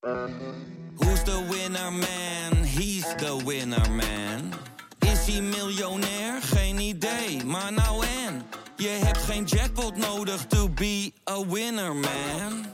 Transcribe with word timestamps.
Who's 0.00 1.22
the 1.24 1.46
winner 1.50 1.90
man? 1.90 2.64
He's 2.64 3.04
the 3.16 3.36
winner 3.44 3.90
man. 3.90 4.52
Is 4.98 5.26
hij 5.26 5.40
miljonair? 5.42 6.42
Geen 6.42 6.78
idee, 6.78 7.44
maar 7.44 7.72
nou 7.72 8.04
en. 8.26 8.42
Je 8.76 8.88
hebt 8.88 9.18
geen 9.18 9.44
jackpot 9.44 9.96
nodig 9.96 10.46
to 10.46 10.68
be 10.68 11.12
a 11.30 11.46
winner 11.46 11.94
man. 11.94 12.66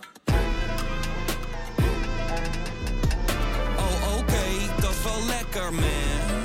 Oh 3.76 4.18
oké, 4.18 4.80
dat 4.80 4.90
is 4.90 5.02
wel 5.02 5.26
lekker 5.26 5.72
man. 5.74 6.44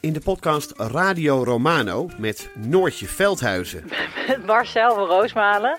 In 0.00 0.12
de 0.12 0.20
podcast 0.20 0.72
Radio 0.76 1.42
Romano 1.44 2.08
met 2.18 2.48
Noortje 2.54 3.06
Veldhuizen 3.06 3.84
Marcel 4.46 4.94
van 4.94 5.06
Roosmalen. 5.06 5.78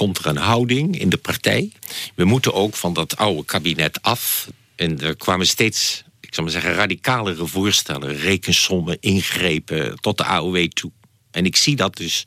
komt 0.00 0.18
er 0.18 0.26
een 0.26 0.36
houding 0.36 0.98
in 0.98 1.08
de 1.08 1.16
partij. 1.16 1.72
We 2.14 2.24
moeten 2.24 2.54
ook 2.54 2.74
van 2.74 2.92
dat 2.92 3.16
oude 3.16 3.44
kabinet 3.44 4.02
af. 4.02 4.48
En 4.76 5.00
er 5.00 5.16
kwamen 5.16 5.46
steeds, 5.46 6.02
ik 6.20 6.34
zou 6.34 6.42
maar 6.42 6.60
zeggen, 6.60 6.74
radicalere 6.74 7.46
voorstellen. 7.46 8.16
Rekensommen, 8.16 8.96
ingrepen 9.00 10.00
tot 10.00 10.18
de 10.18 10.24
AOW 10.24 10.66
toe. 10.66 10.90
En 11.30 11.44
ik 11.44 11.56
zie 11.56 11.76
dat 11.76 11.96
dus 11.96 12.26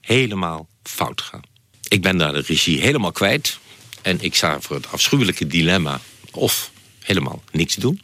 helemaal 0.00 0.68
fout 0.82 1.20
gaan. 1.20 1.40
Ik 1.88 2.02
ben 2.02 2.18
daar 2.18 2.32
de 2.32 2.40
regie 2.40 2.80
helemaal 2.80 3.12
kwijt. 3.12 3.58
En 4.02 4.20
ik 4.20 4.34
sta 4.34 4.60
voor 4.60 4.76
het 4.76 4.92
afschuwelijke 4.92 5.46
dilemma. 5.46 6.00
Of 6.32 6.70
helemaal 6.98 7.42
niks 7.52 7.74
doen. 7.74 8.00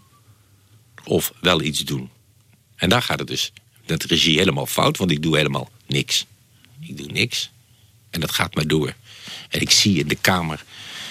Of 1.04 1.32
wel 1.40 1.62
iets 1.62 1.80
doen. 1.80 2.10
En 2.76 2.88
daar 2.88 3.02
gaat 3.02 3.18
het 3.18 3.28
dus 3.28 3.52
met 3.86 4.04
regie 4.04 4.38
helemaal 4.38 4.66
fout. 4.66 4.96
Want 4.96 5.10
ik 5.10 5.22
doe 5.22 5.36
helemaal 5.36 5.70
niks. 5.86 6.26
Ik 6.80 6.96
doe 6.96 7.06
niks. 7.06 7.52
En 8.14 8.20
dat 8.20 8.30
gaat 8.30 8.54
maar 8.54 8.66
door. 8.66 8.94
En 9.48 9.60
ik 9.60 9.70
zie 9.70 9.98
in 9.98 10.08
de 10.08 10.18
Kamer 10.20 10.64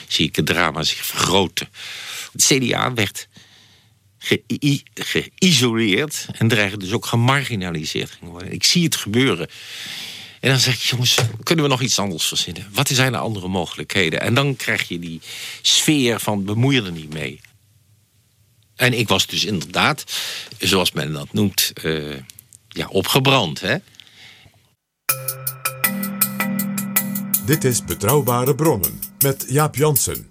zie 0.08 0.28
ik 0.28 0.36
het 0.36 0.46
drama 0.46 0.84
zich 0.84 1.06
vergroten. 1.06 1.70
Het 2.32 2.46
CDA 2.46 2.94
werd 2.94 3.28
geïsoleerd 4.94 6.26
en 6.32 6.48
dreigde 6.48 6.78
dus 6.78 6.92
ook 6.92 7.06
gemarginaliseerd 7.06 8.18
worden. 8.22 8.52
Ik 8.52 8.64
zie 8.64 8.84
het 8.84 8.96
gebeuren. 8.96 9.48
En 10.40 10.50
dan 10.50 10.60
zeg 10.60 10.74
ik, 10.76 10.82
jongens, 10.82 11.16
kunnen 11.44 11.66
we 11.66 11.72
nog 11.72 11.82
iets 11.82 12.00
anders 12.00 12.26
verzinnen? 12.26 12.68
Wat 12.72 12.88
zijn 12.88 13.12
de 13.12 13.18
andere 13.18 13.48
mogelijkheden? 13.48 14.22
En 14.22 14.34
dan 14.34 14.56
krijg 14.56 14.88
je 14.88 15.00
die 15.00 15.22
sfeer 15.62 16.20
van 16.20 16.46
bemoei 16.46 16.78
er 16.78 16.92
niet 16.92 17.14
mee. 17.14 17.40
En 18.76 18.94
ik 18.94 19.08
was 19.08 19.28
dus 19.28 19.46
inderdaad, 19.46 20.04
zoals 20.60 20.92
men 20.92 21.14
dat 21.14 21.34
noemt, 21.34 21.72
eh, 21.74 22.18
ja, 22.68 22.88
opgebrand. 22.88 23.62
Hè? 23.62 23.78
Dit 27.46 27.64
is 27.64 27.84
Betrouwbare 27.84 28.56
Bronnen 28.56 29.00
met 29.24 29.46
Jaap 29.48 29.76
Jansen. 29.76 30.28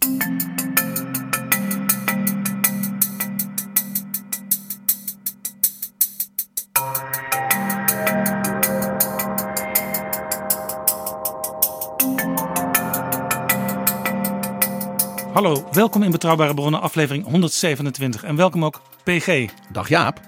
Hallo, 15.33 15.65
welkom 15.73 16.03
in 16.03 16.11
Betrouwbare 16.11 16.55
Bronnen, 16.55 16.81
aflevering 16.81 17.25
127. 17.25 18.23
En 18.25 18.37
welkom 18.37 18.65
ook 18.65 18.81
PG. 19.05 19.49
Dag 19.73 19.89
Jaap, 19.89 20.21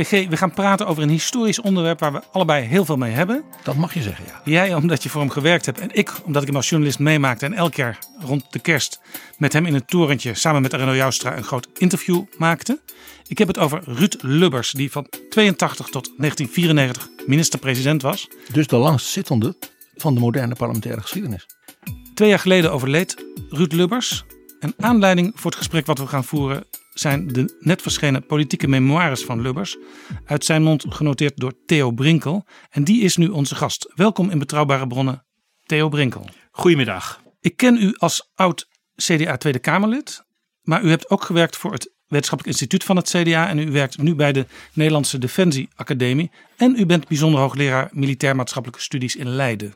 PG, 0.00 0.28
we 0.28 0.36
gaan 0.36 0.54
praten 0.54 0.86
over 0.86 1.02
een 1.02 1.08
historisch 1.08 1.60
onderwerp 1.60 2.00
waar 2.00 2.12
we 2.12 2.22
allebei 2.32 2.66
heel 2.66 2.84
veel 2.84 2.96
mee 2.96 3.12
hebben. 3.12 3.44
dat 3.62 3.76
mag 3.76 3.94
je 3.94 4.02
zeggen, 4.02 4.24
ja. 4.26 4.40
Jij 4.44 4.74
omdat 4.74 5.02
je 5.02 5.08
voor 5.08 5.20
hem 5.20 5.30
gewerkt 5.30 5.66
hebt 5.66 5.80
en 5.80 5.88
ik 5.92 6.12
omdat 6.24 6.42
ik 6.42 6.48
hem 6.48 6.56
als 6.56 6.68
journalist 6.68 6.98
meemaakte 6.98 7.44
en 7.44 7.52
elk 7.52 7.74
jaar 7.74 7.98
rond 8.18 8.52
de 8.52 8.58
kerst 8.58 9.00
met 9.38 9.52
hem 9.52 9.66
in 9.66 9.74
het 9.74 9.88
torentje 9.88 10.34
samen 10.34 10.62
met 10.62 10.74
Arno 10.74 10.94
Joustra 10.94 11.36
een 11.36 11.44
groot 11.44 11.68
interview 11.78 12.22
maakte. 12.38 12.80
Ik 13.26 13.38
heb 13.38 13.48
het 13.48 13.58
over 13.58 13.82
Ruud 13.84 14.16
Lubbers, 14.20 14.70
die 14.70 14.90
van 14.90 15.06
82 15.28 15.86
tot 15.86 16.12
1994 16.16 17.08
minister-president 17.26 18.02
was. 18.02 18.28
Dus 18.52 18.66
de 18.66 18.76
langstzittende 18.76 19.56
van 19.96 20.14
de 20.14 20.20
moderne 20.20 20.54
parlementaire 20.54 21.00
geschiedenis. 21.00 21.46
Twee 22.14 22.28
jaar 22.28 22.38
geleden 22.38 22.72
overleed 22.72 23.24
Ruud 23.50 23.72
Lubbers. 23.72 24.24
En 24.60 24.74
aanleiding 24.78 25.32
voor 25.34 25.50
het 25.50 25.58
gesprek 25.58 25.86
wat 25.86 25.98
we 25.98 26.06
gaan 26.06 26.24
voeren 26.24 26.64
zijn 27.00 27.28
de 27.28 27.58
net 27.60 27.82
verschenen 27.82 28.26
politieke 28.26 28.68
memoires 28.68 29.24
van 29.24 29.40
Lubbers. 29.40 29.76
Uit 30.24 30.44
zijn 30.44 30.62
mond 30.62 30.84
genoteerd 30.88 31.36
door 31.36 31.52
Theo 31.66 31.90
Brinkel. 31.90 32.44
En 32.70 32.84
die 32.84 33.02
is 33.02 33.16
nu 33.16 33.28
onze 33.28 33.54
gast. 33.54 33.92
Welkom 33.94 34.30
in 34.30 34.38
Betrouwbare 34.38 34.86
Bronnen, 34.86 35.26
Theo 35.64 35.88
Brinkel. 35.88 36.28
Goedemiddag. 36.50 37.22
Ik 37.40 37.56
ken 37.56 37.76
u 37.76 37.94
als 37.96 38.30
oud 38.34 38.68
CDA 38.96 39.36
Tweede 39.36 39.58
Kamerlid. 39.58 40.24
Maar 40.62 40.82
u 40.82 40.88
hebt 40.88 41.10
ook 41.10 41.24
gewerkt 41.24 41.56
voor 41.56 41.72
het 41.72 41.92
Wetenschappelijk 42.06 42.56
Instituut 42.56 42.84
van 42.84 42.96
het 42.96 43.08
CDA. 43.08 43.48
En 43.48 43.58
u 43.58 43.70
werkt 43.70 43.98
nu 43.98 44.14
bij 44.14 44.32
de 44.32 44.46
Nederlandse 44.72 45.18
Defensie 45.18 45.68
Academie. 45.74 46.30
En 46.56 46.74
u 46.78 46.86
bent 46.86 47.08
bijzonder 47.08 47.40
hoogleraar 47.40 47.88
Militair 47.92 48.36
Maatschappelijke 48.36 48.82
Studies 48.82 49.16
in 49.16 49.28
Leiden. 49.28 49.74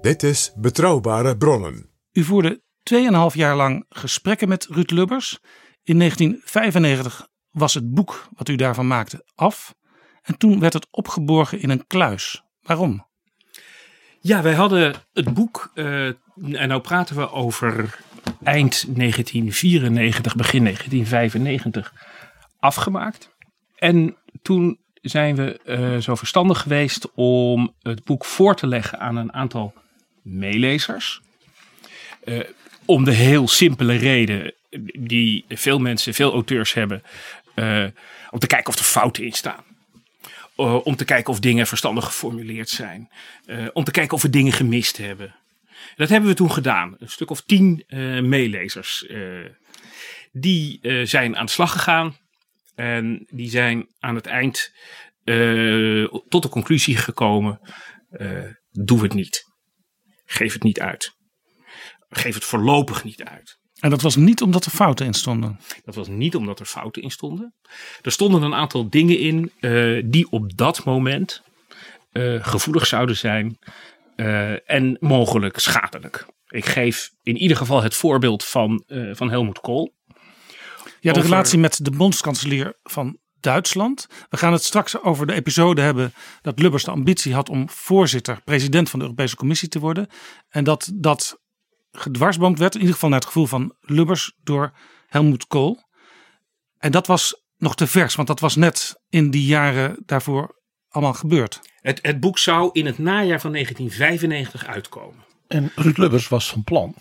Dit 0.00 0.22
is 0.22 0.52
Betrouwbare 0.56 1.36
Bronnen. 1.36 1.90
U 2.12 2.24
voerde 2.24 2.64
2,5 2.94 3.34
jaar 3.34 3.56
lang 3.56 3.84
gesprekken 3.88 4.48
met 4.48 4.66
Ruud 4.70 4.90
Lubbers. 4.90 5.38
In 5.82 5.98
1995 5.98 7.28
was 7.50 7.74
het 7.74 7.94
boek 7.94 8.28
wat 8.36 8.48
u 8.48 8.56
daarvan 8.56 8.86
maakte 8.86 9.24
af. 9.34 9.74
En 10.22 10.38
toen 10.38 10.60
werd 10.60 10.72
het 10.72 10.86
opgeborgen 10.90 11.60
in 11.60 11.70
een 11.70 11.86
kluis. 11.86 12.42
Waarom? 12.62 13.06
Ja, 14.20 14.42
wij 14.42 14.54
hadden 14.54 14.94
het 15.12 15.34
boek, 15.34 15.70
eh, 15.74 16.06
en 16.06 16.68
nou 16.68 16.80
praten 16.80 17.16
we 17.16 17.30
over 17.30 17.98
eind 18.42 18.96
1994, 18.96 20.36
begin 20.36 20.62
1995, 20.62 21.92
afgemaakt. 22.58 23.34
En 23.76 24.16
toen 24.42 24.78
zijn 25.00 25.36
we 25.36 25.58
eh, 25.58 25.96
zo 25.96 26.14
verstandig 26.14 26.60
geweest 26.60 27.12
om 27.14 27.74
het 27.82 28.04
boek 28.04 28.24
voor 28.24 28.56
te 28.56 28.66
leggen 28.66 29.00
aan 29.00 29.16
een 29.16 29.32
aantal 29.32 29.74
meelezers. 30.22 31.20
Eh, 32.24 32.40
om 32.86 33.04
de 33.04 33.12
heel 33.12 33.48
simpele 33.48 33.96
reden 33.96 34.54
die 34.98 35.44
veel 35.48 35.78
mensen, 35.78 36.14
veel 36.14 36.32
auteurs 36.32 36.72
hebben, 36.72 37.02
eh, 37.54 37.86
om 38.30 38.38
te 38.38 38.46
kijken 38.46 38.72
of 38.72 38.78
er 38.78 38.84
fouten 38.84 39.24
in 39.24 39.32
staan. 39.32 39.64
Uh, 40.56 40.86
om 40.86 40.96
te 40.96 41.04
kijken 41.04 41.32
of 41.32 41.40
dingen 41.40 41.66
verstandig 41.66 42.04
geformuleerd 42.04 42.68
zijn. 42.68 43.08
Uh, 43.46 43.66
om 43.72 43.84
te 43.84 43.90
kijken 43.90 44.16
of 44.16 44.22
we 44.22 44.30
dingen 44.30 44.52
gemist 44.52 44.96
hebben. 44.96 45.34
Dat 45.96 46.08
hebben 46.08 46.28
we 46.28 46.36
toen 46.36 46.52
gedaan. 46.52 46.96
Een 46.98 47.08
stuk 47.08 47.30
of 47.30 47.40
tien 47.40 47.84
meelezers. 48.28 49.06
die 50.32 50.80
zijn 51.06 51.36
aan 51.36 51.46
de 51.46 51.52
slag 51.52 51.72
gegaan. 51.72 52.16
En 52.74 53.26
die 53.30 53.50
zijn 53.50 53.86
aan 54.00 54.14
het 54.14 54.26
eind 54.26 54.72
tot 56.28 56.42
de 56.42 56.48
conclusie 56.48 56.96
gekomen. 56.96 57.60
doe 58.72 59.02
het 59.02 59.14
niet. 59.14 59.44
Geef 60.24 60.52
het 60.52 60.62
niet 60.62 60.80
uit. 60.80 61.15
Geef 62.08 62.34
het 62.34 62.44
voorlopig 62.44 63.04
niet 63.04 63.24
uit. 63.24 63.58
En 63.76 63.90
dat 63.90 64.02
was 64.02 64.16
niet 64.16 64.42
omdat 64.42 64.64
er 64.64 64.70
fouten 64.70 65.06
in 65.06 65.14
stonden? 65.14 65.58
Dat 65.84 65.94
was 65.94 66.08
niet 66.08 66.34
omdat 66.34 66.60
er 66.60 66.66
fouten 66.66 67.02
in 67.02 67.10
stonden. 67.10 67.54
Er 68.02 68.12
stonden 68.12 68.42
een 68.42 68.54
aantal 68.54 68.90
dingen 68.90 69.18
in 69.18 69.52
uh, 69.60 70.02
die 70.06 70.30
op 70.30 70.56
dat 70.56 70.84
moment 70.84 71.42
uh, 72.12 72.44
gevoelig 72.44 72.86
zouden 72.86 73.16
zijn 73.16 73.58
uh, 74.16 74.70
en 74.70 74.96
mogelijk 75.00 75.58
schadelijk. 75.58 76.26
Ik 76.46 76.64
geef 76.64 77.10
in 77.22 77.36
ieder 77.36 77.56
geval 77.56 77.82
het 77.82 77.94
voorbeeld 77.94 78.44
van, 78.44 78.84
van 79.12 79.30
Helmoet 79.30 79.60
Kool. 79.60 79.94
Ja, 81.00 81.12
de 81.12 81.18
over... 81.18 81.30
relatie 81.30 81.58
met 81.58 81.84
de 81.84 81.90
bondskanselier 81.90 82.78
van 82.82 83.18
Duitsland. 83.40 84.06
We 84.28 84.36
gaan 84.36 84.52
het 84.52 84.64
straks 84.64 85.02
over 85.02 85.26
de 85.26 85.32
episode 85.32 85.80
hebben 85.80 86.12
dat 86.42 86.58
Lubbers 86.58 86.84
de 86.84 86.90
ambitie 86.90 87.34
had 87.34 87.48
om 87.48 87.70
voorzitter, 87.70 88.40
president 88.44 88.90
van 88.90 88.98
de 88.98 89.04
Europese 89.04 89.36
Commissie 89.36 89.68
te 89.68 89.78
worden. 89.78 90.06
En 90.48 90.64
dat 90.64 90.90
dat 90.94 91.40
gedwarsboomd 91.96 92.58
werd, 92.58 92.74
in 92.74 92.80
ieder 92.80 92.94
geval 92.94 93.10
naar 93.10 93.18
het 93.18 93.28
gevoel 93.28 93.46
van 93.46 93.74
Lubbers, 93.80 94.32
door 94.42 94.72
Helmoet 95.06 95.46
Kool. 95.46 95.84
En 96.78 96.90
dat 96.90 97.06
was 97.06 97.44
nog 97.56 97.74
te 97.74 97.86
vers, 97.86 98.14
want 98.14 98.28
dat 98.28 98.40
was 98.40 98.56
net 98.56 99.00
in 99.08 99.30
die 99.30 99.46
jaren 99.46 100.02
daarvoor 100.06 100.62
allemaal 100.88 101.14
gebeurd. 101.14 101.60
Het, 101.80 101.98
het 102.02 102.20
boek 102.20 102.38
zou 102.38 102.70
in 102.72 102.86
het 102.86 102.98
najaar 102.98 103.40
van 103.40 103.52
1995 103.52 104.66
uitkomen. 104.66 105.24
En 105.46 105.72
Ruud 105.74 105.96
Lubbers 105.96 106.28
was 106.28 106.48
van 106.50 106.64
plan 106.64 106.94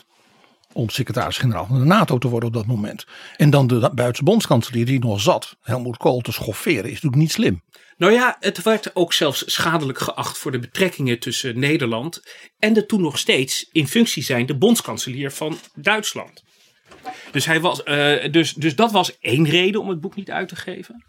om 0.76 0.90
secretaris-generaal 0.90 1.66
van 1.66 1.80
de 1.80 1.86
NATO 1.86 2.18
te 2.18 2.28
worden 2.28 2.50
op 2.50 2.56
dat 2.56 2.66
moment. 2.66 3.06
En 3.38 3.50
dan 3.50 3.68
de 3.68 3.92
Duitse 3.94 4.24
bondskanselier 4.24 4.86
die 4.86 5.00
nog 5.00 5.22
zat, 5.22 5.56
Helmut 5.62 5.98
Kool, 5.98 6.22
te 6.22 6.32
schofferen, 6.32 6.84
is 6.84 6.92
natuurlijk 6.92 7.16
niet 7.16 7.32
slim. 7.32 7.64
Nou 7.98 8.12
ja, 8.14 8.38
het 8.40 8.64
werd 8.64 8.96
ook 8.96 9.14
zelfs 9.14 9.44
schadelijk 9.54 10.00
geacht 10.00 10.38
voor 10.38 10.52
de 10.52 10.60
betrekkingen 10.60 11.20
tussen 11.20 11.60
Nederland 11.60 12.22
en 12.60 12.74
de 12.74 12.86
toen 12.86 13.02
nog 13.02 13.18
steeds 13.18 13.70
in 13.72 13.88
functie 13.88 14.24
zijnde 14.24 14.58
bondskanselier 14.58 15.32
van 15.32 15.58
Duitsland. 15.76 16.44
Dus, 17.32 17.46
hij 17.46 17.60
was, 17.60 17.82
uh, 17.86 18.32
dus, 18.32 18.54
dus 18.54 18.76
dat 18.76 18.92
was 18.92 19.20
één 19.20 19.50
reden 19.50 19.82
om 19.82 19.90
het 19.90 20.02
boek 20.02 20.16
niet 20.16 20.32
uit 20.32 20.48
te 20.48 20.56
geven. 20.56 21.06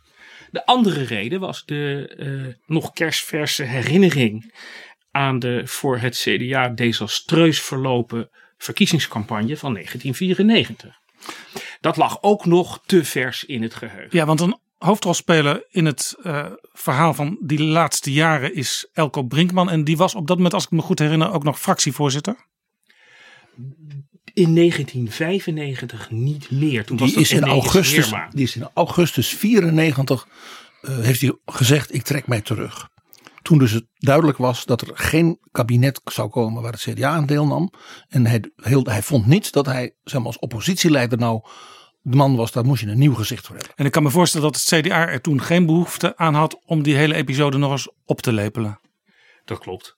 De 0.50 0.66
andere 0.66 1.02
reden 1.02 1.40
was 1.40 1.64
de 1.64 2.14
uh, 2.18 2.54
nog 2.66 2.92
kerstverse 2.92 3.62
herinnering 3.62 4.54
aan 5.10 5.38
de 5.38 5.62
voor 5.64 5.98
het 5.98 6.16
CDA 6.16 6.68
desastreus 6.68 7.60
verlopen 7.60 8.30
verkiezingscampagne 8.58 9.56
van 9.56 9.72
1994. 9.72 11.00
Dat 11.80 11.96
lag 11.96 12.22
ook 12.22 12.44
nog 12.44 12.80
te 12.86 13.04
vers 13.04 13.44
in 13.44 13.62
het 13.62 13.74
geheugen. 13.74 14.18
Ja, 14.18 14.26
want 14.26 14.40
een 14.40 14.58
hoofdrolspeler 14.78 15.66
in 15.70 15.84
het 15.84 16.16
uh, 16.22 16.46
verhaal 16.72 17.14
van 17.14 17.38
die 17.40 17.62
laatste 17.62 18.12
jaren 18.12 18.54
is 18.54 18.88
Elko 18.92 19.22
Brinkman. 19.22 19.70
En 19.70 19.84
die 19.84 19.96
was 19.96 20.14
op 20.14 20.26
dat 20.26 20.36
moment, 20.36 20.54
als 20.54 20.64
ik 20.64 20.70
me 20.70 20.82
goed 20.82 20.98
herinner, 20.98 21.32
ook 21.32 21.44
nog 21.44 21.60
fractievoorzitter. 21.60 22.46
In 24.32 24.54
1995 24.54 26.10
niet 26.10 26.50
meer. 26.50 26.84
Toen 26.84 26.96
die, 26.96 27.06
was 27.06 27.16
is 27.16 27.32
in 27.32 27.44
augustus, 27.44 28.12
die 28.30 28.44
is 28.44 28.56
in 28.56 28.68
augustus 28.74 29.28
94 29.28 30.26
uh, 30.82 30.98
heeft 30.98 31.20
hij 31.20 31.32
gezegd: 31.46 31.94
Ik 31.94 32.02
trek 32.02 32.26
mij 32.26 32.40
terug. 32.40 32.88
Toen 33.46 33.58
dus 33.58 33.72
het 33.72 33.86
duidelijk 33.94 34.38
was 34.38 34.64
dat 34.64 34.80
er 34.80 34.90
geen 34.94 35.38
kabinet 35.50 36.00
zou 36.04 36.28
komen 36.28 36.62
waar 36.62 36.72
het 36.72 36.80
CDA 36.80 37.10
aan 37.10 37.26
deelnam. 37.26 37.70
En 38.08 38.26
hij, 38.26 38.50
heel, 38.56 38.84
hij 38.84 39.02
vond 39.02 39.26
niet 39.26 39.52
dat 39.52 39.66
hij 39.66 39.94
zeg 40.04 40.18
maar, 40.18 40.26
als 40.26 40.38
oppositieleider 40.38 41.18
nou 41.18 41.40
de 42.00 42.16
man 42.16 42.36
was, 42.36 42.52
daar 42.52 42.64
moest 42.64 42.82
je 42.82 42.88
een 42.88 42.98
nieuw 42.98 43.14
gezicht 43.14 43.46
voor 43.46 43.56
hebben. 43.56 43.74
En 43.76 43.84
ik 43.84 43.92
kan 43.92 44.02
me 44.02 44.10
voorstellen 44.10 44.52
dat 44.52 44.60
het 44.60 44.80
CDA 44.80 45.08
er 45.08 45.20
toen 45.20 45.42
geen 45.42 45.66
behoefte 45.66 46.16
aan 46.16 46.34
had 46.34 46.60
om 46.64 46.82
die 46.82 46.96
hele 46.96 47.14
episode 47.14 47.58
nog 47.58 47.70
eens 47.70 47.88
op 48.04 48.20
te 48.20 48.32
lepelen. 48.32 48.80
Dat 49.44 49.58
klopt. 49.58 49.96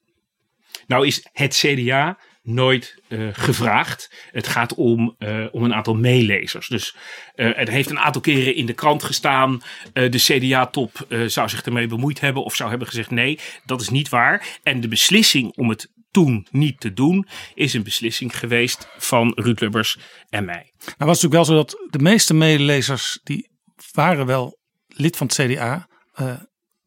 Nou 0.86 1.06
is 1.06 1.28
het 1.32 1.54
CDA 1.54 2.18
nooit 2.48 3.02
uh, 3.08 3.28
gevraagd. 3.32 4.12
Het 4.30 4.48
gaat 4.48 4.74
om, 4.74 5.16
uh, 5.18 5.46
om 5.50 5.64
een 5.64 5.74
aantal 5.74 5.94
meelezers. 5.94 6.68
Dus 6.68 6.96
uh, 7.36 7.50
het 7.54 7.68
heeft 7.68 7.90
een 7.90 7.98
aantal 7.98 8.20
keren 8.20 8.54
in 8.54 8.66
de 8.66 8.72
krant 8.72 9.02
gestaan. 9.02 9.62
de 9.92 10.10
CDA-top 10.10 11.06
zou 11.26 11.48
zich 11.48 11.62
ermee 11.62 11.86
bemoeid 11.86 12.20
hebben 12.20 12.44
of 12.44 12.54
zou 12.54 12.70
hebben 12.70 12.88
gezegd 12.88 13.10
nee, 13.10 13.38
dat 13.64 13.80
is 13.80 13.88
niet 13.88 14.08
waar. 14.08 14.58
En 14.62 14.80
de 14.80 14.88
beslissing 14.88 15.56
om 15.56 15.68
het 15.68 15.92
toen 16.10 16.46
niet 16.50 16.80
te 16.80 16.92
doen, 16.92 17.26
is 17.54 17.74
een 17.74 17.82
beslissing 17.82 18.38
geweest 18.38 18.88
van 18.98 19.32
Ruud 19.36 19.60
Lubbers 19.60 19.98
en 20.28 20.44
mij. 20.44 20.72
Nou 20.84 20.94
was 20.98 21.22
het 21.22 21.30
natuurlijk 21.30 21.32
wel 21.32 21.44
zo 21.44 21.54
dat 21.54 21.90
de 21.90 21.98
meeste 21.98 22.34
medelezers 22.34 23.20
die 23.22 23.50
waren 23.92 24.26
wel 24.26 24.58
lid 24.86 25.16
van 25.16 25.26
het 25.26 25.36
CDA. 25.36 25.88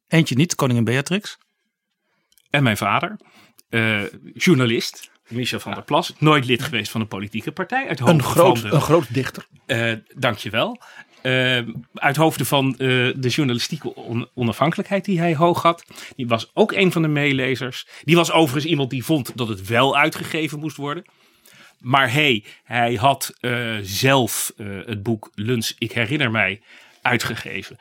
eentje 0.08 0.36
niet, 0.36 0.56
koningin 0.56 0.84
Beatrix. 0.84 1.38
En 2.50 2.64
mijn 2.64 2.78
vader, 2.78 3.20
journalist. 4.34 5.12
Michel 5.32 5.60
van 5.60 5.74
der 5.74 5.84
Plas, 5.84 6.14
nooit 6.18 6.46
lid 6.46 6.64
geweest 6.64 6.92
van 6.92 7.02
een 7.02 7.08
politieke 7.08 7.52
partij. 7.52 7.88
Uit 7.88 8.00
een, 8.00 8.24
groot, 8.24 8.60
van 8.60 8.70
de, 8.70 8.76
een 8.76 8.82
groot 8.82 9.14
dichter. 9.14 9.46
Uh, 9.68 9.94
dankjewel. 10.16 10.82
Uh, 11.24 11.60
uit 11.94 12.16
hoofde 12.16 12.46
van 12.46 12.68
uh, 12.78 12.78
de 13.16 13.30
journalistieke 13.30 13.96
on 13.96 14.30
onafhankelijkheid 14.34 15.06
die 15.06 15.20
hij 15.20 15.36
hoog 15.36 15.62
had. 15.62 15.86
Die 16.16 16.28
was 16.28 16.52
ook 16.54 16.72
een 16.72 16.92
van 16.92 17.02
de 17.02 17.08
meelezers. 17.08 17.88
Die 18.04 18.16
was 18.16 18.32
overigens 18.32 18.72
iemand 18.72 18.90
die 18.90 19.04
vond 19.04 19.38
dat 19.38 19.48
het 19.48 19.68
wel 19.68 19.98
uitgegeven 19.98 20.60
moest 20.60 20.78
worden. 20.78 21.06
Maar 21.80 22.12
hey, 22.12 22.44
hij 22.64 22.94
had 22.94 23.34
zelf 23.82 24.54
het 24.86 25.04
boek 25.04 25.32
Luns, 25.36 25.76
ik 25.78 25.92
herinner 25.92 26.32
mij, 26.32 26.62
uitgegeven 27.02 27.78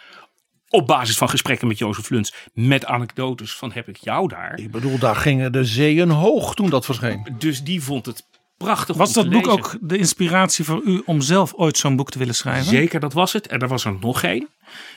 op 0.71 0.87
basis 0.87 1.17
van 1.17 1.29
gesprekken 1.29 1.69
met 1.69 1.79
Jozef 1.79 2.11
Luns. 2.11 2.35
Met 2.53 2.85
anekdotes 2.85 3.53
van 3.53 3.73
heb 3.73 3.89
ik 3.89 3.97
jou 3.97 4.29
daar. 4.29 4.59
Ik 4.59 4.71
bedoel, 4.71 4.99
daar 4.99 5.17
gingen 5.17 5.53
de 5.53 5.65
zeeën 5.65 6.11
hoog 6.11 6.55
toen 6.55 6.71
dat 6.71 6.85
verscheen. 6.85 7.35
Dus 7.39 7.63
die 7.63 7.83
vond 7.83 8.07
het 8.07 8.27
prachtig 8.57 8.97
Was 8.97 9.13
dat 9.13 9.31
boek 9.31 9.49
ook 9.49 9.77
de 9.81 9.99
inspiratie 9.99 10.65
voor 10.65 10.83
u 10.85 11.03
om 11.05 11.21
zelf 11.21 11.55
ooit 11.55 11.79
zo'n 11.79 11.97
boek 11.97 12.11
te 12.11 12.19
willen 12.19 12.35
schrijven? 12.35 12.65
Zeker, 12.65 13.01
dat 13.01 13.13
was 13.13 13.33
het. 13.33 13.47
En 13.47 13.61
er 13.61 13.69
was 13.69 13.85
er 13.85 13.97
nog 14.01 14.23
één. 14.23 14.49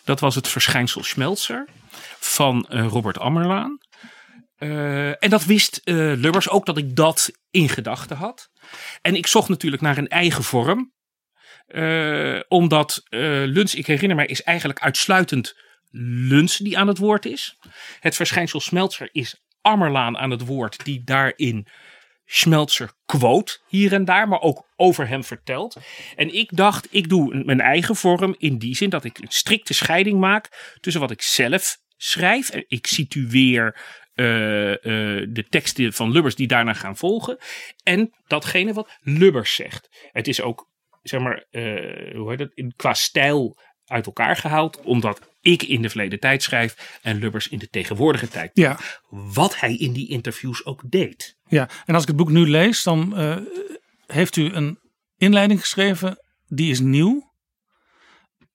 Dat 0.04 0.20
was 0.20 0.36
het 0.36 0.48
verschijnsel 0.48 1.04
Schmelzer 1.04 1.68
van 2.20 2.66
uh, 2.70 2.88
Robert 2.88 3.20
Ammerlaan. 3.20 3.78
Uh, 4.60 5.24
en 5.24 5.30
dat 5.30 5.46
wist 5.46 5.81
uh, 5.84 5.96
Lubbers 5.96 6.50
ook 6.50 6.66
dat 6.66 6.78
ik 6.78 6.96
dat 6.96 7.31
in 7.52 7.70
gedachten 7.70 8.18
had. 8.18 8.50
En 9.02 9.16
ik 9.16 9.28
zocht 9.28 9.50
natuurlijk 9.50 9.81
naar 9.81 9.98
een 9.98 10.08
eigen 10.08 10.44
vorm. 10.44 10.92
Uh, 11.68 12.40
omdat 12.48 13.04
uh, 13.10 13.20
Luns, 13.46 13.75
ik 13.75 13.88
herinner 13.88 14.16
mij, 14.16 14.25
is 14.25 14.44
eigenlijk 14.44 14.80
uitsluitend 14.80 15.56
Luns 15.95 16.57
die 16.57 16.78
aan 16.78 16.88
het 16.88 16.98
woord 16.98 17.25
is. 17.25 17.57
Het 18.00 18.16
verschijnsel 18.16 18.60
Smeltzer 18.60 19.10
is 19.12 19.42
Ammerlaan 19.62 20.18
aan 20.18 20.31
het 20.31 20.45
woord, 20.45 20.86
die 20.86 21.04
daarin 21.04 21.68
Smeltzer 22.25 22.92
quote 23.06 23.60
hier 23.68 23.94
en 23.94 24.06
daar, 24.06 24.28
maar 24.28 24.42
ook 24.42 24.68
over 24.75 25.07
hem 25.07 25.24
vertelt. 25.24 25.78
En 26.16 26.34
ik 26.34 26.50
dacht, 26.56 26.88
ik 26.92 27.10
doe 27.10 27.44
mijn 27.44 27.62
eigen 27.62 27.95
vorm 27.95 28.36
in 28.38 28.57
die 28.57 28.75
zin 28.75 28.90
dat 28.90 29.04
ik 29.04 29.18
een 29.18 29.31
strikte 29.31 29.74
scheiding 29.74 30.19
maak 30.19 30.75
tussen 30.80 31.01
wat 31.01 31.12
ik 31.12 31.22
zelf 31.22 31.78
schrijf. 31.98 32.50
Ik 32.68 32.88
situeer 32.88 33.66
uh, 34.16 34.25
de 35.30 35.46
teksten 35.50 35.94
van 35.94 36.12
Lubbers 36.12 36.36
die 36.36 36.48
daarna 36.48 36.74
gaan 36.74 36.98
volgen. 36.98 37.38
En 37.84 38.13
datgene 38.28 38.74
wat 38.74 38.98
Lubbers 39.01 39.56
zegt. 39.56 40.10
Het 40.12 40.28
is 40.28 40.42
ook 40.42 40.69
zeg 41.01 41.19
maar, 41.22 41.46
uh, 41.51 42.16
hoe 42.16 42.30
heet 42.30 42.51
in, 42.54 42.74
qua 42.75 42.94
stijl 42.94 43.57
uit 43.86 44.06
elkaar 44.06 44.36
gehaald. 44.36 44.81
Omdat 44.81 45.33
ik 45.44 45.63
in 45.63 45.81
de 45.81 45.90
verleden 45.90 46.19
tijd 46.19 46.44
schrijf 46.44 47.00
en 47.01 47.19
Lubbers 47.19 47.48
in 47.48 47.57
de 47.57 47.68
tegenwoordige 47.68 48.28
tijd. 48.28 48.51
Ja. 48.54 48.80
Wat 49.10 49.60
hij 49.60 49.75
in 49.75 49.94
die 49.94 50.10
interviews 50.10 50.66
ook 50.66 50.81
deed. 50.86 51.38
Ja, 51.48 51.69
en 51.86 51.94
als 51.94 52.04
ik 52.04 52.07
het 52.07 52.18
boek 52.18 52.30
nu 52.30 52.50
lees, 52.50 52.84
dan 52.84 53.13
uh, 53.19 53.38
heeft 54.06 54.36
u 54.36 54.54
een 54.54 54.80
inleiding 55.18 55.60
geschreven. 55.60 56.18
Die 56.48 56.72
is 56.72 56.80
nieuw. 56.80 57.31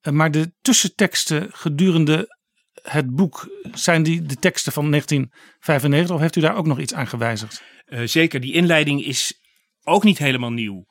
Uh, 0.03 0.13
maar 0.13 0.31
de 0.31 0.53
tussenteksten 0.61 1.49
gedurende 1.53 2.37
het 2.83 3.15
boek, 3.15 3.49
zijn 3.73 4.03
die 4.03 4.23
de 4.23 4.37
teksten 4.37 4.73
van 4.73 4.91
1995 4.91 6.15
of 6.15 6.21
heeft 6.21 6.37
u 6.37 6.41
daar 6.41 6.57
ook 6.57 6.67
nog 6.67 6.79
iets 6.79 6.95
aan 6.95 7.07
gewijzigd? 7.07 7.63
Uh, 7.87 8.01
zeker, 8.07 8.41
die 8.41 8.53
inleiding 8.53 9.05
is 9.05 9.41
ook 9.83 10.05
niet 10.05 10.19
helemaal 10.19 10.53
nieuw 10.53 10.87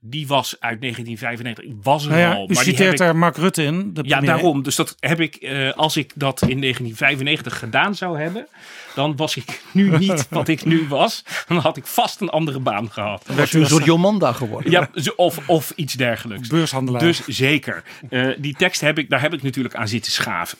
die 0.00 0.26
was 0.26 0.56
uit 0.60 0.80
1995. 0.80 1.82
Was 1.82 2.04
er 2.04 2.10
nou 2.10 2.20
ja, 2.20 2.34
al. 2.34 2.50
U 2.50 2.54
maar 2.54 2.64
citeert 2.64 2.98
daar 2.98 3.16
Mark 3.16 3.36
Rutte 3.36 3.62
in. 3.62 3.94
De 3.94 4.02
ja, 4.04 4.20
daarom. 4.20 4.62
Dus 4.62 4.76
dat 4.76 4.96
heb 5.00 5.20
ik, 5.20 5.36
uh, 5.40 5.72
als 5.72 5.96
ik 5.96 6.12
dat 6.14 6.40
in 6.40 6.60
1995 6.60 7.58
gedaan 7.58 7.94
zou 7.94 8.20
hebben, 8.20 8.46
dan 8.94 9.16
was 9.16 9.36
ik 9.36 9.62
nu 9.72 9.90
niet 9.98 10.26
wat 10.28 10.48
ik 10.48 10.64
nu 10.64 10.86
was. 10.88 11.24
Dan 11.48 11.56
had 11.56 11.76
ik 11.76 11.86
vast 11.86 12.20
een 12.20 12.28
andere 12.28 12.58
baan 12.58 12.90
gehad. 12.90 13.22
Dan 13.26 13.36
was 13.36 13.52
u 13.52 13.60
een 13.60 13.66
soort 13.66 13.84
Jomanda 13.84 14.32
geworden. 14.32 14.70
Ja, 14.70 14.90
of, 15.16 15.48
of 15.48 15.72
iets 15.76 15.94
dergelijks. 15.94 16.48
Beurshandelaar. 16.48 17.00
Dus 17.00 17.26
zeker. 17.26 17.82
Uh, 18.10 18.34
die 18.38 18.54
tekst 18.54 18.80
heb 18.80 18.98
ik, 18.98 19.10
daar 19.10 19.20
heb 19.20 19.32
ik 19.32 19.42
natuurlijk 19.42 19.74
aan 19.74 19.88
zitten 19.88 20.12
schaven. 20.12 20.58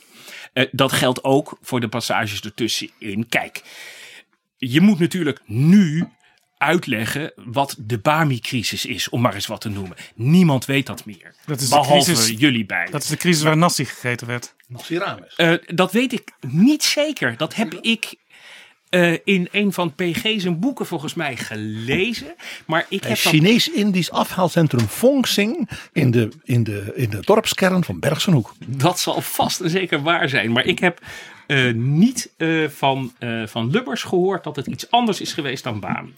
Uh, 0.54 0.64
dat 0.72 0.92
geldt 0.92 1.24
ook 1.24 1.58
voor 1.62 1.80
de 1.80 1.88
passages 1.88 2.40
ertussenin. 2.40 3.28
Kijk, 3.28 3.62
je 4.56 4.80
moet 4.80 4.98
natuurlijk 4.98 5.40
nu 5.46 6.08
uitleggen 6.60 7.32
wat 7.36 7.76
de 7.78 7.98
Bami-crisis 7.98 8.84
is, 8.84 9.08
om 9.08 9.20
maar 9.20 9.34
eens 9.34 9.46
wat 9.46 9.60
te 9.60 9.68
noemen. 9.68 9.96
Niemand 10.14 10.64
weet 10.64 10.86
dat 10.86 11.04
meer. 11.04 11.34
Dat 11.46 11.60
is 11.60 11.68
behalve 11.68 11.94
de 11.94 12.04
crisis, 12.04 12.38
jullie 12.38 12.66
beiden. 12.66 12.92
Dat 12.92 13.02
is 13.02 13.08
de 13.08 13.16
crisis 13.16 13.42
waar 13.42 13.56
Nassi 13.56 13.84
gegeten 13.84 14.26
werd. 14.26 14.54
Nassi 14.66 14.98
Rames. 14.98 15.34
Uh, 15.36 15.54
dat 15.66 15.92
weet 15.92 16.12
ik 16.12 16.32
niet 16.40 16.82
zeker. 16.82 17.36
Dat 17.36 17.54
heb 17.54 17.74
ik 17.74 18.14
uh, 18.90 19.12
in 19.24 19.48
een 19.52 19.72
van 19.72 19.94
PG 19.94 20.40
zijn 20.40 20.58
boeken 20.58 20.86
volgens 20.86 21.14
mij 21.14 21.36
gelezen. 21.36 22.34
Maar 22.66 22.86
ik 22.88 23.04
heb 23.04 23.16
Chinees-Indisch 23.16 24.10
afhaalcentrum 24.10 24.86
Fongsing 24.86 25.70
in 25.92 26.10
de, 26.10 26.28
in, 26.44 26.64
de, 26.64 26.92
in 26.94 27.10
de 27.10 27.20
dorpskern 27.20 27.84
van 27.84 28.00
Bergsenhoek. 28.00 28.54
Dat 28.66 29.00
zal 29.00 29.20
vast 29.20 29.60
en 29.60 29.70
zeker 29.70 30.02
waar 30.02 30.28
zijn. 30.28 30.52
Maar 30.52 30.64
ik 30.64 30.78
heb 30.78 31.00
uh, 31.46 31.74
niet 31.74 32.30
uh, 32.36 32.68
van, 32.68 33.12
uh, 33.20 33.46
van 33.46 33.70
Lubbers 33.70 34.02
gehoord 34.02 34.44
dat 34.44 34.56
het 34.56 34.66
iets 34.66 34.90
anders 34.90 35.20
is 35.20 35.32
geweest 35.32 35.64
dan 35.64 35.80
Bami. 35.80 36.12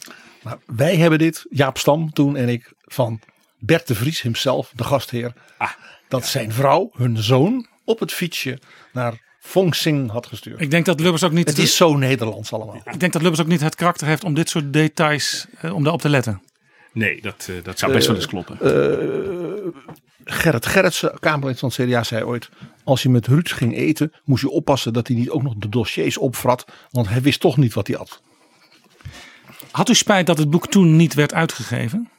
Wij 0.67 0.97
hebben 0.97 1.19
dit, 1.19 1.47
Jaap 1.51 1.79
Stam 1.79 2.13
toen 2.13 2.37
en 2.37 2.49
ik, 2.49 2.73
van 2.85 3.21
Bert 3.59 3.87
de 3.87 3.95
Vries 3.95 4.23
hemzelf, 4.23 4.73
de 4.75 4.85
gastheer. 4.85 5.33
Ah, 5.59 5.71
dat 6.09 6.23
ja. 6.23 6.27
zijn 6.29 6.53
vrouw, 6.53 6.91
hun 6.93 7.23
zoon, 7.23 7.67
op 7.85 8.01
het 8.01 8.13
fietsje 8.13 8.59
naar 8.93 9.21
Fongsing 9.41 10.11
had 10.11 10.27
gestuurd. 10.27 10.61
Ik 10.61 10.71
denk 10.71 10.87
dat 10.87 11.01
Lubbers 11.01 11.23
ook 11.23 11.33
niet... 11.33 11.49
Het 11.49 11.59
is 11.59 11.77
zo 11.77 11.97
Nederlands 11.97 12.53
allemaal. 12.53 12.77
Ik 12.77 13.01
denk 13.01 13.13
dat 13.13 13.23
Lubbers 13.23 13.43
ook 13.43 13.49
niet 13.49 13.61
het 13.61 13.75
karakter 13.75 14.07
heeft 14.07 14.25
om 14.25 14.35
dit 14.35 14.49
soort 14.49 14.73
details, 14.73 15.47
om 15.73 15.83
daarop 15.83 16.01
te 16.01 16.09
letten. 16.09 16.43
Nee, 16.93 17.21
dat, 17.21 17.49
dat 17.63 17.79
zou 17.79 17.93
best 17.93 18.07
wel 18.07 18.17
eens 18.17 18.27
kloppen. 18.27 18.59
Uh, 18.63 19.73
Gerrit 20.25 20.67
Gerritsen, 20.67 21.19
Kamerlid 21.19 21.59
van 21.59 21.73
het 21.75 21.87
CDA, 21.87 22.03
zei 22.03 22.25
ooit... 22.25 22.49
als 22.85 23.03
je 23.03 23.09
met 23.09 23.27
Ruud 23.27 23.49
ging 23.49 23.77
eten, 23.77 24.13
moest 24.25 24.43
je 24.43 24.51
oppassen 24.51 24.93
dat 24.93 25.07
hij 25.07 25.17
niet 25.17 25.31
ook 25.31 25.43
nog 25.43 25.55
de 25.57 25.69
dossiers 25.69 26.19
opvrat. 26.19 26.65
Want 26.91 27.09
hij 27.09 27.23
wist 27.23 27.41
toch 27.41 27.57
niet 27.57 27.75
wat 27.75 27.87
hij 27.87 27.97
had. 27.97 28.23
Had 29.73 29.89
u 29.89 29.95
spijt 29.95 30.27
dat 30.27 30.39
het 30.39 30.51
boek 30.51 30.67
toen 30.67 30.97
niet 30.97 31.15
werd 31.15 31.35
uitgegeven? 31.35 32.11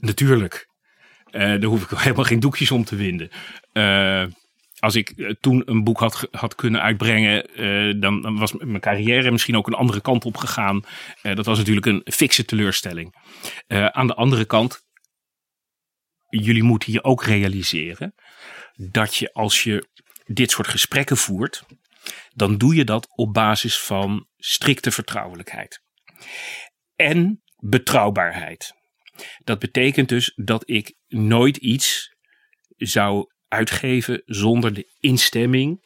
natuurlijk. 0.00 0.68
Uh, 1.30 1.40
daar 1.40 1.62
hoef 1.62 1.82
ik 1.82 1.98
helemaal 1.98 2.24
geen 2.24 2.40
doekjes 2.40 2.70
om 2.70 2.84
te 2.84 2.96
winden. 2.96 3.30
Uh, 3.72 4.24
als 4.78 4.94
ik 4.94 5.12
uh, 5.16 5.30
toen 5.40 5.62
een 5.64 5.84
boek 5.84 5.98
had, 5.98 6.28
had 6.30 6.54
kunnen 6.54 6.82
uitbrengen, 6.82 8.00
dan, 8.00 8.38
was 8.38 8.52
mijn 8.52 8.80
carrière 8.80 9.30
misschien 9.30 9.56
ook 9.56 9.66
een 9.66 9.74
andere 9.74 10.00
kant 10.00 10.24
op 10.24 10.36
gegaan. 10.36 10.84
dat 11.22 11.46
was 11.46 11.58
natuurlijk 11.58 11.86
een 11.86 12.02
fikse 12.04 12.44
teleurstelling. 12.44 13.14
aan 13.68 14.06
de 14.06 14.14
andere 14.14 14.44
kant, 14.44 14.80
jullie 16.28 16.62
moeten 16.62 16.92
je 16.92 17.04
ook 17.04 17.24
realiseren 17.24 18.14
dat 18.76 19.16
je 19.16 19.32
als 19.32 19.62
je 19.62 19.88
dit 20.26 20.50
soort 20.50 20.68
gesprekken 20.68 21.16
voert, 21.16 21.64
dan 22.32 22.58
doe 22.58 22.74
je 22.74 22.84
dat 22.84 23.08
op 23.14 23.32
basis 23.32 23.78
van 23.78 24.26
strikte 24.36 24.90
vertrouwelijkheid. 24.90 25.82
En 27.00 27.42
betrouwbaarheid. 27.56 28.72
Dat 29.44 29.58
betekent 29.58 30.08
dus 30.08 30.32
dat 30.34 30.70
ik 30.70 30.94
nooit 31.08 31.56
iets 31.56 32.14
zou 32.76 33.26
uitgeven 33.48 34.22
zonder 34.24 34.74
de 34.74 34.96
instemming 35.00 35.78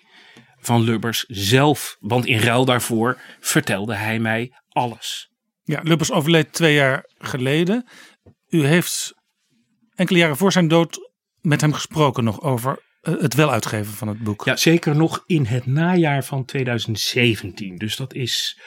van 0.56 0.82
Lubbers 0.82 1.24
zelf. 1.28 1.96
Want 2.00 2.26
in 2.26 2.38
ruil 2.38 2.64
daarvoor 2.64 3.20
vertelde 3.40 3.94
hij 3.94 4.18
mij 4.18 4.52
alles. 4.68 5.28
Ja, 5.62 5.80
Lubbers 5.82 6.12
overleed 6.12 6.52
twee 6.52 6.74
jaar 6.74 7.10
geleden. 7.18 7.88
U 8.48 8.66
heeft 8.66 9.14
enkele 9.94 10.18
jaren 10.18 10.36
voor 10.36 10.52
zijn 10.52 10.68
dood 10.68 11.10
met 11.40 11.60
hem 11.60 11.72
gesproken 11.72 12.24
nog 12.24 12.42
over 12.42 12.82
eh, 13.00 13.14
het 13.20 13.34
wel 13.34 13.50
uitgeven 13.50 13.92
van 13.92 14.08
het 14.08 14.18
boek. 14.18 14.44
Ja, 14.44 14.56
zeker 14.56 14.96
nog 14.96 15.22
in 15.26 15.44
het 15.44 15.66
najaar 15.66 16.24
van 16.24 16.44
2017. 16.44 17.76
Dus 17.76 17.96
dat 17.96 18.14
is 18.14 18.58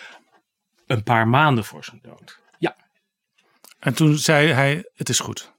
een 0.87 1.03
paar 1.03 1.27
maanden 1.27 1.63
voor 1.63 1.83
zijn 1.83 1.99
dood. 2.01 2.39
Ja. 2.59 2.75
En 3.79 3.93
toen 3.93 4.17
zei 4.17 4.47
hij: 4.47 4.89
Het 4.95 5.09
is 5.09 5.19
goed. 5.19 5.55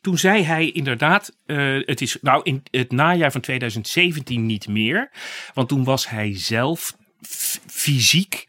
Toen 0.00 0.18
zei 0.18 0.42
hij 0.42 0.70
inderdaad, 0.70 1.36
uh, 1.46 1.86
het 1.86 2.00
is 2.00 2.18
nou 2.20 2.40
in 2.42 2.62
het 2.70 2.92
najaar 2.92 3.32
van 3.32 3.40
2017 3.40 4.46
niet 4.46 4.68
meer. 4.68 5.10
Want 5.54 5.68
toen 5.68 5.84
was 5.84 6.08
hij 6.08 6.38
zelf 6.38 6.96
fysiek 7.66 8.48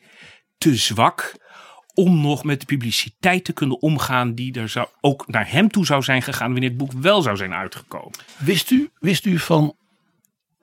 te 0.57 0.75
zwak 0.75 1.45
om 1.93 2.21
nog 2.21 2.43
met 2.43 2.59
de 2.59 2.65
publiciteit 2.65 3.43
te 3.43 3.53
kunnen 3.53 3.81
omgaan 3.81 4.33
die 4.33 4.53
er 4.59 4.69
zou, 4.69 4.87
ook 5.01 5.27
naar 5.27 5.51
hem 5.51 5.69
toe 5.69 5.85
zou 5.85 6.03
zijn 6.03 6.21
gegaan 6.21 6.51
wanneer 6.51 6.69
het 6.69 6.77
boek 6.77 6.91
wel 6.91 7.21
zou 7.21 7.37
zijn 7.37 7.53
uitgekomen. 7.53 8.19
Wist 8.37 8.71
u, 8.71 8.89
wist 8.99 9.25
u 9.25 9.39
van 9.39 9.75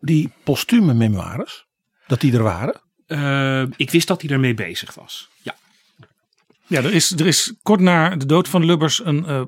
die 0.01 0.33
postume 0.45 0.95
memoires, 0.95 1.67
dat 2.07 2.21
die 2.21 2.33
er 2.33 2.43
waren? 2.43 2.81
Uh, 3.07 3.63
ik 3.77 3.91
wist 3.91 4.09
dat 4.09 4.23
hij 4.23 4.31
ermee 4.31 4.55
bezig 4.55 4.95
was, 4.95 5.31
ja. 6.67 6.83
Er 6.83 6.95
is, 6.95 7.11
er 7.11 7.27
is 7.27 7.55
kort 7.63 7.81
na 7.81 8.17
de 8.17 8.27
dood 8.27 8.49
van 8.49 8.65
Lubbers 8.65 9.05
een 9.05 9.25
uh, 9.29 9.43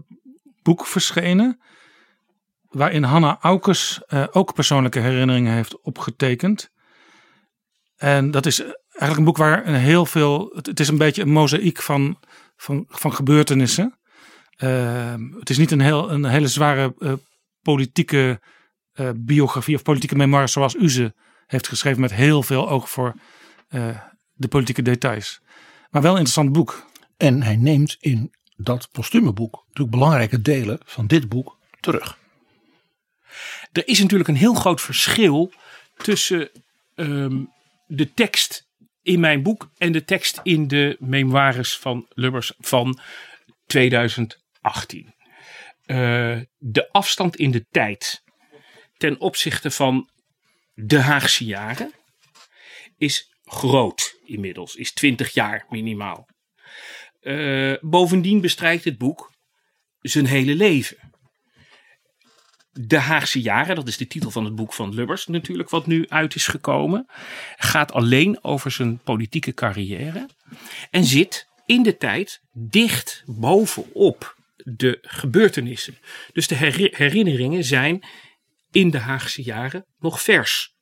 boek 0.63 0.87
verschenen. 0.87 1.61
Waarin 2.69 3.03
Hanna 3.03 3.39
Aukes 3.41 4.03
uh, 4.09 4.25
ook 4.31 4.55
persoonlijke 4.55 4.99
herinneringen 4.99 5.53
heeft 5.53 5.81
opgetekend. 5.81 6.71
En 7.97 8.31
dat 8.31 8.47
is 8.47 8.61
eigenlijk 8.61 9.19
een 9.19 9.25
boek 9.25 9.37
waar 9.37 9.67
een 9.67 9.75
heel 9.75 10.07
veel. 10.07 10.51
Het, 10.55 10.81
is 10.81 10.89
een 10.89 10.99
beetje 10.99 11.23
een 11.23 11.31
mozaïek 11.31 11.83
van, 11.83 12.19
van, 12.57 12.85
van 12.89 13.13
gebeurtenissen. 13.13 13.99
Uh, 14.59 15.15
het 15.39 15.51
is 15.51 15.59
niet 15.59 15.71
een, 15.71 15.81
heel, 15.81 16.11
een 16.11 16.25
hele 16.25 16.49
zware 16.49 16.95
politieke 17.63 18.41
biografie 19.17 19.75
of 19.75 19.83
politieke 19.83 20.17
memoire 20.17 20.49
zoals 20.49 20.75
u 20.75 20.91
ze 20.91 21.15
heeft 21.47 21.69
geschreven 21.69 22.01
met 22.01 22.13
heel 22.13 22.43
veel 22.43 22.69
oog 22.69 22.91
voor 22.91 23.15
de 24.33 24.49
politieke 24.49 24.83
details. 24.83 25.41
Maar 25.91 26.03
wel 26.03 26.13
een 26.13 26.19
interessant 26.19 26.53
boek. 26.53 26.87
En 27.17 27.43
hij 27.43 27.57
neemt 27.57 27.97
in 28.01 28.35
dat 28.57 28.89
postume 28.93 29.33
boek 29.33 29.65
natuurlijk 29.67 29.97
belangrijke 29.97 30.43
delen 30.43 30.81
van 30.85 31.07
dit 31.07 31.29
boek 31.29 31.59
terug. 31.81 32.19
Er 33.73 33.89
is 33.89 34.01
natuurlijk 34.01 34.29
een 34.29 34.37
heel 34.37 34.55
groot 34.55 34.81
verschil 34.81 35.53
tussen 35.97 36.51
um, 36.95 37.53
de 37.87 38.13
tekst 38.13 38.67
in 39.03 39.21
mijn 39.21 39.43
boek 39.43 39.71
en 39.77 39.93
de 39.93 40.05
tekst 40.05 40.41
in 40.43 40.69
de 40.69 40.97
memoires 40.99 41.79
van 41.79 42.07
Lubbers 42.09 42.53
van 42.59 43.01
2018. 43.67 45.15
Uh, 45.87 46.41
de 46.59 46.89
afstand 46.93 47.37
in 47.37 47.51
de 47.51 47.67
tijd 47.71 48.23
ten 48.97 49.21
opzichte 49.21 49.71
van 49.71 50.11
de 50.75 51.01
Haagse 51.01 51.45
jaren 51.45 51.93
is 52.97 53.33
groot 53.45 54.19
inmiddels, 54.25 54.75
is 54.75 54.93
20 54.93 55.35
jaar 55.35 55.67
minimaal. 55.69 56.27
Uh, 57.27 57.77
bovendien 57.81 58.41
bestrijkt 58.41 58.85
het 58.85 58.99
boek 58.99 59.33
zijn 60.01 60.27
hele 60.27 60.55
leven. 60.55 60.97
De 62.73 62.99
Haagse 62.99 63.41
Jaren, 63.41 63.75
dat 63.75 63.89
is 63.89 63.97
de 63.97 64.07
titel 64.07 64.31
van 64.31 64.45
het 64.45 64.55
boek 64.55 64.73
van 64.73 64.95
Lubbers 64.95 65.27
natuurlijk, 65.27 65.71
wat 65.71 65.87
nu 65.87 66.09
uit 66.09 66.35
is 66.35 66.47
gekomen, 66.47 67.07
gaat 67.57 67.93
alleen 67.93 68.45
over 68.45 68.71
zijn 68.71 68.99
politieke 68.99 69.55
carrière 69.55 70.29
en 70.91 71.05
zit 71.05 71.47
in 71.67 71.83
de 71.83 71.97
tijd 71.97 72.41
dicht 72.53 73.23
bovenop 73.25 74.37
de 74.57 74.99
gebeurtenissen. 75.03 75.99
Dus 76.33 76.47
de 76.47 76.55
herinneringen 76.91 77.65
zijn 77.65 78.07
in 78.71 78.91
de 78.91 78.99
Haagse 78.99 79.43
jaren 79.43 79.87
nog 79.99 80.23
vers. 80.23 80.76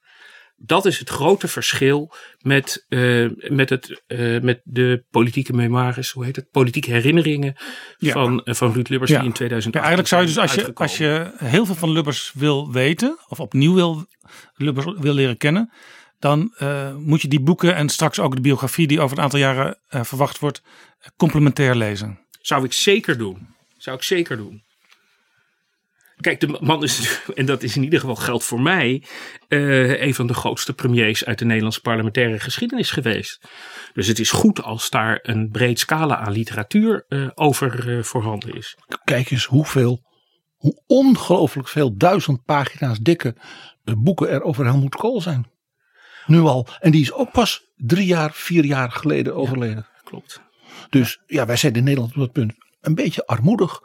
Dat 0.57 0.87
is 0.87 0.99
het 0.99 1.11
grote 1.11 1.49
verschil 1.49 2.15
met, 2.39 2.87
uh, 2.89 3.31
met, 3.49 3.71
het, 3.71 4.03
uh, 4.07 4.41
met 4.41 4.61
de 4.65 5.05
politieke 5.11 5.53
memoires, 5.53 6.11
hoe 6.11 6.25
heet 6.25 6.37
het? 6.37 6.51
Politieke 6.51 6.91
herinneringen 6.91 7.55
van, 7.99 8.41
uh, 8.45 8.55
van 8.55 8.73
Ruud 8.73 8.89
Lubbers 8.89 9.11
ja. 9.11 9.19
die 9.19 9.27
in 9.27 9.33
2008. 9.33 9.75
Ja, 9.75 9.81
eigenlijk 9.81 10.09
zou 10.09 10.21
je 10.21 10.27
dus 10.27 10.39
als 10.39 10.55
je, 10.55 10.75
als 10.75 10.97
je 10.99 11.33
heel 11.45 11.67
veel 11.67 11.75
van 11.75 11.91
Lubbers 11.91 12.33
wil 12.35 12.73
weten, 12.73 13.19
of 13.29 13.41
opnieuw 13.41 13.75
wil, 13.75 14.07
Lubbers 14.55 14.87
wil 14.99 15.15
leren 15.15 15.37
kennen, 15.37 15.73
dan 16.19 16.55
moet 16.99 17.23
je 17.23 17.29
die 17.29 17.41
boeken 17.41 17.75
en 17.75 17.89
straks 17.89 18.21
ook 18.21 18.35
de 18.35 18.41
biografie 18.41 18.87
die 18.87 19.01
over 19.01 19.17
een 19.17 19.23
aantal 19.23 19.39
jaren 19.39 19.79
verwacht 19.89 20.39
wordt, 20.39 20.63
complementair 21.17 21.75
lezen. 21.75 22.19
Zou 22.41 22.65
ik 22.65 22.73
zeker 22.73 23.19
doen. 23.19 23.55
Zou 23.77 23.97
ik 23.97 24.03
zeker 24.03 24.37
doen. 24.37 24.63
Kijk, 26.21 26.41
de 26.41 26.59
man 26.61 26.83
is, 26.83 27.21
en 27.35 27.47
dat 27.47 27.63
is 27.63 27.77
in 27.77 27.83
ieder 27.83 28.01
geval 28.01 28.17
geldt 28.17 28.45
voor 28.45 28.61
mij, 28.61 29.03
uh, 29.49 30.01
een 30.03 30.15
van 30.15 30.27
de 30.27 30.35
grootste 30.35 30.73
premiers 30.73 31.25
uit 31.25 31.39
de 31.39 31.45
Nederlandse 31.45 31.81
parlementaire 31.81 32.39
geschiedenis 32.39 32.91
geweest. 32.91 33.49
Dus 33.93 34.07
het 34.07 34.19
is 34.19 34.31
goed 34.31 34.63
als 34.63 34.91
daar 34.91 35.19
een 35.23 35.51
breed 35.51 35.79
scala 35.79 36.17
aan 36.17 36.33
literatuur 36.33 37.05
uh, 37.09 37.29
over 37.35 37.89
uh, 37.89 38.03
voorhanden 38.03 38.55
is. 38.55 38.77
Kijk 39.05 39.31
eens 39.31 39.45
hoeveel, 39.45 40.03
hoe 40.57 40.83
ongelooflijk 40.87 41.69
veel 41.69 41.97
duizend 41.97 42.45
pagina's 42.45 42.99
dikke 42.99 43.37
boeken 43.99 44.29
er 44.29 44.43
over 44.43 44.65
Helmoet 44.65 44.97
Kool 44.97 45.21
zijn. 45.21 45.53
Nu 46.27 46.41
al. 46.41 46.67
En 46.81 46.91
die 46.91 47.01
is 47.01 47.13
ook 47.13 47.33
pas 47.33 47.73
drie 47.77 48.07
jaar, 48.07 48.33
vier 48.33 48.65
jaar 48.65 48.91
geleden 48.91 49.35
overleden. 49.35 49.87
Ja, 49.95 50.01
klopt. 50.05 50.43
Dus 50.91 51.23
ja, 51.27 51.47
wij 51.47 51.57
zijn 51.57 51.75
in 51.75 51.85
Nederland 51.85 52.13
op 52.13 52.19
dat 52.19 52.33
punt 52.33 52.55
een 52.81 52.95
beetje 52.95 53.27
armoedig. 53.27 53.81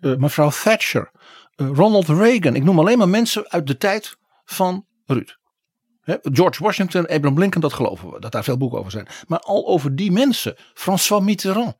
mevrouw 0.00 0.50
Thatcher 0.50 1.10
eh, 1.12 1.20
Ronald 1.56 2.08
Reagan. 2.08 2.54
Ik 2.54 2.64
noem 2.64 2.78
alleen 2.78 2.98
maar 2.98 3.08
mensen 3.08 3.50
uit 3.50 3.66
de 3.66 3.76
tijd 3.76 4.16
van 4.44 4.86
Ruud. 5.06 5.36
George 6.22 6.62
Washington, 6.62 7.06
Abraham 7.06 7.38
Lincoln, 7.38 7.60
dat 7.60 7.72
geloven 7.72 8.10
we. 8.10 8.20
Dat 8.20 8.32
daar 8.32 8.44
veel 8.44 8.56
boeken 8.56 8.78
over 8.78 8.90
zijn. 8.90 9.08
Maar 9.26 9.40
al 9.40 9.66
over 9.66 9.96
die 9.96 10.12
mensen. 10.12 10.56
François 10.74 11.24
Mitterrand. 11.24 11.76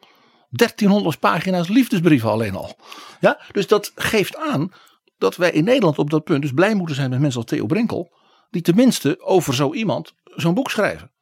1300 0.50 1.18
pagina's 1.18 1.68
liefdesbrieven 1.68 2.30
alleen 2.30 2.54
al. 2.54 2.76
Ja, 3.20 3.40
dus 3.52 3.66
dat 3.66 3.92
geeft 3.94 4.36
aan 4.36 4.72
dat 5.18 5.36
wij 5.36 5.50
in 5.50 5.64
Nederland 5.64 5.98
op 5.98 6.10
dat 6.10 6.24
punt 6.24 6.42
dus 6.42 6.52
blij 6.52 6.74
moeten 6.74 6.96
zijn 6.96 7.10
met 7.10 7.20
mensen 7.20 7.40
als 7.40 7.50
Theo 7.50 7.66
Brinkel. 7.66 8.14
Die 8.50 8.62
tenminste 8.62 9.20
over 9.20 9.54
zo 9.54 9.72
iemand 9.72 10.14
zo'n 10.24 10.54
boek 10.54 10.70
schrijven. 10.70 11.12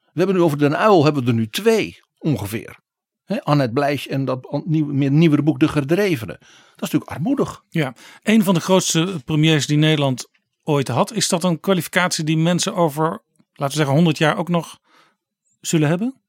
We 0.00 0.20
hebben 0.20 0.36
nu 0.36 0.42
over 0.42 0.58
Den 0.58 0.78
Uil 0.78 1.04
hebben 1.04 1.22
we 1.22 1.28
er 1.28 1.34
nu 1.34 1.48
twee 1.48 2.00
ongeveer. 2.18 2.82
He, 3.24 3.42
Annette 3.42 3.72
Blijsch 3.72 4.06
en 4.06 4.24
dat 4.24 4.62
nieuw, 4.64 4.86
meer 4.86 5.10
nieuwere 5.10 5.42
boek 5.42 5.58
De 5.58 5.68
Gedrevene. 5.68 6.32
Dat 6.32 6.40
is 6.74 6.80
natuurlijk 6.80 7.10
armoedig. 7.10 7.64
Ja, 7.68 7.94
een 8.22 8.44
van 8.44 8.54
de 8.54 8.60
grootste 8.60 9.20
premiers 9.24 9.66
die 9.66 9.76
Nederland 9.76 10.30
ooit 10.62 10.88
had. 10.88 11.12
Is 11.12 11.28
dat 11.28 11.44
een 11.44 11.60
kwalificatie 11.60 12.24
die 12.24 12.36
mensen 12.36 12.74
over, 12.74 13.08
laten 13.52 13.66
we 13.66 13.72
zeggen, 13.72 13.94
100 13.94 14.18
jaar 14.18 14.36
ook 14.36 14.48
nog 14.48 14.78
zullen 15.60 15.88
hebben? 15.88 16.20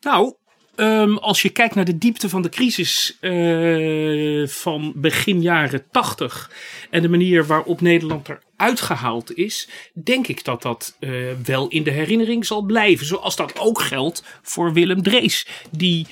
Nou, 0.00 0.34
um, 0.76 1.18
als 1.18 1.42
je 1.42 1.50
kijkt 1.50 1.74
naar 1.74 1.84
de 1.84 1.98
diepte 1.98 2.28
van 2.28 2.42
de 2.42 2.48
crisis 2.48 3.16
uh, 3.20 4.48
van 4.48 4.92
begin 4.96 5.42
jaren 5.42 5.84
80 5.90 6.50
en 6.90 7.02
de 7.02 7.08
manier 7.08 7.46
waarop 7.46 7.80
Nederland 7.80 8.28
er 8.28 8.42
uitgehaald 8.56 9.34
is, 9.36 9.68
denk 9.92 10.26
ik 10.26 10.44
dat 10.44 10.62
dat 10.62 10.96
uh, 11.00 11.32
wel 11.44 11.68
in 11.68 11.82
de 11.82 11.90
herinnering 11.90 12.46
zal 12.46 12.62
blijven. 12.62 13.06
Zoals 13.06 13.36
dat 13.36 13.58
ook 13.58 13.80
geldt 13.80 14.24
voor 14.42 14.72
Willem 14.72 15.02
Drees, 15.02 15.46
die 15.70 16.06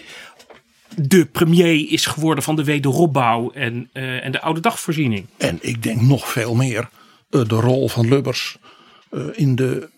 de 0.96 1.26
premier 1.26 1.90
is 1.90 2.06
geworden 2.06 2.44
van 2.44 2.56
de 2.56 2.64
wederopbouw 2.64 3.50
en, 3.50 3.90
uh, 3.92 4.24
en 4.24 4.32
de 4.32 4.40
oude 4.40 4.60
dagvoorziening. 4.60 5.26
En 5.36 5.58
ik 5.60 5.82
denk 5.82 6.00
nog 6.00 6.28
veel 6.28 6.54
meer 6.54 6.88
de 7.28 7.44
rol 7.44 7.88
van 7.88 8.08
Lubbers 8.08 8.56
in 9.32 9.54
de, 9.54 9.88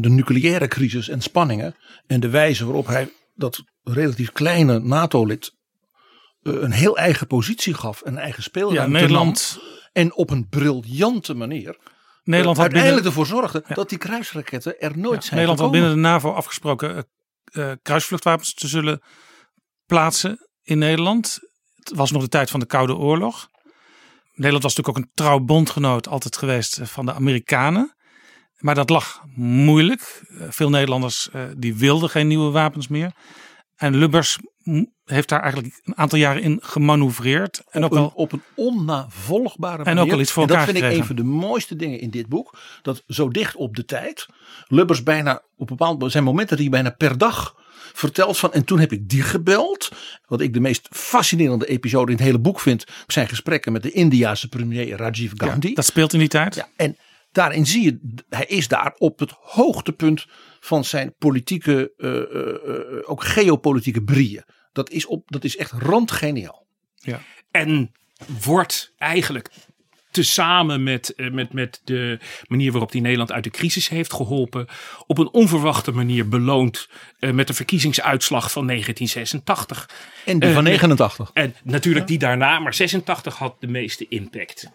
de 0.00 0.10
nucleaire 0.10 0.68
crisis 0.68 1.08
en 1.08 1.22
spanningen. 1.22 1.74
En 2.06 2.20
de 2.20 2.28
wijze 2.28 2.64
waarop 2.64 2.86
hij 2.86 3.08
dat 3.38 3.64
relatief 3.92 4.32
kleine 4.32 4.78
NATO-lid 4.78 5.56
een 6.42 6.72
heel 6.72 6.96
eigen 6.96 7.26
positie 7.26 7.74
gaf. 7.74 8.00
Een 8.04 8.18
eigen 8.18 8.42
speelruimte. 8.42 8.92
Ja, 8.92 9.00
Nederland. 9.00 9.58
En 9.92 10.14
op 10.14 10.30
een 10.30 10.48
briljante 10.48 11.34
manier. 11.34 11.76
Nederland 12.24 12.56
uh, 12.56 12.62
had 12.62 12.72
uiteindelijk 12.72 13.04
binnen, 13.04 13.04
ervoor 13.04 13.26
zorgde 13.26 13.74
dat 13.74 13.88
die 13.88 13.98
kruisraketten 13.98 14.80
er 14.80 14.98
nooit 14.98 15.24
zijn 15.24 15.34
Nederland 15.34 15.60
had 15.60 15.70
binnen 15.70 15.90
de 15.90 15.96
NAVO 15.96 16.32
afgesproken 16.32 16.96
uh, 16.96 17.02
uh, 17.52 17.72
kruisvluchtwapens 17.82 18.54
te 18.54 18.68
zullen 18.68 19.02
plaatsen 19.86 20.48
in 20.62 20.78
Nederland. 20.78 21.38
Het 21.74 21.96
was 21.96 22.10
nog 22.10 22.22
de 22.22 22.28
tijd 22.28 22.50
van 22.50 22.60
de 22.60 22.66
Koude 22.66 22.94
Oorlog. 22.94 23.48
Nederland 24.34 24.62
was 24.62 24.76
natuurlijk 24.76 24.98
ook 24.98 25.04
een 25.04 25.10
trouw 25.14 25.38
bondgenoot 25.38 26.08
altijd 26.08 26.36
geweest 26.36 26.80
van 26.82 27.06
de 27.06 27.12
Amerikanen. 27.12 27.96
Maar 28.58 28.74
dat 28.74 28.90
lag 28.90 29.22
moeilijk. 29.34 30.22
Veel 30.48 30.70
Nederlanders 30.70 31.28
die 31.56 31.74
wilden 31.74 32.10
geen 32.10 32.26
nieuwe 32.26 32.50
wapens 32.50 32.88
meer. 32.88 33.12
En 33.78 33.96
Lubbers 33.96 34.38
heeft 35.04 35.28
daar 35.28 35.42
eigenlijk 35.42 35.80
een 35.84 35.96
aantal 35.96 36.18
jaren 36.18 36.42
in 36.42 36.58
gemanoeuvreerd. 36.62 37.62
En 37.70 37.84
op, 37.84 37.90
ook 37.92 37.96
een, 37.96 38.02
wel, 38.02 38.12
op 38.14 38.32
een 38.32 38.42
onnavolgbare 38.54 39.76
en 39.76 39.84
manier. 39.84 40.02
ook 40.02 40.12
al 40.12 40.20
iets 40.20 40.32
voor 40.32 40.42
en 40.42 40.48
dat 40.48 40.64
vind 40.64 40.76
ik 40.76 40.82
een 40.82 41.04
van 41.04 41.16
de 41.16 41.24
mooiste 41.24 41.76
dingen 41.76 42.00
in 42.00 42.10
dit 42.10 42.28
boek. 42.28 42.58
Dat 42.82 43.02
zo 43.06 43.28
dicht 43.28 43.56
op 43.56 43.76
de 43.76 43.84
tijd. 43.84 44.26
Lubbers 44.66 45.02
bijna 45.02 45.42
op 45.56 45.66
bepaald 45.66 46.12
zijn 46.12 46.24
momenten 46.24 46.56
dat 46.56 46.58
hij 46.58 46.68
bijna 46.74 46.90
per 46.90 47.18
dag 47.18 47.56
vertelt 47.92 48.38
van. 48.38 48.52
En 48.52 48.64
toen 48.64 48.78
heb 48.78 48.92
ik 48.92 49.08
die 49.08 49.22
gebeld. 49.22 49.88
Wat 50.26 50.40
ik 50.40 50.52
de 50.52 50.60
meest 50.60 50.88
fascinerende 50.90 51.66
episode 51.66 52.10
in 52.10 52.16
het 52.16 52.26
hele 52.26 52.38
boek 52.38 52.60
vind. 52.60 52.84
Zijn 53.06 53.28
gesprekken 53.28 53.72
met 53.72 53.82
de 53.82 53.90
Indiase 53.90 54.48
premier 54.48 54.96
Rajiv 54.96 55.32
Gandhi. 55.34 55.68
Ja, 55.68 55.74
dat 55.74 55.84
speelt 55.84 56.12
in 56.12 56.18
die 56.18 56.28
tijd. 56.28 56.54
Ja, 56.54 56.68
en 56.76 56.96
daarin 57.32 57.66
zie 57.66 57.82
je, 57.82 58.22
hij 58.28 58.44
is 58.44 58.68
daar 58.68 58.94
op 58.98 59.18
het 59.18 59.32
hoogtepunt 59.40 60.26
van 60.60 60.84
zijn 60.84 61.14
politieke, 61.18 61.92
uh, 61.96 62.12
uh, 62.12 63.10
ook 63.10 63.24
geopolitieke 63.24 64.02
brieën. 64.02 64.44
Dat 64.72 64.90
is, 64.90 65.06
op, 65.06 65.30
dat 65.30 65.44
is 65.44 65.56
echt 65.56 65.72
randgeniaal. 65.72 66.66
Ja. 66.94 67.20
En 67.50 67.92
wordt 68.42 68.92
eigenlijk 68.96 69.50
tezamen 70.10 70.82
met, 70.82 71.14
met, 71.16 71.52
met 71.52 71.80
de 71.84 72.18
manier 72.46 72.70
waarop 72.70 72.92
hij 72.92 73.00
Nederland 73.00 73.32
uit 73.32 73.44
de 73.44 73.50
crisis 73.50 73.88
heeft 73.88 74.12
geholpen, 74.12 74.66
op 75.06 75.18
een 75.18 75.32
onverwachte 75.32 75.92
manier 75.92 76.28
beloond 76.28 76.88
uh, 77.20 77.30
met 77.30 77.46
de 77.46 77.54
verkiezingsuitslag 77.54 78.52
van 78.52 78.66
1986. 78.66 79.90
En 80.24 80.38
die 80.38 80.52
van 80.52 80.64
89. 80.64 81.30
En 81.32 81.54
natuurlijk 81.62 82.06
die 82.06 82.18
daarna, 82.18 82.58
maar 82.58 82.74
86 82.74 83.36
had 83.36 83.60
de 83.60 83.66
meeste 83.66 84.08
impact. 84.08 84.70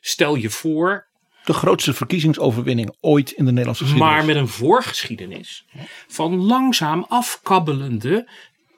stel 0.00 0.34
je 0.34 0.50
voor, 0.50 1.08
de 1.46 1.52
grootste 1.52 1.92
verkiezingsoverwinning 1.94 2.94
ooit 3.00 3.30
in 3.30 3.44
de 3.44 3.50
Nederlandse 3.50 3.82
geschiedenis. 3.84 4.14
Maar 4.16 4.24
met 4.24 4.36
een 4.36 4.48
voorgeschiedenis 4.48 5.64
van 6.08 6.36
langzaam 6.36 7.04
afkabbelende 7.08 8.28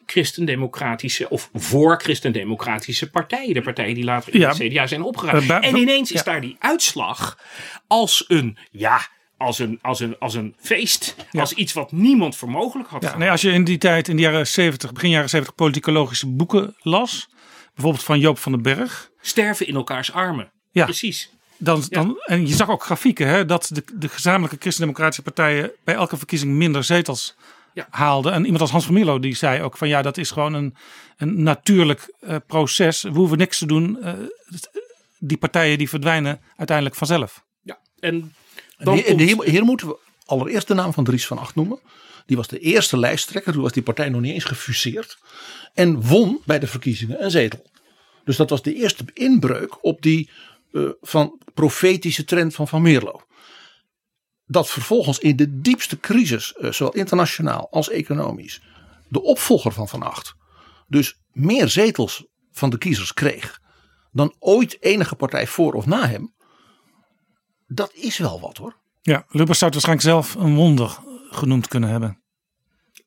christendemocratische 0.07 1.29
of 1.31 1.51
voor 1.55 2.01
christendemocratische 2.01 3.11
partijen. 3.11 3.55
De 3.55 3.63
partijen 3.63 3.95
die 3.95 4.05
later 4.05 4.35
in 4.35 4.41
Ja. 4.41 4.49
het 4.49 4.59
CDA 4.59 4.87
zijn 4.87 5.03
opgeruimd. 5.03 5.43
Uh, 5.43 5.49
bij- 5.49 5.61
en 5.61 5.77
ineens 5.77 6.13
is 6.13 6.25
daar 6.25 6.41
die 6.41 6.57
uitslag 6.59 7.39
als 7.87 8.25
een, 8.29 8.59
ja, 8.71 9.01
als 9.37 9.59
een, 9.59 9.79
als 9.83 10.01
een, 10.01 10.19
als 10.19 10.35
een 10.35 10.55
feest. 10.61 11.17
Als 11.33 11.53
iets 11.53 11.73
wat 11.73 11.93
niemand 11.93 12.37
voor 12.37 12.51
mogelijk 12.51 12.89
had 12.89 13.03
Ja, 13.03 13.17
nee, 13.17 13.31
als 13.31 13.41
je 13.41 13.51
in 13.53 13.65
die 13.65 13.79
tijd, 13.79 14.09
in 14.09 14.17
de 14.17 14.23
jaren 14.23 14.47
70, 14.47 14.93
begin 14.93 15.11
jaren 15.11 15.29
70, 15.29 15.55
politicologische 15.55 16.27
boeken 16.27 16.77
las. 16.81 17.29
Bijvoorbeeld 17.75 18.05
van 18.05 18.19
Joop 18.21 18.39
van 18.39 18.53
den 18.53 18.63
Berg. 18.63 19.11
Sterven 19.21 19.67
in 19.67 19.75
elkaars 19.75 20.13
armen. 20.13 20.53
Ja. 20.71 20.85
Precies. 20.85 21.31
Dan, 21.59 21.85
dan, 21.89 22.19
en 22.25 22.47
je 22.47 22.55
zag 22.55 22.69
ook 22.71 22.83
grafieken 22.85 23.27
hè, 23.29 23.45
dat 23.45 23.71
de, 23.73 23.85
de 23.95 24.09
gezamenlijke 24.09 24.57
christendemocratische 24.61 25.23
partijen 25.23 25.71
bij 25.85 25.95
elke 25.95 26.17
verkiezing 26.17 26.53
minder 26.53 26.85
zetels 26.85 27.35
Ja. 27.75 27.87
haalden. 27.91 28.33
En 28.33 28.43
iemand 28.43 28.61
als 28.61 28.71
Hans 28.71 28.85
van 28.85 28.95
Mierlo 28.95 29.19
die 29.19 29.35
zei 29.35 29.63
ook 29.63 29.77
van 29.77 29.89
ja, 29.89 30.03
dat 30.03 30.17
is 30.17 30.31
gewoon 30.31 30.55
een, 30.55 30.75
een 31.17 31.43
natuurlijk 31.43 32.13
eh, 32.21 32.37
proces. 32.47 33.03
We 33.03 33.09
hoeven 33.11 33.39
niks 33.39 33.59
te 33.59 33.67
doen. 33.67 34.03
Eh, 34.03 34.13
die 35.19 35.37
partijen 35.37 35.79
die 35.79 35.89
verdwijnen 35.89 36.41
uiteindelijk 36.57 36.97
vanzelf. 36.97 37.45
Ja. 37.63 37.79
En 38.01 38.15
En 38.15 38.33
dan 38.85 38.95
hier, 38.95 39.05
en 39.07 39.17
komt- 39.17 39.29
hier, 39.29 39.43
hier 39.45 39.65
moeten 39.65 39.87
we 39.87 39.97
allereerst 40.25 40.69
de 40.69 40.75
naam 40.75 40.93
van 40.93 41.05
Dries 41.05 41.27
van 41.27 41.39
Acht 41.39 41.55
noemen. 41.55 41.79
Die 42.27 42.37
was 42.37 42.49
de 42.49 42.59
eerste 42.59 42.99
lijsttrekker. 42.99 43.53
Toen 43.53 43.63
was 43.63 43.73
die 43.73 43.83
partij 43.83 44.09
nog 44.09 44.21
niet 44.21 44.33
eens 44.35 44.45
gefuseerd. 44.45 45.19
En 45.75 46.01
won 46.07 46.41
bij 46.45 46.59
de 46.59 46.67
verkiezingen 46.67 47.25
een 47.25 47.31
zetel. 47.31 47.67
Dus 48.25 48.37
dat 48.37 48.51
was 48.51 48.63
de 48.63 48.75
eerste 48.75 49.05
inbreuk 49.15 49.85
op 49.85 50.03
die 50.03 50.31
eh, 50.73 50.83
van 51.01 51.41
profetische 51.55 52.25
trend 52.25 52.55
van 52.55 52.69
Van 52.69 52.83
Meerlo. 52.83 53.21
Dat 54.47 54.71
vervolgens 54.71 55.19
in 55.19 55.37
de 55.37 55.61
diepste 55.61 56.01
crisis, 56.01 56.55
eh, 56.55 56.71
zowel 56.71 56.93
internationaal 56.93 57.69
als 57.71 57.91
economisch, 57.91 58.63
de 59.09 59.23
opvolger 59.23 59.73
van 59.73 59.89
Van 59.89 60.03
Acht 60.03 60.37
dus 60.89 61.21
meer 61.33 61.69
zetels 61.69 62.27
van 62.53 62.71
de 62.71 62.79
kiezers 62.79 63.15
kreeg 63.15 63.61
dan 64.13 64.35
ooit 64.39 64.83
enige 64.83 65.15
partij 65.15 65.47
voor 65.47 65.73
of 65.73 65.87
na 65.87 66.09
hem. 66.09 66.35
Dat 67.67 67.93
is 67.95 68.19
wel 68.19 68.41
wat 68.41 68.57
hoor. 68.57 68.77
Ja, 69.03 69.27
Lubbers 69.29 69.59
zou 69.59 69.73
het 69.73 69.85
waarschijnlijk 69.85 70.27
zelf 70.33 70.45
een 70.45 70.55
wonder 70.55 70.99
genoemd 71.31 71.69
kunnen 71.69 71.89
hebben. 71.89 72.23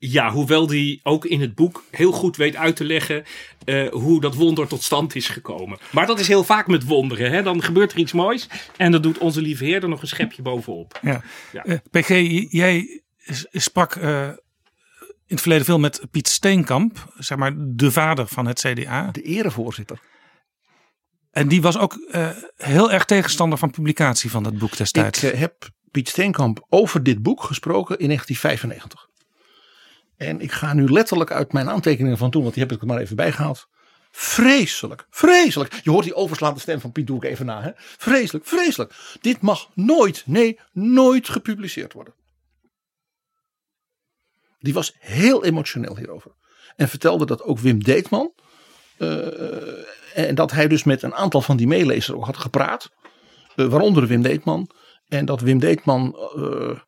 Ja, 0.03 0.31
hoewel 0.31 0.67
die 0.67 0.99
ook 1.03 1.25
in 1.25 1.41
het 1.41 1.55
boek 1.55 1.83
heel 1.91 2.11
goed 2.11 2.37
weet 2.37 2.55
uit 2.55 2.75
te 2.75 2.83
leggen 2.83 3.23
eh, 3.65 3.89
hoe 3.91 4.21
dat 4.21 4.35
wonder 4.35 4.67
tot 4.67 4.83
stand 4.83 5.15
is 5.15 5.27
gekomen. 5.27 5.77
Maar 5.91 6.07
dat 6.07 6.19
is 6.19 6.27
heel 6.27 6.43
vaak 6.43 6.67
met 6.67 6.85
wonderen. 6.85 7.31
Hè? 7.31 7.43
Dan 7.43 7.63
gebeurt 7.63 7.91
er 7.91 7.97
iets 7.97 8.11
moois 8.11 8.47
en 8.77 8.91
dan 8.91 9.01
doet 9.01 9.17
onze 9.17 9.41
lieve 9.41 9.65
heer 9.65 9.83
er 9.83 9.89
nog 9.89 10.01
een 10.01 10.07
schepje 10.07 10.41
bovenop. 10.41 10.99
Ja. 11.01 11.21
Ja. 11.51 11.63
Eh, 11.63 11.77
PG, 11.91 12.09
jij 12.51 13.01
sprak 13.51 13.95
eh, 13.95 14.27
in 14.27 14.37
het 15.27 15.41
verleden 15.41 15.65
veel 15.65 15.79
met 15.79 16.01
Piet 16.11 16.27
Steenkamp, 16.27 17.13
zeg 17.17 17.37
maar 17.37 17.53
de 17.57 17.91
vader 17.91 18.27
van 18.27 18.45
het 18.45 18.59
CDA. 18.59 19.11
De 19.11 19.21
erevoorzitter. 19.21 19.99
En 21.31 21.47
die 21.47 21.61
was 21.61 21.77
ook 21.77 21.93
eh, 21.93 22.29
heel 22.57 22.91
erg 22.91 23.05
tegenstander 23.05 23.57
van 23.57 23.71
publicatie 23.71 24.29
van 24.29 24.43
dat 24.43 24.57
boek 24.57 24.77
destijds. 24.77 25.23
Ik 25.23 25.35
heb 25.35 25.69
Piet 25.91 26.09
Steenkamp 26.09 26.65
over 26.69 27.03
dit 27.03 27.21
boek 27.21 27.43
gesproken 27.43 27.99
in 27.99 28.07
1995. 28.07 29.09
En 30.21 30.41
ik 30.41 30.51
ga 30.51 30.73
nu 30.73 30.89
letterlijk 30.89 31.31
uit 31.31 31.53
mijn 31.53 31.69
aantekeningen 31.69 32.17
van 32.17 32.31
toen, 32.31 32.41
want 32.41 32.53
die 32.53 32.63
heb 32.63 32.71
ik 32.71 32.81
er 32.81 32.87
maar 32.87 32.97
even 32.97 33.15
bijgehaald. 33.15 33.67
Vreselijk, 34.11 35.07
vreselijk. 35.09 35.79
Je 35.83 35.89
hoort 35.89 36.03
die 36.03 36.15
overslaande 36.15 36.59
stem 36.59 36.79
van 36.79 36.91
Piet, 36.91 37.07
doe 37.07 37.17
ik 37.17 37.23
even 37.23 37.45
na. 37.45 37.61
Hè? 37.61 37.71
Vreselijk, 37.75 38.45
vreselijk. 38.45 38.93
Dit 39.21 39.41
mag 39.41 39.69
nooit, 39.73 40.23
nee, 40.25 40.59
nooit 40.71 41.29
gepubliceerd 41.29 41.93
worden. 41.93 42.13
Die 44.59 44.73
was 44.73 44.95
heel 44.99 45.43
emotioneel 45.45 45.97
hierover. 45.97 46.31
En 46.75 46.89
vertelde 46.89 47.25
dat 47.25 47.43
ook 47.43 47.59
Wim 47.59 47.83
Deetman. 47.83 48.33
eh, 48.97 50.27
en 50.27 50.35
dat 50.35 50.51
hij 50.51 50.67
dus 50.67 50.83
met 50.83 51.01
een 51.03 51.15
aantal 51.15 51.41
van 51.41 51.57
die 51.57 51.67
meelezers 51.67 52.11
ook 52.11 52.25
had 52.25 52.37
gepraat. 52.37 52.91
eh, 53.55 53.65
waaronder 53.65 54.07
Wim 54.07 54.21
Deetman. 54.21 54.69
En 55.07 55.25
dat 55.25 55.41
Wim 55.41 55.59
Deetman 55.59 56.15
eh, 56.35 56.79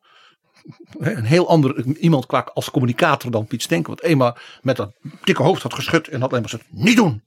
een 0.98 1.24
heel 1.24 1.48
ander 1.48 1.86
iemand 1.96 2.26
qua 2.26 2.50
als 2.54 2.70
communicator 2.70 3.30
dan 3.30 3.46
Piet 3.46 3.62
Stenk. 3.62 3.86
Want 3.86 4.02
eenmaal 4.02 4.36
met 4.62 4.76
dat 4.76 4.92
dikke 5.24 5.42
hoofd 5.42 5.62
had 5.62 5.74
geschud 5.74 6.08
en 6.08 6.20
had 6.20 6.30
alleen 6.30 6.42
maar 6.42 6.50
gezegd, 6.50 6.70
niet 6.70 6.96
doen. 6.96 7.22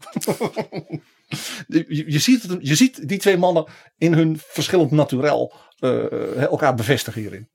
je, 1.67 2.11
je, 2.11 2.19
ziet 2.19 2.43
het, 2.43 2.57
je 2.61 2.75
ziet 2.75 3.07
die 3.07 3.17
twee 3.17 3.37
mannen 3.37 3.65
in 3.97 4.13
hun 4.13 4.39
verschillend 4.39 4.91
naturel 4.91 5.53
eh, 5.79 6.43
elkaar 6.43 6.75
bevestigen 6.75 7.21
hierin. 7.21 7.49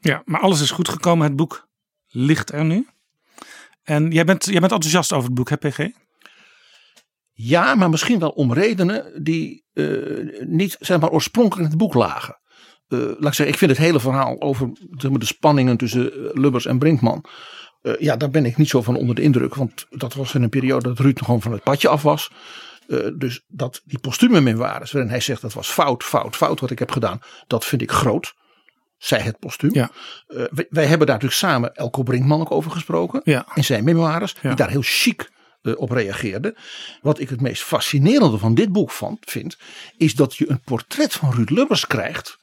Ja, 0.00 0.22
maar 0.24 0.40
alles 0.40 0.60
is 0.60 0.70
goed 0.70 0.88
gekomen. 0.88 1.26
Het 1.26 1.36
boek 1.36 1.68
ligt 2.08 2.52
er 2.52 2.64
nu. 2.64 2.86
En 3.82 4.10
jij 4.10 4.24
bent, 4.24 4.44
jij 4.44 4.60
bent 4.60 4.72
enthousiast 4.72 5.12
over 5.12 5.24
het 5.24 5.34
boek, 5.34 5.48
hè 5.48 5.56
PG? 5.56 5.88
Ja, 7.32 7.74
maar 7.74 7.90
misschien 7.90 8.18
wel 8.18 8.30
om 8.30 8.52
redenen 8.52 9.22
die 9.22 9.64
eh, 9.72 9.86
niet 10.40 10.76
zeg 10.80 11.00
maar, 11.00 11.10
oorspronkelijk 11.10 11.64
in 11.64 11.68
het 11.68 11.78
boek 11.78 11.94
lagen. 11.94 12.38
Eh, 12.88 12.98
laat 12.98 13.26
ik 13.26 13.34
zeggen, 13.34 13.48
ik 13.48 13.58
vind 13.58 13.70
het 13.70 13.80
hele 13.80 14.00
verhaal 14.00 14.40
over 14.40 14.70
zeg 14.90 15.10
maar, 15.10 15.20
de 15.20 15.26
spanningen 15.26 15.76
tussen 15.76 16.12
eh, 16.12 16.18
Lubbers 16.32 16.66
en 16.66 16.78
Brinkman. 16.78 17.24
eh, 17.82 17.92
ja, 17.98 18.16
daar 18.16 18.30
ben 18.30 18.44
ik 18.44 18.56
niet 18.56 18.68
zo 18.68 18.82
van 18.82 18.96
onder 18.96 19.14
de 19.14 19.22
indruk. 19.22 19.54
Want 19.54 19.86
dat 19.90 20.14
was 20.14 20.34
in 20.34 20.42
een 20.42 20.48
periode 20.48 20.88
dat 20.88 20.98
Ruud 20.98 21.18
gewoon 21.24 21.42
van 21.42 21.52
het 21.52 21.62
padje 21.62 21.88
af 21.88 22.02
was. 22.02 22.30
Dus 23.14 23.44
dat 23.48 23.82
die 23.84 23.98
postume 23.98 24.40
memoires, 24.40 24.92
waarin 24.92 25.10
hij 25.10 25.20
zegt 25.20 25.42
dat 25.42 25.52
was 25.52 25.68
fout, 25.68 26.04
fout, 26.04 26.36
fout 26.36 26.60
wat 26.60 26.70
ik 26.70 26.78
heb 26.78 26.90
gedaan. 26.90 27.20
Dat 27.46 27.64
vind 27.64 27.82
ik 27.82 27.90
groot. 27.90 28.34
Zij 28.98 29.20
het 29.20 29.38
postuum. 29.38 29.74
Ja. 29.74 29.90
Wij, 30.26 30.66
wij 30.70 30.86
hebben 30.86 31.06
daar 31.06 31.16
natuurlijk 31.16 31.40
samen 31.40 31.74
Elko 31.74 32.02
Brinkman 32.02 32.40
ook 32.40 32.50
over 32.50 32.70
gesproken. 32.70 33.20
Ja. 33.24 33.46
In 33.54 33.64
zijn 33.64 33.84
memoires. 33.84 34.34
Ja. 34.42 34.48
Die 34.48 34.56
daar 34.56 34.70
heel 34.70 34.82
chic 34.82 35.30
op 35.74 35.90
reageerde. 35.90 36.56
Wat 37.02 37.18
ik 37.18 37.28
het 37.28 37.40
meest 37.40 37.62
fascinerende 37.62 38.38
van 38.38 38.54
dit 38.54 38.72
boek 38.72 38.90
vond, 38.90 39.18
vind. 39.20 39.56
Is 39.96 40.14
dat 40.14 40.36
je 40.36 40.50
een 40.50 40.60
portret 40.60 41.12
van 41.12 41.32
Ruud 41.32 41.50
Lubbers 41.50 41.86
krijgt. 41.86 42.38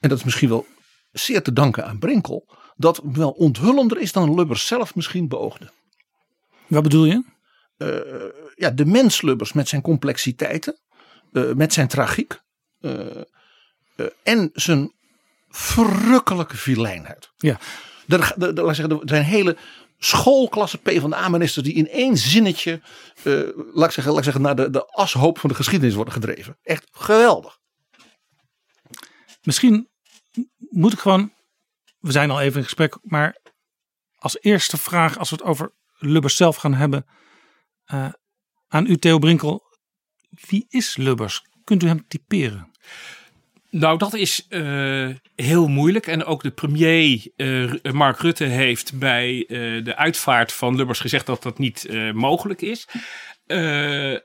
En 0.00 0.08
dat 0.08 0.18
is 0.18 0.24
misschien 0.24 0.48
wel 0.48 0.66
zeer 1.12 1.42
te 1.42 1.52
danken 1.52 1.84
aan 1.86 1.98
Brinkel. 1.98 2.48
Dat 2.76 3.00
wel 3.12 3.30
onthullender 3.30 3.98
is 4.00 4.12
dan 4.12 4.34
Lubbers 4.34 4.66
zelf 4.66 4.94
misschien 4.94 5.28
beoogde. 5.28 5.70
Wat 6.66 6.82
bedoel 6.82 7.04
je? 7.04 7.24
Eh, 7.76 8.44
ja, 8.54 8.70
de 8.70 8.84
mens 8.86 9.22
Lubbers 9.22 9.52
met 9.52 9.68
zijn 9.68 9.82
complexiteiten. 9.82 10.80
eh, 11.32 11.52
met 11.52 11.72
zijn 11.72 11.88
tragiek. 11.88 12.40
eh, 12.80 13.00
en 14.22 14.50
zijn 14.52 14.92
verrukkelijke 15.48 16.56
vileinheid. 16.56 17.30
Ja. 17.36 17.58
Er, 18.08 18.20
er, 18.20 18.42
er- 18.42 18.52
laat 18.54 18.68
ik 18.68 18.74
zeggen, 18.74 19.00
er 19.00 19.08
zijn 19.08 19.24
hele 19.24 19.56
schoolklasse 19.98 20.78
PvdA-ministers 20.78 21.64
die 21.66 21.74
in 21.74 21.88
één 21.88 22.16
zinnetje, 22.16 22.80
laat, 23.72 23.86
ik 23.88 23.90
zeggen, 23.94 24.06
laat 24.12 24.16
ik 24.18 24.24
zeggen, 24.24 24.42
naar 24.42 24.56
de, 24.56 24.70
de 24.70 24.86
ashoop 24.86 25.38
van 25.38 25.48
de 25.50 25.56
geschiedenis 25.56 25.94
worden 25.94 26.14
gedreven. 26.14 26.58
Echt 26.62 26.86
geweldig. 26.90 27.58
Misschien 29.42 29.88
moet 30.58 30.92
ik 30.92 30.98
gewoon, 30.98 31.32
we 31.98 32.12
zijn 32.12 32.30
al 32.30 32.40
even 32.40 32.58
in 32.58 32.64
gesprek, 32.64 32.98
maar 33.02 33.36
als 34.20 34.40
eerste 34.40 34.76
vraag, 34.76 35.18
als 35.18 35.30
we 35.30 35.36
het 35.36 35.44
over 35.44 35.72
Lubbers 35.98 36.36
zelf 36.36 36.56
gaan 36.56 36.74
hebben, 36.74 37.06
uh, 37.92 38.08
aan 38.68 38.86
u 38.86 38.96
Theo 38.96 39.18
Brinkel. 39.18 39.62
Wie 40.48 40.66
is 40.68 40.96
Lubbers? 40.96 41.42
Kunt 41.64 41.82
u 41.82 41.86
hem 41.86 42.08
typeren? 42.08 42.70
Nou, 43.70 43.98
dat 43.98 44.14
is 44.14 44.46
uh, 44.48 45.14
heel 45.34 45.68
moeilijk. 45.68 46.06
En 46.06 46.24
ook 46.24 46.42
de 46.42 46.50
premier 46.50 47.30
uh, 47.36 47.72
Mark 47.92 48.18
Rutte 48.18 48.44
heeft 48.44 48.98
bij 48.98 49.44
de 49.82 49.96
uitvaart 49.96 50.52
van 50.52 50.76
Lubbers 50.76 51.00
gezegd 51.00 51.26
dat 51.26 51.42
dat 51.42 51.58
niet 51.58 51.88
mogelijk 52.12 52.62
is. 52.62 52.88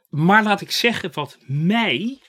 maar 0.10 0.44
laat 0.44 0.62
ik 0.62 0.72
zeggen 0.72 1.14
wat 1.14 1.38
mij 1.48 2.22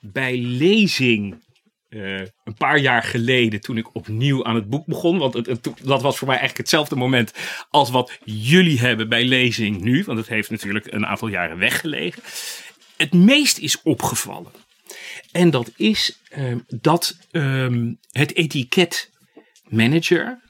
bij 0.00 0.38
lezing 0.38 1.44
een 1.88 2.54
paar 2.58 2.78
jaar 2.78 3.02
geleden, 3.02 3.60
toen 3.60 3.76
ik 3.76 3.94
opnieuw 3.94 4.44
aan 4.44 4.54
het 4.54 4.68
boek 4.68 4.86
begon. 4.86 5.18
Want 5.18 5.34
het, 5.34 5.70
dat 5.82 6.02
was 6.02 6.18
voor 6.18 6.26
mij 6.26 6.36
eigenlijk 6.36 6.68
hetzelfde 6.68 6.96
moment 6.96 7.32
als 7.70 7.90
wat 7.90 8.18
jullie 8.24 8.78
hebben 8.78 9.08
bij 9.08 9.24
lezing 9.24 9.80
nu. 9.80 10.04
Want 10.04 10.18
het 10.18 10.28
heeft 10.28 10.50
natuurlijk 10.50 10.92
een 10.92 11.06
aantal 11.06 11.28
jaren 11.28 11.58
weggelegen. 11.58 12.22
Het 12.96 13.12
meest 13.12 13.58
is 13.58 13.82
opgevallen 13.82 14.52
en 15.32 15.50
dat 15.50 15.72
is 15.76 16.18
um, 16.36 16.64
dat 16.66 17.18
um, 17.30 17.98
het 18.10 18.34
etiket 18.34 19.10
manager 19.68 20.40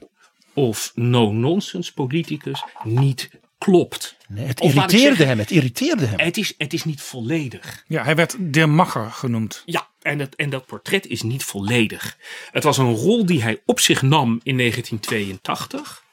of 0.55 0.93
no-nonsense 0.95 1.95
politicus 1.95 2.65
niet 2.83 3.31
klopt. 3.59 4.17
Nee, 4.29 4.47
het 4.47 4.61
irriteerde 4.61 4.97
zeggen, 4.99 5.27
hem, 5.27 5.39
het 5.39 5.51
irriteerde 5.51 6.07
hem. 6.07 6.19
Het 6.19 6.37
is, 6.37 6.55
het 6.59 6.73
is 6.73 6.85
niet 6.85 7.01
volledig. 7.01 7.85
Ja, 7.87 8.05
hij 8.05 8.17
werd 8.17 8.37
de 8.41 8.67
Macher 8.67 9.11
genoemd. 9.11 9.63
Ja, 9.65 9.89
en, 10.03 10.19
het, 10.19 10.37
en 10.37 10.51
dat 10.51 10.67
portret 10.67 11.07
is 11.07 11.23
niet 11.23 11.45
volledig. 11.45 12.17
Het 12.51 12.65
was 12.65 12.79
een 12.79 12.95
rol 12.95 13.27
die 13.27 13.43
hij 13.43 13.61
op 13.65 13.81
zich 13.81 14.03
nam 14.03 14.41
in 14.43 14.57
1982. 14.57 16.07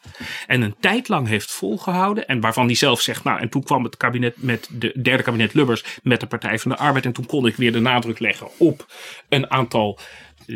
En 0.48 0.62
een 0.62 0.76
tijd 0.80 1.08
lang 1.08 1.28
heeft 1.28 1.52
volgehouden. 1.52 2.28
En 2.28 2.40
waarvan 2.40 2.66
hij 2.66 2.76
zelf 2.76 3.02
zegt, 3.02 3.24
nou 3.24 3.40
en 3.40 3.50
toen 3.50 3.64
kwam 3.64 3.84
het 3.84 3.98
kabinet 3.98 4.34
met 4.38 4.70
de 4.72 5.02
derde 5.02 5.24
kabinet 5.24 5.54
Lubbers 5.54 5.84
met 6.04 6.20
de 6.20 6.28
Partij 6.28 6.60
van 6.60 6.72
de 6.72 6.78
Arbeid. 6.78 7.06
En 7.06 7.14
toen 7.14 7.26
kon 7.26 7.48
ik 7.48 7.56
weer 7.56 7.72
de 7.72 7.80
nadruk 7.80 8.20
leggen 8.20 8.48
op 8.58 8.94
een 9.30 9.52
aantal 9.52 10.00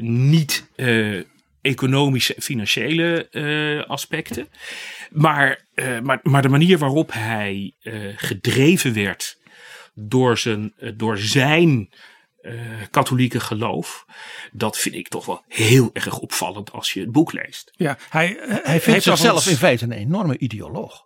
niet 0.01 0.67
uh, 0.75 1.23
economische 1.61 2.35
en 2.35 2.41
financiële 2.41 3.27
uh, 3.31 3.83
aspecten. 3.83 4.47
Maar, 5.11 5.65
uh, 5.75 5.99
maar, 5.99 6.19
maar 6.23 6.41
de 6.41 6.49
manier 6.49 6.77
waarop 6.77 7.11
hij 7.13 7.73
gedreven 8.15 8.93
werd 8.93 9.37
door 9.93 10.37
zijn, 10.37 10.73
door 10.95 11.17
zijn 11.17 11.89
uh, 12.41 12.53
katholieke 12.91 13.39
geloof. 13.39 14.05
Dat 14.51 14.77
vind 14.77 14.95
ik 14.95 15.07
toch 15.07 15.25
wel 15.25 15.43
heel 15.47 15.89
erg 15.93 16.19
opvallend 16.19 16.71
als 16.71 16.93
je 16.93 16.99
het 16.99 17.11
boek 17.11 17.33
leest. 17.33 17.71
Ja, 17.75 17.97
hij, 18.09 18.37
hij 18.63 18.81
vindt 18.81 19.03
zichzelf 19.03 19.47
in 19.47 19.55
feite 19.55 19.83
een 19.83 19.91
enorme 19.91 20.37
ideoloog. 20.37 21.03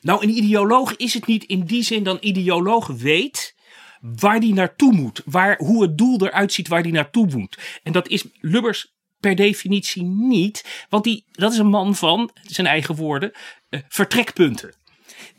Nou, 0.00 0.22
een 0.22 0.36
ideoloog 0.36 0.96
is 0.96 1.14
het 1.14 1.26
niet 1.26 1.44
in 1.44 1.64
die 1.64 1.82
zin 1.82 2.02
dan 2.02 2.18
ideoloog 2.20 2.86
weet 2.86 3.54
waar 4.00 4.40
die 4.40 4.54
naartoe 4.54 4.92
moet. 4.92 5.22
Waar, 5.24 5.58
hoe 5.58 5.82
het 5.82 5.98
doel 5.98 6.26
eruit 6.26 6.52
ziet 6.52 6.68
waar 6.68 6.82
die 6.82 6.92
naartoe 6.92 7.26
moet. 7.26 7.58
En 7.82 7.92
dat 7.92 8.08
is 8.08 8.24
Lubbers 8.40 8.94
per 9.20 9.34
definitie 9.34 10.02
niet. 10.02 10.84
Want 10.88 11.04
die, 11.04 11.24
dat 11.32 11.52
is 11.52 11.58
een 11.58 11.66
man 11.66 11.94
van, 11.94 12.30
zijn 12.42 12.66
eigen 12.66 12.94
woorden, 12.94 13.32
uh, 13.70 13.80
vertrekpunten 13.88 14.74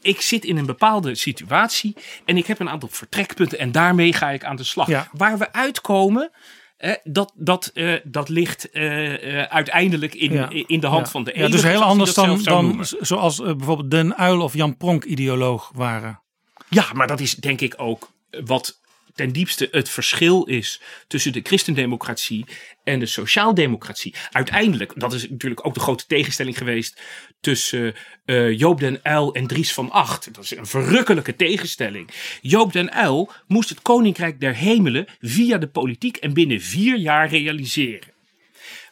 ik 0.01 0.21
zit 0.21 0.45
in 0.45 0.57
een 0.57 0.65
bepaalde 0.65 1.15
situatie 1.15 1.95
en 2.25 2.37
ik 2.37 2.47
heb 2.47 2.59
een 2.59 2.69
aantal 2.69 2.89
vertrekpunten 2.89 3.59
en 3.59 3.71
daarmee 3.71 4.13
ga 4.13 4.29
ik 4.29 4.43
aan 4.43 4.55
de 4.55 4.63
slag. 4.63 5.09
Waar 5.11 5.37
we 5.37 5.53
uitkomen, 5.53 6.31
eh, 6.77 6.93
dat, 7.03 7.33
dat, 7.35 7.71
uh, 7.73 7.95
dat 8.03 8.29
ligt 8.29 8.69
uh, 8.73 9.43
uiteindelijk 9.43 10.13
in, 10.13 10.67
in 10.67 10.79
de 10.79 10.87
hand 10.87 11.09
van 11.09 11.23
de 11.23 11.31
ene. 11.31 11.45
Ja, 11.45 11.51
dus 11.51 11.63
heel 11.63 11.83
anders 11.83 12.13
dan, 12.13 12.43
dan 12.43 12.85
zoals 12.99 13.37
bijvoorbeeld 13.37 13.91
Den 13.91 14.17
Uil 14.17 14.41
of 14.41 14.53
Jan 14.53 14.77
Pronk 14.77 15.03
ideoloog 15.03 15.71
waren. 15.73 16.21
Ja, 16.69 16.85
maar 16.93 17.07
dat 17.07 17.19
is 17.19 17.35
denk 17.35 17.61
ik 17.61 17.73
ook 17.77 18.11
wat 18.45 18.80
ten 19.15 19.31
diepste 19.31 19.67
het 19.71 19.89
verschil 19.89 20.43
is 20.43 20.81
tussen 21.07 21.33
de 21.33 21.39
christendemocratie 21.43 22.45
en 22.83 22.99
de 22.99 23.05
sociaaldemocratie. 23.05 24.15
Uiteindelijk, 24.31 24.93
dat 24.95 25.13
is 25.13 25.29
natuurlijk 25.29 25.65
ook 25.65 25.73
de 25.73 25.79
grote 25.79 26.05
tegenstelling 26.05 26.57
geweest 26.57 27.01
tussen 27.39 27.95
uh, 28.25 28.57
Joop 28.59 28.79
den 28.79 28.99
Uyl 29.03 29.33
en 29.33 29.47
Dries 29.47 29.73
van 29.73 29.91
Acht. 29.91 30.33
Dat 30.33 30.43
is 30.43 30.55
een 30.55 30.65
verrukkelijke 30.65 31.35
tegenstelling. 31.35 32.09
Joop 32.41 32.73
den 32.73 32.97
Uyl 32.97 33.31
moest 33.47 33.69
het 33.69 33.81
Koninkrijk 33.81 34.39
der 34.39 34.55
Hemelen 34.55 35.07
via 35.19 35.57
de 35.57 35.67
politiek 35.67 36.17
en 36.17 36.33
binnen 36.33 36.61
vier 36.61 36.97
jaar 36.97 37.29
realiseren. 37.29 38.09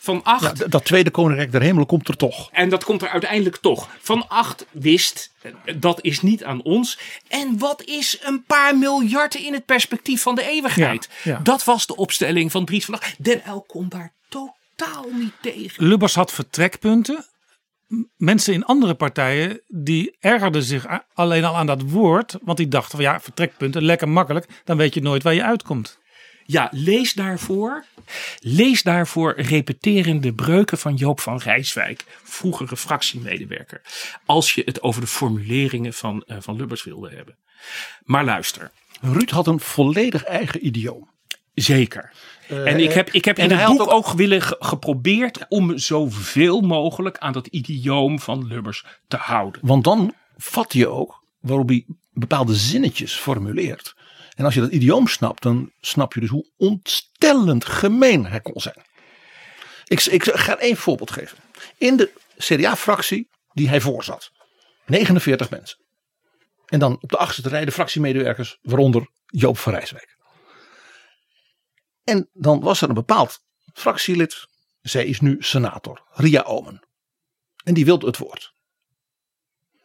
Van 0.01 0.23
Acht. 0.23 0.71
dat 0.71 0.85
tweede 0.85 1.09
koninkrijk 1.09 1.51
der 1.51 1.61
hemel 1.61 1.85
komt 1.85 2.07
er 2.07 2.15
toch. 2.15 2.49
En 2.51 2.69
dat 2.69 2.83
komt 2.83 3.01
er 3.01 3.09
uiteindelijk 3.09 3.57
toch. 3.57 3.89
Van 4.01 4.27
Acht 4.27 4.65
wist, 4.71 5.31
dat 5.77 5.99
is 6.01 6.21
niet 6.21 6.43
aan 6.43 6.61
ons. 6.61 6.99
En 7.27 7.57
wat 7.57 7.83
is 7.83 8.17
een 8.21 8.43
paar 8.43 8.77
miljard 8.77 9.35
in 9.35 9.53
het 9.53 9.65
perspectief 9.65 10.21
van 10.21 10.35
de 10.35 10.49
eeuwigheid? 10.49 11.09
Dat 11.43 11.63
was 11.63 11.85
de 11.87 11.95
opstelling 11.95 12.51
van 12.51 12.65
Dries 12.65 12.85
van 12.85 12.93
Acht. 12.93 13.23
Den 13.23 13.43
El 13.43 13.61
kon 13.61 13.89
daar 13.89 14.13
totaal 14.29 15.05
niet 15.11 15.33
tegen. 15.41 15.87
Lubbers 15.87 16.15
had 16.15 16.31
vertrekpunten. 16.31 17.25
Mensen 18.17 18.53
in 18.53 18.65
andere 18.65 18.93
partijen 18.93 19.61
die 19.67 20.17
ergerden 20.19 20.63
zich 20.63 20.85
alleen 21.13 21.43
al 21.43 21.57
aan 21.57 21.65
dat 21.65 21.81
woord. 21.81 22.37
Want 22.41 22.57
die 22.57 22.67
dachten 22.67 22.91
van 22.91 23.01
ja, 23.01 23.19
vertrekpunten, 23.19 23.83
lekker 23.83 24.09
makkelijk. 24.09 24.47
Dan 24.63 24.77
weet 24.77 24.93
je 24.93 25.01
nooit 25.01 25.23
waar 25.23 25.33
je 25.33 25.43
uitkomt. 25.43 25.98
Ja, 26.51 26.67
lees 26.71 27.13
daarvoor. 27.13 27.85
Lees 28.39 28.83
daarvoor 28.83 29.33
repeterende 29.37 30.33
breuken 30.33 30.77
van 30.77 30.95
Joop 30.95 31.19
van 31.19 31.37
Rijswijk, 31.37 32.05
vroegere 32.23 32.77
fractiemedewerker. 32.77 33.81
Als 34.25 34.53
je 34.53 34.61
het 34.65 34.81
over 34.81 35.01
de 35.01 35.07
formuleringen 35.07 35.93
van, 35.93 36.23
uh, 36.27 36.37
van 36.39 36.55
Lubbers 36.55 36.83
wilde 36.83 37.09
hebben. 37.09 37.37
Maar 38.03 38.23
luister. 38.23 38.71
Ruud 39.01 39.29
had 39.29 39.47
een 39.47 39.59
volledig 39.59 40.23
eigen 40.23 40.65
idioom. 40.65 41.09
Zeker. 41.53 42.13
Uh, 42.51 42.67
en 42.67 42.79
ik 42.79 42.93
heb, 42.93 43.09
ik 43.09 43.25
heb 43.25 43.37
in 43.37 43.51
het 43.51 43.67
boek 43.67 43.81
ook, 43.81 43.91
ook 43.91 44.11
willen 44.11 44.41
geprobeerd 44.41 45.45
om 45.47 45.77
zoveel 45.77 46.61
mogelijk 46.61 47.17
aan 47.17 47.33
dat 47.33 47.47
idioom 47.47 48.19
van 48.19 48.47
Lubbers 48.47 48.85
te 49.07 49.17
houden. 49.17 49.61
Want 49.63 49.83
dan 49.83 50.13
vat 50.37 50.73
je 50.73 50.87
ook 50.87 51.23
waarop 51.39 51.67
hij 51.67 51.85
bepaalde 52.11 52.55
zinnetjes 52.55 53.13
formuleert. 53.13 53.95
En 54.39 54.45
als 54.45 54.53
je 54.53 54.61
dat 54.61 54.71
idioom 54.71 55.07
snapt, 55.07 55.43
dan 55.43 55.71
snap 55.81 56.13
je 56.13 56.19
dus 56.19 56.29
hoe 56.29 56.51
ontstellend 56.57 57.65
gemeen 57.65 58.25
hij 58.25 58.41
kon 58.41 58.61
zijn. 58.61 58.83
Ik, 59.85 60.05
ik 60.05 60.23
ga 60.23 60.57
één 60.57 60.77
voorbeeld 60.77 61.11
geven. 61.11 61.37
In 61.77 61.97
de 61.97 62.11
CDA-fractie 62.37 63.29
die 63.53 63.69
hij 63.69 63.81
voorzat. 63.81 64.31
49 64.85 65.49
mensen. 65.49 65.77
En 66.65 66.79
dan 66.79 66.97
op 67.01 67.09
de 67.09 67.17
achterste 67.17 67.49
rij 67.49 67.65
de 67.65 67.71
fractiemedewerkers, 67.71 68.57
waaronder 68.61 69.09
Joop 69.25 69.57
van 69.57 69.73
Rijswijk. 69.73 70.17
En 72.03 72.29
dan 72.33 72.59
was 72.59 72.81
er 72.81 72.87
een 72.89 72.93
bepaald 72.93 73.43
fractielid. 73.73 74.47
Zij 74.81 75.05
is 75.05 75.21
nu 75.21 75.35
senator, 75.39 76.03
Ria 76.11 76.41
Omen. 76.41 76.87
En 77.63 77.73
die 77.73 77.85
wilde 77.85 78.05
het 78.05 78.17
woord. 78.17 78.53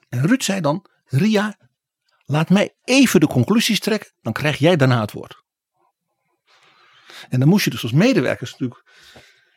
En 0.09 0.27
Ruud 0.27 0.43
zei 0.43 0.61
dan: 0.61 0.87
Ria, 1.05 1.59
Laat 2.25 2.49
mij 2.49 2.75
even 2.83 3.21
de 3.21 3.27
conclusies 3.27 3.81
trekken, 3.81 4.13
dan 4.21 4.33
krijg 4.33 4.59
jij 4.59 4.77
daarna 4.77 5.01
het 5.01 5.13
woord. 5.13 5.43
En 7.29 7.41
dan 7.41 7.49
moest 7.49 7.65
je 7.65 7.71
dus 7.71 7.83
als 7.83 7.93
medewerkers 7.93 8.51
natuurlijk. 8.51 8.83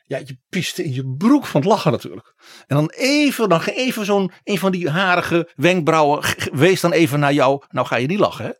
Ja, 0.04 0.18
je 0.18 0.40
piste 0.50 0.84
in 0.84 0.94
je 0.94 1.16
broek 1.18 1.46
van 1.46 1.62
het 1.62 1.70
lachen 1.70 1.92
natuurlijk. 1.92 2.34
En 2.68 2.76
dan 2.76 2.90
even, 2.90 3.50
dan 3.50 3.62
even 3.62 4.06
zo'n, 4.06 4.32
een 4.44 4.60
van 4.60 4.72
die 4.72 4.90
harige 4.90 5.52
wenkbrauwen. 5.56 6.24
Wees 6.52 6.82
dan 6.82 6.92
even 6.92 7.20
naar 7.20 7.34
jou. 7.34 7.66
Nou 7.70 7.88
ga 7.88 7.96
je 7.96 8.08
niet 8.08 8.20
lachen, 8.20 8.46
hè? 8.46 8.52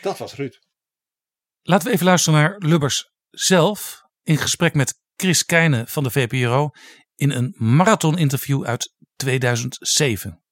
Dat 0.00 0.18
was 0.18 0.34
Ruud. 0.34 0.58
Laten 1.62 1.86
we 1.86 1.92
even 1.92 2.06
luisteren 2.06 2.40
naar 2.40 2.56
Lubbers 2.58 3.10
zelf. 3.30 4.02
In 4.22 4.36
gesprek 4.36 4.74
met 4.74 5.00
Chris 5.16 5.44
Keijnen 5.44 5.88
van 5.88 6.02
de 6.02 6.10
VPRO. 6.10 6.70
In 7.14 7.30
een 7.30 7.54
marathon-interview 7.58 8.64
uit 8.64 8.94
2007. 9.16 10.45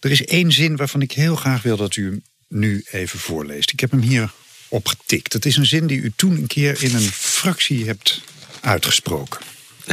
Er 0.00 0.10
is 0.10 0.24
één 0.24 0.52
zin 0.52 0.76
waarvan 0.76 1.02
ik 1.02 1.12
heel 1.12 1.36
graag 1.36 1.62
wil 1.62 1.76
dat 1.76 1.96
u 1.96 2.04
hem 2.04 2.22
nu 2.48 2.84
even 2.90 3.18
voorleest. 3.18 3.72
Ik 3.72 3.80
heb 3.80 3.90
hem 3.90 4.00
hier 4.00 4.32
opgetikt. 4.68 5.32
Het 5.32 5.46
is 5.46 5.56
een 5.56 5.66
zin 5.66 5.86
die 5.86 6.00
u 6.00 6.12
toen 6.16 6.36
een 6.36 6.46
keer 6.46 6.82
in 6.82 6.94
een 6.94 7.10
fractie 7.12 7.86
hebt 7.86 8.20
uitgesproken. 8.60 9.40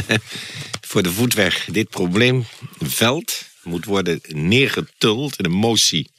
Voor 0.88 1.02
de 1.02 1.12
voetweg. 1.12 1.64
Dit 1.64 1.88
probleemveld 1.88 3.44
moet 3.62 3.84
worden 3.84 4.20
neergetuld 4.28 5.38
in 5.38 5.44
een 5.44 5.50
motie. 5.50 6.10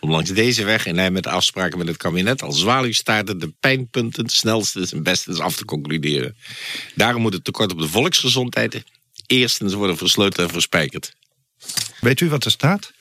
Om 0.00 0.10
langs 0.10 0.30
deze 0.30 0.64
weg 0.64 0.86
in 0.86 0.94
lijn 0.94 1.12
met 1.12 1.22
de 1.22 1.30
afspraken 1.30 1.78
met 1.78 1.88
het 1.88 1.96
kabinet 1.96 2.42
als 2.42 2.60
zwaluwstaarten 2.60 3.38
de 3.38 3.52
pijnpunten 3.60 4.28
snelstens 4.28 4.92
en 4.92 5.02
bestens 5.02 5.38
af 5.38 5.56
te 5.56 5.64
concluderen. 5.64 6.36
Daarom 6.94 7.22
moet 7.22 7.32
het 7.32 7.44
tekort 7.44 7.72
op 7.72 7.78
de 7.78 7.88
volksgezondheid 7.88 8.82
eerstens 9.26 9.74
worden 9.74 9.96
versleuteld 9.96 10.46
en 10.46 10.52
verspijkerd. 10.52 11.14
Weet 12.00 12.20
u 12.20 12.28
wat 12.28 12.44
er 12.44 12.50
staat? 12.50 12.92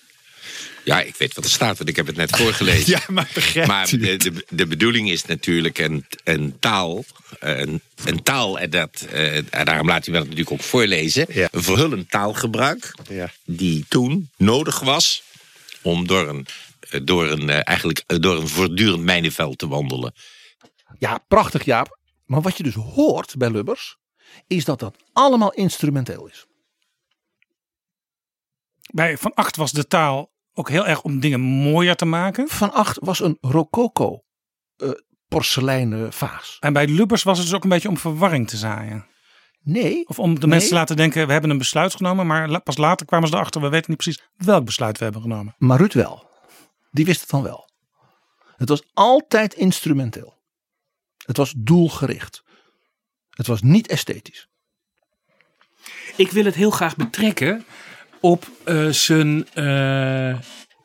Ja, 0.84 1.02
ik 1.02 1.16
weet 1.16 1.36
wat 1.36 1.44
er 1.44 1.50
staat, 1.50 1.78
want 1.78 1.90
ik 1.90 1.96
heb 1.96 2.08
het 2.08 2.16
net 2.16 2.36
voorgelezen. 2.36 2.92
Ja, 2.92 3.02
maar 3.08 3.30
begrijpt 3.34 3.68
Maar 3.68 3.90
de, 3.90 4.18
de, 4.18 4.46
de 4.50 4.68
bedoeling 4.68 5.10
is 5.10 5.26
natuurlijk 5.26 5.78
een, 5.78 6.06
een 6.24 6.60
taal. 6.60 7.06
Een, 7.40 7.82
een 8.04 8.24
taal, 8.24 8.60
en, 8.60 8.70
dat, 8.70 9.06
eh, 9.12 9.36
en 9.36 9.66
daarom 9.66 9.88
laat 9.88 10.06
hij 10.06 10.14
me 10.14 10.20
dat 10.20 10.30
natuurlijk 10.30 10.52
ook 10.52 10.62
voorlezen. 10.62 11.26
Ja. 11.30 11.48
Een 11.52 11.64
verhullend 11.64 12.10
taalgebruik. 12.10 12.96
Ja. 13.10 13.32
Die 13.46 13.86
toen 13.88 14.30
nodig 14.38 14.80
was 14.80 15.24
om 15.82 16.08
door 16.08 16.28
een, 16.28 16.46
eh, 16.90 17.02
door 17.04 17.30
een, 17.30 17.50
eh, 17.50 17.60
eigenlijk, 17.64 18.04
door 18.22 18.36
een 18.36 18.48
voortdurend 18.48 19.04
mijnenveld 19.04 19.58
te 19.58 19.68
wandelen. 19.68 20.14
Ja, 21.00 21.18
prachtig 21.28 21.66
Jaap. 21.66 22.00
Maar 22.26 22.42
wat 22.42 22.58
je 22.58 22.64
dus 22.64 22.74
hoort 22.74 23.38
bij 23.38 23.50
Lubbers, 23.50 23.98
is 24.48 24.66
dat 24.66 24.80
dat 24.80 24.96
allemaal 25.14 25.52
instrumenteel 25.52 26.28
is. 26.28 26.46
Bij 28.94 29.18
Van 29.18 29.34
Acht 29.34 29.56
was 29.56 29.72
de 29.72 29.88
taal 29.88 30.31
ook 30.54 30.70
heel 30.70 30.88
erg 30.88 31.02
om 31.02 31.20
dingen 31.20 31.40
mooier 31.40 31.96
te 31.96 32.06
maken. 32.06 32.48
Van 32.48 32.72
Acht 32.74 32.98
was 33.02 33.20
een 33.20 33.38
rococo 33.42 34.24
eh, 34.78 34.90
porseleinen 35.28 36.14
vaas. 36.14 36.58
En 36.60 36.74
bij 36.74 36.88
Lubbers 36.88 37.24
was 37.24 37.38
het 37.38 37.46
dus 37.48 37.56
ook 37.56 37.64
een 37.64 37.70
beetje 37.70 37.90
om 37.90 37.98
verwarring 37.98 38.48
te 38.48 38.58
zaaien. 38.58 39.06
Nee, 39.64 40.08
Of 40.08 40.20
om 40.20 40.34
de 40.34 40.40
Nee. 40.40 40.50
mensen 40.50 40.70
te 40.70 40.76
laten 40.76 40.96
denken, 40.96 41.26
we 41.28 41.32
hebben 41.32 41.50
een 41.50 41.58
besluit 41.58 41.96
genomen. 41.96 42.28
Maar 42.28 42.62
pas 42.62 42.78
later 42.78 43.06
kwamen 43.06 43.28
ze 43.28 43.34
erachter, 43.36 43.62
we 43.62 43.70
weten 43.70 43.90
niet 43.90 43.98
precies 44.04 44.24
welk 44.36 44.66
besluit 44.66 44.98
we 44.98 45.04
hebben 45.04 45.22
genomen. 45.22 45.56
maar 45.58 45.78
Ruud 45.78 45.94
wel. 45.94 46.30
Die 46.92 47.06
wist 47.06 47.22
het 47.22 47.30
dan 47.30 47.44
wel. 47.44 47.70
Het 48.58 48.70
was 48.70 48.84
altijd 48.94 49.54
instrumenteel. 49.54 50.40
Het 51.26 51.38
was 51.38 51.54
doelgericht. 51.58 52.44
Het 53.30 53.48
was 53.48 53.62
niet 53.62 53.88
esthetisch. 53.88 54.48
Ik 56.18 56.32
wil 56.32 56.46
het 56.46 56.56
heel 56.56 56.72
graag 56.72 56.96
betrekken 56.96 57.66
op 58.22 58.48
eh, 58.64 58.90
zijn. 58.90 59.48
eh, 59.54 60.40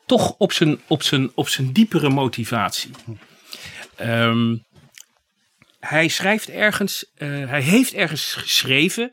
toch 0.05 0.35
op 0.37 0.51
zijn, 0.51 0.79
op, 0.87 1.03
zijn, 1.03 1.31
op 1.35 1.47
zijn 1.49 1.71
diepere 1.71 2.09
motivatie. 2.09 2.91
Ehm, 3.95 4.55
hij 5.79 6.07
schrijft 6.07 6.49
ergens. 6.49 7.05
eh, 7.15 7.27
hij 7.27 7.61
heeft 7.61 7.93
ergens 7.93 8.33
geschreven. 8.33 9.11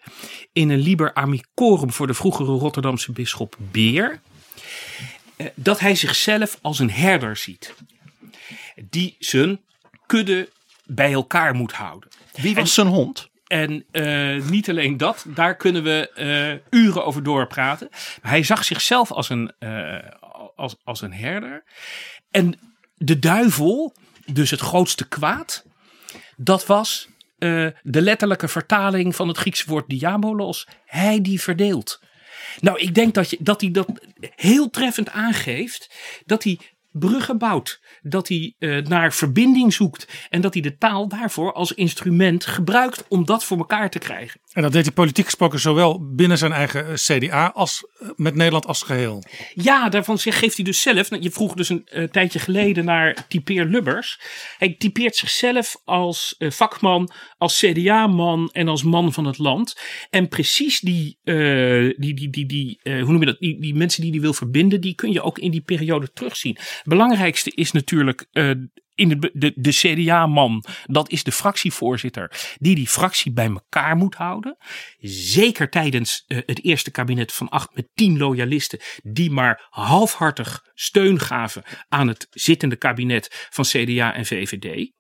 in 0.53 0.71
een 0.71 0.81
Liber 0.81 1.15
Amicorum 1.15 1.93
voor 1.93 2.07
de 2.07 2.15
vroegere 2.15 2.53
Rotterdamse 2.53 3.13
bisschop 3.13 3.57
Beer. 3.59 4.21
dat 5.55 5.81
hij 5.81 5.95
zichzelf 5.95 6.59
als 6.63 6.79
een 6.79 6.91
herder 6.91 7.37
ziet. 7.37 7.75
Die 8.91 9.17
zijn 9.19 9.61
kudde 10.07 10.49
bij 10.85 11.13
elkaar 11.13 11.55
moet 11.55 11.73
houden. 11.73 12.09
Wie 12.33 12.55
was 12.55 12.75
zijn 12.75 12.87
hond? 12.87 13.29
En 13.55 13.85
eh, 13.91 14.49
niet 14.49 14.69
alleen 14.69 14.97
dat, 14.97 15.25
daar 15.29 15.57
kunnen 15.57 15.83
we 15.83 16.11
eh, 16.11 16.81
uren 16.81 17.05
over 17.05 17.23
doorpraten. 17.23 17.89
Hij 18.21 18.43
zag 18.43 18.65
zichzelf 18.65 19.13
als 19.13 19.29
een, 19.29 19.53
eh, 19.59 20.11
als, 20.57 20.77
als 20.85 21.01
een 21.01 21.13
herder. 21.13 21.65
En 22.31 22.59
de 22.95 23.19
duivel, 23.19 23.97
dus 24.33 24.51
het 24.51 24.61
grootste 24.61 25.09
kwaad, 25.09 25.67
dat 26.37 26.67
was 26.67 27.09
de 27.83 28.03
letterlijke 28.03 28.49
vertaling 28.49 29.17
van 29.17 29.29
het 29.29 29.37
Griekse 29.37 29.67
woord 29.67 29.89
diabolos. 29.89 30.69
Hij 30.85 31.21
die 31.21 31.41
verdeelt. 31.41 32.01
Nou, 32.61 32.79
ik 32.79 32.95
denk 32.95 33.15
dat, 33.15 33.31
je, 33.31 33.37
dat 33.41 33.61
hij 33.61 33.71
dat 33.71 33.89
heel 34.21 34.71
treffend 34.71 35.11
aangeeft. 35.11 35.95
Dat 36.27 36.45
hij 36.45 36.59
bruggen 36.99 37.39
bouwt. 37.39 37.81
Dat 38.03 38.29
hij 38.29 38.55
eh, 38.59 38.79
naar 38.79 39.13
verbinding 39.13 39.73
zoekt. 39.73 40.27
En 40.31 40.41
dat 40.41 40.53
hij 40.53 40.63
de 40.63 40.79
taal 40.79 41.09
daarvoor 41.09 41.53
als 41.53 41.73
instrument 41.73 42.47
gebruikt 42.47 43.05
om 43.09 43.25
dat 43.25 43.45
voor 43.45 43.59
elkaar 43.59 43.91
te 43.91 43.99
krijgen. 43.99 44.41
En 44.55 44.63
dat 44.63 44.73
deed 44.73 44.85
hij 44.85 44.95
politiek 44.95 45.25
gesproken 45.25 45.61
zowel 45.61 46.15
binnen 46.15 46.39
zijn 46.39 46.53
eigen 46.53 46.87
eh, 46.87 46.95
CDA 46.95 47.47
als 47.55 47.87
eh, 47.99 48.09
met 48.17 48.35
Nederland 48.35 48.67
als 48.67 48.83
geheel. 48.83 49.23
Ja, 49.55 49.89
daarvan 49.89 50.19
geeft 50.19 50.57
hij 50.57 50.65
dus 50.65 50.81
zelf. 50.83 51.11
nou, 51.11 51.23
Je 51.23 51.31
vroeg 51.31 51.55
dus 51.55 51.69
een 51.69 51.87
eh, 51.87 52.05
tijdje 52.05 52.39
geleden 52.39 52.85
naar 52.85 53.27
typeer 53.29 53.65
Lubbers. 53.65 54.21
Hij 54.59 54.75
typeert 54.79 55.17
zichzelf 55.17 55.81
als 55.85 56.35
vakman, 56.39 57.11
als 57.39 57.59
CDA-man 57.59 58.51
en 58.53 58.69
als 58.69 58.83
man 58.83 59.13
van 59.13 59.25
het 59.25 59.39
land. 59.39 59.81
En 60.11 60.29
precies 60.29 60.81
die, 60.81 61.19
die, 61.25 62.15
die, 62.15 62.31
die, 62.31 62.47
die, 62.47 62.81
hoe 62.83 63.13
noem 63.13 63.21
je 63.21 63.27
dat? 63.27 63.39
Die, 63.39 63.61
die 63.61 63.75
mensen 63.75 64.03
die 64.03 64.11
hij 64.11 64.21
wil 64.21 64.33
verbinden, 64.33 64.81
die 64.81 64.95
kun 64.95 65.13
je 65.13 65.23
ook 65.23 65.39
in 65.39 65.51
die 65.51 65.61
periode 65.61 66.13
terugzien. 66.13 66.57
Het 66.59 66.83
belangrijkste 66.85 67.51
is 67.51 67.73
natuurlijk. 67.73 68.27
In 68.95 69.09
de, 69.33 69.53
de, 69.55 69.71
CDA-man, 69.71 70.65
dat 70.85 71.11
is 71.11 71.25
de 71.25 71.33
fractievoorzitter, 71.33 72.57
die 72.59 72.75
die 72.75 72.89
fractie 72.89 73.33
bij 73.33 73.47
elkaar 73.49 73.97
moet 73.97 74.15
houden. 74.15 74.57
Zeker 75.09 75.71
tijdens 75.71 76.25
eh, 76.27 76.39
het 76.47 76.65
eerste 76.65 76.91
kabinet 76.91 77.33
van 77.33 77.49
acht 77.49 77.75
met 77.75 77.89
tien 77.95 78.19
loyalisten, 78.19 78.81
die 79.03 79.31
maar 79.31 79.67
halfhartig 79.71 80.61
steun 80.75 81.21
gaven 81.21 81.63
aan 81.89 82.09
het 82.09 82.27
zittende 82.31 82.77
kabinet 82.77 83.47
van 83.51 83.65
CDA 83.65 84.15
en 84.15 84.27
VVD. 84.27 84.93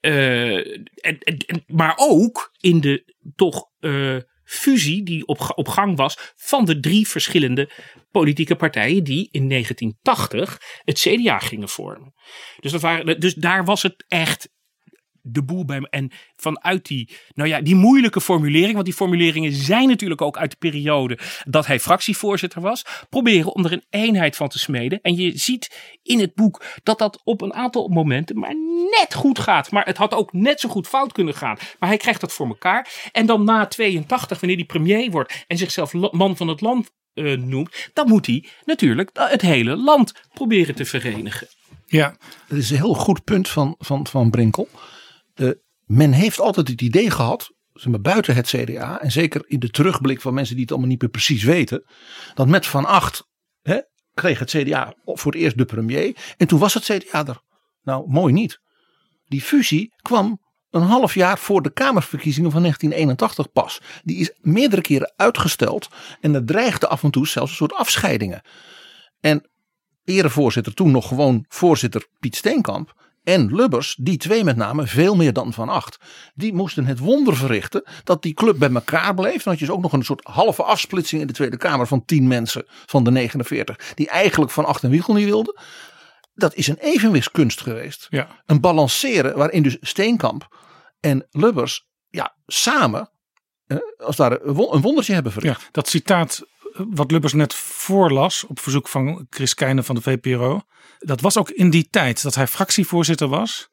Eh, 0.00 0.56
en- 0.96 1.64
maar 1.66 1.94
ook 1.96 2.50
in 2.60 2.80
de 2.80 3.14
toch 3.34 3.64
eh, 3.80 4.16
fusie 4.50 5.02
die 5.02 5.26
op, 5.26 5.52
op 5.54 5.68
gang 5.68 5.96
was 5.96 6.32
van 6.36 6.64
de 6.64 6.80
drie 6.80 7.08
verschillende 7.08 7.70
politieke 8.10 8.56
partijen 8.56 9.04
die 9.04 9.28
in 9.30 9.48
1980 9.48 10.60
het 10.84 10.98
CDA 10.98 11.38
gingen 11.38 11.68
vormen. 11.68 12.14
Dus, 12.60 12.72
dat 12.72 12.80
waren, 12.80 13.20
dus 13.20 13.34
daar 13.34 13.64
was 13.64 13.82
het 13.82 14.04
echt 14.08 14.48
de 15.32 15.42
boel 15.42 15.64
bij 15.64 15.80
me. 15.80 15.88
En 15.88 16.10
vanuit 16.36 16.86
die, 16.86 17.10
nou 17.34 17.48
ja, 17.48 17.60
die 17.60 17.74
moeilijke 17.74 18.20
formulering, 18.20 18.72
want 18.72 18.84
die 18.84 18.94
formuleringen 18.94 19.52
zijn 19.52 19.88
natuurlijk 19.88 20.22
ook 20.22 20.38
uit 20.38 20.50
de 20.50 20.56
periode 20.56 21.18
dat 21.44 21.66
hij 21.66 21.80
fractievoorzitter 21.80 22.60
was, 22.60 22.84
proberen 23.08 23.54
om 23.54 23.64
er 23.64 23.72
een 23.72 23.84
eenheid 23.90 24.36
van 24.36 24.48
te 24.48 24.58
smeden. 24.58 25.00
En 25.02 25.14
je 25.16 25.38
ziet 25.38 25.98
in 26.02 26.20
het 26.20 26.34
boek 26.34 26.64
dat 26.82 26.98
dat 26.98 27.20
op 27.24 27.40
een 27.40 27.54
aantal 27.54 27.88
momenten 27.88 28.38
maar 28.38 28.54
net 29.00 29.14
goed 29.14 29.38
gaat. 29.38 29.70
Maar 29.70 29.84
het 29.84 29.96
had 29.96 30.14
ook 30.14 30.32
net 30.32 30.60
zo 30.60 30.68
goed 30.68 30.88
fout 30.88 31.12
kunnen 31.12 31.34
gaan. 31.34 31.58
Maar 31.78 31.88
hij 31.88 31.98
krijgt 31.98 32.20
dat 32.20 32.32
voor 32.32 32.46
elkaar. 32.46 32.88
En 33.12 33.26
dan 33.26 33.44
na 33.44 33.66
82, 33.66 34.40
wanneer 34.40 34.58
hij 34.58 34.66
premier 34.66 35.10
wordt 35.10 35.44
en 35.46 35.56
zichzelf 35.56 35.92
man 35.92 36.36
van 36.36 36.48
het 36.48 36.60
land 36.60 36.90
eh, 37.14 37.36
noemt, 37.36 37.90
dan 37.92 38.08
moet 38.08 38.26
hij 38.26 38.44
natuurlijk 38.64 39.10
het 39.12 39.42
hele 39.42 39.76
land 39.76 40.12
proberen 40.32 40.74
te 40.74 40.84
verenigen. 40.84 41.48
Ja, 41.86 42.16
Dat 42.48 42.58
is 42.58 42.70
een 42.70 42.76
heel 42.76 42.94
goed 42.94 43.24
punt 43.24 43.48
van, 43.48 43.74
van, 43.78 44.06
van 44.06 44.30
Brinkel. 44.30 44.68
Eh, 45.40 45.50
men 45.86 46.12
heeft 46.12 46.40
altijd 46.40 46.68
het 46.68 46.80
idee 46.80 47.10
gehad, 47.10 47.50
zeg 47.72 47.90
maar, 47.90 48.00
buiten 48.00 48.34
het 48.34 48.46
CDA, 48.46 49.00
en 49.00 49.10
zeker 49.10 49.42
in 49.46 49.58
de 49.58 49.70
terugblik 49.70 50.20
van 50.20 50.34
mensen 50.34 50.54
die 50.54 50.62
het 50.62 50.72
allemaal 50.72 50.90
niet 50.90 51.00
meer 51.00 51.10
precies 51.10 51.42
weten, 51.42 51.84
dat 52.34 52.48
met 52.48 52.66
Van 52.66 52.84
Acht 52.84 53.28
hè, 53.62 53.80
kreeg 54.14 54.38
het 54.38 54.50
CDA 54.50 54.94
voor 55.04 55.32
het 55.32 55.40
eerst 55.40 55.58
de 55.58 55.64
premier. 55.64 56.34
En 56.36 56.46
toen 56.46 56.58
was 56.58 56.74
het 56.74 56.84
CDA 56.84 57.26
er. 57.26 57.42
Nou, 57.82 58.10
mooi 58.10 58.32
niet. 58.32 58.60
Die 59.26 59.40
fusie 59.40 59.94
kwam 59.96 60.40
een 60.70 60.82
half 60.82 61.14
jaar 61.14 61.38
voor 61.38 61.62
de 61.62 61.72
Kamerverkiezingen 61.72 62.50
van 62.50 62.60
1981 62.60 63.52
pas. 63.52 63.80
Die 64.02 64.16
is 64.16 64.32
meerdere 64.40 64.82
keren 64.82 65.12
uitgesteld 65.16 65.88
en 66.20 66.34
er 66.34 66.44
dreigde 66.44 66.88
af 66.88 67.02
en 67.02 67.10
toe 67.10 67.26
zelfs 67.26 67.50
een 67.50 67.56
soort 67.56 67.72
afscheidingen. 67.72 68.42
En 69.20 69.50
erevoorzitter, 70.04 70.74
toen 70.74 70.90
nog 70.90 71.08
gewoon 71.08 71.44
voorzitter 71.48 72.06
Piet 72.18 72.36
Steenkamp. 72.36 72.99
En 73.22 73.54
Lubbers, 73.54 73.94
die 74.00 74.16
twee 74.16 74.44
met 74.44 74.56
name, 74.56 74.86
veel 74.86 75.16
meer 75.16 75.32
dan 75.32 75.52
Van 75.52 75.68
Acht. 75.68 75.96
Die 76.34 76.52
moesten 76.54 76.86
het 76.86 76.98
wonder 76.98 77.36
verrichten 77.36 77.82
dat 78.04 78.22
die 78.22 78.34
club 78.34 78.58
bij 78.58 78.70
elkaar 78.72 79.14
bleef. 79.14 79.42
Dan 79.42 79.52
had 79.52 79.58
je 79.58 79.66
dus 79.66 79.74
ook 79.74 79.82
nog 79.82 79.92
een 79.92 80.04
soort 80.04 80.24
halve 80.24 80.62
afsplitsing 80.62 81.20
in 81.20 81.26
de 81.26 81.32
Tweede 81.32 81.56
Kamer 81.56 81.86
van 81.86 82.04
tien 82.04 82.28
mensen 82.28 82.64
van 82.86 83.04
de 83.04 83.10
49. 83.10 83.92
Die 83.94 84.08
eigenlijk 84.08 84.50
Van 84.52 84.64
Acht 84.64 84.82
en 84.82 84.90
Wiegel 84.90 85.14
niet 85.14 85.24
wilden. 85.24 85.60
Dat 86.34 86.54
is 86.54 86.66
een 86.68 86.78
evenwichtskunst 86.80 87.60
geweest. 87.60 88.06
ja. 88.10 88.42
Een 88.46 88.60
balanceren 88.60 89.36
waarin 89.36 89.62
dus 89.62 89.76
Steenkamp 89.80 90.56
en 91.00 91.26
Lubbers 91.30 91.88
ja, 92.08 92.36
samen 92.46 93.10
eh, 93.66 93.76
als 93.96 94.16
ware 94.16 94.40
een 94.42 94.54
won- 94.54 94.74
een 94.74 94.80
wondertje 94.80 95.12
hebben 95.14 95.32
verricht. 95.32 95.60
ja, 95.60 95.66
dat 95.70 95.88
citaat 95.88 96.42
wat 96.88 97.10
Lubbers 97.10 97.32
net 97.32 97.54
voorlas 97.54 98.44
op 98.46 98.60
verzoek 98.60 98.88
van 98.88 99.26
Chris 99.30 99.54
Keijnen 99.54 99.84
van 99.84 99.94
de 99.94 100.00
VPRO. 100.00 100.60
Dat 100.98 101.20
was 101.20 101.38
ook 101.38 101.50
in 101.50 101.70
die 101.70 101.88
tijd 101.90 102.22
dat 102.22 102.34
hij 102.34 102.46
fractievoorzitter 102.46 103.28
was. 103.28 103.68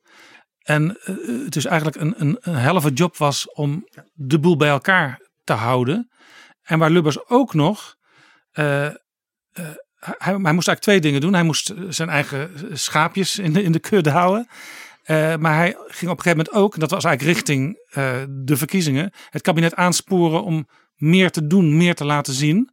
En 0.68 0.98
eh, 1.02 1.16
het 1.44 1.52
dus 1.54 1.66
eigenlijk 1.66 2.02
een, 2.02 2.14
een, 2.18 2.38
een 2.42 2.94
job 2.94 3.18
was 3.18 3.52
om 3.52 3.88
de 4.14 4.40
boel 4.40 4.58
bij 4.58 4.70
elkaar 4.70 5.30
te 5.44 5.54
houden. 5.54 6.12
En 6.62 6.80
waar 6.80 6.90
Lubbers 6.90 7.28
ook 7.28 7.54
nog. 7.54 7.96
eh, 8.52 8.86
eh, 8.86 8.94
hij, 10.00 10.18
hij 10.18 10.38
moest 10.38 10.68
eigenlijk 10.68 10.80
twee 10.80 11.00
dingen 11.00 11.22
doen. 11.22 11.34
Hij 11.34 11.44
moest 11.44 11.74
zijn 11.90 12.10
eigen 12.10 12.50
schaapjes 12.74 13.40
in 13.40 13.54
de, 13.54 13.64
in 13.64 13.72
de 13.72 13.80
kudde 13.80 14.10
houden. 14.10 14.48
Maar 15.40 15.56
hij 15.56 15.76
ging 15.88 16.12
op 16.12 16.18
een 16.18 16.24
gegeven 16.24 16.38
moment 16.38 16.52
ook, 16.52 16.80
dat 16.80 16.92
was 16.92 17.04
eigenlijk 17.04 17.38
richting 17.38 17.86
de 18.30 18.58
verkiezingen, 18.58 19.12
het 19.30 19.42
kabinet 19.42 19.76
aansporen 19.76 20.44
om 20.44 20.68
meer 20.96 21.32
te 21.32 21.48
doen, 21.48 21.78
meer 21.78 21.96
te 21.96 22.06
laten 22.06 22.34
zien. 22.34 22.72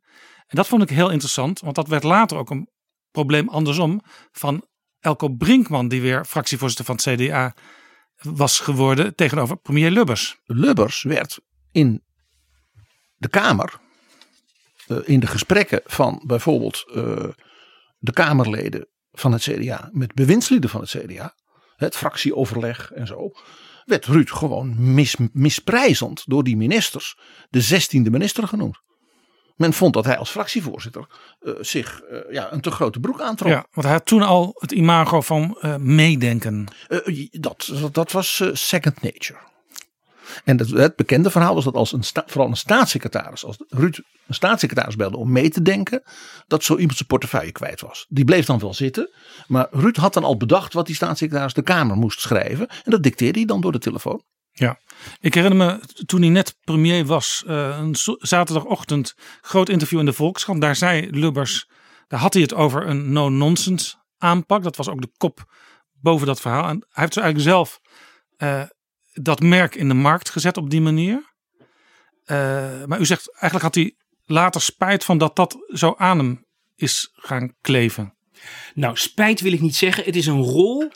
Dat 0.55 0.67
vond 0.67 0.83
ik 0.83 0.89
heel 0.89 1.11
interessant, 1.11 1.61
want 1.61 1.75
dat 1.75 1.89
werd 1.89 2.03
later 2.03 2.37
ook 2.37 2.51
een 2.51 2.69
probleem 3.11 3.49
andersom 3.49 4.03
van 4.33 4.65
Elko 5.01 5.29
Brinkman, 5.29 5.89
die 5.89 6.01
weer 6.01 6.25
fractievoorzitter 6.25 6.85
van 6.85 6.95
het 6.95 7.05
CDA 7.05 7.55
was 8.23 8.59
geworden 8.59 9.15
tegenover 9.15 9.57
premier 9.57 9.91
Lubbers. 9.91 10.41
Lubbers 10.45 11.03
werd 11.03 11.41
in 11.73 12.03
de 13.17 13.29
Kamer 13.29 13.81
eh, 14.87 14.97
in 15.05 15.21
de 15.21 15.27
gesprekken 15.27 15.81
van 15.85 16.23
bijvoorbeeld 16.27 16.85
eh, 16.89 17.29
de 17.99 18.13
Kamerleden 18.13 18.89
van 19.13 19.33
het 19.33 19.43
CDA 19.43 19.89
met 19.93 20.15
bewindslieden 20.15 20.71
van 20.71 20.81
het 20.81 20.91
CDA, 20.91 21.35
het 21.77 21.97
fractieoverleg 21.97 22.93
en 22.93 23.07
zo, 23.07 23.31
werd 23.85 24.07
Ruud 24.07 24.31
gewoon 24.31 24.95
mis, 24.95 25.17
misprijzend 25.33 26.23
door 26.27 26.45
die 26.45 26.57
ministers 26.57 27.19
de 27.51 27.61
zestiende 27.61 28.11
minister 28.11 28.49
genoemd. 28.49 28.83
Men 29.55 29.73
vond 29.73 29.95
dat 29.95 30.05
hij 30.05 30.19
als 30.19 30.31
fractievoorzitter 30.31 31.07
uh, 31.43 31.55
zich 31.61 32.03
uh, 32.11 32.19
ja, 32.31 32.53
een 32.53 32.61
te 32.61 32.71
grote 32.71 33.01
broek 33.01 33.21
aantrok. 33.21 33.51
Ja, 33.51 33.67
want 33.71 33.87
hij 33.87 33.97
had 33.97 34.07
toen 34.07 34.23
al 34.23 34.55
het 34.59 34.73
imago 34.73 35.21
van 35.21 35.59
uh, 35.61 35.77
meedenken. 35.77 36.69
dat, 37.31 37.73
dat 37.93 38.13
was 38.13 38.43
second 38.53 39.03
nature. 39.03 39.39
En 40.45 40.59
het, 40.59 40.71
het, 40.71 40.97
bekende 40.97 41.31
verhaal 41.31 41.55
was 41.55 41.65
dat 41.65 41.75
als 41.75 41.93
een 41.93 42.05
vooral 42.27 42.49
een 42.49 42.57
staatssecretaris, 42.57 43.45
als 43.45 43.57
Ruud 43.69 44.01
een 44.27 44.35
staatssecretaris 44.35 44.97
belde 44.97 45.17
om 45.17 45.33
mee 45.33 45.51
te 45.51 45.63
denken, 45.63 46.03
dat 46.47 46.65
zo 46.65 46.77
iemand 46.77 46.97
zijn 46.97 47.09
portefeuille 47.09 47.53
kwijt 47.53 47.81
was. 47.81 48.07
Die 48.09 48.25
bleef 48.25 48.47
dan 48.47 48.59
wel 48.59 48.75
zitten, 48.75 49.11
maar 49.47 49.67
Ruud 49.71 49.97
had 49.97 50.15
dan 50.15 50.25
al 50.25 50.37
bedacht 50.37 50.73
wat 50.73 50.87
die 50.87 50.95
staatssecretaris 50.95 51.55
de 51.55 51.63
Kamer 51.63 51.97
moest 51.97 52.21
schrijven. 52.21 52.69
En 52.69 52.91
dat 52.91 53.03
dicteerde 53.03 53.39
hij 53.39 53.47
dan 53.47 53.61
door 53.61 53.73
de 53.73 53.79
telefoon. 53.79 54.23
Ja, 54.57 54.79
ik 55.21 55.35
herinner 55.35 55.67
me 55.67 56.05
toen 56.07 56.21
hij 56.21 56.31
net 56.31 56.57
premier 56.65 57.07
was, 57.07 57.45
uh, 57.47 57.79
een 57.79 57.97
zaterdagochtend 58.19 59.15
groot 59.41 59.69
interview 59.69 59.99
in 59.99 60.05
de 60.05 60.13
Volkskrant. 60.13 60.61
Daar 60.61 60.77
zei 60.77 61.11
Lubbers, 61.11 61.69
daar 62.09 62.21
had 62.21 62.33
hij 62.33 62.43
het 62.43 62.55
over 62.55 62.87
een 62.87 63.13
no-nonsense 63.13 63.97
aanpak. 64.19 64.63
Dat 64.63 64.77
was 64.77 64.89
ook 64.89 65.01
de 65.01 65.13
kop 65.17 65.53
boven 65.93 66.27
dat 66.27 66.41
verhaal. 66.41 66.69
En 66.69 66.87
hij 66.89 67.03
heeft 67.03 67.15
zo 67.15 67.21
eigenlijk 67.21 67.51
zelf 67.51 67.81
uh, 68.39 68.63
dat 69.13 69.41
merk 69.41 69.75
in 69.75 69.89
de 69.89 69.95
markt 69.95 70.31
gezet 70.31 70.57
op 70.57 70.71
die 70.71 70.81
manier. 70.81 71.33
Uh, 72.27 72.85
maar 72.85 73.01
u 73.01 73.05
zegt 73.05 73.31
eigenlijk 73.33 73.63
had 73.63 73.75
hij 73.75 73.97
later 74.25 74.61
spijt 74.61 75.05
van 75.05 75.19
dat 75.19 75.37
dat 75.37 75.57
zo 75.69 75.95
aan 75.97 76.19
hem 76.19 76.47
is 76.75 77.11
gaan 77.15 77.55
kleven. 77.61 78.15
Nou, 78.75 78.97
spijt 78.97 79.41
wil 79.41 79.53
ik 79.53 79.61
niet 79.61 79.77
zeggen. 79.77 80.05
Het 80.05 80.17
is 80.17 80.27
een 80.27 80.43
rol 80.43 80.91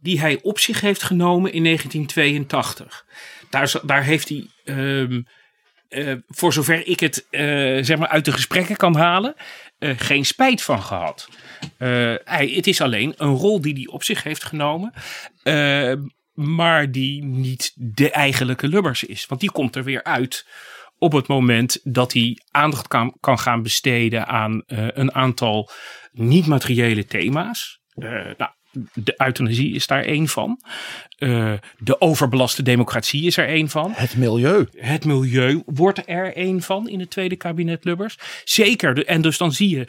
die 0.00 0.20
hij 0.20 0.38
op 0.42 0.58
zich 0.58 0.80
heeft 0.80 1.02
genomen 1.02 1.52
in 1.52 1.64
1982. 1.64 3.06
Daar, 3.82 4.04
heeft 4.04 4.28
hij, 4.28 4.46
um, 4.64 5.26
uh, 5.88 6.14
voor 6.26 6.52
zover 6.52 6.86
ik 6.86 7.00
het 7.00 7.26
uh, 7.30 7.40
zeg 7.84 7.98
maar 7.98 8.08
uit 8.08 8.24
de 8.24 8.32
gesprekken 8.32 8.76
kan 8.76 8.96
halen, 8.96 9.34
uh, 9.78 9.92
geen 9.96 10.24
spijt 10.24 10.62
van 10.62 10.82
gehad. 10.82 11.28
hij, 12.24 12.52
het 12.54 12.66
is 12.66 12.80
alleen 12.80 13.14
een 13.16 13.34
rol 13.34 13.60
die 13.60 13.74
hij 13.74 13.86
op 13.86 14.04
zich 14.04 14.22
heeft 14.22 14.44
genomen 14.44 14.92
maar 16.40 16.90
die 16.90 17.24
niet 17.24 17.72
de 17.74 18.10
eigenlijke 18.10 18.68
Lubbers 18.68 19.04
is. 19.04 19.26
Want 19.26 19.40
die 19.40 19.50
komt 19.50 19.76
er 19.76 19.84
weer 19.84 20.04
uit 20.04 20.46
op 21.00 21.12
het 21.12 21.26
moment 21.26 21.80
dat 21.82 22.12
hij 22.12 22.38
aandacht 22.50 22.88
kan, 22.88 23.16
kan 23.20 23.38
gaan 23.38 23.62
besteden 23.62 24.26
aan 24.26 24.62
uh, 24.66 24.88
een 24.92 25.14
aantal 25.14 25.70
niet-materiële 26.12 27.04
thema's. 27.04 27.80
Uh, 27.94 28.10
nou, 28.36 28.50
de 28.94 29.14
euthanasie 29.16 29.74
is 29.74 29.86
daar 29.86 30.04
één 30.04 30.28
van. 30.28 30.60
Uh, 31.18 31.52
de 31.78 32.00
overbelaste 32.00 32.62
democratie 32.62 33.26
is 33.26 33.36
er 33.36 33.46
één 33.46 33.68
van. 33.68 33.92
Het 33.94 34.16
milieu. 34.16 34.66
Het 34.76 35.04
milieu 35.04 35.62
wordt 35.66 36.02
er 36.06 36.36
één 36.36 36.62
van 36.62 36.88
in 36.88 37.00
het 37.00 37.10
tweede 37.10 37.36
kabinet 37.36 37.84
Lubbers. 37.84 38.18
Zeker. 38.44 39.06
En 39.06 39.20
dus 39.20 39.38
dan 39.38 39.52
zie 39.52 39.76
je 39.76 39.88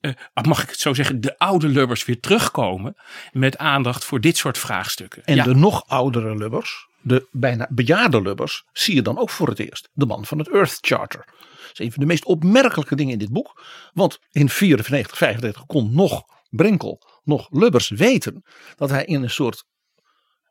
uh, 0.00 0.12
mag 0.42 0.62
ik 0.62 0.68
het 0.68 0.80
zo 0.80 0.94
zeggen, 0.94 1.20
de 1.20 1.38
oude 1.38 1.68
Lubbers 1.68 2.04
weer 2.04 2.20
terugkomen 2.20 2.96
met 3.32 3.58
aandacht 3.58 4.04
voor 4.04 4.20
dit 4.20 4.36
soort 4.36 4.58
vraagstukken. 4.58 5.24
En 5.24 5.42
de 5.42 5.54
nog 5.54 5.84
oudere 5.86 6.36
Lubbers, 6.36 6.88
de 7.02 7.28
bijna 7.30 7.66
bejaarde 7.70 8.22
Lubbers, 8.22 8.64
zie 8.72 8.94
je 8.94 9.02
dan 9.02 9.18
ook 9.18 9.30
voor 9.30 9.48
het 9.48 9.58
eerst. 9.58 9.88
De 9.92 10.06
man 10.06 10.26
van 10.26 10.38
het 10.38 10.48
Earth 10.48 10.78
Charter. 10.80 11.24
Dat 11.26 11.70
is 11.72 11.78
een 11.78 11.92
van 11.92 12.00
de 12.00 12.08
meest 12.08 12.24
opmerkelijke 12.24 12.96
dingen 12.96 13.12
in 13.12 13.18
dit 13.18 13.32
boek. 13.32 13.64
Want 13.92 14.18
in 14.30 14.48
94, 14.48 15.16
95 15.16 15.66
kon 15.66 15.94
nog 15.94 16.24
Brinkel, 16.50 17.02
nog 17.24 17.48
Lubbers 17.50 17.88
weten 17.88 18.44
dat 18.76 18.90
hij 18.90 19.04
in 19.04 19.22
een 19.22 19.30
soort 19.30 19.64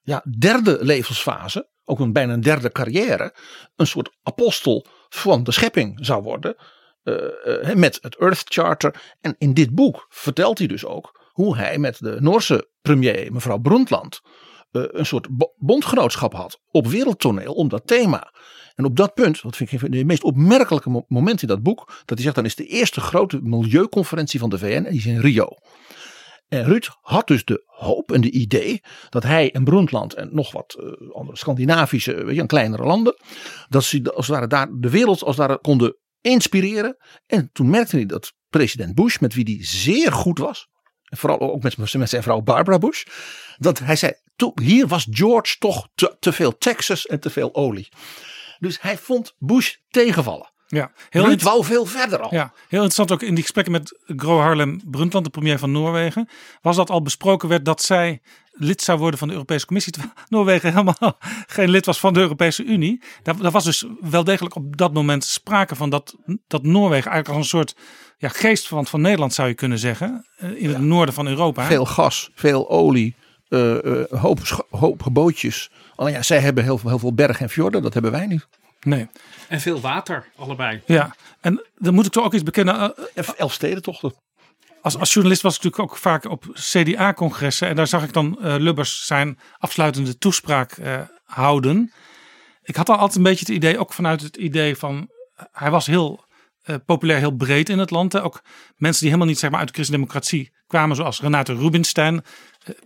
ja, 0.03 0.23
derde 0.38 0.77
levensfase, 0.81 1.69
ook 1.85 1.99
een 1.99 2.13
bijna 2.13 2.33
een 2.33 2.41
derde 2.41 2.71
carrière, 2.71 3.35
een 3.75 3.88
soort 3.88 4.12
apostel 4.23 4.85
van 5.09 5.43
de 5.43 5.51
schepping 5.51 5.97
zou 6.05 6.23
worden 6.23 6.55
uh, 7.03 7.73
met 7.73 7.99
het 8.01 8.15
Earth 8.15 8.43
Charter. 8.45 9.15
En 9.21 9.35
in 9.38 9.53
dit 9.53 9.75
boek 9.75 10.05
vertelt 10.09 10.57
hij 10.57 10.67
dus 10.67 10.85
ook 10.85 11.27
hoe 11.31 11.57
hij 11.57 11.77
met 11.77 11.99
de 11.99 12.17
Noorse 12.19 12.69
premier, 12.81 13.33
mevrouw 13.33 13.57
Brundtland, 13.57 14.21
uh, 14.71 14.84
een 14.88 15.05
soort 15.05 15.27
bondgenootschap 15.58 16.34
had 16.34 16.60
op 16.71 16.88
wereldtoneel 16.88 17.53
om 17.53 17.69
dat 17.69 17.88
thema. 17.88 18.34
En 18.75 18.86
op 18.86 18.95
dat 18.95 19.13
punt, 19.13 19.41
wat 19.41 19.55
vind 19.55 19.71
ik 19.71 19.82
het 19.82 20.05
meest 20.05 20.23
opmerkelijke 20.23 21.05
moment 21.08 21.41
in 21.41 21.47
dat 21.47 21.63
boek, 21.63 21.88
dat 21.88 22.17
hij 22.17 22.21
zegt 22.21 22.36
dan 22.36 22.45
is 22.45 22.55
de 22.55 22.65
eerste 22.65 23.01
grote 23.01 23.39
milieuconferentie 23.41 24.39
van 24.39 24.49
de 24.49 24.58
VN 24.58 24.65
en 24.65 24.84
die 24.84 24.99
is 24.99 25.05
in 25.05 25.19
Rio. 25.19 25.47
En 26.47 26.63
Ruud 26.63 26.89
had 27.01 27.27
dus 27.27 27.45
de 27.45 27.63
hoop 27.65 28.12
en 28.12 28.21
de 28.21 28.32
idee 28.32 28.82
dat 29.10 29.23
hij 29.23 29.51
en 29.51 29.63
Brundtland 29.63 30.13
en 30.13 30.29
nog 30.32 30.51
wat 30.51 30.77
uh, 30.79 31.12
andere 31.12 31.38
Scandinavische, 31.38 32.23
weet 32.23 32.36
je, 32.36 32.45
kleinere 32.45 32.84
landen, 32.84 33.15
dat 33.67 33.84
ze 33.84 34.12
als 34.13 34.27
het 34.27 34.36
ware 34.36 34.47
daar 34.47 34.67
de 34.79 34.89
wereld 34.89 35.23
als 35.23 35.38
het 35.38 35.47
ware 35.47 35.60
konden 35.60 35.97
inspireren. 36.21 36.97
En 37.25 37.49
toen 37.53 37.69
merkte 37.69 37.95
hij 37.95 38.05
dat 38.05 38.34
president 38.49 38.95
Bush, 38.95 39.19
met 39.19 39.34
wie 39.34 39.55
hij 39.55 39.65
zeer 39.65 40.12
goed 40.12 40.38
was, 40.38 40.67
vooral 41.09 41.39
ook 41.39 41.63
met, 41.63 42.09
zijn 42.09 42.23
vrouw 42.23 42.41
Barbara 42.41 42.77
Bush, 42.77 43.03
dat 43.57 43.79
hij 43.79 43.95
zei: 43.95 44.13
hier 44.55 44.87
was 44.87 45.07
George 45.09 45.57
toch 45.57 45.87
te 46.19 46.31
veel 46.31 46.57
Texas 46.57 47.07
en 47.07 47.19
te 47.19 47.29
veel 47.29 47.55
olie. 47.55 47.89
Dus 48.59 48.81
hij 48.81 48.97
vond 48.97 49.35
Bush 49.37 49.75
tegenvallen. 49.89 50.51
Ja, 50.71 50.91
heel 51.10 51.25
Ruud 51.25 51.41
wou 51.41 51.65
veel 51.65 51.86
verder 51.86 52.19
al. 52.19 52.34
Ja, 52.34 52.51
heel 52.53 52.84
interessant 52.84 53.12
ook 53.12 53.21
in 53.21 53.34
die 53.34 53.43
gesprekken 53.43 53.73
met 53.73 53.99
Gro 54.05 54.39
Harlem 54.39 54.82
Brundtland, 54.86 55.25
de 55.25 55.32
premier 55.32 55.60
van 55.60 55.71
Noorwegen. 55.71 56.29
Was 56.62 56.75
dat 56.75 56.89
al 56.89 57.01
besproken 57.01 57.49
werd 57.49 57.65
dat 57.65 57.82
zij 57.82 58.21
lid 58.51 58.82
zou 58.82 58.99
worden 58.99 59.19
van 59.19 59.27
de 59.27 59.34
Europese 59.34 59.65
Commissie. 59.65 59.93
Terwijl 59.93 60.13
Noorwegen 60.29 60.69
helemaal 60.69 61.17
geen 61.47 61.69
lid 61.69 61.86
was 61.86 61.99
van 61.99 62.13
de 62.13 62.19
Europese 62.19 62.63
Unie. 62.63 63.01
Daar, 63.23 63.38
daar 63.38 63.51
was 63.51 63.63
dus 63.63 63.86
wel 64.01 64.23
degelijk 64.23 64.55
op 64.55 64.77
dat 64.77 64.93
moment 64.93 65.23
sprake 65.23 65.75
van 65.75 65.89
dat, 65.89 66.15
dat 66.47 66.63
Noorwegen 66.63 67.12
eigenlijk 67.12 67.27
als 67.27 67.38
een 67.38 67.60
soort 67.60 67.75
ja, 68.17 68.29
geestverwant 68.29 68.89
van 68.89 69.01
Nederland 69.01 69.34
zou 69.34 69.47
je 69.47 69.53
kunnen 69.53 69.79
zeggen. 69.79 70.25
Eh, 70.38 70.62
in 70.62 70.69
het 70.69 70.82
noorden 70.82 71.13
van 71.13 71.27
Europa. 71.27 71.65
Veel 71.65 71.86
gas, 71.86 72.29
veel 72.36 72.69
olie, 72.69 73.15
uh, 73.49 73.84
uh, 73.84 74.03
hoop, 74.10 74.65
hoop 74.69 75.08
bootjes. 75.12 75.71
Alleen 75.95 76.13
ja, 76.13 76.21
zij 76.21 76.39
hebben 76.39 76.63
heel 76.63 76.77
veel, 76.77 76.89
heel 76.89 76.99
veel 76.99 77.13
bergen 77.13 77.45
en 77.45 77.49
fjorden, 77.49 77.82
dat 77.82 77.93
hebben 77.93 78.12
wij 78.12 78.27
niet. 78.27 78.47
Nee. 78.79 79.07
En 79.47 79.61
veel 79.61 79.81
water, 79.81 80.29
allebei. 80.35 80.81
Ja, 80.85 81.15
en 81.41 81.65
dan 81.77 81.93
moet 81.93 82.05
ik 82.05 82.11
toch 82.11 82.25
ook 82.25 82.33
iets 82.33 82.43
bekennen. 82.43 82.93
Elf 83.37 83.53
stedentochten. 83.53 84.13
Als, 84.81 84.97
als 84.97 85.13
journalist 85.13 85.41
was 85.41 85.57
ik 85.57 85.63
natuurlijk 85.63 85.91
ook 85.91 85.97
vaak 85.97 86.25
op 86.25 86.45
CDA-congressen. 86.53 87.67
En 87.67 87.75
daar 87.75 87.87
zag 87.87 88.03
ik 88.03 88.13
dan 88.13 88.37
uh, 88.41 88.55
Lubbers 88.57 89.05
zijn 89.05 89.39
afsluitende 89.57 90.17
toespraak 90.17 90.77
uh, 90.77 91.01
houden. 91.23 91.93
Ik 92.63 92.75
had 92.75 92.89
al 92.89 92.95
altijd 92.95 93.17
een 93.17 93.23
beetje 93.23 93.45
het 93.45 93.55
idee, 93.55 93.79
ook 93.79 93.93
vanuit 93.93 94.21
het 94.21 94.37
idee 94.37 94.75
van. 94.75 95.09
Hij 95.51 95.71
was 95.71 95.85
heel 95.85 96.25
uh, 96.65 96.75
populair, 96.85 97.19
heel 97.19 97.35
breed 97.35 97.69
in 97.69 97.79
het 97.79 97.89
land. 97.89 98.13
Hè. 98.13 98.23
Ook 98.23 98.41
mensen 98.75 99.01
die 99.01 99.09
helemaal 99.09 99.31
niet 99.31 99.39
zeg 99.39 99.49
maar, 99.49 99.59
uit 99.59 99.67
de 99.67 99.73
christendemocratie 99.73 100.51
kwamen, 100.67 100.95
zoals 100.95 101.21
Renate 101.21 101.53
Rubinstein, 101.53 102.23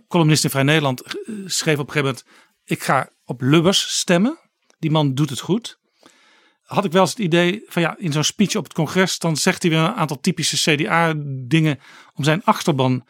columnist 0.08 0.44
in 0.44 0.50
Vrij 0.50 0.62
Nederland, 0.62 1.02
schreef 1.44 1.78
op 1.78 1.86
een 1.86 1.92
gegeven 1.92 2.02
moment: 2.02 2.24
Ik 2.64 2.82
ga 2.82 3.08
op 3.24 3.40
Lubbers 3.40 3.98
stemmen. 3.98 4.38
Die 4.78 4.90
man 4.90 5.14
doet 5.14 5.30
het 5.30 5.40
goed 5.40 5.78
had 6.74 6.84
ik 6.84 6.92
wel 6.92 7.00
eens 7.00 7.10
het 7.10 7.18
idee 7.18 7.62
van 7.66 7.82
ja, 7.82 7.96
in 7.98 8.12
zo'n 8.12 8.24
speech 8.24 8.56
op 8.56 8.64
het 8.64 8.72
congres, 8.72 9.18
dan 9.18 9.36
zegt 9.36 9.62
hij 9.62 9.70
weer 9.70 9.80
een 9.80 9.94
aantal 9.94 10.20
typische 10.20 10.74
CDA-dingen 10.74 11.78
om 12.14 12.24
zijn 12.24 12.44
achterban 12.44 13.06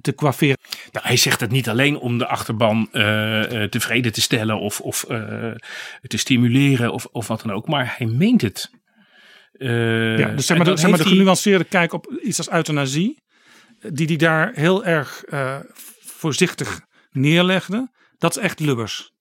te 0.00 0.14
coifferen. 0.14 0.58
Nou, 0.92 1.06
hij 1.06 1.16
zegt 1.16 1.40
het 1.40 1.50
niet 1.50 1.68
alleen 1.68 1.98
om 1.98 2.18
de 2.18 2.26
achterban 2.26 2.88
uh, 2.92 3.42
tevreden 3.62 4.12
te 4.12 4.20
stellen 4.20 4.58
of, 4.58 4.80
of 4.80 5.04
uh, 5.10 5.50
te 6.02 6.16
stimuleren 6.16 6.92
of, 6.92 7.06
of 7.06 7.26
wat 7.26 7.42
dan 7.42 7.52
ook, 7.52 7.68
maar 7.68 7.94
hij 7.96 8.06
meent 8.06 8.42
het. 8.42 8.70
ja, 9.52 10.28
dus 10.28 10.46
zeg 10.46 10.56
maar, 10.56 10.66
de, 10.66 10.76
zeg 10.76 10.90
maar 10.90 10.98
de 10.98 11.08
genuanceerde 11.08 11.64
kijk 11.64 11.92
op 11.92 12.20
iets 12.22 12.38
als 12.38 12.50
euthanasie, 12.50 13.22
die 13.80 14.06
hij 14.06 14.16
daar 14.16 14.52
heel 14.54 14.84
erg 14.84 15.24
voorzichtig 16.00 16.80
neerlegde, 17.10 17.90
dat 18.18 18.36
is 18.36 18.42
echt 18.42 18.60
Lubbers. 18.60 19.14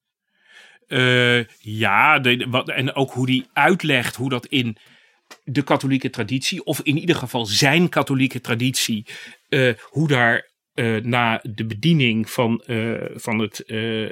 Uh, 0.88 1.44
ja, 1.60 2.22
wat, 2.50 2.70
en 2.70 2.96
ook 2.96 3.12
hoe 3.12 3.30
hij 3.30 3.46
uitlegt 3.54 4.16
hoe 4.16 4.30
dat 4.30 4.46
in 4.46 4.78
de 5.44 5.62
katholieke 5.62 6.10
traditie, 6.10 6.64
of 6.64 6.80
in 6.82 6.98
ieder 6.98 7.16
geval 7.16 7.46
zijn 7.46 7.90
katholieke 7.90 8.42
traditie, 8.42 9.06
uh, 9.50 9.74
hoe 9.82 10.08
daar 10.08 10.48
uh, 10.76 11.02
na 11.02 11.40
de 11.44 11.66
bediening 11.66 12.30
van, 12.30 12.64
van 13.16 13.40
het, 13.40 13.64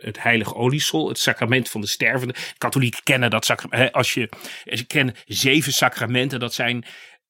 het 0.03 0.21
heilige 0.21 0.55
oliesol, 0.55 1.07
het 1.07 1.19
sacrament 1.19 1.69
van 1.69 1.82
de 1.82 1.88
stervende. 1.88 2.36
Katholieken 2.57 3.03
kennen 3.03 3.30
dat 3.30 3.45
sacrament. 3.45 3.91
Als 3.91 4.13
je, 4.13 4.30
ze 4.65 4.86
kennen 4.86 5.15
zeven 5.26 5.74
sacramenten, 5.74 6.39
dat 6.39 6.53
zijn 6.53 6.86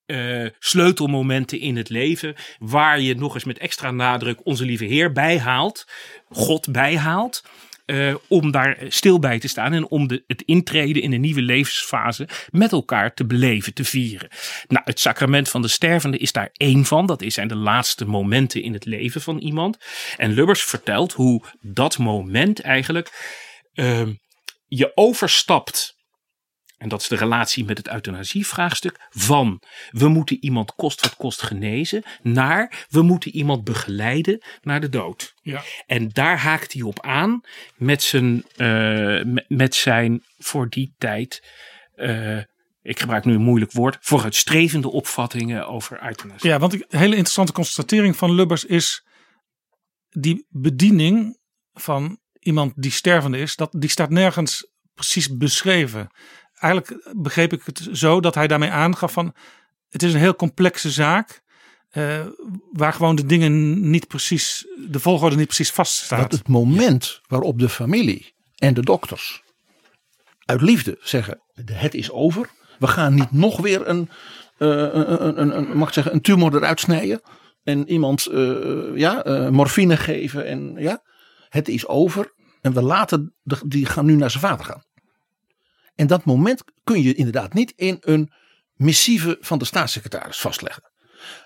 uh, 0.06 0.48
sleutelmomenten 0.58 1.60
in 1.60 1.76
het 1.76 1.88
leven. 1.88 2.34
Waar 2.58 3.00
je 3.00 3.14
nog 3.14 3.34
eens 3.34 3.44
met 3.44 3.58
extra 3.58 3.90
nadruk 3.90 4.46
onze 4.46 4.64
lieve 4.64 4.84
Heer 4.84 5.12
bijhaalt. 5.12 5.88
God 6.28 6.72
bijhaalt. 6.72 7.44
Eh, 7.84 8.14
om 8.28 8.50
daar 8.50 8.78
stil 8.88 9.18
bij 9.18 9.38
te 9.38 9.48
staan 9.48 9.72
en 9.72 9.88
om 9.88 10.08
de, 10.08 10.24
het 10.26 10.42
intreden 10.42 11.02
in 11.02 11.12
een 11.12 11.20
nieuwe 11.20 11.42
levensfase 11.42 12.28
met 12.50 12.72
elkaar 12.72 13.14
te 13.14 13.26
beleven, 13.26 13.74
te 13.74 13.84
vieren. 13.84 14.28
Nou, 14.68 14.82
het 14.84 15.00
sacrament 15.00 15.48
van 15.48 15.62
de 15.62 15.68
stervende 15.68 16.18
is 16.18 16.32
daar 16.32 16.50
één 16.52 16.84
van. 16.84 17.06
Dat 17.06 17.24
zijn 17.26 17.48
de 17.48 17.56
laatste 17.56 18.06
momenten 18.06 18.62
in 18.62 18.72
het 18.72 18.84
leven 18.84 19.20
van 19.20 19.38
iemand. 19.38 19.78
En 20.16 20.32
Lubbers 20.32 20.62
vertelt 20.62 21.12
hoe 21.12 21.42
dat 21.60 21.98
moment 21.98 22.60
eigenlijk 22.60 23.10
uh, 23.74 24.08
je 24.66 24.92
overstapt 24.94 25.96
en 26.84 26.90
dat 26.90 27.00
is 27.00 27.08
de 27.08 27.16
relatie 27.16 27.64
met 27.64 27.78
het 27.78 27.88
euthanasievraagstuk. 27.88 29.06
Van 29.10 29.62
we 29.90 30.08
moeten 30.08 30.44
iemand 30.44 30.74
kost 30.74 31.00
wat 31.00 31.16
kost 31.16 31.42
genezen. 31.42 32.02
Naar 32.22 32.86
we 32.88 33.02
moeten 33.02 33.30
iemand 33.30 33.64
begeleiden 33.64 34.42
naar 34.62 34.80
de 34.80 34.88
dood. 34.88 35.34
Ja. 35.42 35.62
En 35.86 36.08
daar 36.08 36.38
haakt 36.38 36.72
hij 36.72 36.82
op 36.82 37.00
aan 37.00 37.40
met 37.76 38.02
zijn, 38.02 38.44
uh, 38.56 39.22
met 39.48 39.74
zijn 39.74 40.22
voor 40.38 40.68
die 40.68 40.94
tijd. 40.98 41.42
Uh, 41.96 42.38
ik 42.82 43.00
gebruik 43.00 43.24
nu 43.24 43.34
een 43.34 43.42
moeilijk 43.42 43.72
woord. 43.72 43.96
Vooruitstrevende 44.00 44.90
opvattingen 44.90 45.68
over 45.68 46.04
euthanasie. 46.04 46.50
Ja, 46.50 46.58
want 46.58 46.72
een 46.72 46.84
hele 46.88 47.16
interessante 47.16 47.52
constatering 47.52 48.16
van 48.16 48.34
Lubbers 48.34 48.64
is. 48.64 49.04
Die 50.08 50.46
bediening 50.48 51.38
van 51.72 52.18
iemand 52.38 52.72
die 52.76 52.90
stervende 52.90 53.38
is. 53.38 53.56
Dat, 53.56 53.74
die 53.78 53.90
staat 53.90 54.10
nergens 54.10 54.72
precies 54.94 55.36
beschreven 55.36 56.10
eigenlijk 56.64 57.12
begreep 57.16 57.52
ik 57.52 57.62
het 57.64 57.88
zo 57.92 58.20
dat 58.20 58.34
hij 58.34 58.46
daarmee 58.46 58.70
aangaf 58.70 59.12
van 59.12 59.34
het 59.94 60.02
is 60.02 60.14
een 60.14 60.20
heel 60.20 60.36
complexe 60.36 60.90
zaak. 60.90 61.42
Uh, 61.92 62.20
waar 62.72 62.92
gewoon 62.92 63.16
de 63.16 63.26
dingen 63.26 63.90
niet 63.90 64.06
precies, 64.06 64.66
de 64.88 65.00
volgorde 65.00 65.36
niet 65.36 65.46
precies 65.46 65.70
vaststaat. 65.70 66.30
Dat 66.30 66.38
het 66.38 66.48
moment 66.48 67.20
waarop 67.26 67.58
de 67.58 67.68
familie 67.68 68.34
en 68.56 68.74
de 68.74 68.80
dokters 68.80 69.42
uit 70.44 70.60
liefde 70.60 70.98
zeggen: 71.00 71.42
het 71.72 71.94
is 71.94 72.10
over. 72.10 72.50
We 72.78 72.86
gaan 72.86 73.14
niet 73.14 73.32
nog 73.32 73.60
weer 73.60 73.88
een, 73.88 74.08
uh, 74.58 74.68
een, 74.68 75.40
een, 75.40 75.56
een, 75.56 75.76
mag 75.76 75.88
ik 75.88 75.94
zeggen, 75.94 76.12
een 76.12 76.20
tumor 76.20 76.54
eruit 76.54 76.80
snijden. 76.80 77.20
En 77.64 77.90
iemand 77.90 78.28
uh, 78.30 78.96
ja, 78.96 79.48
morfine 79.50 79.96
geven. 79.96 80.46
En 80.46 80.74
ja, 80.78 81.02
het 81.48 81.68
is 81.68 81.86
over. 81.86 82.32
En 82.60 82.72
we 82.72 82.82
laten, 82.82 83.34
de, 83.42 83.60
die 83.66 83.86
gaan 83.86 84.04
nu 84.04 84.14
naar 84.16 84.30
zijn 84.30 84.42
vader 84.42 84.64
gaan. 84.64 84.82
En 85.94 86.06
dat 86.06 86.24
moment 86.24 86.64
kun 86.84 87.02
je 87.02 87.14
inderdaad 87.14 87.54
niet 87.54 87.72
in 87.76 87.96
een 88.00 88.32
missieve 88.74 89.38
van 89.40 89.58
de 89.58 89.64
staatssecretaris 89.64 90.40
vastleggen. 90.40 90.82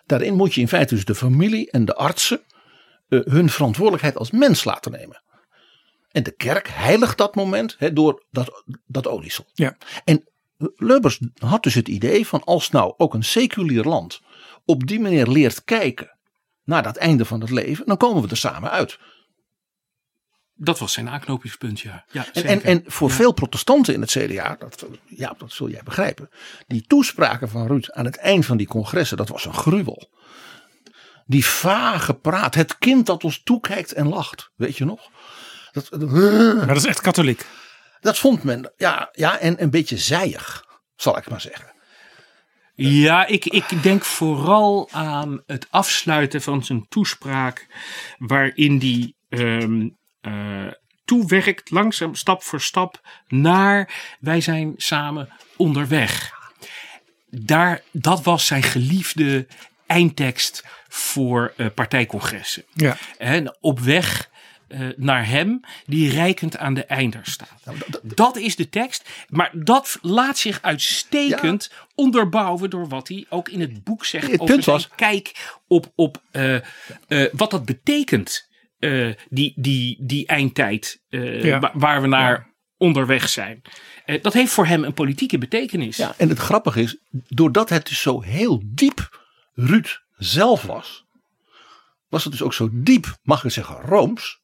Daarin 0.06 0.34
moet 0.34 0.54
je 0.54 0.60
in 0.60 0.68
feite 0.68 0.94
dus 0.94 1.04
de 1.04 1.14
familie 1.14 1.70
en 1.70 1.84
de 1.84 1.94
artsen 1.94 2.40
uh, 3.08 3.20
hun 3.24 3.50
verantwoordelijkheid 3.50 4.16
als 4.16 4.30
mens 4.30 4.64
laten 4.64 4.92
nemen. 4.92 5.22
En 6.10 6.22
de 6.22 6.30
kerk 6.30 6.68
heiligt 6.68 7.18
dat 7.18 7.34
moment 7.34 7.76
he, 7.78 7.92
door 7.92 8.24
dat, 8.30 8.64
dat 8.86 9.06
oliesel. 9.06 9.44
Ja. 9.54 9.76
En 10.04 10.28
Lubbers 10.76 11.20
had 11.34 11.62
dus 11.62 11.74
het 11.74 11.88
idee 11.88 12.26
van 12.26 12.44
als 12.44 12.70
nou 12.70 12.94
ook 12.96 13.14
een 13.14 13.24
seculier 13.24 13.84
land 13.84 14.20
op 14.64 14.86
die 14.86 15.00
manier 15.00 15.26
leert 15.26 15.64
kijken 15.64 16.18
naar 16.64 16.82
dat 16.82 16.96
einde 16.96 17.24
van 17.24 17.40
het 17.40 17.50
leven, 17.50 17.86
dan 17.86 17.96
komen 17.96 18.22
we 18.22 18.28
er 18.28 18.36
samen 18.36 18.70
uit. 18.70 18.98
Dat 20.60 20.78
was 20.78 20.92
zijn 20.92 21.08
aanknopingspunt, 21.08 21.80
ja. 21.80 22.04
ja 22.10 22.26
en, 22.32 22.44
en, 22.44 22.62
en, 22.62 22.82
voor 22.86 23.10
veel 23.10 23.32
protestanten 23.32 23.94
in 23.94 24.00
het 24.00 24.10
CDA, 24.10 24.56
dat, 24.58 24.86
ja, 25.06 25.34
dat 25.38 25.52
zul 25.52 25.68
jij 25.68 25.82
begrijpen. 25.84 26.28
Die 26.66 26.84
toespraken 26.86 27.48
van 27.48 27.66
Ruud 27.66 27.90
aan 27.90 28.04
het 28.04 28.16
eind 28.16 28.46
van 28.46 28.56
die 28.56 28.66
congressen, 28.66 29.16
dat 29.16 29.28
was 29.28 29.44
een 29.44 29.54
gruwel. 29.54 30.10
Die 31.26 31.44
vage 31.44 32.14
praat, 32.14 32.54
het 32.54 32.78
kind 32.78 33.06
dat 33.06 33.24
ons 33.24 33.42
toekijkt 33.42 33.92
en 33.92 34.08
lacht, 34.08 34.50
weet 34.56 34.76
je 34.76 34.84
nog? 34.84 35.10
Dat, 35.72 35.90
maar 36.56 36.66
dat 36.66 36.76
is 36.76 36.86
echt 36.86 37.00
katholiek. 37.00 37.46
Dat 38.00 38.18
vond 38.18 38.42
men, 38.42 38.72
ja, 38.76 39.08
ja 39.12 39.38
en 39.38 39.62
een 39.62 39.70
beetje 39.70 39.98
zijig, 39.98 40.64
zal 40.96 41.16
ik 41.18 41.30
maar 41.30 41.40
zeggen. 41.40 41.72
Ja, 42.74 43.26
ik, 43.26 43.44
ik 43.44 43.82
denk 43.82 44.04
vooral 44.04 44.88
aan 44.92 45.42
het 45.46 45.66
afsluiten 45.70 46.42
van 46.42 46.64
zijn 46.64 46.86
toespraak, 46.88 47.66
waarin 48.18 48.78
die 48.78 49.16
um, 49.28 49.97
uh, 50.22 50.72
toewerkt, 51.04 51.70
langzaam 51.70 52.14
stap 52.14 52.42
voor 52.42 52.60
stap, 52.60 53.00
naar 53.28 53.94
wij 54.20 54.40
zijn 54.40 54.74
samen 54.76 55.28
onderweg. 55.56 56.36
Daar, 57.30 57.82
dat 57.90 58.22
was 58.22 58.46
zijn 58.46 58.62
geliefde 58.62 59.46
eindtekst 59.86 60.64
voor 60.88 61.52
uh, 61.56 61.66
partijcongressen. 61.74 62.64
Ja. 62.74 62.96
En 63.18 63.56
op 63.60 63.80
weg 63.80 64.30
uh, 64.68 64.88
naar 64.96 65.26
hem 65.26 65.60
die 65.86 66.10
rijkend 66.10 66.56
aan 66.56 66.74
de 66.74 66.84
einder 66.84 67.20
staat. 67.22 67.60
Nou, 67.64 67.78
dat 68.02 68.36
is 68.36 68.56
de 68.56 68.68
tekst. 68.68 69.08
Maar 69.28 69.50
dat 69.52 69.98
laat 70.02 70.38
zich 70.38 70.62
uitstekend 70.62 71.68
ja. 71.70 71.86
onderbouwen 71.94 72.70
door 72.70 72.88
wat 72.88 73.08
hij 73.08 73.26
ook 73.28 73.48
in 73.48 73.60
het 73.60 73.84
boek 73.84 74.04
zegt 74.04 74.30
het 74.30 74.40
over 74.40 74.54
punt 74.54 74.64
was, 74.64 74.88
kijk 74.88 75.56
op, 75.66 75.92
op 75.94 76.22
uh, 76.32 76.58
wat 77.32 77.50
dat 77.50 77.64
betekent 77.64 78.47
uh, 78.78 79.14
die, 79.28 79.52
die, 79.56 79.96
die 80.00 80.26
eindtijd 80.26 81.02
uh, 81.08 81.44
ja. 81.44 81.72
waar 81.74 82.00
we 82.00 82.06
naar 82.06 82.38
ja. 82.38 82.46
onderweg 82.76 83.28
zijn. 83.28 83.62
Uh, 84.06 84.22
dat 84.22 84.32
heeft 84.32 84.52
voor 84.52 84.66
hem 84.66 84.84
een 84.84 84.94
politieke 84.94 85.38
betekenis. 85.38 85.96
Ja, 85.96 86.14
en 86.16 86.28
het 86.28 86.38
grappige 86.38 86.80
is, 86.80 86.98
doordat 87.10 87.68
het 87.68 87.86
dus 87.88 88.00
zo 88.00 88.20
heel 88.20 88.62
diep 88.64 89.26
Ruud 89.54 90.02
zelf 90.16 90.62
was, 90.62 91.06
was 92.08 92.24
het 92.24 92.32
dus 92.32 92.42
ook 92.42 92.54
zo 92.54 92.68
diep, 92.72 93.18
mag 93.22 93.44
ik 93.44 93.50
zeggen, 93.50 93.80
rooms. 93.80 94.40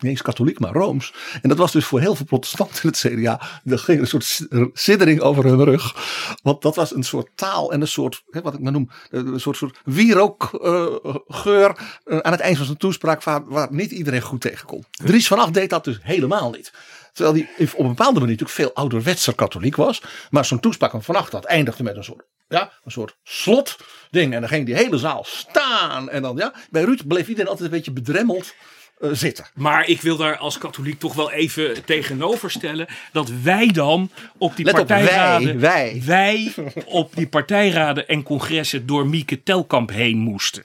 Niet 0.00 0.10
eens 0.10 0.22
katholiek, 0.22 0.58
maar 0.58 0.72
rooms. 0.72 1.14
En 1.42 1.48
dat 1.48 1.58
was 1.58 1.72
dus 1.72 1.84
voor 1.84 2.00
heel 2.00 2.14
veel 2.14 2.26
protestanten 2.26 2.82
in 2.82 2.88
het 2.88 2.98
CDA. 2.98 3.40
Er 3.64 3.78
ging 3.78 4.00
een 4.00 4.06
soort 4.06 4.40
siddering 4.72 5.20
over 5.20 5.44
hun 5.44 5.64
rug. 5.64 5.94
Want 6.42 6.62
dat 6.62 6.76
was 6.76 6.94
een 6.94 7.02
soort 7.02 7.28
taal 7.34 7.72
en 7.72 7.80
een 7.80 7.88
soort, 7.88 8.22
wat 8.26 8.54
ik 8.54 8.60
maar 8.60 8.72
noem, 8.72 8.90
een 9.10 9.40
soort, 9.40 9.56
soort 9.56 9.80
wierookgeur 9.84 11.78
uh, 12.04 12.18
aan 12.18 12.32
het 12.32 12.40
eind 12.40 12.56
van 12.56 12.66
zijn 12.66 12.78
toespraak. 12.78 13.22
Waar, 13.22 13.68
niet 13.70 13.90
iedereen 13.90 14.20
goed 14.20 14.40
tegen 14.40 14.66
kon. 14.66 14.84
Dries 14.90 15.26
van 15.26 15.38
Acht 15.38 15.54
deed 15.54 15.70
dat 15.70 15.84
dus 15.84 15.98
helemaal 16.02 16.50
niet. 16.50 16.72
Terwijl 17.12 17.46
hij 17.56 17.68
op 17.74 17.78
een 17.78 17.88
bepaalde 17.88 18.20
manier 18.20 18.36
natuurlijk 18.36 18.58
veel 18.58 18.74
ouderwetser 18.74 19.34
katholiek 19.34 19.76
was. 19.76 20.02
Maar 20.30 20.44
zo'n 20.44 20.60
toespraak 20.60 20.90
van 20.90 21.02
Van 21.02 21.16
Acht 21.16 21.30
dat 21.30 21.44
eindigde 21.44 21.82
met 21.82 21.96
een 21.96 22.04
soort, 22.04 22.24
ja, 22.48 22.72
een 22.84 22.90
soort 22.90 23.16
slotding. 23.22 24.34
En 24.34 24.40
dan 24.40 24.48
ging 24.48 24.66
die 24.66 24.74
hele 24.74 24.98
zaal 24.98 25.24
staan. 25.24 26.10
En 26.10 26.22
dan, 26.22 26.36
ja, 26.36 26.54
bij 26.70 26.82
Ruud 26.82 27.06
bleef 27.06 27.28
iedereen 27.28 27.50
altijd 27.50 27.70
een 27.70 27.76
beetje 27.76 27.92
bedremmeld. 27.92 28.54
Uh, 29.00 29.10
zitten. 29.12 29.46
Maar 29.54 29.86
ik 29.88 30.00
wil 30.00 30.16
daar 30.16 30.36
als 30.36 30.58
katholiek 30.58 30.98
toch 30.98 31.14
wel 31.14 31.30
even 31.30 31.84
tegenover 31.84 32.50
stellen 32.50 32.86
dat 33.12 33.30
wij 33.42 33.66
dan 33.66 34.10
op 34.38 34.56
die 34.56 34.64
Let 34.64 34.74
partijraden, 34.74 35.54
op, 35.54 35.60
wij, 35.60 36.02
wij 36.06 36.54
op 36.86 37.16
die 37.16 37.26
partijraden 37.26 38.08
en 38.08 38.22
congressen 38.22 38.86
door 38.86 39.06
Mieke 39.06 39.42
Telkamp 39.42 39.90
heen 39.90 40.18
moesten. 40.18 40.64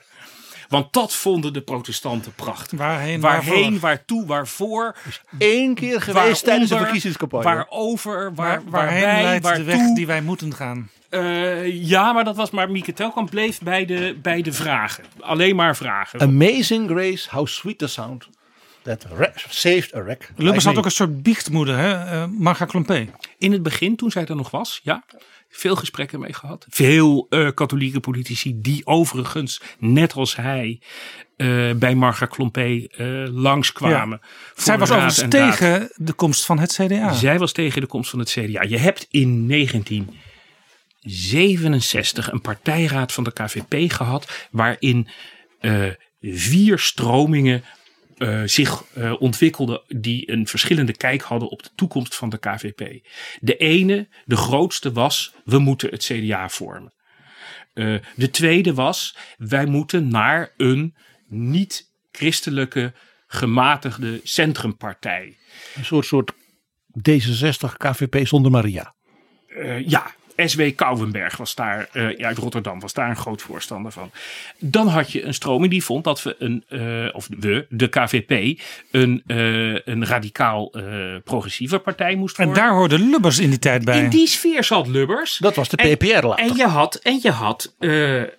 Want 0.70 0.94
dat 0.94 1.14
vonden 1.14 1.54
de 1.54 1.62
protestanten 1.62 2.34
prachtig. 2.34 2.80
Waarheen, 2.80 3.20
Waarheen 3.22 3.54
waarvoor? 3.54 3.80
waartoe, 3.80 4.26
waarvoor. 4.26 4.96
Eén 5.40 5.74
keer 5.76 6.02
geweest 6.02 6.44
tijdens 6.44 6.70
de 6.70 6.78
verkiezingscampagne. 6.78 7.46
Waarover, 7.46 8.34
waar, 8.36 8.62
Waar, 8.64 8.72
waarheen 8.72 9.02
waarbij, 9.02 9.24
leidt 9.24 9.44
waartoe. 9.44 9.64
de 9.64 9.72
weg 9.78 9.94
die 9.96 10.08
wij 10.08 10.22
moeten 10.22 10.54
gaan? 10.54 10.90
Uh, 11.10 11.88
ja, 11.88 12.14
maar 12.14 12.24
dat 12.24 12.36
was 12.36 12.50
maar 12.50 12.72
Mieke 12.72 12.94
Telkamp 12.94 13.30
bleef 13.30 13.60
bij 13.60 13.86
de, 13.86 14.18
bij 14.22 14.42
de 14.42 14.54
vragen. 14.54 15.04
Alleen 15.20 15.56
maar 15.56 15.76
vragen. 15.76 16.22
Amazing 16.22 16.90
grace, 16.90 17.30
how 17.30 17.48
sweet 17.48 17.78
the 17.78 17.88
sound. 17.88 18.30
That 18.82 19.06
saved 19.50 19.96
a 19.96 20.04
wreck. 20.04 20.32
Lubbers 20.36 20.66
had 20.66 20.78
ook 20.78 20.86
een 20.86 20.92
soort 20.92 21.24
biechtmoeder, 21.24 21.78
hè? 21.78 22.14
Uh, 22.14 22.26
Marga 22.38 22.66
Klompé. 22.66 23.10
In 23.38 23.52
het 23.52 23.64
begin, 23.64 23.96
toen 23.96 24.12
zij 24.12 24.26
er 24.26 24.36
nog 24.36 24.52
was, 24.52 24.80
ja. 24.84 25.04
Veel 25.50 25.76
gesprekken 25.76 26.20
mee 26.20 26.34
gehad. 26.34 26.66
Veel 26.70 27.28
uh, 27.30 27.50
katholieke 27.54 28.00
politici 28.00 28.62
die 28.62 28.86
overigens, 28.86 29.62
net 29.80 30.14
als 30.14 30.36
hij, 30.36 30.80
uh, 31.38 31.74
bij 31.74 31.96
Marga 31.96 32.26
Klompé 32.26 32.88
langskwamen. 33.32 34.20
Ja. 34.22 34.64
Zij 34.64 34.78
was 34.78 34.92
overigens 34.92 35.26
tegen 35.30 35.80
daad. 35.80 35.92
de 35.96 36.14
komst 36.14 36.46
van 36.46 36.60
het 36.60 36.74
CDA. 36.74 37.14
Zij 37.14 37.40
was 37.40 37.52
tegen 37.52 37.82
de 37.82 37.88
komst 37.88 38.10
van 38.10 38.20
het 38.20 38.30
CDA. 38.30 38.62
Je 38.62 38.78
hebt 38.78 39.08
in 39.10 39.46
1967 41.06 42.32
een 42.32 42.42
partijraad 42.42 43.14
van 43.14 43.24
de 43.24 43.34
KVP 43.34 43.92
gehad, 43.92 44.48
waarin 44.52 45.08
vier 46.22 46.80
stromingen 46.80 47.64
uh, 48.18 48.42
zich 48.46 48.84
uh, 48.98 49.22
ontwikkelden 49.22 49.82
die 49.88 50.32
een 50.32 50.48
verschillende 50.48 50.98
kijk 50.98 51.22
hadden 51.22 51.50
op 51.50 51.64
de 51.64 51.70
toekomst 51.76 52.16
van 52.16 52.30
de 52.30 52.38
KVP. 52.38 53.08
De 53.40 53.58
ene, 53.58 54.08
de 54.26 54.36
grootste 54.36 54.92
was, 54.92 55.34
we 55.44 55.60
moeten 55.60 55.90
het 55.90 56.04
CDA 56.04 56.50
vormen. 56.50 56.94
Uh, 57.74 57.98
de 58.16 58.30
tweede 58.30 58.74
was, 58.74 59.18
wij 59.38 59.66
moeten 59.66 60.08
naar 60.08 60.54
een 60.58 60.96
niet-christelijke 61.28 62.94
gematigde 63.28 64.20
centrumpartij. 64.24 65.38
Een 65.76 65.86
soort, 65.86 66.06
soort 66.06 66.34
D66 67.10 67.78
KVP 67.78 68.28
zonder 68.28 68.52
Maria. 68.52 68.96
ja, 69.86 70.15
S.W. 70.36 70.62
Kouwenberg 70.76 71.38
was 71.38 71.56
daar, 71.56 71.90
uh, 71.94 72.26
uit 72.26 72.38
Rotterdam, 72.38 72.80
was 72.80 72.94
daar 72.94 73.10
een 73.10 73.16
groot 73.16 73.42
voorstander 73.42 73.92
van. 73.92 74.12
Dan 74.60 74.88
had 74.88 75.12
je 75.12 75.24
een 75.24 75.34
stroming 75.34 75.72
die 75.72 75.84
vond 75.84 76.04
dat 76.04 76.24
we 76.24 76.36
een, 76.40 76.64
uh, 76.70 77.16
of 77.16 77.28
we, 77.40 77.66
de 77.70 77.88
KVP, 77.88 78.62
een, 78.92 79.24
uh, 79.28 79.80
een 79.86 80.06
radicaal 80.06 80.74
progressieve 81.24 81.80
partij 81.80 82.16
moest 82.16 82.38
worden. 82.38 82.56
En 82.56 82.62
daar 82.62 82.74
hoorde 82.74 83.00
Lubbers 83.00 83.40
in 83.40 83.50
die 83.50 83.60
tijd 83.60 83.86
bij. 83.86 84.04
In 84.04 84.10
die 84.10 84.28
sfeer 84.28 84.64
zat 84.64 84.88
Lubbers. 84.88 85.38
Dat 85.38 85.56
was 85.56 85.70
de 85.70 85.96
PPR 85.96 86.26
later. 86.26 86.46
En 86.46 86.56
je 86.56 86.66
had, 86.66 86.96
en 86.96 87.20
je 87.22 87.32
had 87.32 87.74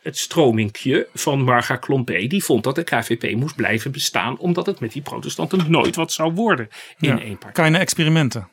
het 0.03 0.19
stromingje 0.19 1.09
van 1.15 1.43
Marga 1.43 1.77
Klompé, 1.77 2.27
die 2.27 2.45
vond 2.45 2.65
dat 2.65 2.75
de 2.75 2.85
KVP 2.85 3.37
moest 3.37 3.57
blijven 3.57 3.93
bestaan, 3.93 4.39
omdat 4.39 4.67
het 4.67 4.81
met 4.81 4.93
die 4.93 5.03
protestanten 5.03 5.71
nooit 5.71 5.97
wat 5.97 6.13
zou 6.13 6.33
worden 6.33 6.69
in 6.99 7.09
ja, 7.09 7.21
één 7.21 7.35
partij. 7.35 7.53
Kleine 7.53 7.79
experimenten. 7.79 8.49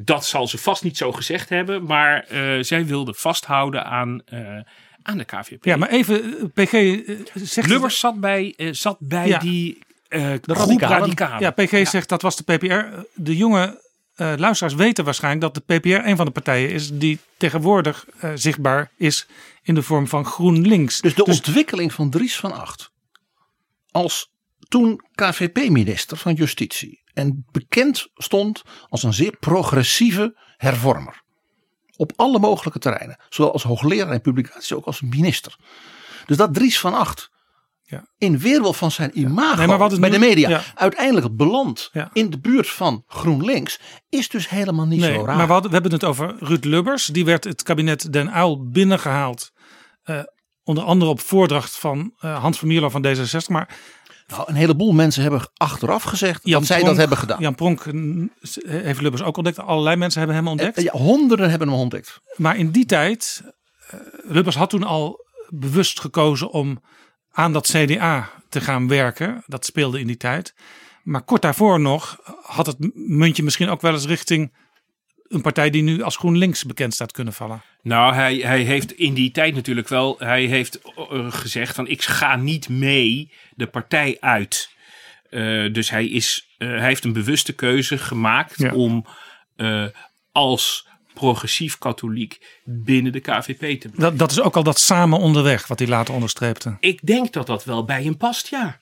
Dat 0.00 0.26
zal 0.26 0.48
ze 0.48 0.58
vast 0.58 0.82
niet 0.82 0.96
zo 0.96 1.12
gezegd 1.12 1.48
hebben, 1.48 1.84
maar 1.84 2.26
uh, 2.32 2.62
zij 2.62 2.86
wilde 2.86 3.14
vasthouden 3.14 3.84
aan, 3.84 4.22
uh, 4.32 4.60
aan 5.02 5.18
de 5.18 5.24
KVP. 5.24 5.64
Ja, 5.64 5.76
maar 5.76 5.88
even, 5.88 6.38
eh, 6.54 6.64
PG 6.64 7.02
zegt... 7.34 7.68
Lubbers 7.68 7.98
zat 7.98 8.20
bij, 8.20 8.54
zat 8.70 8.96
bij 9.00 9.28
ja, 9.28 9.38
die 9.38 9.78
de 10.08 10.40
groep 10.44 10.80
radicalen. 10.80 11.40
Ja, 11.40 11.50
PG 11.50 11.70
ja. 11.70 11.84
zegt 11.84 12.08
dat 12.08 12.22
was 12.22 12.36
de 12.36 12.42
PPR. 12.42 12.84
De 13.14 13.36
jonge 13.36 13.86
luisteraars 14.16 14.74
weten 14.74 15.04
waarschijnlijk 15.04 15.54
dat 15.54 15.66
de 15.66 15.78
PPR 15.78 16.08
een 16.08 16.16
van 16.16 16.26
de 16.26 16.32
partijen 16.32 16.70
is 16.70 16.90
die 16.90 17.18
tegenwoordig 17.36 18.06
zichtbaar 18.34 18.90
is 18.96 19.26
in 19.62 19.74
de 19.74 19.82
vorm 19.82 20.08
van 20.08 20.24
GroenLinks. 20.24 21.00
Dus 21.00 21.14
de 21.14 21.24
dus, 21.24 21.36
ontwikkeling 21.36 21.92
van 21.92 22.10
Dries 22.10 22.36
van 22.36 22.52
Acht 22.52 22.90
als 23.90 24.30
toen 24.68 25.00
KVP-minister 25.14 26.16
van 26.16 26.34
Justitie 26.34 27.02
en 27.18 27.44
bekend 27.50 28.08
stond 28.14 28.62
als 28.88 29.02
een 29.02 29.14
zeer 29.14 29.36
progressieve 29.40 30.36
hervormer. 30.56 31.22
Op 31.96 32.12
alle 32.16 32.38
mogelijke 32.38 32.78
terreinen. 32.78 33.20
Zowel 33.28 33.52
als 33.52 33.62
hoogleraar 33.62 34.12
en 34.12 34.20
publicatie, 34.20 34.76
ook 34.76 34.84
als 34.84 35.00
minister. 35.00 35.56
Dus 36.26 36.36
dat 36.36 36.54
Dries 36.54 36.80
van 36.80 36.94
Acht 36.94 37.30
ja. 37.82 38.06
in 38.18 38.38
weerwil 38.38 38.72
van 38.72 38.90
zijn 38.90 39.18
imago 39.18 39.56
nee, 39.56 39.66
maar 39.66 39.98
bij 40.00 40.10
de 40.10 40.18
media 40.18 40.48
ja. 40.48 40.62
uiteindelijk 40.74 41.36
belandt 41.36 41.88
ja. 41.92 42.10
in 42.12 42.30
de 42.30 42.38
buurt 42.38 42.68
van 42.68 43.04
GroenLinks 43.06 43.80
is 44.08 44.28
dus 44.28 44.48
helemaal 44.48 44.86
niet 44.86 45.00
nee, 45.00 45.14
zo 45.14 45.24
raar. 45.24 45.36
Maar 45.36 45.46
we, 45.46 45.52
hadden, 45.52 45.70
we, 45.70 45.76
hebben 45.76 45.92
het 45.92 46.04
over 46.04 46.36
Ruud 46.38 46.64
Lubbers. 46.64 47.06
Die 47.06 47.24
werd 47.24 47.44
het 47.44 47.62
kabinet 47.62 48.12
Den 48.12 48.36
Uyl 48.36 48.70
binnengehaald. 48.70 49.52
Uh, 50.04 50.20
onder 50.64 50.84
andere 50.84 51.10
op 51.10 51.20
voordracht 51.20 51.78
van 51.78 52.14
uh, 52.20 52.40
Hans 52.40 52.58
van 52.58 52.68
Mierlo 52.68 52.88
van 52.88 53.06
D66. 53.06 53.46
Maar 53.46 53.76
nou, 54.28 54.44
een 54.46 54.54
heleboel 54.54 54.92
mensen 54.92 55.22
hebben 55.22 55.50
achteraf 55.56 56.02
gezegd 56.02 56.40
Jan 56.42 56.58
dat 56.58 56.68
zij 56.68 56.82
dat 56.82 56.96
hebben 56.96 57.18
gedaan. 57.18 57.40
Jan 57.40 57.54
Pronk 57.54 57.84
heeft 58.66 59.00
Lubbers 59.00 59.22
ook 59.22 59.36
ontdekt. 59.36 59.58
Allerlei 59.58 59.96
mensen 59.96 60.18
hebben 60.18 60.36
hem 60.36 60.48
ontdekt. 60.48 60.76
Eh, 60.76 60.84
ja, 60.84 60.92
honderden 60.92 61.50
hebben 61.50 61.68
hem 61.68 61.78
ontdekt. 61.78 62.20
Maar 62.36 62.56
in 62.56 62.70
die 62.70 62.86
tijd, 62.86 63.42
uh, 63.94 64.00
Lubbers 64.22 64.56
had 64.56 64.70
toen 64.70 64.82
al 64.82 65.26
bewust 65.48 66.00
gekozen 66.00 66.50
om 66.50 66.82
aan 67.32 67.52
dat 67.52 67.66
CDA 67.66 68.30
te 68.48 68.60
gaan 68.60 68.88
werken. 68.88 69.42
Dat 69.46 69.64
speelde 69.64 70.00
in 70.00 70.06
die 70.06 70.16
tijd. 70.16 70.54
Maar 71.02 71.22
kort 71.22 71.42
daarvoor 71.42 71.80
nog 71.80 72.18
had 72.42 72.66
het 72.66 72.76
muntje 72.94 73.42
misschien 73.42 73.68
ook 73.68 73.80
wel 73.80 73.92
eens 73.92 74.06
richting 74.06 74.52
een 75.28 75.40
partij 75.40 75.70
die 75.70 75.82
nu 75.82 76.02
als 76.02 76.16
GroenLinks 76.16 76.64
bekend 76.64 76.94
staat 76.94 77.12
kunnen 77.12 77.32
vallen. 77.32 77.62
Nou, 77.82 78.14
hij, 78.14 78.36
hij 78.36 78.62
heeft 78.62 78.92
in 78.92 79.14
die 79.14 79.30
tijd 79.30 79.54
natuurlijk 79.54 79.88
wel 79.88 80.16
hij 80.18 80.44
heeft 80.44 80.80
eh, 80.80 81.32
gezegd 81.32 81.74
van 81.74 81.86
ik 81.86 82.02
ga 82.02 82.36
niet 82.36 82.68
mee 82.68 83.32
de 83.54 83.66
partij 83.66 84.16
uit. 84.20 84.76
Uh, 85.30 85.72
dus 85.72 85.90
hij, 85.90 86.06
is, 86.06 86.48
uh, 86.58 86.68
hij 86.68 86.86
heeft 86.86 87.04
een 87.04 87.12
bewuste 87.12 87.52
keuze 87.52 87.98
gemaakt 87.98 88.58
ja. 88.58 88.72
om 88.72 89.06
uh, 89.56 89.86
als 90.32 90.86
progressief 91.14 91.78
katholiek 91.78 92.60
binnen 92.64 93.12
de 93.12 93.20
KVP 93.20 93.58
te 93.58 93.88
blijven. 93.88 94.00
Dat, 94.00 94.18
dat 94.18 94.30
is 94.30 94.40
ook 94.40 94.56
al 94.56 94.62
dat 94.62 94.78
samen 94.78 95.18
onderweg 95.18 95.66
wat 95.66 95.78
hij 95.78 95.88
later 95.88 96.14
onderstreepte. 96.14 96.76
Ik 96.80 97.06
denk 97.06 97.32
dat 97.32 97.46
dat 97.46 97.64
wel 97.64 97.84
bij 97.84 98.02
hem 98.02 98.16
past, 98.16 98.48
ja. 98.48 98.80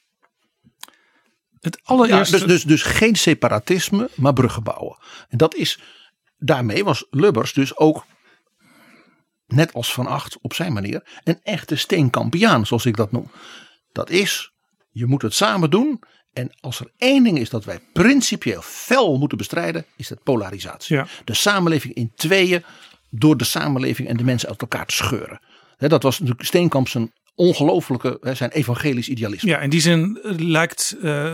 Het 1.60 1.80
allereerste... 1.82 2.38
Ja, 2.38 2.46
dus, 2.46 2.52
dus, 2.52 2.62
dus 2.62 2.82
geen 2.82 3.16
separatisme, 3.16 4.10
maar 4.14 4.32
bruggen 4.32 4.62
bouwen. 4.62 4.98
En 5.28 5.38
dat 5.38 5.54
is 5.54 5.80
daarmee 6.38 6.84
was 6.84 7.06
Lubbers 7.10 7.52
dus 7.52 7.76
ook, 7.76 8.04
net 9.46 9.72
als 9.72 9.92
Van 9.92 10.06
Acht 10.06 10.38
op 10.40 10.54
zijn 10.54 10.72
manier, 10.72 11.20
een 11.24 11.40
echte 11.42 11.76
steenkampiaan, 11.76 12.66
zoals 12.66 12.86
ik 12.86 12.96
dat 12.96 13.12
noem. 13.12 13.30
Dat 13.92 14.10
is, 14.10 14.52
je 14.90 15.06
moet 15.06 15.22
het 15.22 15.34
samen 15.34 15.70
doen. 15.70 16.02
En 16.32 16.56
als 16.60 16.80
er 16.80 16.92
één 16.96 17.24
ding 17.24 17.38
is 17.38 17.50
dat 17.50 17.64
wij 17.64 17.80
principieel 17.92 18.62
fel 18.62 19.18
moeten 19.18 19.38
bestrijden, 19.38 19.86
is 19.96 20.08
het 20.08 20.22
polarisatie. 20.22 20.96
Ja. 20.96 21.06
De 21.24 21.34
samenleving 21.34 21.94
in 21.94 22.12
tweeën 22.14 22.64
door 23.10 23.36
de 23.36 23.44
samenleving 23.44 24.08
en 24.08 24.16
de 24.16 24.24
mensen 24.24 24.48
uit 24.48 24.60
elkaar 24.60 24.86
te 24.86 24.94
scheuren. 24.94 25.40
dat 25.76 26.02
was 26.02 26.18
natuurlijk 26.18 26.46
Steenkamp 26.46 26.88
zijn 26.88 27.12
ongelooflijke, 27.34 28.18
zijn 28.32 28.50
evangelisch 28.50 29.08
idealisme. 29.08 29.50
Ja, 29.50 29.58
in 29.58 29.70
die 29.70 29.80
zin 29.80 30.18
lijkt 30.38 30.96
uh, 31.02 31.32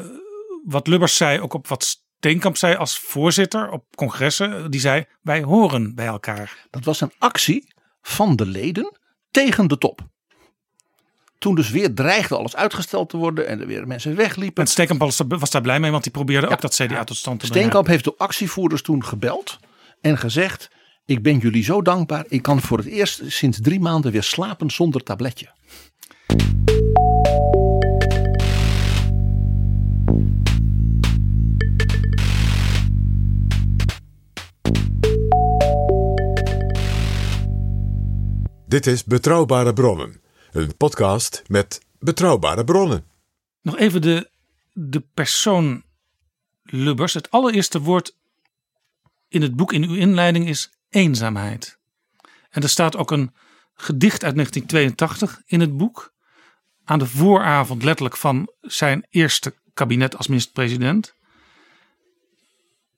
wat 0.64 0.86
Lubbers 0.86 1.16
zei 1.16 1.40
ook 1.40 1.55
op 1.55 1.66
wat 1.66 1.96
Steenkamp 2.23 2.57
zei 2.57 2.75
als 2.75 2.99
voorzitter 2.99 3.70
op 3.70 3.85
congressen, 3.95 4.70
die 4.70 4.81
zei 4.81 5.05
wij 5.23 5.43
horen 5.43 5.95
bij 5.95 6.07
elkaar. 6.07 6.66
Dat 6.70 6.85
was 6.85 7.01
een 7.01 7.12
actie 7.18 7.73
van 8.03 8.37
de 8.37 8.47
leden 8.47 8.99
tegen 9.31 9.66
de 9.66 9.79
top. 9.79 10.01
Toen 11.39 11.55
dus 11.55 11.70
weer 11.70 11.95
dreigde 11.95 12.37
alles 12.37 12.57
uitgesteld 12.57 13.09
te 13.09 13.16
worden 13.16 13.47
en 13.47 13.61
er 13.61 13.66
weer 13.66 13.87
mensen 13.87 14.16
wegliepen. 14.16 14.64
En 14.64 14.70
Steenkamp 14.70 15.01
was 15.29 15.51
daar 15.51 15.61
blij 15.61 15.81
mee, 15.81 15.91
want 15.91 16.03
die 16.03 16.12
probeerde 16.12 16.49
ook 16.49 16.61
dat 16.61 16.75
CDA 16.75 17.05
tot 17.05 17.16
stand 17.16 17.41
te 17.41 17.47
brengen. 17.47 17.62
Steenkamp 17.62 17.87
heeft 17.87 18.05
de 18.05 18.14
actievoerders 18.16 18.83
toen 18.83 19.05
gebeld 19.05 19.59
en 20.01 20.18
gezegd: 20.18 20.70
Ik 21.05 21.23
ben 21.23 21.39
jullie 21.39 21.64
zo 21.64 21.83
dankbaar. 21.83 22.25
Ik 22.29 22.43
kan 22.43 22.61
voor 22.61 22.79
het 22.79 22.87
eerst 22.87 23.23
sinds 23.27 23.61
drie 23.61 23.81
maanden 23.81 24.12
weer 24.12 24.23
slapen 24.23 24.70
zonder 24.70 25.03
tabletje. 25.03 25.49
Dit 38.73 38.87
is 38.87 39.05
Betrouwbare 39.05 39.73
Bronnen, 39.73 40.23
een 40.53 40.77
podcast 40.77 41.43
met 41.47 41.81
betrouwbare 41.99 42.64
bronnen. 42.64 43.07
Nog 43.62 43.79
even 43.79 44.03
de, 44.03 44.31
de 44.73 45.01
persoon 45.01 45.85
Lubbers. 46.62 47.14
Het 47.14 47.31
allereerste 47.31 47.81
woord 47.81 48.16
in 49.29 49.43
het 49.43 49.57
boek 49.57 49.73
in 49.73 49.85
uw 49.85 49.95
inleiding 49.95 50.49
is 50.49 50.70
eenzaamheid. 50.89 51.79
En 52.51 52.62
er 52.62 52.68
staat 52.68 52.97
ook 52.97 53.11
een 53.11 53.35
gedicht 53.75 54.25
uit 54.25 54.35
1982 54.35 55.43
in 55.47 55.61
het 55.61 55.77
boek. 55.77 56.12
Aan 56.85 56.99
de 56.99 57.07
vooravond 57.07 57.83
letterlijk 57.83 58.16
van 58.16 58.53
zijn 58.61 59.07
eerste 59.11 59.55
kabinet 59.75 60.16
als 60.16 60.27
minister-president. 60.27 61.14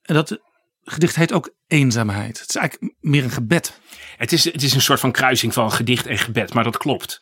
En 0.01 0.15
dat 0.15 0.39
gedicht 0.85 1.15
heet 1.15 1.33
ook 1.33 1.53
eenzaamheid. 1.67 2.39
Het 2.39 2.49
is 2.49 2.55
eigenlijk 2.55 2.95
meer 2.99 3.23
een 3.23 3.29
gebed. 3.29 3.79
Het 4.17 4.31
is, 4.31 4.43
het 4.43 4.63
is 4.63 4.73
een 4.73 4.81
soort 4.81 4.99
van 4.99 5.11
kruising 5.11 5.53
van 5.53 5.71
gedicht 5.71 6.05
en 6.05 6.17
gebed, 6.17 6.53
maar 6.53 6.63
dat 6.63 6.77
klopt. 6.77 7.21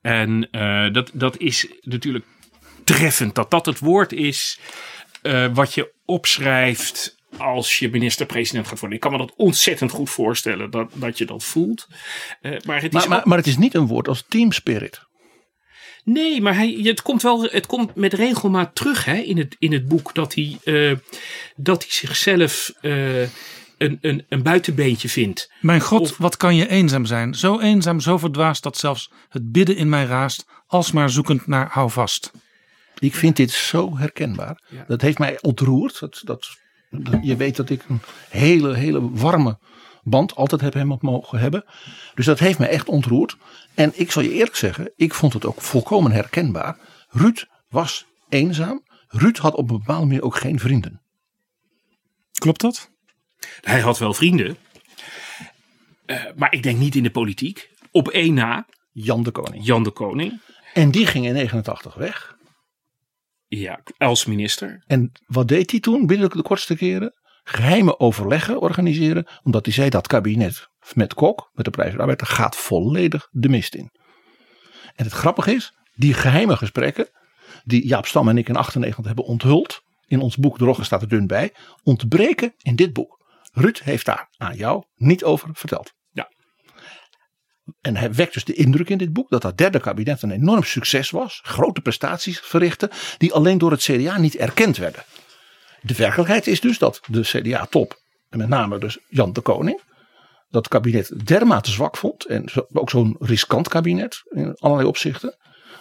En 0.00 0.48
uh, 0.50 0.92
dat, 0.92 1.10
dat 1.12 1.38
is 1.38 1.66
natuurlijk 1.80 2.24
treffend. 2.84 3.34
Dat 3.34 3.50
dat 3.50 3.66
het 3.66 3.78
woord 3.78 4.12
is 4.12 4.58
uh, 5.22 5.46
wat 5.54 5.74
je 5.74 5.94
opschrijft 6.04 7.16
als 7.36 7.78
je 7.78 7.90
minister-president 7.90 8.66
gaat 8.66 8.78
worden. 8.78 8.96
Ik 8.96 9.02
kan 9.02 9.12
me 9.12 9.18
dat 9.18 9.34
ontzettend 9.36 9.90
goed 9.90 10.10
voorstellen 10.10 10.70
dat, 10.70 10.90
dat 10.94 11.18
je 11.18 11.24
dat 11.24 11.44
voelt. 11.44 11.86
Uh, 12.42 12.60
maar, 12.64 12.82
het 12.82 12.94
is 12.94 13.00
maar, 13.00 13.08
maar, 13.08 13.22
maar, 13.24 13.38
het 13.38 13.46
is 13.46 13.56
niet 13.56 13.74
een 13.74 13.86
woord 13.86 14.08
als 14.08 14.24
team 14.28 14.52
spirit. 14.52 15.00
Nee, 16.04 16.40
maar 16.40 16.54
hij, 16.54 16.80
het 16.82 17.02
komt 17.02 17.22
wel 17.22 17.42
het 17.42 17.66
komt 17.66 17.94
met 17.94 18.12
regelmaat 18.12 18.74
terug 18.74 19.04
hè, 19.04 19.16
in, 19.16 19.38
het, 19.38 19.56
in 19.58 19.72
het 19.72 19.88
boek 19.88 20.14
dat 20.14 20.34
hij, 20.34 20.58
uh, 20.64 20.96
dat 21.56 21.82
hij 21.82 21.92
zichzelf 21.92 22.72
uh, 22.80 23.20
een, 23.20 23.98
een, 24.00 24.24
een 24.28 24.42
buitenbeentje 24.42 25.08
vindt. 25.08 25.50
Mijn 25.60 25.80
God, 25.80 26.00
of, 26.00 26.16
wat 26.16 26.36
kan 26.36 26.56
je 26.56 26.68
eenzaam 26.68 27.04
zijn? 27.04 27.34
Zo 27.34 27.60
eenzaam, 27.60 28.00
zo 28.00 28.18
verdwaasd 28.18 28.62
dat 28.62 28.76
zelfs 28.76 29.10
het 29.28 29.52
bidden 29.52 29.76
in 29.76 29.88
mij 29.88 30.04
raast, 30.04 30.46
alsmaar 30.66 31.10
zoekend 31.10 31.46
naar 31.46 31.68
houvast. 31.70 32.30
Ik 32.98 33.14
vind 33.14 33.36
dit 33.36 33.50
zo 33.50 33.96
herkenbaar. 33.96 34.62
Ja. 34.68 34.84
Dat 34.86 35.00
heeft 35.00 35.18
mij 35.18 35.38
ontroerd. 35.40 36.00
Dat, 36.00 36.22
dat, 36.24 36.48
dat, 36.90 37.18
je 37.22 37.36
weet 37.36 37.56
dat 37.56 37.70
ik 37.70 37.82
een 37.88 38.00
hele, 38.28 38.74
hele 38.74 39.10
warme 39.10 39.58
band 40.02 40.34
altijd 40.34 40.60
heb 40.60 40.74
hem 40.74 40.96
mogen 41.00 41.38
hebben. 41.38 41.64
Dus 42.14 42.26
dat 42.26 42.38
heeft 42.38 42.58
me 42.58 42.66
echt 42.66 42.88
ontroerd. 42.88 43.36
En 43.74 43.92
ik 43.94 44.10
zal 44.10 44.22
je 44.22 44.32
eerlijk 44.32 44.56
zeggen, 44.56 44.92
ik 44.96 45.14
vond 45.14 45.32
het 45.32 45.44
ook 45.44 45.60
volkomen 45.60 46.12
herkenbaar. 46.12 46.76
Ruud 47.08 47.44
was 47.68 48.06
eenzaam. 48.28 48.82
Ruud 49.08 49.36
had 49.36 49.54
op 49.54 49.70
een 49.70 49.78
bepaalde 49.78 50.06
manier 50.06 50.22
ook 50.22 50.36
geen 50.36 50.58
vrienden. 50.58 51.02
Klopt 52.32 52.60
dat? 52.60 52.90
Hij 53.60 53.80
had 53.80 53.98
wel 53.98 54.14
vrienden. 54.14 54.56
Uh, 56.06 56.24
maar 56.36 56.52
ik 56.52 56.62
denk 56.62 56.78
niet 56.78 56.94
in 56.94 57.02
de 57.02 57.10
politiek. 57.10 57.70
Op 57.90 58.08
één 58.08 58.34
na. 58.34 58.66
Jan 58.92 59.22
de 59.22 59.30
Koning. 59.30 59.64
Jan 59.64 59.82
de 59.82 59.90
Koning. 59.90 60.40
En 60.74 60.90
die 60.90 61.06
ging 61.06 61.26
in 61.26 61.32
89 61.32 61.94
weg. 61.94 62.36
Ja, 63.46 63.82
als 63.98 64.26
minister. 64.26 64.82
En 64.86 65.12
wat 65.26 65.48
deed 65.48 65.70
hij 65.70 65.80
toen 65.80 66.06
binnen 66.06 66.30
de 66.30 66.42
kortste 66.42 66.76
keren? 66.76 67.14
Geheime 67.42 67.98
overleggen 67.98 68.60
organiseren. 68.60 69.26
Omdat 69.42 69.64
hij 69.64 69.74
zei 69.74 69.88
dat 69.88 70.06
kabinet 70.06 70.68
met 70.94 71.14
Kok, 71.14 71.50
met 71.52 71.64
de 71.64 71.70
prijs 71.70 71.88
van 71.88 71.96
de 71.96 72.02
arbeid, 72.02 72.28
gaat 72.28 72.56
volledig 72.56 73.28
de 73.30 73.48
mist 73.48 73.74
in. 73.74 73.90
En 74.94 75.04
het 75.04 75.12
grappige 75.12 75.54
is, 75.54 75.74
die 75.94 76.14
geheime 76.14 76.56
gesprekken, 76.56 77.08
die 77.64 77.86
Jaap 77.86 78.06
Stam 78.06 78.28
en 78.28 78.38
ik 78.38 78.48
in 78.48 78.56
98 78.56 79.04
hebben 79.04 79.24
onthuld, 79.24 79.82
in 80.06 80.20
ons 80.20 80.36
boek 80.36 80.58
De 80.58 80.64
Rogge 80.64 80.84
staat 80.84 81.02
er 81.02 81.08
dun 81.08 81.26
bij, 81.26 81.54
ontbreken 81.82 82.54
in 82.58 82.76
dit 82.76 82.92
boek. 82.92 83.20
Ruud 83.52 83.80
heeft 83.84 84.06
daar 84.06 84.28
aan 84.36 84.56
jou 84.56 84.84
niet 84.94 85.24
over 85.24 85.48
verteld. 85.52 85.92
Ja. 86.10 86.32
En 87.80 87.96
hij 87.96 88.12
wekt 88.12 88.34
dus 88.34 88.44
de 88.44 88.54
indruk 88.54 88.88
in 88.88 88.98
dit 88.98 89.12
boek 89.12 89.30
dat 89.30 89.42
dat 89.42 89.58
derde 89.58 89.80
kabinet 89.80 90.22
een 90.22 90.30
enorm 90.30 90.62
succes 90.62 91.10
was. 91.10 91.40
Grote 91.44 91.80
prestaties 91.80 92.40
verrichtte, 92.40 92.90
die 93.18 93.32
alleen 93.32 93.58
door 93.58 93.70
het 93.70 93.82
CDA 93.82 94.18
niet 94.18 94.36
erkend 94.36 94.76
werden. 94.76 95.04
De 95.82 95.94
werkelijkheid 95.94 96.46
is 96.46 96.60
dus 96.60 96.78
dat 96.78 97.00
de 97.06 97.20
CDA-top, 97.20 98.00
en 98.28 98.38
met 98.38 98.48
name 98.48 98.78
dus 98.78 98.98
Jan 99.08 99.32
de 99.32 99.40
Koning, 99.40 99.80
dat 100.48 100.68
kabinet 100.68 101.26
dermate 101.26 101.70
zwak 101.70 101.96
vond. 101.96 102.26
En 102.26 102.44
ook 102.72 102.90
zo'n 102.90 103.16
riskant 103.18 103.68
kabinet 103.68 104.22
in 104.30 104.54
allerlei 104.54 104.88
opzichten. 104.88 105.36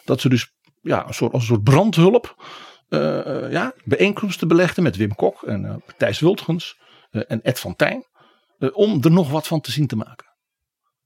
Dat 0.06 0.22
ze 0.22 0.30
dus 0.30 0.54
ja, 0.82 1.08
een 1.08 1.14
soort, 1.14 1.34
als 1.34 1.42
een 1.42 1.48
soort 1.48 1.64
brandhulp 1.64 2.36
uh, 2.90 3.52
ja, 3.52 3.74
bijeenkomsten 3.84 4.48
belegden 4.48 4.84
met 4.84 4.96
Wim 4.96 5.16
Kok 5.16 5.44
en 5.44 5.64
uh, 5.64 5.76
Thijs 5.98 6.20
Wultgens 6.20 6.80
en 7.12 7.42
Ed 7.42 7.60
van 7.60 7.76
Tijn. 7.76 8.06
om 8.74 9.04
er 9.04 9.12
nog 9.12 9.30
wat 9.30 9.48
van 9.48 9.62
te 9.62 9.72
zien 9.72 9.88
te 9.88 9.96
maken. 9.96 10.26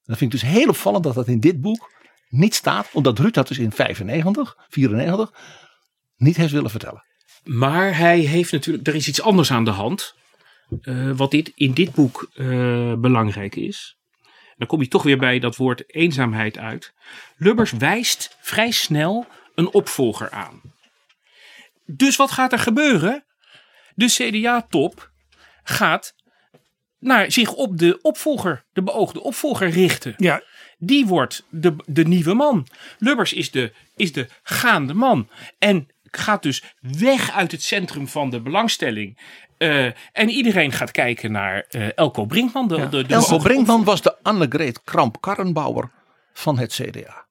Dat 0.03 0.17
vind 0.17 0.33
ik 0.33 0.39
dus 0.39 0.49
heel 0.49 0.69
opvallend 0.69 1.03
dat 1.03 1.13
dat 1.13 1.27
in 1.27 1.39
dit 1.39 1.61
boek 1.61 1.91
niet 2.29 2.55
staat. 2.55 2.89
Omdat 2.93 3.19
Ruud 3.19 3.33
dat 3.33 3.47
dus 3.47 3.57
in 3.57 3.71
95, 3.71 4.55
94 4.69 5.31
niet 6.15 6.35
heeft 6.35 6.51
willen 6.51 6.69
vertellen. 6.69 7.03
Maar 7.45 7.97
hij 7.97 8.19
heeft 8.19 8.51
natuurlijk, 8.51 8.87
er 8.87 8.95
is 8.95 9.07
iets 9.07 9.21
anders 9.21 9.51
aan 9.51 9.65
de 9.65 9.71
hand. 9.71 10.15
wat 11.15 11.31
dit, 11.31 11.51
in 11.55 11.73
dit 11.73 11.93
boek 11.93 12.29
belangrijk 12.97 13.55
is. 13.55 13.97
Dan 14.57 14.67
kom 14.67 14.81
je 14.81 14.87
toch 14.87 15.03
weer 15.03 15.17
bij 15.17 15.39
dat 15.39 15.55
woord 15.55 15.95
eenzaamheid 15.95 16.57
uit. 16.57 16.93
Lubbers 17.37 17.71
wijst 17.71 18.37
vrij 18.41 18.71
snel 18.71 19.27
een 19.55 19.73
opvolger 19.73 20.31
aan. 20.31 20.61
Dus 21.85 22.15
wat 22.15 22.31
gaat 22.31 22.51
er 22.51 22.59
gebeuren? 22.59 23.25
De 23.95 24.05
CDA-top 24.05 25.11
gaat 25.63 26.15
naar 26.99 27.31
zich 27.31 27.53
op 27.53 27.77
de 27.77 27.99
opvolger, 28.01 28.65
de 28.73 28.83
beoogde 28.83 29.21
opvolger 29.21 29.69
richten. 29.69 30.13
Ja. 30.17 30.43
Die 30.77 31.05
wordt 31.05 31.45
de, 31.49 31.75
de 31.85 32.03
nieuwe 32.03 32.33
man. 32.33 32.67
Lubbers 32.99 33.33
is 33.33 33.51
de, 33.51 33.73
is 33.95 34.11
de 34.11 34.27
gaande 34.43 34.93
man. 34.93 35.29
En 35.59 35.87
gaat 36.17 36.43
dus 36.43 36.63
weg 36.79 37.31
uit 37.31 37.51
het 37.51 37.63
centrum 37.63 38.07
van 38.07 38.29
de 38.29 38.41
belangstelling. 38.41 39.19
Uh, 39.57 39.85
en 40.11 40.29
iedereen 40.29 40.71
gaat 40.71 40.91
kijken 40.91 41.31
naar 41.31 41.65
uh, 41.71 41.97
Elko 41.97 42.25
Brinkman. 42.25 42.67
De, 42.67 42.75
ja. 42.75 42.85
de, 42.85 43.03
de 43.03 43.13
Elko 43.13 43.37
Brinkman 43.37 43.83
was 43.83 44.01
de 44.01 44.15
Annegreet 44.21 44.83
Kramp-Karrenbauer 44.83 45.91
van 46.33 46.57
het 46.57 46.73
CDA. 46.73 47.25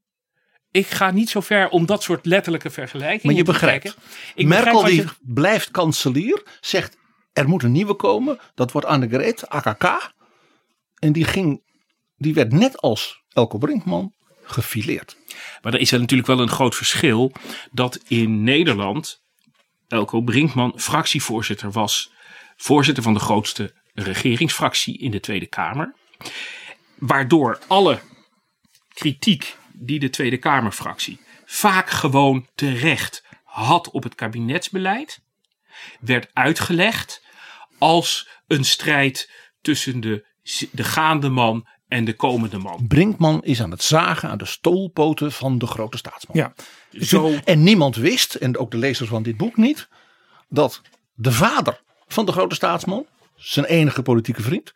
Ik 0.70 0.86
ga 0.86 1.10
niet 1.10 1.30
zo 1.30 1.40
ver 1.40 1.68
om 1.68 1.86
dat 1.86 2.02
soort 2.02 2.26
letterlijke 2.26 2.70
vergelijkingen 2.70 3.26
maar 3.26 3.34
je 3.34 3.42
begrijpt. 3.42 3.96
Ik 4.34 4.46
Merkel 4.46 4.72
begrijp 4.72 4.96
die 4.96 5.02
je... 5.02 5.32
blijft 5.34 5.70
kanselier, 5.70 6.42
zegt 6.60 6.96
er 7.32 7.48
moet 7.48 7.62
een 7.62 7.72
nieuwe 7.72 7.94
komen. 7.94 8.38
Dat 8.54 8.72
wordt 8.72 8.86
Annegreet, 8.86 9.48
AKK. 9.48 10.12
En 10.98 11.12
die, 11.12 11.24
ging, 11.24 11.62
die 12.16 12.34
werd 12.34 12.52
net 12.52 12.80
als 12.80 13.22
Elko 13.28 13.58
Brinkman 13.58 14.12
gefileerd. 14.44 15.16
Maar 15.62 15.74
er 15.74 15.80
is 15.80 15.92
er 15.92 16.00
natuurlijk 16.00 16.28
wel 16.28 16.40
een 16.40 16.48
groot 16.48 16.74
verschil 16.74 17.32
dat 17.70 18.00
in 18.08 18.42
Nederland 18.42 19.22
Elko 19.88 20.20
Brinkman 20.20 20.72
fractievoorzitter 20.76 21.70
was. 21.70 22.12
Voorzitter 22.56 23.02
van 23.02 23.14
de 23.14 23.20
grootste 23.20 23.74
regeringsfractie 23.94 24.98
in 24.98 25.10
de 25.10 25.20
Tweede 25.20 25.46
Kamer. 25.46 25.94
Waardoor 26.94 27.58
alle 27.66 28.00
kritiek 28.88 29.56
die 29.72 29.98
de 29.98 30.10
Tweede 30.10 30.38
Kamerfractie 30.38 31.20
vaak 31.44 31.90
gewoon 31.90 32.48
terecht 32.54 33.24
had 33.44 33.90
op 33.90 34.02
het 34.02 34.14
kabinetsbeleid, 34.14 35.20
werd 36.00 36.30
uitgelegd 36.32 37.24
als 37.78 38.28
een 38.46 38.64
strijd 38.64 39.30
tussen 39.60 40.00
de, 40.00 40.26
de 40.72 40.84
gaande 40.84 41.28
man 41.28 41.68
en 41.88 42.04
de 42.04 42.14
komende 42.14 42.58
man. 42.58 42.86
Brinkman 42.86 43.42
is 43.44 43.62
aan 43.62 43.70
het 43.70 43.82
zagen 43.82 44.28
aan 44.28 44.38
de 44.38 44.44
stoelpoten 44.44 45.32
van 45.32 45.58
de 45.58 45.66
grote 45.66 45.96
staatsman. 45.96 46.36
Ja. 46.36 46.54
Zo, 46.90 47.34
En 47.44 47.62
niemand 47.62 47.96
wist, 47.96 48.34
en 48.34 48.58
ook 48.58 48.70
de 48.70 48.76
lezers 48.76 49.08
van 49.08 49.22
dit 49.22 49.36
boek 49.36 49.56
niet, 49.56 49.88
dat 50.48 50.82
de 51.14 51.32
vader 51.32 51.82
van 52.06 52.26
de 52.26 52.32
grote 52.32 52.54
staatsman, 52.54 53.06
zijn 53.36 53.64
enige 53.64 54.02
politieke 54.02 54.42
vriend, 54.42 54.72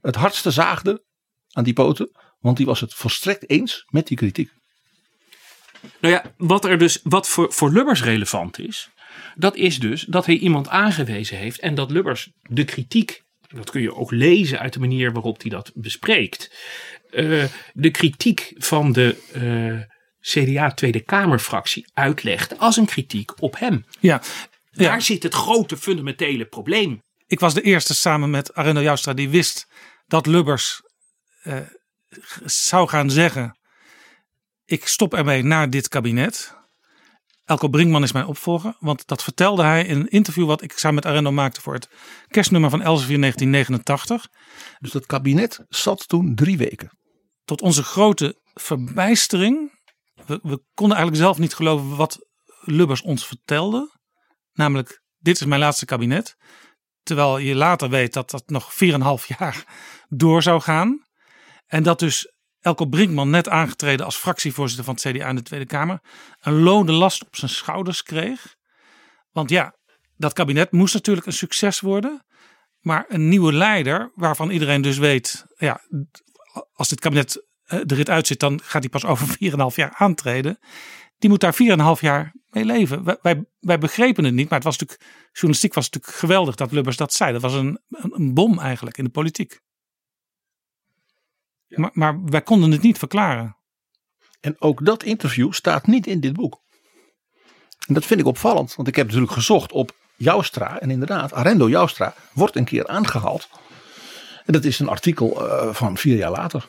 het 0.00 0.16
hardste 0.16 0.50
zaagde 0.50 1.04
aan 1.52 1.64
die 1.64 1.72
poten, 1.72 2.10
want 2.38 2.56
die 2.56 2.66
was 2.66 2.80
het 2.80 2.94
volstrekt 2.94 3.50
eens 3.50 3.84
met 3.88 4.06
die 4.06 4.16
kritiek. 4.16 4.50
Nou 6.00 6.14
ja, 6.14 6.34
wat 6.36 6.64
er 6.64 6.78
dus, 6.78 7.00
wat 7.02 7.28
voor, 7.28 7.52
voor 7.52 7.72
Lubbers 7.72 8.02
relevant 8.02 8.58
is, 8.58 8.90
dat 9.34 9.56
is 9.56 9.80
dus 9.80 10.02
dat 10.02 10.26
hij 10.26 10.36
iemand 10.36 10.68
aangewezen 10.68 11.36
heeft 11.36 11.60
en 11.60 11.74
dat 11.74 11.90
Lubbers 11.90 12.30
de 12.42 12.64
kritiek, 12.64 13.22
dat 13.54 13.70
kun 13.70 13.82
je 13.82 13.94
ook 13.94 14.10
lezen 14.10 14.58
uit 14.58 14.72
de 14.72 14.80
manier 14.80 15.12
waarop 15.12 15.40
hij 15.40 15.50
dat 15.50 15.70
bespreekt, 15.74 16.50
uh, 17.10 17.44
de 17.72 17.90
kritiek 17.90 18.52
van 18.56 18.92
de 18.92 19.16
uh, 19.36 19.80
CDA 20.20 20.70
Tweede 20.74 21.00
Kamerfractie 21.00 21.90
uitlegt 21.94 22.58
als 22.58 22.76
een 22.76 22.86
kritiek 22.86 23.42
op 23.42 23.58
hem. 23.58 23.84
Ja, 24.00 24.22
Daar 24.70 25.02
zit 25.02 25.22
het 25.22 25.34
grote 25.34 25.76
fundamentele 25.76 26.44
probleem. 26.44 27.02
Ik 27.26 27.40
was 27.40 27.54
de 27.54 27.62
eerste 27.62 27.94
samen 27.94 28.30
met 28.30 28.54
Arendo 28.54 28.82
Joustra 28.82 29.12
die 29.12 29.28
wist 29.28 29.66
dat 30.06 30.26
Lubbers 30.26 30.82
uh, 31.44 31.56
zou 32.44 32.88
gaan 32.88 33.10
zeggen: 33.10 33.58
Ik 34.64 34.86
stop 34.86 35.14
ermee 35.14 35.42
naar 35.42 35.70
dit 35.70 35.88
kabinet. 35.88 36.58
Elko 37.50 37.68
Brinkman 37.68 38.02
is 38.02 38.12
mijn 38.12 38.26
opvolger. 38.26 38.76
Want 38.78 39.06
dat 39.06 39.22
vertelde 39.22 39.62
hij 39.62 39.84
in 39.84 40.00
een 40.00 40.08
interview 40.08 40.46
wat 40.46 40.62
ik 40.62 40.72
samen 40.72 40.94
met 40.94 41.06
Arendo 41.06 41.32
maakte 41.32 41.60
voor 41.60 41.74
het 41.74 41.88
kerstnummer 42.28 42.70
van 42.70 42.82
Elsevier 42.82 43.20
1989. 43.20 44.28
Dus 44.78 44.90
dat 44.90 45.06
kabinet 45.06 45.64
zat 45.68 46.08
toen 46.08 46.34
drie 46.34 46.58
weken. 46.58 46.98
Tot 47.44 47.60
onze 47.60 47.82
grote 47.82 48.40
verbijstering. 48.54 49.72
We, 50.26 50.38
we 50.42 50.62
konden 50.74 50.96
eigenlijk 50.96 51.16
zelf 51.26 51.38
niet 51.38 51.54
geloven 51.54 51.96
wat 51.96 52.18
Lubbers 52.60 53.02
ons 53.02 53.26
vertelde. 53.26 53.98
Namelijk, 54.52 55.02
dit 55.18 55.40
is 55.40 55.46
mijn 55.46 55.60
laatste 55.60 55.84
kabinet. 55.84 56.36
Terwijl 57.02 57.38
je 57.38 57.54
later 57.54 57.88
weet 57.88 58.12
dat 58.12 58.30
dat 58.30 58.42
nog 58.46 58.72
4,5 58.72 59.36
jaar 59.38 59.64
door 60.08 60.42
zou 60.42 60.60
gaan. 60.60 61.04
En 61.66 61.82
dat 61.82 61.98
dus 61.98 62.32
Elko 62.60 62.86
Brinkman, 62.86 63.30
net 63.30 63.48
aangetreden 63.48 64.06
als 64.06 64.16
fractievoorzitter 64.16 64.84
van 64.84 64.94
het 64.94 65.02
CDA 65.02 65.28
in 65.28 65.36
de 65.36 65.42
Tweede 65.42 65.66
Kamer, 65.66 66.00
een 66.40 66.60
lode 66.60 66.92
last 66.92 67.22
op 67.26 67.36
zijn 67.36 67.50
schouders 67.50 68.02
kreeg. 68.02 68.56
Want 69.32 69.50
ja, 69.50 69.74
dat 70.16 70.32
kabinet 70.32 70.72
moest 70.72 70.94
natuurlijk 70.94 71.26
een 71.26 71.32
succes 71.32 71.80
worden. 71.80 72.24
Maar 72.80 73.04
een 73.08 73.28
nieuwe 73.28 73.52
leider, 73.52 74.12
waarvan 74.14 74.50
iedereen 74.50 74.82
dus 74.82 74.98
weet, 74.98 75.46
ja, 75.56 75.80
als 76.72 76.88
dit 76.88 77.00
kabinet 77.00 77.44
er 77.64 77.94
rit 77.94 78.10
uitzit, 78.10 78.40
dan 78.40 78.60
gaat 78.64 78.82
hij 78.82 78.90
pas 78.90 79.04
over 79.04 79.28
4,5 79.70 79.74
jaar 79.74 79.94
aantreden. 79.96 80.58
Die 81.18 81.30
moet 81.30 81.40
daar 81.40 81.56
4,5 81.96 82.00
jaar 82.00 82.34
mee 82.48 82.64
leven. 82.64 83.04
Wij, 83.22 83.44
wij, 83.60 83.78
begrepen 83.78 84.24
het 84.24 84.34
niet, 84.34 84.48
maar 84.48 84.58
het 84.58 84.66
was 84.66 84.78
natuurlijk, 84.78 85.10
journalistiek 85.32 85.74
was 85.74 85.90
natuurlijk 85.90 86.18
geweldig 86.18 86.54
dat 86.54 86.72
Lubbers 86.72 86.96
dat 86.96 87.12
zei. 87.12 87.32
Dat 87.32 87.42
was 87.42 87.54
een, 87.54 87.80
een 87.88 88.34
bom 88.34 88.58
eigenlijk 88.58 88.98
in 88.98 89.04
de 89.04 89.10
politiek. 89.10 89.60
Ja. 91.70 91.80
Maar, 91.80 91.90
maar 91.92 92.24
wij 92.24 92.42
konden 92.42 92.70
het 92.70 92.82
niet 92.82 92.98
verklaren. 92.98 93.56
En 94.40 94.56
ook 94.58 94.84
dat 94.84 95.02
interview 95.02 95.52
staat 95.52 95.86
niet 95.86 96.06
in 96.06 96.20
dit 96.20 96.32
boek. 96.32 96.62
En 97.86 97.94
dat 97.94 98.04
vind 98.04 98.20
ik 98.20 98.26
opvallend, 98.26 98.74
want 98.74 98.88
ik 98.88 98.96
heb 98.96 99.06
natuurlijk 99.06 99.32
gezocht 99.32 99.72
op 99.72 99.94
Joustra. 100.16 100.80
En 100.80 100.90
inderdaad, 100.90 101.32
Arendo 101.32 101.68
Joustra 101.68 102.14
wordt 102.32 102.56
een 102.56 102.64
keer 102.64 102.86
aangehaald. 102.86 103.48
En 104.44 104.52
dat 104.52 104.64
is 104.64 104.78
een 104.78 104.88
artikel 104.88 105.46
uh, 105.46 105.74
van 105.74 105.96
vier 105.96 106.16
jaar 106.16 106.30
later. 106.30 106.68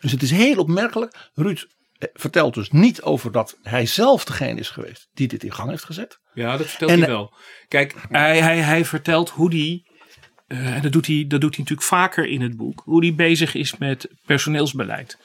Dus 0.00 0.12
het 0.12 0.22
is 0.22 0.30
heel 0.30 0.58
opmerkelijk. 0.58 1.30
Ruud 1.34 1.66
vertelt 1.98 2.54
dus 2.54 2.70
niet 2.70 3.02
over 3.02 3.32
dat 3.32 3.58
hij 3.62 3.86
zelf 3.86 4.24
degene 4.24 4.60
is 4.60 4.70
geweest 4.70 5.08
die 5.12 5.28
dit 5.28 5.44
in 5.44 5.52
gang 5.52 5.70
heeft 5.70 5.84
gezet. 5.84 6.18
Ja, 6.32 6.56
dat 6.56 6.66
vertelt 6.66 6.90
en, 6.90 6.98
hij 6.98 7.08
wel. 7.08 7.34
Kijk, 7.68 7.94
hij, 8.08 8.40
hij, 8.40 8.58
hij 8.58 8.84
vertelt 8.84 9.30
hoe 9.30 9.50
hij, 9.50 9.86
uh, 10.48 10.74
en 10.74 10.82
dat 10.82 10.92
doet 10.92 11.06
hij, 11.06 11.24
dat 11.28 11.40
doet 11.40 11.54
hij 11.54 11.64
natuurlijk 11.64 11.88
vaker 11.88 12.26
in 12.28 12.40
het 12.40 12.56
boek, 12.56 12.82
hoe 12.84 13.04
hij 13.04 13.14
bezig 13.14 13.54
is 13.54 13.76
met 13.76 14.08
personeelsbeleid. 14.26 15.18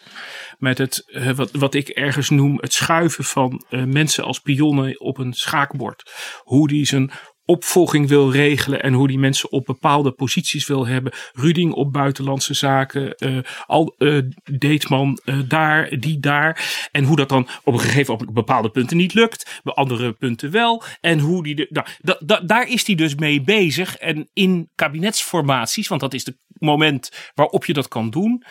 Met 0.58 0.78
het, 0.78 1.04
uh, 1.08 1.32
wat, 1.32 1.52
wat 1.52 1.74
ik 1.74 1.88
ergens 1.88 2.30
noem, 2.30 2.58
het 2.62 2.74
schuiven 2.74 3.24
van 3.24 3.66
uh, 3.70 3.84
mensen 3.84 4.24
als 4.24 4.40
pionnen 4.40 5.00
op 5.00 5.18
een 5.18 5.34
schaakbord. 5.34 6.12
Hoe 6.44 6.74
hij 6.74 6.86
zijn 6.86 7.12
opvolging 7.46 8.08
wil 8.08 8.32
regelen 8.32 8.84
en 8.84 8.94
hoe 8.94 9.08
die 9.08 9.20
mensen 9.20 9.52
op 9.52 9.66
bepaalde 9.66 10.12
posities 10.12 10.68
wil 10.68 10.88
hebben. 10.88 11.14
Ruding 11.34 11.74
op 11.74 11.94
buitenlandse 11.94 12.54
zaken, 12.54 13.16
uh, 13.18 13.38
al 13.66 13.96
uh, 13.98 14.22
Deetman 14.44 15.20
uh, 15.26 15.40
daar, 15.48 16.00
die 16.00 16.20
daar. 16.20 16.88
En 16.92 17.04
hoe 17.04 17.16
dat 17.16 17.30
dan 17.30 17.48
op 17.64 17.74
een 17.74 17.80
gegeven 17.80 18.14
op 18.14 18.28
bepaalde 18.34 18.70
punten 18.70 18.98
niet 18.98 19.14
lukt, 19.14 19.62
bij 19.64 19.74
andere 19.74 20.14
punten 20.14 20.52
wel. 20.52 20.84
En 21.02 21.20
hoe 21.20 21.44
die 21.44 21.56
de, 21.56 21.68
nou, 21.70 21.88
da, 22.00 22.18
da, 22.26 22.40
daar 22.40 22.68
is 22.68 22.88
hij 22.88 22.96
dus 22.96 23.16
mee 23.16 23.42
bezig. 23.42 23.96
En 23.96 24.30
in 24.34 24.70
kabinetsformaties, 24.76 25.88
want 25.88 26.02
dat 26.02 26.14
is 26.14 26.24
de 26.24 26.38
moment 26.48 27.32
waarop 27.34 27.66
je 27.66 27.74
dat 27.74 27.88
kan 27.88 28.10
doen. 28.10 28.44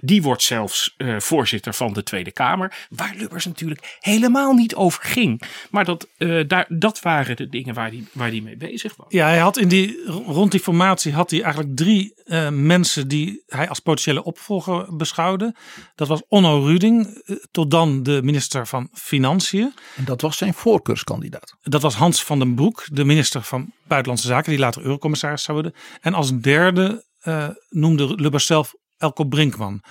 Die 0.00 0.22
wordt 0.22 0.42
zelfs 0.42 0.94
voorzitter 1.18 1.74
van 1.74 1.92
de 1.92 2.02
Tweede 2.02 2.32
Kamer. 2.32 2.86
Waar 2.88 3.14
Lubbers 3.16 3.44
natuurlijk 3.44 3.96
helemaal 4.00 4.52
niet 4.52 4.74
over 4.74 5.02
ging. 5.04 5.42
Maar 5.70 5.84
dat, 5.84 6.08
daar, 6.46 6.66
dat 6.68 7.00
waren 7.00 7.36
de 7.36 7.48
dingen 7.48 7.74
waar 7.74 7.88
hij 7.88 8.04
waar 8.16 8.30
die 8.30 8.42
mee 8.42 8.56
bezig 8.56 8.96
was. 8.96 9.06
Ja, 9.08 9.26
hij 9.26 9.38
had 9.38 9.58
in 9.58 9.68
die, 9.68 10.04
rond 10.06 10.50
die 10.50 10.60
formatie 10.60 11.12
had 11.12 11.30
hij 11.30 11.42
eigenlijk 11.42 11.76
drie 11.76 12.14
mensen 12.50 13.08
die 13.08 13.42
hij 13.46 13.68
als 13.68 13.80
potentiële 13.80 14.24
opvolger 14.24 14.96
beschouwde. 14.96 15.54
Dat 15.94 16.08
was 16.08 16.22
Onno 16.28 16.64
Ruding, 16.64 17.22
tot 17.50 17.70
dan 17.70 18.02
de 18.02 18.20
minister 18.22 18.66
van 18.66 18.88
Financiën. 18.92 19.74
En 19.96 20.04
dat 20.04 20.20
was 20.20 20.36
zijn 20.36 20.54
voorkeurskandidaat. 20.54 21.56
Dat 21.60 21.82
was 21.82 21.94
Hans 21.94 22.24
van 22.24 22.38
den 22.38 22.54
Broek, 22.54 22.86
de 22.92 23.04
minister 23.04 23.42
van 23.42 23.72
Buitenlandse 23.86 24.26
Zaken, 24.26 24.50
die 24.50 24.60
later 24.60 24.82
eurocommissaris 24.82 25.42
zou 25.42 25.62
worden. 25.62 25.80
En 26.00 26.14
als 26.14 26.38
derde 26.38 27.04
uh, 27.24 27.48
noemde 27.68 28.14
Lubbers 28.14 28.46
zelf 28.46 28.74
Elko 28.96 29.24
Brinkman. 29.24 29.82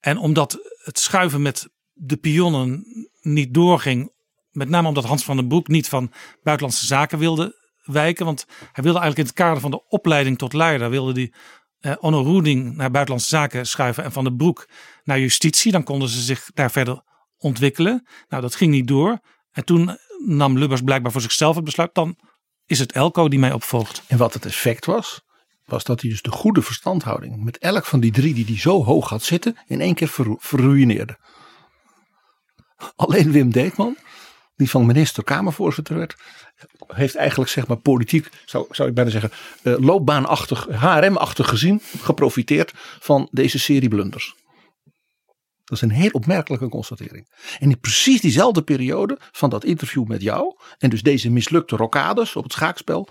En 0.00 0.18
omdat 0.18 0.58
het 0.84 0.98
schuiven 0.98 1.42
met 1.42 1.68
de 1.92 2.16
pionnen 2.16 2.84
niet 3.20 3.54
doorging, 3.54 4.12
met 4.54 4.68
name 4.68 4.88
omdat 4.88 5.04
Hans 5.04 5.24
van 5.24 5.36
den 5.36 5.48
Broek 5.48 5.68
niet 5.68 5.88
van 5.88 6.12
Buitenlandse 6.42 6.86
Zaken 6.86 7.18
wilde 7.18 7.62
wijken, 7.82 8.24
want 8.24 8.46
hij 8.48 8.84
wilde 8.84 8.98
eigenlijk 8.98 9.18
in 9.18 9.24
het 9.24 9.44
kader 9.44 9.60
van 9.60 9.70
de 9.70 9.88
opleiding 9.88 10.38
tot 10.38 10.52
leider, 10.52 10.90
wilde 10.90 11.12
hij 11.12 11.32
uh, 11.80 11.96
Onno 12.00 12.22
Roeding 12.22 12.76
naar 12.76 12.90
Buitenlandse 12.90 13.28
Zaken 13.28 13.66
schuiven 13.66 14.04
en 14.04 14.12
Van 14.12 14.24
den 14.24 14.36
Broek 14.36 14.68
naar 15.04 15.20
Justitie. 15.20 15.72
Dan 15.72 15.84
konden 15.84 16.08
ze 16.08 16.20
zich 16.20 16.50
daar 16.54 16.70
verder 16.70 17.02
ontwikkelen. 17.38 18.06
Nou, 18.28 18.42
dat 18.42 18.54
ging 18.54 18.70
niet 18.70 18.88
door. 18.88 19.18
En 19.52 19.64
toen 19.64 19.98
nam 20.26 20.58
Lubbers 20.58 20.82
blijkbaar 20.82 21.12
voor 21.12 21.20
zichzelf 21.20 21.54
het 21.54 21.64
besluit, 21.64 21.94
dan 21.94 22.16
is 22.66 22.78
het 22.78 22.92
Elko 22.92 23.28
die 23.28 23.38
mij 23.38 23.52
opvolgt. 23.52 24.02
En 24.06 24.18
wat 24.18 24.34
het 24.34 24.46
effect 24.46 24.86
was, 24.86 25.22
was 25.64 25.84
dat 25.84 26.00
hij 26.00 26.10
dus 26.10 26.22
de 26.22 26.30
goede 26.30 26.62
verstandhouding 26.62 27.44
met 27.44 27.58
elk 27.58 27.84
van 27.84 28.00
die 28.00 28.12
drie 28.12 28.34
die 28.34 28.44
hij 28.44 28.58
zo 28.58 28.84
hoog 28.84 29.08
had 29.08 29.22
zitten, 29.22 29.56
in 29.66 29.80
één 29.80 29.94
keer 29.94 30.08
ver, 30.08 30.36
verruineerde. 30.38 31.18
Alleen 32.96 33.32
Wim 33.32 33.50
Deetman, 33.50 33.96
die 34.56 34.70
van 34.70 34.86
minister 34.86 35.24
Kamervoorzitter 35.24 35.96
werd, 35.96 36.14
heeft 36.86 37.14
eigenlijk 37.14 37.50
zeg 37.50 37.66
maar 37.66 37.76
politiek, 37.76 38.28
zou, 38.44 38.66
zou 38.70 38.88
ik 38.88 38.94
bijna 38.94 39.10
zeggen, 39.10 39.30
uh, 39.62 39.78
loopbaanachtig, 39.78 40.66
HRM-achtig 40.70 41.48
gezien, 41.48 41.80
geprofiteerd 41.98 42.72
van 43.00 43.28
deze 43.30 43.58
serie 43.58 43.88
blunders. 43.88 44.34
Dat 45.64 45.76
is 45.76 45.82
een 45.82 45.90
heel 45.90 46.10
opmerkelijke 46.10 46.68
constatering. 46.68 47.28
En 47.58 47.70
in 47.70 47.80
precies 47.80 48.20
diezelfde 48.20 48.62
periode 48.62 49.18
van 49.32 49.50
dat 49.50 49.64
interview 49.64 50.06
met 50.06 50.22
jou, 50.22 50.56
en 50.78 50.90
dus 50.90 51.02
deze 51.02 51.30
mislukte 51.30 51.76
rocades 51.76 52.36
op 52.36 52.42
het 52.42 52.52
schaakspel, 52.52 53.08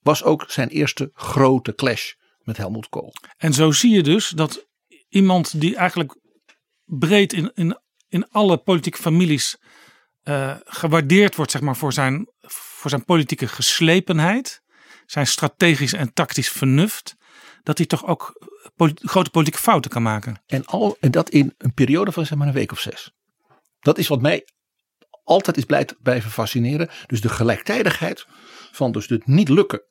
was 0.00 0.24
ook 0.24 0.44
zijn 0.48 0.68
eerste 0.68 1.10
grote 1.14 1.74
clash 1.74 2.12
met 2.42 2.56
Helmut 2.56 2.88
Kool. 2.88 3.12
En 3.36 3.52
zo 3.52 3.72
zie 3.72 3.90
je 3.90 4.02
dus 4.02 4.28
dat 4.28 4.66
iemand 5.08 5.60
die 5.60 5.76
eigenlijk 5.76 6.16
breed 6.84 7.32
in, 7.32 7.50
in, 7.54 7.78
in 8.08 8.30
alle 8.30 8.56
politieke 8.56 8.98
families 8.98 9.56
uh, 10.28 10.54
gewaardeerd 10.64 11.34
wordt 11.34 11.50
zeg 11.50 11.60
maar, 11.60 11.76
voor, 11.76 11.92
zijn, 11.92 12.28
voor 12.40 12.90
zijn 12.90 13.04
politieke 13.04 13.48
geslepenheid, 13.48 14.62
zijn 15.06 15.26
strategisch 15.26 15.92
en 15.92 16.12
tactisch 16.12 16.50
vernuft, 16.50 17.16
dat 17.62 17.78
hij 17.78 17.86
toch 17.86 18.06
ook 18.06 18.46
grote 18.94 19.30
politieke 19.30 19.62
fouten 19.62 19.90
kan 19.90 20.02
maken. 20.02 20.42
En, 20.46 20.64
al, 20.64 20.96
en 21.00 21.10
dat 21.10 21.28
in 21.28 21.54
een 21.58 21.74
periode 21.74 22.12
van 22.12 22.26
zeg 22.26 22.38
maar 22.38 22.46
een 22.46 22.52
week 22.52 22.72
of 22.72 22.80
zes. 22.80 23.12
Dat 23.80 23.98
is 23.98 24.08
wat 24.08 24.22
mij 24.22 24.48
altijd 25.24 25.56
is 25.56 25.94
blijven 26.02 26.30
fascineren. 26.30 26.88
Dus 27.06 27.20
de 27.20 27.28
gelijktijdigheid 27.28 28.26
van 28.72 28.92
dus 28.92 29.08
het 29.08 29.26
niet 29.26 29.48
lukken 29.48 29.82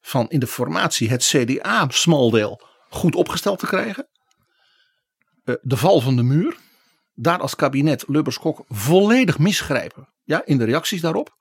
van 0.00 0.28
in 0.28 0.40
de 0.40 0.46
formatie 0.46 1.10
het 1.10 1.24
CDA 1.24 1.86
smaldeel 1.88 2.60
goed 2.88 3.14
opgesteld 3.14 3.58
te 3.58 3.66
krijgen. 3.66 4.08
Eh, 5.44 5.54
de 5.62 5.76
val 5.76 6.00
van 6.00 6.16
de 6.16 6.22
muur. 6.22 6.56
Daar 7.14 7.38
als 7.38 7.56
kabinet 7.56 8.04
Lubbers-Kok 8.06 8.64
volledig 8.68 9.38
misgrijpen 9.38 10.08
ja, 10.22 10.42
in 10.44 10.58
de 10.58 10.64
reacties 10.64 11.00
daarop. 11.00 11.40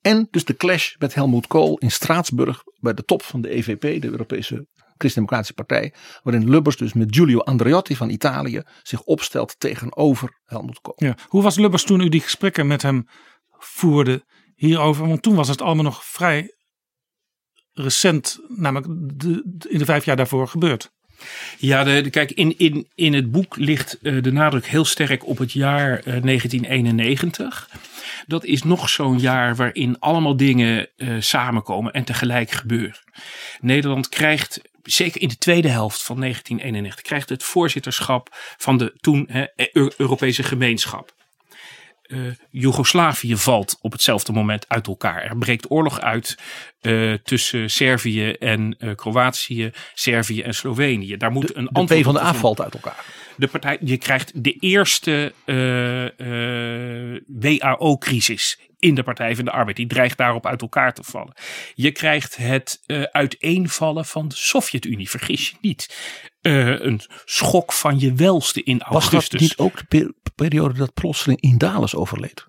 En 0.00 0.28
dus 0.30 0.44
de 0.44 0.56
clash 0.56 0.94
met 0.98 1.14
Helmut 1.14 1.46
Kool 1.46 1.78
in 1.78 1.90
Straatsburg 1.90 2.62
bij 2.80 2.94
de 2.94 3.04
top 3.04 3.22
van 3.22 3.40
de 3.40 3.48
EVP, 3.48 3.80
de 3.80 4.08
Europese 4.08 4.66
Christendemocratische 4.96 5.54
Partij. 5.54 5.94
Waarin 6.22 6.50
Lubbers 6.50 6.76
dus 6.76 6.92
met 6.92 7.14
Giulio 7.16 7.38
Andreotti 7.38 7.96
van 7.96 8.10
Italië 8.10 8.62
zich 8.82 9.02
opstelt 9.02 9.60
tegenover 9.60 10.40
Helmut 10.44 10.80
Kool. 10.80 10.94
Ja. 10.96 11.16
Hoe 11.28 11.42
was 11.42 11.56
Lubbers 11.56 11.84
toen 11.84 12.00
u 12.00 12.08
die 12.08 12.20
gesprekken 12.20 12.66
met 12.66 12.82
hem 12.82 13.06
voerde 13.58 14.24
hierover? 14.54 15.08
Want 15.08 15.22
toen 15.22 15.34
was 15.34 15.48
het 15.48 15.62
allemaal 15.62 15.84
nog 15.84 16.04
vrij 16.04 16.56
recent, 17.72 18.38
namelijk 18.48 18.86
de, 19.20 19.66
in 19.68 19.78
de 19.78 19.84
vijf 19.84 20.04
jaar 20.04 20.16
daarvoor 20.16 20.48
gebeurd. 20.48 20.92
Ja, 21.58 21.84
de, 21.84 22.10
kijk, 22.10 22.30
in, 22.30 22.58
in, 22.58 22.88
in 22.94 23.12
het 23.12 23.30
boek 23.30 23.56
ligt 23.56 23.98
uh, 24.02 24.22
de 24.22 24.32
nadruk 24.32 24.66
heel 24.66 24.84
sterk 24.84 25.26
op 25.26 25.38
het 25.38 25.52
jaar 25.52 25.90
uh, 25.98 26.04
1991. 26.04 27.70
Dat 28.26 28.44
is 28.44 28.62
nog 28.62 28.88
zo'n 28.88 29.18
jaar 29.18 29.56
waarin 29.56 29.98
allemaal 29.98 30.36
dingen 30.36 30.88
uh, 30.96 31.16
samenkomen 31.20 31.92
en 31.92 32.04
tegelijk 32.04 32.50
gebeuren. 32.50 32.98
Nederland 33.60 34.08
krijgt 34.08 34.60
zeker 34.82 35.20
in 35.20 35.28
de 35.28 35.38
tweede 35.38 35.68
helft 35.68 36.02
van 36.02 36.20
1991, 36.20 37.04
krijgt 37.04 37.28
het 37.28 37.42
voorzitterschap 37.42 38.28
van 38.56 38.78
de 38.78 38.94
toen 39.00 39.28
hè, 39.30 39.46
Europese 39.96 40.42
gemeenschap. 40.42 41.14
Uh, 42.06 42.32
Joegoslavië 42.50 43.36
valt 43.36 43.78
op 43.80 43.92
hetzelfde 43.92 44.32
moment 44.32 44.64
uit 44.68 44.86
elkaar. 44.86 45.22
Er 45.22 45.36
breekt 45.36 45.70
oorlog 45.70 46.00
uit 46.00 46.38
uh, 46.82 47.14
tussen 47.24 47.70
Servië 47.70 48.30
en 48.30 48.76
uh, 48.78 48.94
Kroatië, 48.94 49.72
Servië 49.94 50.42
en 50.42 50.54
Slovenië. 50.54 51.16
Daar 51.16 51.32
moet 51.32 51.46
de, 51.46 51.56
een 51.56 51.68
antwoord 51.68 51.88
de 51.88 52.00
P 52.00 52.04
van 52.04 52.14
de 52.14 52.20
A 52.20 52.34
valt 52.34 52.60
uit 52.60 52.74
elkaar. 52.74 53.04
De 53.36 53.46
partij, 53.46 53.78
je 53.80 53.96
krijgt 53.96 54.44
de 54.44 54.52
eerste 54.52 55.32
WAO-crisis 57.26 58.58
in 58.82 58.94
de 58.94 59.02
Partij 59.02 59.36
van 59.36 59.44
de 59.44 59.50
Arbeid. 59.50 59.76
Die 59.76 59.86
dreigt 59.86 60.18
daarop 60.18 60.46
uit 60.46 60.62
elkaar 60.62 60.94
te 60.94 61.02
vallen. 61.02 61.34
Je 61.74 61.90
krijgt 61.90 62.36
het 62.36 62.82
uh, 62.86 63.02
uiteenvallen 63.02 64.04
van 64.04 64.28
de 64.28 64.34
Sovjet-Unie. 64.34 65.10
Vergis 65.10 65.50
je 65.50 65.56
niet. 65.60 65.96
Uh, 66.42 66.80
een 66.80 67.00
schok 67.24 67.72
van 67.72 67.98
je 67.98 68.14
welste 68.14 68.62
in 68.62 68.82
augustus. 68.82 69.12
Was 69.12 69.28
dat 69.28 69.40
niet 69.40 69.58
ook 69.58 69.82
de 69.88 70.14
periode 70.34 70.78
dat 70.78 70.94
plotseling 70.94 71.40
Indales 71.40 71.94
overleed? 71.94 72.46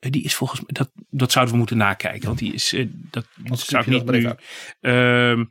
Uh, 0.00 0.10
die 0.10 0.22
is 0.22 0.34
volgens 0.34 0.60
mij, 0.60 0.70
dat, 0.72 0.90
dat 1.10 1.32
zouden 1.32 1.52
we 1.52 1.58
moeten 1.58 1.76
nakijken. 1.76 2.26
Want 2.26 2.38
die 2.38 2.52
is, 2.52 2.74
dat, 2.90 3.26
dat 3.36 3.58
zou 3.60 3.82
ik 3.82 3.88
niet 3.88 4.10
nu. 4.10 4.30
Ehm, 4.80 5.44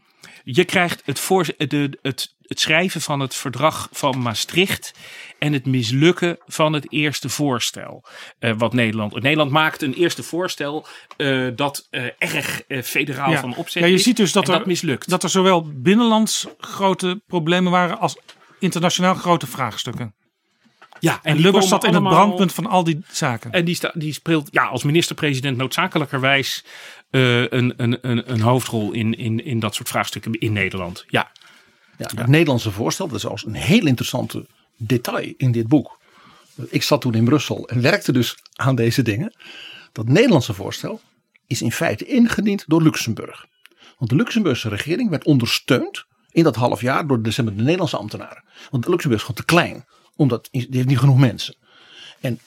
je 0.43 0.65
krijgt 0.65 1.01
het, 1.05 1.19
voor, 1.19 1.45
de, 1.57 1.97
het, 2.01 2.35
het 2.53 2.61
schrijven 2.61 3.01
van 3.01 3.19
het 3.19 3.35
verdrag 3.35 3.89
van 3.91 4.21
Maastricht 4.21 4.93
en 5.39 5.53
het 5.53 5.65
mislukken 5.65 6.37
van 6.45 6.73
het 6.73 6.91
eerste 6.91 7.29
voorstel. 7.29 8.05
Uh, 8.39 8.53
wat 8.57 8.73
Nederland. 8.73 9.13
Nederland 9.21 9.51
maakt 9.51 9.81
een 9.81 9.93
eerste 9.93 10.23
voorstel 10.23 10.85
uh, 11.17 11.51
dat 11.55 11.87
uh, 11.91 12.05
erg 12.17 12.61
federaal 12.83 13.31
ja. 13.31 13.39
van 13.39 13.55
opzet 13.55 13.81
ja, 13.81 13.87
je 13.87 13.93
is. 13.93 14.03
Ziet 14.03 14.17
dus 14.17 14.31
dat, 14.31 14.47
er, 14.47 14.57
dat 14.57 14.65
mislukt. 14.65 15.09
Dat 15.09 15.23
er 15.23 15.29
zowel 15.29 15.71
binnenlands 15.75 16.47
grote 16.57 17.21
problemen 17.27 17.71
waren 17.71 17.99
als 17.99 18.17
internationaal 18.59 19.15
grote 19.15 19.47
vraagstukken. 19.47 20.15
Ja, 20.99 21.19
en, 21.21 21.35
en 21.35 21.41
Lubbers 21.41 21.67
zat 21.67 21.83
in 21.83 21.93
het 21.93 22.03
brandpunt 22.03 22.53
van 22.53 22.65
al 22.65 22.83
die 22.83 23.03
zaken. 23.11 23.51
En 23.51 23.65
die, 23.65 23.75
sta, 23.75 23.91
die 23.93 24.13
speelt 24.13 24.47
ja, 24.51 24.65
als 24.65 24.83
minister-president 24.83 25.57
noodzakelijkerwijs 25.57 26.63
uh, 27.11 27.39
een, 27.39 27.73
een, 27.77 27.97
een, 28.01 28.31
een 28.31 28.41
hoofdrol 28.41 28.91
in, 28.91 29.17
in, 29.17 29.45
in 29.45 29.59
dat 29.59 29.75
soort 29.75 29.89
vraagstukken 29.89 30.33
in 30.33 30.53
Nederland. 30.53 31.05
Ja. 31.07 31.31
Ja, 31.97 32.09
het 32.15 32.27
Nederlandse 32.27 32.71
voorstel, 32.71 33.07
dat 33.07 33.17
is 33.17 33.25
als 33.25 33.45
een 33.45 33.53
heel 33.53 33.85
interessante 33.85 34.45
detail 34.77 35.33
in 35.37 35.51
dit 35.51 35.67
boek. 35.67 35.99
Ik 36.69 36.83
zat 36.83 37.01
toen 37.01 37.13
in 37.13 37.25
Brussel 37.25 37.67
en 37.67 37.81
werkte 37.81 38.11
dus 38.11 38.37
aan 38.53 38.75
deze 38.75 39.01
dingen. 39.01 39.33
Dat 39.91 40.07
Nederlandse 40.07 40.53
voorstel 40.53 41.01
is 41.47 41.61
in 41.61 41.71
feite 41.71 42.05
ingediend 42.05 42.63
door 42.67 42.81
Luxemburg. 42.81 43.45
Want 43.97 44.09
de 44.09 44.15
Luxemburgse 44.15 44.69
regering 44.69 45.09
werd 45.09 45.25
ondersteund 45.25 46.05
in 46.31 46.43
dat 46.43 46.55
half 46.55 46.81
jaar 46.81 47.07
door 47.07 47.21
de, 47.21 47.43
de 47.43 47.51
Nederlandse 47.51 47.97
ambtenaren. 47.97 48.43
Want 48.69 48.87
Luxemburg 48.87 49.21
is 49.21 49.27
gewoon 49.27 49.45
te 49.45 49.53
klein, 49.53 49.85
omdat 50.15 50.47
die 50.51 50.67
heeft 50.69 50.87
niet 50.87 50.99
genoeg 50.99 51.17
mensen. 51.17 51.55
En 52.19 52.39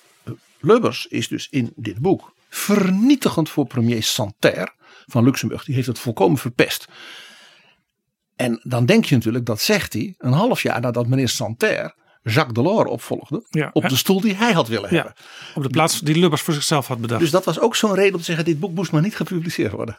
Lubbers 0.60 1.06
is 1.06 1.28
dus 1.28 1.48
in 1.50 1.72
dit 1.76 1.98
boek 1.98 2.34
vernietigend 2.48 3.50
voor 3.50 3.66
premier 3.66 4.02
Santerre 4.02 4.72
van 5.06 5.24
Luxemburg. 5.24 5.64
Die 5.64 5.74
heeft 5.74 5.86
het 5.86 5.98
volkomen 5.98 6.38
verpest. 6.38 6.88
En 8.36 8.60
dan 8.62 8.86
denk 8.86 9.04
je 9.04 9.14
natuurlijk, 9.14 9.46
dat 9.46 9.60
zegt 9.60 9.92
hij 9.92 10.14
een 10.18 10.32
half 10.32 10.62
jaar 10.62 10.80
nadat 10.80 11.06
meneer 11.06 11.28
Santerre 11.28 11.94
Jacques 12.32 12.54
Delors 12.54 12.90
opvolgde. 12.90 13.46
Ja, 13.50 13.70
op 13.72 13.88
de 13.88 13.96
stoel 13.96 14.20
die 14.20 14.34
hij 14.34 14.52
had 14.52 14.68
willen 14.68 14.88
ja, 14.90 14.96
hebben. 14.96 15.14
Op 15.54 15.62
de 15.62 15.68
plaats 15.68 16.00
die 16.00 16.18
Lubbers 16.18 16.42
voor 16.42 16.54
zichzelf 16.54 16.86
had 16.86 17.00
bedacht. 17.00 17.20
Dus 17.20 17.30
dat 17.30 17.44
was 17.44 17.60
ook 17.60 17.76
zo'n 17.76 17.94
reden 17.94 18.12
om 18.12 18.18
te 18.18 18.24
zeggen, 18.24 18.44
dit 18.44 18.60
boek 18.60 18.74
moest 18.74 18.92
maar 18.92 19.02
niet 19.02 19.16
gepubliceerd 19.16 19.72
worden. 19.72 19.98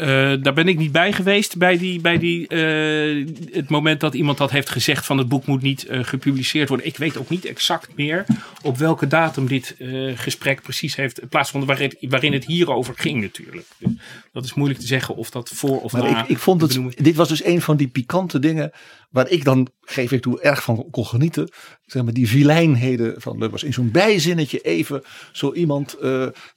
Uh, 0.00 0.06
daar 0.42 0.52
ben 0.54 0.68
ik 0.68 0.78
niet 0.78 0.92
bij 0.92 1.12
geweest 1.12 1.56
bij, 1.56 1.78
die, 1.78 2.00
bij 2.00 2.18
die, 2.18 2.54
uh, 2.54 3.26
het 3.52 3.68
moment 3.68 4.00
dat 4.00 4.14
iemand 4.14 4.38
dat 4.38 4.50
heeft 4.50 4.70
gezegd 4.70 5.06
van 5.06 5.18
het 5.18 5.28
boek 5.28 5.46
moet 5.46 5.62
niet 5.62 5.86
uh, 5.90 6.04
gepubliceerd 6.04 6.68
worden. 6.68 6.86
Ik 6.86 6.96
weet 6.96 7.16
ook 7.16 7.28
niet 7.28 7.44
exact 7.44 7.88
meer 7.96 8.24
op 8.62 8.78
welke 8.78 9.06
datum 9.06 9.46
dit 9.46 9.76
gesprek 10.14 10.62
precies 10.62 10.96
heeft 10.96 11.28
plaatsgevonden 11.28 11.76
waarin, 11.76 11.96
waarin 12.00 12.32
het 12.32 12.44
hierover 12.44 12.94
ging 12.96 13.20
natuurlijk. 13.20 13.66
Dus 13.78 13.90
dat 14.32 14.44
is 14.44 14.54
moeilijk 14.54 14.80
te 14.80 14.86
zeggen 14.86 15.16
of 15.16 15.30
dat 15.30 15.50
voor 15.54 15.80
of 15.80 15.92
maar 15.92 16.02
na. 16.02 16.22
Ik, 16.22 16.28
ik 16.28 16.38
vond 16.38 16.60
het, 16.60 16.78
dit 16.96 17.16
was 17.16 17.28
dus 17.28 17.44
een 17.44 17.60
van 17.60 17.76
die 17.76 17.88
pikante 17.88 18.38
dingen 18.38 18.72
waar 19.10 19.28
ik 19.28 19.44
dan, 19.44 19.68
geef 19.90 20.12
ik 20.12 20.22
toe, 20.22 20.40
erg 20.40 20.62
van 20.62 20.86
kon 20.90 21.06
genieten. 21.06 21.52
Zeg 21.86 22.02
maar 22.02 22.12
die 22.12 22.28
vilijnheden 22.28 23.20
van 23.20 23.38
Lubbers. 23.38 23.62
In 23.62 23.72
zo'n 23.72 23.90
bijzinnetje 23.90 24.60
even 24.60 25.02
zo 25.32 25.52
iemand 25.52 25.96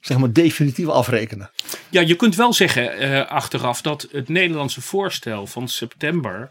zeg 0.00 0.18
maar 0.18 0.32
definitief 0.32 0.88
afrekenen. 0.88 1.50
Ja, 1.90 2.00
je 2.00 2.16
kunt 2.16 2.36
wel 2.36 2.52
zeggen 2.52 3.02
uh, 3.02 3.26
achteraf 3.26 3.80
dat 3.80 4.08
het 4.10 4.28
Nederlandse 4.28 4.80
voorstel 4.80 5.46
van 5.46 5.68
september 5.68 6.50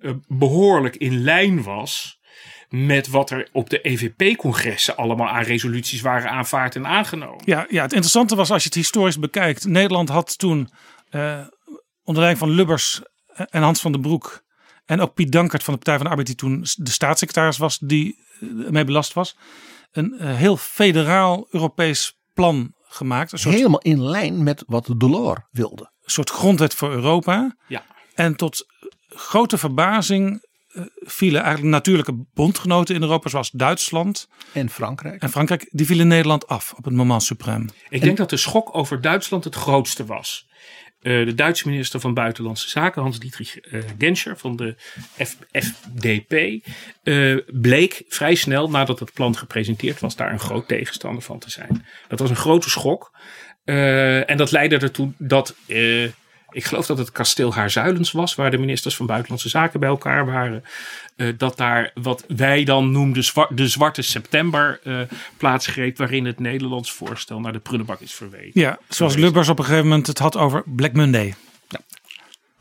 uh, 0.00 0.12
behoorlijk 0.26 0.96
in 0.96 1.22
lijn 1.22 1.62
was 1.62 2.20
met 2.68 3.08
wat 3.08 3.30
er 3.30 3.48
op 3.52 3.70
de 3.70 3.80
EVP-congressen 3.80 4.96
allemaal 4.96 5.28
aan 5.28 5.42
resoluties 5.42 6.00
waren 6.00 6.30
aanvaard 6.30 6.74
en 6.74 6.86
aangenomen. 6.86 7.42
Ja, 7.44 7.66
ja, 7.68 7.82
het 7.82 7.92
interessante 7.92 8.36
was 8.36 8.50
als 8.50 8.62
je 8.62 8.68
het 8.68 8.78
historisch 8.78 9.18
bekijkt. 9.18 9.66
Nederland 9.66 10.08
had 10.08 10.38
toen 10.38 10.70
uh, 11.10 11.46
onder 12.02 12.22
leiding 12.22 12.38
van 12.38 12.50
Lubbers 12.50 13.00
en 13.50 13.62
Hans 13.62 13.80
van 13.80 13.92
den 13.92 14.00
Broek 14.00 14.41
en 14.84 15.00
ook 15.00 15.14
Piet 15.14 15.32
Dankert 15.32 15.62
van 15.62 15.74
de 15.74 15.78
Partij 15.78 15.96
van 15.96 16.04
de 16.04 16.10
Arbeid 16.10 16.26
die 16.26 16.36
toen 16.36 16.66
de 16.76 16.90
staatssecretaris 16.90 17.58
was 17.58 17.78
die 17.78 18.18
mee 18.70 18.84
belast 18.84 19.12
was. 19.12 19.36
Een 19.92 20.20
heel 20.20 20.56
federaal 20.56 21.46
Europees 21.50 22.18
plan 22.34 22.74
gemaakt. 22.82 23.32
Een 23.32 23.38
soort, 23.38 23.54
Helemaal 23.54 23.80
in 23.80 24.02
lijn 24.02 24.42
met 24.42 24.64
wat 24.66 24.94
Delors 24.96 25.40
wilde. 25.50 25.82
Een 25.82 26.10
soort 26.10 26.30
grondwet 26.30 26.74
voor 26.74 26.90
Europa. 26.90 27.56
Ja. 27.68 27.84
En 28.14 28.36
tot 28.36 28.66
grote 29.08 29.58
verbazing 29.58 30.50
vielen 30.94 31.42
eigenlijk 31.42 31.74
natuurlijke 31.74 32.24
bondgenoten 32.34 32.94
in 32.94 33.02
Europa, 33.02 33.28
zoals 33.28 33.50
Duitsland. 33.50 34.28
En 34.52 34.70
Frankrijk. 34.70 35.22
En 35.22 35.30
Frankrijk, 35.30 35.68
die 35.70 35.86
vielen 35.86 36.08
Nederland 36.08 36.46
af 36.46 36.72
op 36.76 36.84
het 36.84 36.94
moment 36.94 37.22
suprem. 37.22 37.68
Ik 37.88 38.00
denk 38.00 38.16
dat 38.16 38.30
de 38.30 38.36
schok 38.36 38.76
over 38.76 39.00
Duitsland 39.00 39.44
het 39.44 39.54
grootste 39.54 40.04
was. 40.04 40.48
Uh, 41.02 41.26
de 41.26 41.34
Duitse 41.34 41.68
minister 41.68 42.00
van 42.00 42.14
Buitenlandse 42.14 42.68
Zaken, 42.68 43.02
Hans-Dietrich 43.02 43.72
uh, 43.72 43.82
Genscher 43.98 44.38
van 44.38 44.56
de 44.56 44.74
FDP, 45.52 46.66
uh, 47.02 47.38
bleek 47.46 48.02
vrij 48.08 48.34
snel 48.34 48.70
nadat 48.70 48.98
het 48.98 49.12
plan 49.12 49.36
gepresenteerd 49.36 50.00
was 50.00 50.16
daar 50.16 50.32
een 50.32 50.38
groot 50.38 50.68
tegenstander 50.68 51.22
van 51.22 51.38
te 51.38 51.50
zijn. 51.50 51.86
Dat 52.08 52.18
was 52.18 52.30
een 52.30 52.36
grote 52.36 52.70
schok. 52.70 53.12
en 53.64 54.36
dat 54.36 54.50
leidde 54.50 54.78
ertoe 54.78 55.12
dat, 55.18 55.54
ik 56.52 56.64
geloof 56.64 56.86
dat 56.86 56.98
het 56.98 57.12
kasteel 57.12 57.54
Haarzuilens 57.54 58.12
was, 58.12 58.34
waar 58.34 58.50
de 58.50 58.58
ministers 58.58 58.96
van 58.96 59.06
Buitenlandse 59.06 59.48
Zaken 59.48 59.80
bij 59.80 59.88
elkaar 59.88 60.26
waren. 60.26 60.64
dat 61.36 61.56
daar 61.56 61.90
wat 61.94 62.24
wij 62.28 62.64
dan 62.64 62.90
noemden 62.90 63.24
de 63.48 63.68
Zwarte 63.68 64.02
September 64.02 64.80
plaatsgreep, 65.36 65.96
waarin 65.98 66.24
het 66.24 66.38
Nederlands 66.38 66.92
voorstel 66.92 67.40
naar 67.40 67.52
de 67.52 67.58
prullenbak 67.58 68.00
is 68.00 68.14
verwezen. 68.14 68.50
Ja, 68.60 68.78
zoals 68.88 69.16
Lubbers 69.16 69.48
op 69.48 69.58
een 69.58 69.64
gegeven 69.64 69.88
moment 69.88 70.06
het 70.06 70.18
had 70.18 70.36
over 70.36 70.62
Black 70.66 70.92
Monday. 70.92 71.34
Ja, 71.68 71.80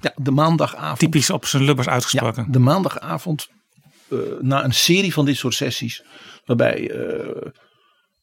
ja 0.01 0.13
de 0.15 0.31
maandagavond. 0.31 0.99
Typisch 0.99 1.29
op 1.29 1.45
zijn 1.45 1.63
Lubbers 1.63 1.87
uitgesproken. 1.87 2.43
Ja, 2.45 2.51
de 2.51 2.59
maandagavond, 2.59 3.49
uh, 4.09 4.19
na 4.39 4.63
een 4.63 4.73
serie 4.73 5.13
van 5.13 5.25
dit 5.25 5.37
soort 5.37 5.53
sessies, 5.53 6.03
waarbij 6.45 6.91
uh, 6.91 7.51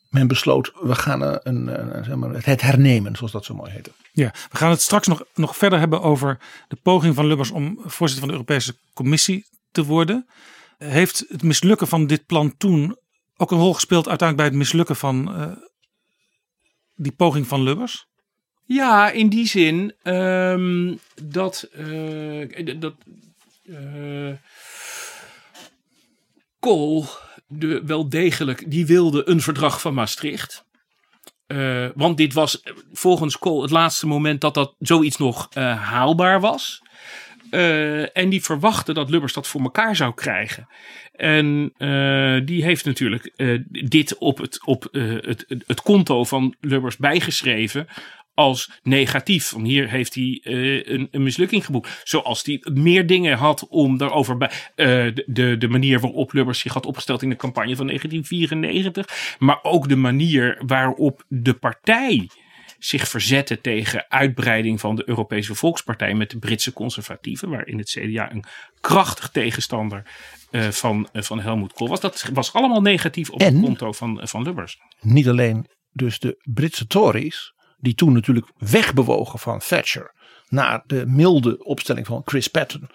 men 0.08 0.26
besloot, 0.26 0.72
we 0.80 0.94
gaan 0.94 1.22
een, 1.22 1.44
een, 1.44 2.04
zeg 2.04 2.14
maar, 2.14 2.30
het 2.30 2.60
hernemen, 2.60 3.16
zoals 3.16 3.32
dat 3.32 3.44
zo 3.44 3.54
mooi 3.54 3.70
heette. 3.70 3.90
Ja, 4.12 4.34
we 4.50 4.56
gaan 4.56 4.70
het 4.70 4.80
straks 4.80 5.06
nog, 5.06 5.24
nog 5.34 5.56
verder 5.56 5.78
hebben 5.78 6.02
over 6.02 6.38
de 6.68 6.76
poging 6.82 7.14
van 7.14 7.26
Lubbers 7.26 7.50
om 7.50 7.78
voorzitter 7.80 8.18
van 8.18 8.28
de 8.28 8.34
Europese 8.34 8.76
Commissie 8.94 9.46
te 9.70 9.84
worden. 9.84 10.26
Heeft 10.78 11.24
het 11.28 11.42
mislukken 11.42 11.88
van 11.88 12.06
dit 12.06 12.26
plan 12.26 12.56
toen 12.56 12.96
ook 13.36 13.50
een 13.50 13.58
rol 13.58 13.74
gespeeld 13.74 14.08
uiteindelijk 14.08 14.36
bij 14.36 14.58
het 14.58 14.68
mislukken 14.68 14.96
van 14.96 15.40
uh, 15.40 15.52
die 16.94 17.12
poging 17.12 17.46
van 17.46 17.62
Lubbers? 17.62 18.06
Ja, 18.64 19.10
in 19.10 19.28
die 19.28 19.46
zin 19.46 19.94
um, 20.02 20.98
dat, 21.22 21.68
uh, 21.76 22.80
dat 22.80 22.94
uh, 23.64 24.32
Kool 26.58 27.06
wel 27.84 28.08
degelijk, 28.08 28.70
die 28.70 28.86
wilde 28.86 29.28
een 29.28 29.40
verdrag 29.40 29.80
van 29.80 29.94
Maastricht. 29.94 30.66
Uh, 31.46 31.86
want 31.94 32.16
dit 32.16 32.32
was 32.32 32.62
volgens 32.92 33.38
Kool 33.38 33.62
het 33.62 33.70
laatste 33.70 34.06
moment 34.06 34.40
dat 34.40 34.54
dat 34.54 34.74
zoiets 34.78 35.16
nog 35.16 35.54
haalbaar 35.54 36.40
was. 36.40 36.82
En 38.12 38.28
die 38.28 38.44
verwachtte 38.44 38.92
dat 38.92 39.10
Lubbers 39.10 39.32
dat 39.32 39.46
voor 39.46 39.60
elkaar 39.60 39.96
zou 39.96 40.14
krijgen. 40.14 40.68
En 41.12 41.72
die 42.44 42.64
heeft 42.64 42.84
natuurlijk 42.84 43.32
dit 43.88 44.18
op, 44.18 44.38
het, 44.38 44.64
op 44.64 44.88
het, 44.90 45.44
het 45.66 45.82
konto 45.82 46.24
van 46.24 46.54
Lubbers 46.60 46.96
bijgeschreven 46.96 47.88
als 48.38 48.70
negatief. 48.82 49.50
Want 49.50 49.66
hier 49.66 49.90
heeft 49.90 50.14
hij 50.14 50.40
een, 50.42 51.08
een, 51.10 51.22
mislukking 51.22 51.64
geboekt. 51.64 52.00
Zoals 52.04 52.42
hij 52.44 52.60
meer 52.72 53.06
dingen 53.06 53.36
had 53.36 53.66
om 53.68 53.96
daarover 53.96 54.36
bij 54.36 54.50
de, 54.74 55.24
de, 55.26 55.56
de 55.58 55.68
manier 55.68 56.00
waarop 56.00 56.32
Lubbers 56.32 56.58
zich 56.58 56.72
had 56.72 56.86
opgesteld 56.86 57.22
in 57.22 57.28
de 57.28 57.36
campagne 57.36 57.76
van 57.76 57.86
1994. 57.86 59.36
Maar 59.38 59.58
ook 59.62 59.88
de 59.88 59.96
manier 59.96 60.62
waarop 60.66 61.24
de 61.28 61.54
partij 61.54 62.28
zich 62.78 63.08
verzetten 63.08 63.60
tegen 63.60 64.04
uitbreiding 64.08 64.80
van 64.80 64.96
de 64.96 65.08
Europese 65.08 65.54
Volkspartij 65.54 66.14
met 66.14 66.30
de 66.30 66.38
Britse 66.38 66.72
conservatieven, 66.72 67.48
waarin 67.48 67.78
het 67.78 67.90
CDA 67.90 68.32
een 68.32 68.44
krachtig 68.80 69.28
tegenstander 69.30 70.02
uh, 70.50 70.68
van, 70.68 71.08
uh, 71.12 71.22
van 71.22 71.40
Helmut 71.40 71.72
Kool 71.72 71.88
was. 71.88 72.00
Dat 72.00 72.30
was 72.32 72.52
allemaal 72.52 72.80
negatief 72.80 73.30
op 73.30 73.40
en, 73.40 73.54
het 73.54 73.64
konto 73.64 73.92
van, 73.92 74.20
van 74.22 74.42
Lubbers. 74.42 74.78
Niet 75.00 75.28
alleen 75.28 75.66
dus 75.92 76.18
de 76.18 76.40
Britse 76.42 76.86
Tories, 76.86 77.52
die 77.78 77.94
toen 77.94 78.12
natuurlijk 78.12 78.46
wegbewogen 78.56 79.38
van 79.38 79.58
Thatcher 79.58 80.14
naar 80.48 80.82
de 80.86 81.06
milde 81.06 81.64
opstelling 81.64 82.06
van 82.06 82.22
Chris 82.24 82.48
Patton 82.48 82.88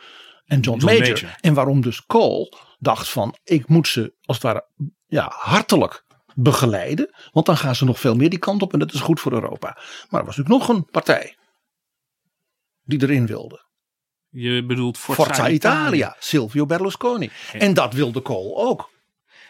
en 0.45 0.59
John, 0.59 0.79
John 0.79 0.99
Major. 0.99 1.21
Major. 1.21 1.35
En 1.39 1.53
waarom 1.53 1.81
dus 1.81 2.05
Kool 2.05 2.57
dacht 2.79 3.09
van 3.09 3.35
ik 3.43 3.67
moet 3.67 3.87
ze 3.87 4.13
als 4.21 4.37
het 4.37 4.45
ware 4.45 4.67
ja, 5.07 5.31
hartelijk 5.35 6.05
begeleiden. 6.35 7.15
Want 7.31 7.45
dan 7.45 7.57
gaan 7.57 7.75
ze 7.75 7.85
nog 7.85 7.99
veel 7.99 8.15
meer 8.15 8.29
die 8.29 8.39
kant 8.39 8.61
op 8.61 8.73
en 8.73 8.79
dat 8.79 8.93
is 8.93 8.99
goed 8.99 9.19
voor 9.19 9.31
Europa. 9.31 9.77
Maar 10.09 10.19
er 10.19 10.25
was 10.25 10.37
natuurlijk 10.37 10.67
nog 10.67 10.77
een 10.77 10.85
partij 10.85 11.37
die 12.83 13.01
erin 13.01 13.25
wilde. 13.25 13.65
Je 14.29 14.65
bedoelt 14.65 14.97
Forza, 14.97 15.23
Forza 15.23 15.49
Italia. 15.49 15.79
Italia, 15.79 16.15
Silvio 16.19 16.65
Berlusconi. 16.65 17.31
Ja. 17.53 17.59
En 17.59 17.73
dat 17.73 17.93
wilde 17.93 18.21
Kool 18.21 18.57
ook. 18.57 18.91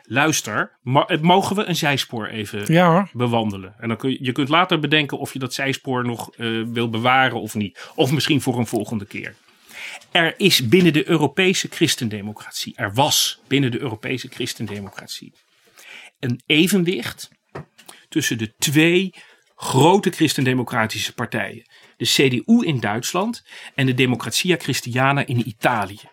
Luister, 0.06 0.78
mogen 1.22 1.56
we 1.56 1.64
een 1.64 1.76
zijspoor 1.76 2.28
even 2.28 2.74
ja, 2.74 3.10
bewandelen? 3.14 3.76
En 3.80 3.88
dan 3.88 3.98
kun 3.98 4.10
je, 4.10 4.18
je 4.22 4.32
kunt 4.32 4.50
later 4.50 4.80
bedenken 4.80 5.18
of 5.18 5.34
je 5.34 5.40
dat 5.40 5.54
zijspoor 5.54 6.06
nog 6.06 6.38
uh, 6.38 6.66
wil 6.68 6.90
bewaren 6.90 7.42
of 7.42 7.56
niet. 7.56 7.92
Of 7.96 8.12
misschien 8.12 8.42
voor 8.42 8.58
een 8.58 8.68
volgende 8.68 9.06
keer. 9.06 9.36
Er 10.12 10.34
is 10.38 10.68
binnen 10.68 10.94
de 10.94 11.10
Europese 11.10 11.68
christendemocratie, 11.72 12.76
er 12.76 12.94
was 12.94 13.42
binnen 13.48 13.72
de 13.72 13.80
Europese 13.80 14.28
christendemocratie 14.28 15.34
een 16.24 16.42
evenwicht 16.46 17.30
tussen 18.10 18.38
de 18.38 18.54
twee 18.58 19.14
grote 19.56 20.10
christendemocratische 20.10 21.14
partijen. 21.14 21.70
De 21.98 22.06
CDU 22.06 22.66
in 22.66 22.80
Duitsland 22.80 23.44
en 23.76 23.86
de 23.86 23.94
Democratia 23.94 24.56
Christiana 24.60 25.26
in 25.26 25.48
Italië. 25.48 26.12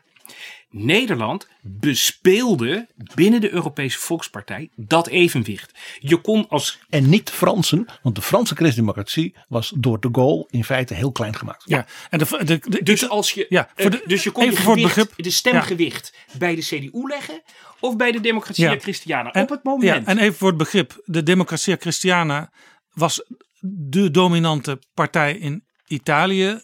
Nederland 0.71 1.49
bespeelde 1.62 2.89
binnen 3.14 3.41
de 3.41 3.53
Europese 3.53 3.99
Volkspartij 3.99 4.71
dat 4.77 5.07
evenwicht. 5.07 5.73
Je 5.99 6.16
kon 6.16 6.49
als. 6.49 6.79
En 6.89 7.09
niet 7.09 7.27
de 7.27 7.33
Fransen, 7.33 7.87
want 8.03 8.14
de 8.14 8.23
Franse 8.23 8.55
christendemocratie 8.55 9.35
was 9.49 9.73
door 9.77 10.01
de 10.01 10.09
Gaulle 10.12 10.47
in 10.51 10.64
feite 10.64 10.95
heel 10.95 11.12
klein 11.12 11.35
gemaakt. 11.35 11.62
Ja, 11.66 11.87
en 12.11 12.18
de, 12.18 12.45
de, 12.45 12.59
de, 12.68 12.83
dus 12.83 13.09
als 13.09 13.33
je. 13.33 13.47
Ja, 13.49 13.68
voor 13.77 13.91
de, 13.91 14.03
dus 14.07 14.23
je 14.23 14.31
kon 14.31 14.45
even 14.45 14.62
voor 14.62 14.75
het 14.75 14.83
begrip. 14.83 15.12
de 15.16 15.31
stemgewicht 15.31 16.14
ja. 16.33 16.39
bij 16.39 16.55
de 16.55 16.61
CDU 16.61 17.07
leggen 17.07 17.43
of 17.81 17.97
bij 17.97 18.12
de 18.12 18.21
Democratia 18.21 18.73
ja. 18.73 18.79
Christiana 18.79 19.31
en, 19.31 19.43
op 19.43 19.49
het 19.49 19.64
moment. 19.64 20.07
Ja, 20.07 20.12
en 20.12 20.18
even 20.18 20.35
voor 20.35 20.49
het 20.49 20.59
begrip: 20.59 21.03
de 21.05 21.23
Democratia 21.23 21.77
Christiana 21.79 22.53
was 22.93 23.25
de 23.61 24.11
dominante 24.11 24.79
partij 24.95 25.37
in 25.37 25.64
Italië. 25.87 26.55
48% 26.55 26.61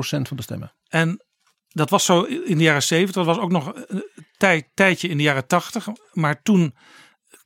van 0.00 0.36
de 0.36 0.42
stemmen. 0.42 0.72
En 0.88 1.24
dat 1.72 1.90
was 1.90 2.04
zo 2.04 2.22
in 2.22 2.58
de 2.58 2.64
jaren 2.64 2.82
70. 2.82 3.14
Dat 3.14 3.34
was 3.34 3.44
ook 3.44 3.50
nog 3.50 3.72
een 3.86 4.04
tijd, 4.36 4.68
tijdje 4.74 5.08
in 5.08 5.16
de 5.16 5.22
jaren 5.22 5.46
80. 5.46 5.86
Maar 6.12 6.42
toen 6.42 6.74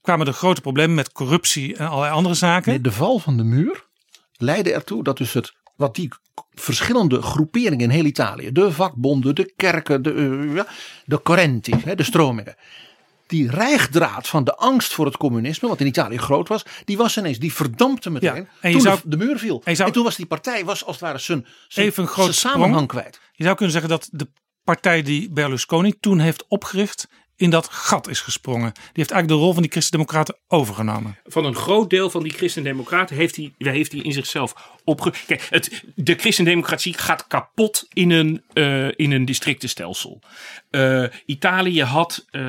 kwamen 0.01 0.27
er 0.27 0.33
grote 0.33 0.61
problemen 0.61 0.95
met 0.95 1.13
corruptie 1.13 1.77
en 1.77 1.89
allerlei 1.89 2.13
andere 2.13 2.35
zaken. 2.35 2.83
De 2.83 2.93
val 2.93 3.19
van 3.19 3.37
de 3.37 3.45
muur 3.45 3.87
leidde 4.33 4.73
ertoe 4.73 5.05
dat 5.05 5.17
dus 5.17 5.33
het, 5.33 5.53
wat 5.77 5.95
die 5.95 6.09
verschillende 6.51 7.23
groeperingen 7.23 7.81
in 7.85 7.91
heel 7.91 8.05
Italië, 8.05 8.53
de 8.53 8.73
vakbonden, 8.73 9.35
de 9.35 9.53
kerken, 9.57 10.03
de, 10.03 10.13
uh, 10.13 10.63
de 11.05 11.23
correnti, 11.23 11.95
de 11.95 12.03
stromingen, 12.03 12.57
die 13.27 13.51
rijgdraad 13.51 14.29
van 14.29 14.45
de 14.45 14.55
angst 14.57 14.95
voor 14.95 15.07
het 15.07 15.17
communisme, 15.17 15.69
wat 15.69 15.81
in 15.81 15.87
Italië 15.87 16.17
groot 16.19 16.49
was, 16.49 16.63
die 16.85 16.97
was 16.97 17.17
ineens, 17.17 17.39
die 17.39 17.53
verdampte 17.53 18.11
meteen 18.11 18.35
Ja, 18.35 18.47
en 18.61 18.69
je 18.71 18.73
toen 18.73 18.81
zou- 18.81 18.99
de, 19.03 19.09
de 19.09 19.25
muur 19.25 19.39
viel. 19.39 19.61
en 19.65 19.71
je 19.71 19.77
zou- 19.77 19.89
en 19.89 19.95
toen 19.95 20.05
was 20.05 20.17
die 20.17 20.27
partij 20.27 20.65
was 20.65 20.85
als 20.85 20.97
het 20.97 21.05
ware 21.05 21.19
zijn, 21.19 21.47
zijn, 21.69 21.87
Even 21.87 22.07
groot 22.07 22.25
zijn 22.25 22.35
samenhang 22.37 22.71
sprong. 22.73 22.89
kwijt. 22.89 23.21
Je 23.33 23.45
zou 23.45 23.57
kunnen 23.57 23.73
zeggen 23.73 23.91
dat 23.91 24.09
de 24.13 24.29
partij 24.65 25.03
die 25.03 25.31
Berlusconi 25.33 25.95
toen 26.01 26.19
heeft 26.19 26.45
opgericht 26.49 27.09
in 27.37 27.51
dat 27.51 27.69
gat 27.71 28.09
is 28.09 28.21
gesprongen. 28.21 28.73
Die 28.73 28.83
heeft 28.93 29.11
eigenlijk 29.11 29.29
de 29.29 29.45
rol 29.45 29.53
van 29.53 29.63
die 29.63 29.71
Christen-Democraten 29.71 30.37
overgenomen. 30.49 31.19
van 31.25 31.45
een 31.45 31.55
groot 31.55 31.91
deel 31.91 32.11
van 32.11 32.23
die 32.23 32.33
christendemocraten 32.33 33.17
heeft 33.17 33.37
hij, 33.37 33.53
heeft 33.59 33.93
hij 33.93 34.01
in 34.01 34.13
zichzelf 34.13 34.71
opge... 34.85 35.13
Kijk, 35.27 35.47
het, 35.51 35.85
de 35.95 36.15
christendemocratie 36.15 36.99
gaat 36.99 37.27
kapot 37.27 37.87
in 37.93 38.11
een, 38.11 38.43
eh, 38.53 38.89
in 38.89 39.11
een 39.11 39.25
districtenstelsel. 39.25 40.21
Eh, 40.71 41.05
Italië 41.27 41.83
had 41.83 42.25
eh, 42.31 42.43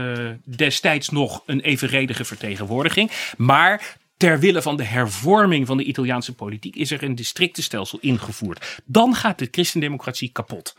destijds 0.43 1.09
nog 1.09 1.43
een 1.45 1.59
evenredige 1.59 2.25
vertegenwoordiging. 2.25 3.11
Maar 3.38 3.97
ter 4.17 4.39
wille 4.39 4.61
van 4.61 4.77
de 4.77 4.83
hervorming 4.83 5.67
van 5.67 5.77
de 5.77 5.83
Italiaanse 5.83 6.33
politiek 6.33 6.75
is 6.75 6.91
er 6.91 7.03
een 7.03 7.15
districtenstelsel 7.15 7.99
ingevoerd. 8.01 8.81
Dan 8.86 9.15
gaat 9.15 9.39
de 9.39 9.47
christendemocratie 9.51 10.29
kapot. 10.31 10.75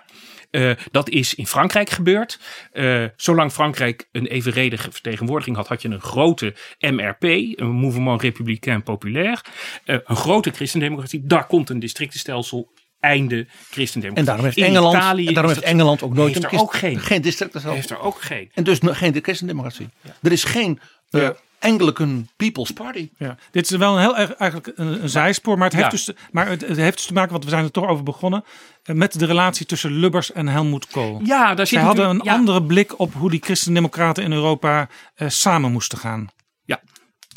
Eh, 0.57 0.70
dat 0.90 1.09
is 1.09 1.34
in 1.34 1.46
Frankrijk 1.46 1.90
gebeurd. 1.90 2.38
Eh, 2.72 3.04
zolang 3.16 3.52
Frankrijk 3.52 4.09
een 4.12 4.26
evenredige 4.26 4.92
vertegenwoordiging 4.92 5.57
had, 5.57 5.68
had 5.68 5.82
je 5.82 5.88
een 5.88 6.00
grote 6.00 6.54
MRP, 6.78 7.22
een 7.22 7.70
Mouvement 7.70 8.22
Républicain 8.22 8.82
Populaire. 8.82 9.40
Eh, 9.84 9.96
een 10.04 10.16
grote 10.16 10.50
christendemocratie. 10.50 11.22
Daar 11.24 11.46
komt 11.46 11.70
een 11.70 11.78
districtenstelsel. 11.78 12.74
Einde 13.00 13.46
christendemocratie. 13.70 14.16
En 14.18 14.24
daarom 14.24 14.44
heeft 14.44 14.57
In 14.57 14.64
Engeland, 14.64 14.96
Italië 14.96 15.26
en 15.26 15.34
daarom 15.34 15.52
heeft 15.52 15.64
Engeland 15.64 16.02
ook 16.02 16.14
nooit 16.14 16.34
heeft 16.34 16.44
een 16.44 16.59
er 16.59 16.61
ook 16.61 16.74
geen. 16.74 17.00
geen 17.00 17.22
districten 17.22 17.72
Heeft 17.72 17.90
er 17.90 18.00
ook 18.00 18.20
geen. 18.20 18.50
En 18.54 18.64
dus 18.64 18.78
geen 18.82 19.18
christendemocratie. 19.22 19.88
Er 20.22 20.32
is 20.32 20.44
geen 20.44 20.80
Ja. 21.11 21.36
Anglican 21.59 22.28
People's 22.36 22.70
Party. 22.70 23.11
Ja, 23.18 23.36
dit 23.50 23.70
is 23.70 23.76
wel 23.76 23.94
een 23.94 24.00
heel 24.00 24.16
erg 24.16 24.32
eigenlijk 24.34 24.78
een, 24.78 25.02
een 25.02 25.09
zijspoor, 25.09 25.59
maar 25.59 25.70
het 25.70 25.76
heeft, 25.76 25.84
Ja. 25.90 25.96
dus, 25.96 26.04
te- 26.04 26.16
maar 26.30 26.48
het, 26.48 26.61
het 26.68 26.76
heeft 26.76 26.96
dus 26.96 27.07
te 27.07 27.12
maken, 27.12 27.32
want 27.32 27.44
we 27.44 27.50
zijn 27.50 27.64
er 27.64 27.70
toch 27.70 27.88
over 27.88 28.04
begonnen, 28.04 28.44
eh, 28.82 28.94
met 28.94 29.18
de 29.18 29.26
relatie 29.26 29.66
tussen 29.66 29.92
Lubbers 29.92 30.32
en 30.32 30.48
Helmut 30.48 30.86
Kool. 30.86 31.20
Ja, 31.24 31.54
daar 31.54 31.66
zit 31.66 31.78
Zij 31.78 31.86
hadden 31.86 32.09
een 32.09 32.20
ja. 32.24 32.32
andere 32.32 32.62
blik 32.62 32.98
op 32.98 33.14
hoe 33.14 33.30
die 33.30 33.42
christendemocraten 33.42 34.24
in 34.24 34.32
Europa 34.32 34.88
eh, 35.14 35.28
samen 35.28 35.72
moesten 35.72 35.98
gaan. 35.98 36.26
Ja, 36.64 36.82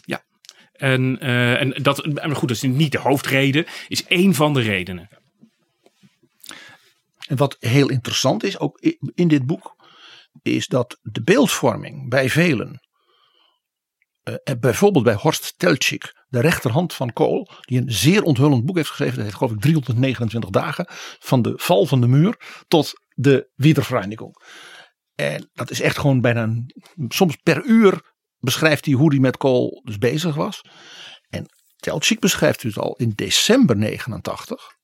ja. 0.05 0.24
En, 0.74 1.20
eh, 1.20 1.61
en 1.61 1.74
dat, 1.82 2.05
maar 2.05 2.36
goed, 2.36 2.47
dat 2.47 2.57
is 2.57 2.61
niet 2.63 2.91
de 2.91 2.99
hoofdreden, 2.99 3.65
is 3.88 4.05
één 4.05 4.34
van 4.36 4.53
de 4.53 4.61
redenen. 4.61 5.09
En 7.28 7.38
wat 7.38 7.55
heel 7.59 7.89
interessant 7.89 8.43
is, 8.43 8.59
ook 8.59 8.80
in 9.15 9.28
dit 9.28 9.45
boek, 9.45 9.76
is 10.41 10.67
dat 10.67 10.97
de 11.01 11.22
beeldvorming 11.24 12.09
bij 12.09 12.30
velen, 12.30 12.80
en 14.36 14.59
bijvoorbeeld 14.59 15.03
bij 15.03 15.13
Horst 15.13 15.53
Teltschik, 15.57 16.13
de 16.27 16.39
rechterhand 16.39 16.93
van 16.93 17.13
Kool, 17.13 17.49
die 17.61 17.82
een 17.82 17.91
zeer 17.91 18.23
onthullend 18.23 18.65
boek 18.65 18.75
heeft 18.75 18.89
geschreven, 18.89 19.15
dat 19.15 19.25
heet 19.25 19.36
geloof 19.36 19.51
ik 19.51 19.59
329 19.59 20.49
dagen, 20.49 20.86
van 21.19 21.41
de 21.41 21.53
val 21.55 21.86
van 21.86 22.01
de 22.01 22.07
muur 22.07 22.63
tot 22.67 22.93
de 23.15 23.49
Wiedervereinigung. 23.55 24.36
En 25.15 25.49
dat 25.53 25.69
is 25.69 25.82
echt 25.82 25.97
gewoon 25.97 26.21
bijna, 26.21 26.65
soms 27.07 27.36
per 27.36 27.63
uur 27.63 28.01
beschrijft 28.39 28.86
hij 28.86 28.93
hoe 28.93 29.09
hij 29.09 29.19
met 29.19 29.38
Kool 29.38 29.82
dus 29.84 29.97
bezig 29.97 30.36
was. 30.36 30.61
En 31.30 31.45
Teltschik 31.75 32.19
beschrijft 32.19 32.61
dus 32.61 32.77
al 32.77 32.95
in 32.95 33.11
december 33.15 33.77
89 33.77 34.77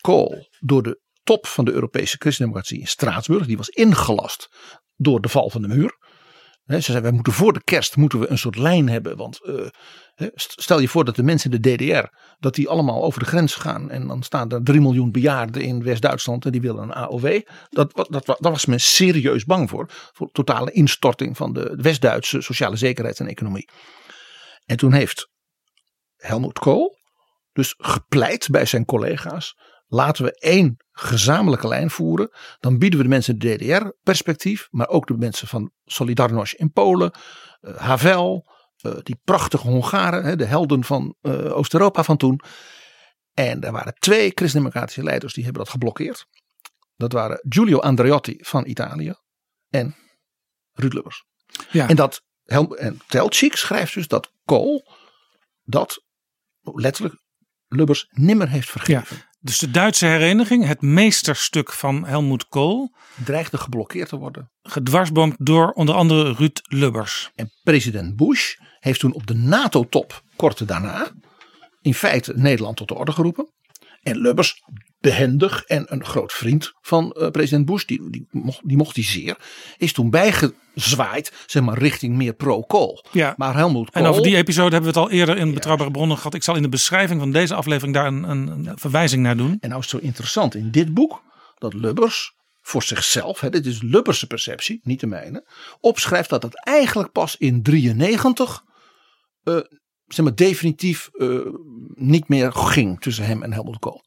Kool 0.00 0.48
door 0.58 0.82
de 0.82 1.00
top 1.22 1.46
van 1.46 1.64
de 1.64 1.72
Europese 1.72 2.16
christendemocratie 2.18 2.80
in 2.80 2.86
Straatsburg. 2.86 3.46
Die 3.46 3.56
was 3.56 3.68
ingelast 3.68 4.48
door 4.96 5.20
de 5.20 5.28
val 5.28 5.50
van 5.50 5.62
de 5.62 5.68
muur. 5.68 5.96
Ze 6.68 6.80
zei, 6.80 7.00
wij 7.00 7.10
moeten 7.12 7.32
voor 7.32 7.52
de 7.52 7.62
kerst 7.64 7.96
moeten 7.96 8.20
we 8.20 8.30
een 8.30 8.38
soort 8.38 8.56
lijn 8.56 8.88
hebben. 8.88 9.16
Want 9.16 9.40
eh, 9.44 10.26
stel 10.34 10.78
je 10.78 10.88
voor 10.88 11.04
dat 11.04 11.16
de 11.16 11.22
mensen 11.22 11.50
in 11.52 11.60
de 11.60 11.74
DDR, 11.76 12.06
dat 12.38 12.54
die 12.54 12.68
allemaal 12.68 13.02
over 13.04 13.20
de 13.20 13.26
grens 13.26 13.54
gaan. 13.54 13.90
En 13.90 14.06
dan 14.06 14.22
staan 14.22 14.50
er 14.50 14.62
3 14.62 14.80
miljoen 14.80 15.10
bejaarden 15.12 15.62
in 15.62 15.82
West-Duitsland 15.82 16.44
en 16.44 16.52
die 16.52 16.60
willen 16.60 16.82
een 16.82 16.92
AOW. 16.92 17.40
Dat, 17.68 18.06
dat, 18.08 18.26
wa- 18.26 18.36
daar 18.40 18.52
was 18.52 18.66
men 18.66 18.80
serieus 18.80 19.44
bang 19.44 19.68
voor. 19.70 19.86
Voor 20.12 20.30
totale 20.32 20.70
instorting 20.72 21.36
van 21.36 21.52
de 21.52 21.78
West-Duitse 21.82 22.40
sociale 22.40 22.76
zekerheid 22.76 23.20
en 23.20 23.26
economie. 23.26 23.68
En 24.64 24.76
toen 24.76 24.92
heeft 24.92 25.30
Helmut 26.16 26.58
Kool 26.58 26.96
dus 27.52 27.74
gepleit 27.78 28.48
bij 28.50 28.64
zijn 28.64 28.84
collega's. 28.84 29.56
Laten 29.90 30.24
we 30.24 30.38
één 30.38 30.76
gezamenlijke 30.92 31.68
lijn 31.68 31.90
voeren. 31.90 32.30
Dan 32.60 32.78
bieden 32.78 32.98
we 32.98 33.04
de 33.04 33.10
mensen 33.10 33.38
de 33.38 33.56
DDR 33.56 33.86
perspectief. 34.02 34.68
Maar 34.70 34.88
ook 34.88 35.06
de 35.06 35.16
mensen 35.16 35.48
van 35.48 35.72
Solidarność 35.84 36.54
in 36.54 36.72
Polen. 36.72 37.12
eh, 37.60 37.76
Havel. 37.76 38.56
eh, 38.78 38.92
die 39.02 39.20
prachtige 39.24 39.68
Hongaren. 39.68 40.24
hè, 40.24 40.36
de 40.36 40.44
helden 40.44 40.84
van 40.84 41.16
eh, 41.20 41.56
Oost-Europa 41.56 42.02
van 42.04 42.16
toen. 42.16 42.40
En 43.34 43.60
er 43.62 43.72
waren 43.72 43.94
twee 43.98 44.32
christendemocratische 44.34 45.02
leiders 45.02 45.34
die 45.34 45.44
hebben 45.44 45.62
dat 45.62 45.72
geblokkeerd. 45.72 46.26
Dat 46.96 47.12
waren 47.12 47.40
Giulio 47.48 47.78
Andreotti 47.78 48.36
van 48.40 48.66
Italië. 48.66 49.14
En 49.68 49.96
Ruud 50.72 50.92
Lubbers. 50.92 51.24
Ja. 51.70 51.88
En, 51.88 51.96
dat, 51.96 52.22
en 52.44 53.00
Teltschik 53.08 53.56
schrijft 53.56 53.94
dus 53.94 54.08
dat 54.08 54.32
Kool 54.44 54.92
dat 55.64 56.04
letterlijk 56.62 57.22
Lubbers 57.68 58.06
nimmer 58.10 58.48
heeft 58.48 58.70
vergeven. 58.70 59.27
Dus 59.40 59.58
de 59.58 59.70
Duitse 59.70 60.06
hereniging, 60.06 60.66
het 60.66 60.80
meesterstuk 60.80 61.72
van 61.72 62.06
Helmut 62.06 62.48
Kool, 62.48 62.94
Dreigde 63.24 63.58
geblokkeerd 63.58 64.08
te 64.08 64.16
worden. 64.16 64.50
gedwarsboomd 64.62 65.34
door 65.38 65.70
onder 65.70 65.94
andere 65.94 66.32
Ruud 66.32 66.60
Lubbers. 66.62 67.30
En 67.34 67.52
president 67.62 68.16
Bush 68.16 68.54
heeft 68.80 69.00
toen 69.00 69.12
op 69.12 69.26
de 69.26 69.34
NATO-top 69.34 70.22
kort 70.36 70.68
daarna 70.68 71.10
in 71.80 71.94
feite 71.94 72.32
Nederland 72.36 72.76
tot 72.76 72.88
de 72.88 72.94
orde 72.94 73.12
geroepen. 73.12 73.52
En 74.02 74.18
Lubbers, 74.18 74.62
behendig 75.00 75.64
en 75.64 75.84
een 75.88 76.04
groot 76.04 76.32
vriend 76.32 76.72
van 76.80 77.12
eh, 77.12 77.30
president 77.30 77.66
Bush, 77.66 77.84
die, 77.84 78.10
die, 78.10 78.26
mocht, 78.30 78.60
die 78.64 78.76
mocht 78.76 78.94
hij 78.94 79.04
zeer, 79.04 79.36
is 79.76 79.92
toen 79.92 80.10
bijgezwaaid, 80.10 81.32
zeg 81.46 81.62
maar, 81.62 81.78
richting 81.78 82.16
meer 82.16 82.34
pro-Kool. 82.34 83.04
Ja. 83.12 83.34
Maar 83.36 83.54
Helmut 83.54 83.90
Kool... 83.90 84.02
En 84.02 84.10
over 84.10 84.22
die 84.22 84.36
episode 84.36 84.74
hebben 84.74 84.92
we 84.92 85.00
het 85.00 85.08
al 85.08 85.16
eerder 85.16 85.36
in 85.36 85.54
Betrouwbare 85.54 85.90
Bronnen 85.90 86.16
gehad. 86.16 86.34
Ik 86.34 86.42
zal 86.42 86.56
in 86.56 86.62
de 86.62 86.68
beschrijving 86.68 87.20
van 87.20 87.32
deze 87.32 87.54
aflevering 87.54 87.94
daar 87.94 88.06
een, 88.06 88.22
een, 88.30 88.48
een 88.48 88.78
verwijzing 88.78 89.22
naar 89.22 89.36
doen. 89.36 89.56
En 89.60 89.68
nou 89.68 89.82
is 89.82 89.90
het 89.90 90.00
zo 90.00 90.06
interessant 90.06 90.54
in 90.54 90.70
dit 90.70 90.94
boek 90.94 91.22
dat 91.58 91.74
Lubbers 91.74 92.36
voor 92.60 92.82
zichzelf, 92.82 93.40
hè, 93.40 93.50
dit 93.50 93.66
is 93.66 93.82
Lubbers' 93.82 94.24
perceptie, 94.24 94.80
niet 94.82 95.00
de 95.00 95.06
mijne, 95.06 95.48
opschrijft 95.80 96.30
dat 96.30 96.42
het 96.42 96.64
eigenlijk 96.64 97.12
pas 97.12 97.36
in 97.36 97.62
93 97.62 98.62
eh, 99.42 99.60
zeg 100.06 100.24
maar, 100.24 100.34
definitief 100.34 101.10
eh, 101.12 101.38
niet 101.94 102.28
meer 102.28 102.52
ging 102.52 103.00
tussen 103.00 103.26
hem 103.26 103.42
en 103.42 103.52
Helmut 103.52 103.78
Kool. 103.78 104.02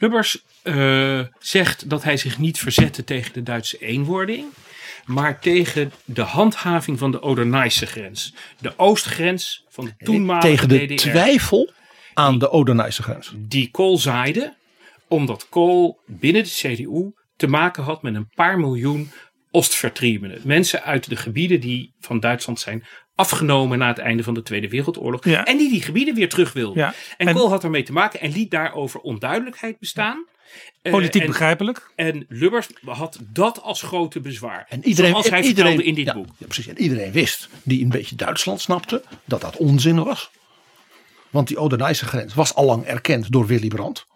Lubbers 0.00 0.44
eh, 0.62 1.20
zegt 1.38 1.90
dat 1.90 2.02
hij 2.02 2.16
zich 2.16 2.38
niet 2.38 2.58
verzette 2.58 3.04
tegen 3.04 3.32
de 3.32 3.42
Duitse 3.42 3.78
eenwording, 3.78 4.46
maar 5.04 5.40
tegen 5.40 5.92
de 6.04 6.22
handhaving 6.22 6.98
van 6.98 7.10
de 7.10 7.22
Oder-Neisse 7.22 7.86
grens. 7.86 8.34
De 8.60 8.72
oostgrens 8.76 9.64
van 9.68 9.84
de 9.84 10.04
toenmalige 10.04 10.46
Tegen 10.46 10.68
de 10.68 10.86
DDR. 10.86 10.94
twijfel 10.94 11.72
aan 12.14 12.38
de 12.38 12.50
Oder-Neisse 12.50 13.02
grens. 13.02 13.32
Die 13.36 13.70
Kool 13.70 13.98
zaaide, 13.98 14.54
omdat 15.08 15.48
Kool 15.48 16.00
binnen 16.06 16.42
de 16.42 16.48
CDU 16.48 17.12
te 17.36 17.46
maken 17.46 17.82
had 17.82 18.02
met 18.02 18.14
een 18.14 18.28
paar 18.34 18.58
miljoen 18.58 19.10
Ostvertriebenen. 19.50 20.40
Mensen 20.44 20.82
uit 20.82 21.08
de 21.08 21.16
gebieden 21.16 21.60
die 21.60 21.94
van 21.98 22.20
Duitsland 22.20 22.60
zijn 22.60 22.84
afgenomen 23.20 23.78
na 23.78 23.88
het 23.88 23.98
einde 23.98 24.22
van 24.22 24.34
de 24.34 24.42
Tweede 24.42 24.68
Wereldoorlog. 24.68 25.24
Ja. 25.24 25.44
En 25.44 25.56
die 25.58 25.70
die 25.70 25.82
gebieden 25.82 26.14
weer 26.14 26.28
terug 26.28 26.52
wilden. 26.52 26.82
Ja. 26.82 26.94
En, 27.16 27.26
En- 27.28 27.34
Kool 27.34 27.48
had 27.48 27.64
ermee 27.64 27.82
te 27.82 27.92
maken 27.92 28.20
en 28.20 28.32
liet 28.32 28.50
daarover 28.50 29.00
onduidelijkheid 29.00 29.78
bestaan. 29.78 30.24
Eh, 30.82 30.92
Politiek 30.92 31.20
en- 31.20 31.26
begrijpelijk. 31.26 31.90
En 31.96 32.24
Lubbers 32.28 32.66
had 32.84 33.18
dat 33.32 33.62
als 33.62 33.82
grote 33.82 34.20
bezwaar. 34.20 34.66
En 34.68 34.84
iedereen, 34.88 35.10
zoals 35.10 35.28
hij 35.28 35.38
en 35.38 35.44
iedereen, 35.44 35.74
vertelde 35.74 35.90
in 35.90 36.04
dit 36.04 36.06
ja, 36.06 36.14
boek. 36.14 36.26
Ja, 36.38 36.46
precies. 36.46 36.66
En 36.66 36.78
iedereen 36.80 37.12
wist, 37.12 37.48
die 37.62 37.82
een 37.82 37.88
beetje 37.88 38.16
Duitsland 38.16 38.60
snapte, 38.60 39.02
dat 39.24 39.40
dat 39.40 39.56
onzin 39.56 40.04
was. 40.04 40.30
Want 41.30 41.48
die 41.48 41.58
Oder-Neisse 41.60 42.04
grens 42.06 42.34
was 42.34 42.54
allang 42.54 42.84
erkend 42.84 43.32
door 43.32 43.46
Willy 43.46 43.68
Brandt. 43.68 44.06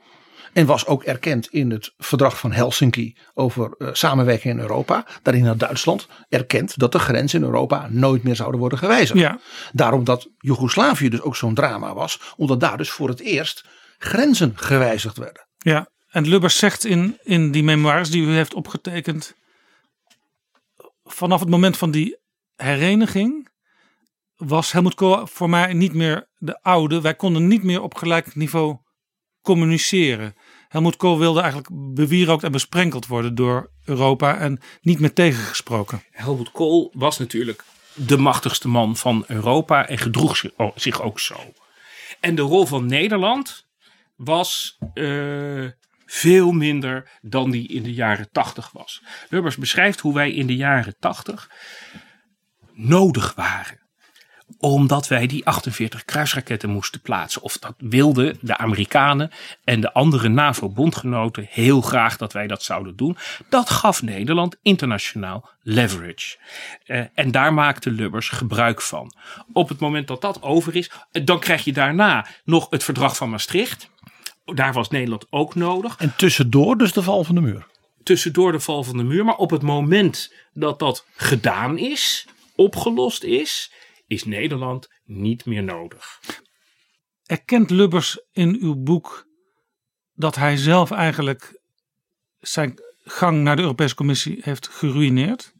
En 0.54 0.66
was 0.66 0.86
ook 0.86 1.02
erkend 1.02 1.46
in 1.46 1.70
het 1.70 1.94
verdrag 1.96 2.38
van 2.38 2.52
Helsinki 2.52 3.16
over 3.34 3.74
eh, 3.78 3.88
samenwerking 3.92 4.54
in 4.54 4.60
Europa. 4.60 5.06
Daarin 5.22 5.46
had 5.46 5.58
Duitsland 5.58 6.08
erkend 6.28 6.78
dat 6.78 6.92
de 6.92 6.98
grenzen 6.98 7.38
in 7.38 7.46
Europa 7.46 7.88
nooit 7.90 8.22
meer 8.22 8.36
zouden 8.36 8.60
worden 8.60 8.78
gewijzigd. 8.78 9.18
Ja. 9.18 9.40
Daarom 9.72 10.04
dat 10.04 10.28
Joegoslavië 10.38 11.08
dus 11.08 11.20
ook 11.20 11.36
zo'n 11.36 11.54
drama 11.54 11.94
was. 11.94 12.20
Omdat 12.36 12.60
daar 12.60 12.76
dus 12.76 12.90
voor 12.90 13.08
het 13.08 13.20
eerst 13.20 13.64
grenzen 13.98 14.52
gewijzigd 14.54 15.16
werden. 15.16 15.48
Ja, 15.58 15.88
en 16.08 16.28
Lubbers 16.28 16.58
zegt 16.58 16.84
in, 16.84 17.18
in 17.22 17.50
die 17.50 17.62
memoires 17.62 18.10
die 18.10 18.22
u 18.22 18.30
heeft 18.30 18.54
opgetekend. 18.54 19.34
Vanaf 21.04 21.40
het 21.40 21.48
moment 21.48 21.76
van 21.76 21.90
die 21.90 22.18
hereniging 22.56 23.48
was 24.36 24.72
Helmut 24.72 24.94
Kool 24.94 25.26
voor 25.26 25.50
mij 25.50 25.72
niet 25.72 25.94
meer 25.94 26.28
de 26.36 26.62
oude. 26.62 27.00
Wij 27.00 27.14
konden 27.14 27.46
niet 27.46 27.62
meer 27.62 27.82
op 27.82 27.94
gelijk 27.94 28.34
niveau 28.34 28.76
communiceren. 29.44 30.34
Helmut 30.74 30.96
Kool 30.96 31.18
wilde 31.18 31.40
eigenlijk 31.40 31.70
bewierookt 31.72 32.42
en 32.42 32.52
besprenkeld 32.52 33.06
worden 33.06 33.34
door 33.34 33.70
Europa 33.84 34.38
en 34.38 34.60
niet 34.82 35.00
meer 35.00 35.12
tegengesproken. 35.12 36.02
Helmut 36.10 36.50
Kool 36.50 36.90
was 36.94 37.18
natuurlijk 37.18 37.64
de 37.94 38.16
machtigste 38.16 38.68
man 38.68 38.96
van 38.96 39.24
Europa 39.26 39.88
en 39.88 39.98
gedroeg 39.98 40.42
zich 40.74 41.02
ook 41.02 41.20
zo. 41.20 41.36
En 42.20 42.34
de 42.34 42.42
rol 42.42 42.66
van 42.66 42.86
Nederland 42.86 43.66
was 44.16 44.78
uh, 44.94 45.70
veel 46.06 46.52
minder 46.52 47.10
dan 47.20 47.50
die 47.50 47.68
in 47.68 47.82
de 47.82 47.94
jaren 47.94 48.28
tachtig 48.32 48.70
was. 48.72 49.02
Lubbers 49.28 49.56
beschrijft 49.56 50.00
hoe 50.00 50.14
wij 50.14 50.32
in 50.32 50.46
de 50.46 50.56
jaren 50.56 50.96
tachtig 50.98 51.50
nodig 52.72 53.34
waren 53.34 53.83
omdat 54.58 55.08
wij 55.08 55.26
die 55.26 55.46
48 55.46 56.04
kruisraketten 56.04 56.70
moesten 56.70 57.00
plaatsen. 57.00 57.42
Of 57.42 57.58
dat 57.58 57.74
wilden 57.78 58.38
de 58.40 58.56
Amerikanen 58.56 59.30
en 59.64 59.80
de 59.80 59.92
andere 59.92 60.28
NAVO-bondgenoten 60.28 61.46
heel 61.50 61.80
graag 61.80 62.16
dat 62.16 62.32
wij 62.32 62.46
dat 62.46 62.62
zouden 62.62 62.96
doen. 62.96 63.16
Dat 63.48 63.70
gaf 63.70 64.02
Nederland 64.02 64.56
internationaal 64.62 65.48
leverage. 65.62 66.36
Uh, 66.86 67.04
en 67.14 67.30
daar 67.30 67.54
maakte 67.54 67.90
Lubbers 67.90 68.28
gebruik 68.28 68.82
van. 68.82 69.14
Op 69.52 69.68
het 69.68 69.78
moment 69.78 70.08
dat 70.08 70.20
dat 70.20 70.42
over 70.42 70.76
is, 70.76 70.90
dan 71.10 71.40
krijg 71.40 71.64
je 71.64 71.72
daarna 71.72 72.26
nog 72.44 72.66
het 72.70 72.84
verdrag 72.84 73.16
van 73.16 73.30
Maastricht. 73.30 73.90
Daar 74.44 74.72
was 74.72 74.88
Nederland 74.88 75.26
ook 75.30 75.54
nodig. 75.54 75.96
En 75.98 76.12
tussendoor 76.16 76.78
dus 76.78 76.92
de 76.92 77.02
val 77.02 77.24
van 77.24 77.34
de 77.34 77.40
muur. 77.40 77.66
Tussendoor 78.02 78.52
de 78.52 78.60
val 78.60 78.84
van 78.84 78.96
de 78.96 79.02
muur. 79.02 79.24
Maar 79.24 79.36
op 79.36 79.50
het 79.50 79.62
moment 79.62 80.34
dat 80.52 80.78
dat 80.78 81.06
gedaan 81.14 81.78
is, 81.78 82.26
opgelost 82.54 83.22
is, 83.22 83.72
is 84.06 84.24
Nederland 84.24 84.88
niet 85.04 85.44
meer 85.44 85.62
nodig. 85.62 86.20
Erkent 87.26 87.70
Lubbers 87.70 88.20
in 88.32 88.56
uw 88.60 88.74
boek 88.74 89.26
dat 90.14 90.34
hij 90.34 90.56
zelf 90.56 90.90
eigenlijk 90.90 91.60
zijn 92.40 92.80
gang 93.04 93.42
naar 93.42 93.56
de 93.56 93.62
Europese 93.62 93.94
Commissie 93.94 94.38
heeft 94.40 94.68
geruineerd? 94.68 95.52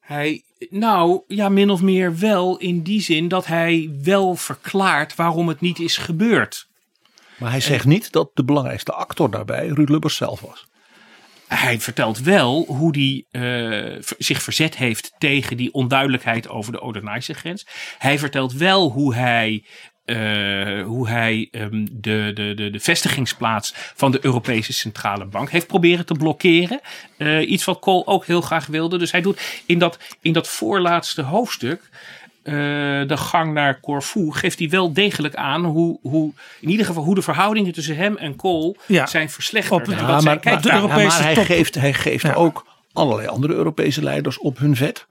Hij, 0.00 0.44
nou 0.70 1.22
ja, 1.26 1.48
min 1.48 1.70
of 1.70 1.82
meer 1.82 2.18
wel 2.18 2.58
in 2.58 2.82
die 2.82 3.00
zin 3.00 3.28
dat 3.28 3.46
hij 3.46 3.98
wel 4.02 4.34
verklaart 4.34 5.14
waarom 5.14 5.48
het 5.48 5.60
niet 5.60 5.78
is 5.78 5.96
gebeurd. 5.96 6.68
Maar 7.38 7.50
hij 7.50 7.60
zegt 7.60 7.84
niet 7.84 8.12
dat 8.12 8.30
de 8.34 8.44
belangrijkste 8.44 8.92
actor 8.92 9.30
daarbij 9.30 9.66
Ruud 9.66 9.88
Lubbers 9.88 10.16
zelf 10.16 10.40
was 10.40 10.66
hij 11.48 11.80
vertelt 11.80 12.18
wel 12.20 12.64
hoe 12.66 12.98
hij 12.98 13.42
uh, 13.42 14.02
zich 14.18 14.42
verzet 14.42 14.76
heeft 14.76 15.14
tegen 15.18 15.56
die 15.56 15.72
onduidelijkheid 15.72 16.48
over 16.48 16.72
de 16.72 16.80
Odenijse 16.80 17.34
grens. 17.34 17.66
Hij 17.98 18.18
vertelt 18.18 18.52
wel 18.52 18.90
hoe 18.90 19.14
hij 19.14 19.64
uh, 20.04 20.84
hoe 20.84 21.08
hij 21.08 21.48
um, 21.52 21.88
de, 21.92 22.30
de, 22.34 22.70
de, 22.70 22.80
vestigingsplaats 22.80 23.72
van 23.74 24.10
de 24.10 24.18
Europese 24.24 24.72
Centrale 24.72 25.24
Bank 25.24 25.50
heeft 25.50 25.66
proberen 25.66 26.06
te 26.06 26.14
blokkeren. 26.14 26.80
Uh, 27.18 27.50
iets 27.50 27.64
wat 27.64 27.78
Kool 27.78 28.06
ook 28.06 28.26
heel 28.26 28.40
graag 28.40 28.66
wilde. 28.66 28.98
Dus 28.98 29.12
hij 29.12 29.20
doet 29.20 29.62
in 29.66 29.78
dat, 29.78 29.98
in 30.20 30.32
dat 30.32 30.48
voorlaatste 30.48 31.22
hoofdstuk 31.22 31.90
uh, 32.44 33.08
de 33.08 33.16
gang 33.16 33.52
naar 33.52 33.80
Corfu 33.80 34.32
geeft 34.32 34.58
hij 34.58 34.68
wel 34.68 34.92
degelijk 34.92 35.34
aan 35.34 35.64
hoe, 35.64 35.98
hoe, 36.02 36.32
in 36.60 36.70
ieder 36.70 36.86
geval 36.86 37.04
hoe 37.04 37.14
de 37.14 37.22
verhoudingen 37.22 37.72
tussen 37.72 37.96
hem 37.96 38.16
en 38.16 38.36
Kool 38.36 38.76
ja. 38.86 39.06
zijn 39.06 39.30
verslechterd. 39.30 39.90
Ja, 39.90 40.02
maar, 40.02 40.22
maar, 40.22 40.62
de 40.62 40.72
Europese 40.72 41.06
maar 41.06 41.22
hij 41.22 41.44
geeft, 41.44 41.74
hij 41.74 41.94
geeft 41.94 42.34
ook 42.34 42.66
allerlei 42.92 43.28
andere 43.28 43.54
Europese 43.54 44.02
leiders 44.02 44.38
op 44.38 44.58
hun 44.58 44.76
vet. 44.76 45.06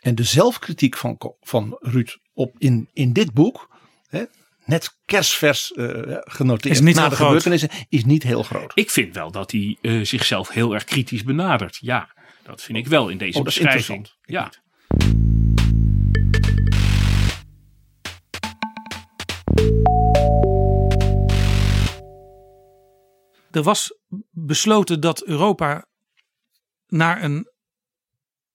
En 0.00 0.14
de 0.14 0.22
zelfkritiek 0.22 0.96
van, 0.96 1.34
van 1.40 1.76
Ruud 1.80 2.16
op 2.34 2.54
in, 2.58 2.88
in 2.92 3.12
dit 3.12 3.32
boek, 3.32 3.68
hè, 4.08 4.22
net 4.64 4.98
kerstvers 5.04 5.72
uh, 5.74 6.16
genoteerd 6.18 6.74
is 6.74 6.80
niet 6.80 6.94
na 6.94 7.08
de 7.08 7.14
groot. 7.14 7.26
gebeurtenissen, 7.26 7.70
is 7.88 8.04
niet 8.04 8.22
heel 8.22 8.42
groot. 8.42 8.72
Ik 8.74 8.90
vind 8.90 9.14
wel 9.14 9.30
dat 9.30 9.50
hij 9.50 9.76
uh, 9.80 10.04
zichzelf 10.04 10.48
heel 10.48 10.74
erg 10.74 10.84
kritisch 10.84 11.24
benadert. 11.24 11.78
Ja, 11.80 12.08
dat 12.42 12.62
vind 12.62 12.78
ik 12.78 12.86
wel 12.86 13.08
in 13.08 13.18
deze 13.18 13.38
oh, 13.38 13.44
beschrijving. 13.44 14.10
Ja. 14.24 14.50
Er 23.50 23.62
was 23.62 23.98
besloten 24.30 25.00
dat 25.00 25.24
Europa 25.24 25.86
naar 26.86 27.22
een 27.22 27.48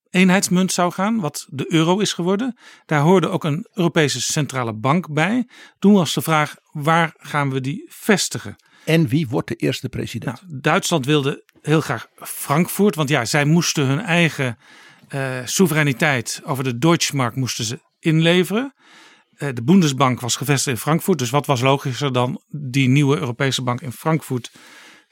eenheidsmunt 0.10 0.72
zou 0.72 0.92
gaan, 0.92 1.20
wat 1.20 1.46
de 1.50 1.74
euro 1.74 2.00
is 2.00 2.14
geworden. 2.14 2.58
Daar 2.86 3.02
hoorde 3.02 3.28
ook 3.28 3.44
een 3.44 3.68
Europese 3.74 4.22
centrale 4.22 4.74
bank 4.74 5.14
bij. 5.14 5.50
Toen 5.80 5.94
was 5.94 6.14
de 6.14 6.22
vraag: 6.22 6.56
waar 6.72 7.14
gaan 7.18 7.52
we 7.52 7.62
die 7.62 7.86
vestigen? 7.88 8.56
En 8.86 9.08
wie 9.08 9.28
wordt 9.28 9.48
de 9.48 9.56
eerste 9.56 9.90
president? 9.90 10.42
Nou, 10.42 10.60
Duitsland 10.62 11.06
wilde 11.06 11.44
heel 11.62 11.82
graag 11.82 12.08
Frankfurt, 12.16 12.96
want 12.96 13.10
ja, 13.10 13.26
zij 13.26 13.46
moesten 13.46 13.86
hun 13.86 14.00
eigen 14.00 14.58
uh, 15.14 15.40
soevereiniteit 15.46 16.42
over 16.44 16.64
de 16.64 16.78
Deutschmark 16.78 17.36
moesten 17.36 17.66
ze 17.66 17.80
inleveren. 18.00 18.74
Uh, 19.38 19.50
de 19.54 19.64
Bundesbank 19.64 20.20
was 20.20 20.36
gevestigd 20.36 20.76
in 20.76 20.82
Frankfurt, 20.82 21.18
dus 21.18 21.30
wat 21.30 21.46
was 21.46 21.62
logischer 21.62 22.14
dan 22.14 22.42
die 22.48 22.88
nieuwe 22.90 23.18
Europese 23.18 23.62
bank 23.62 23.82
in 23.82 23.92
Frankfurt 23.92 24.52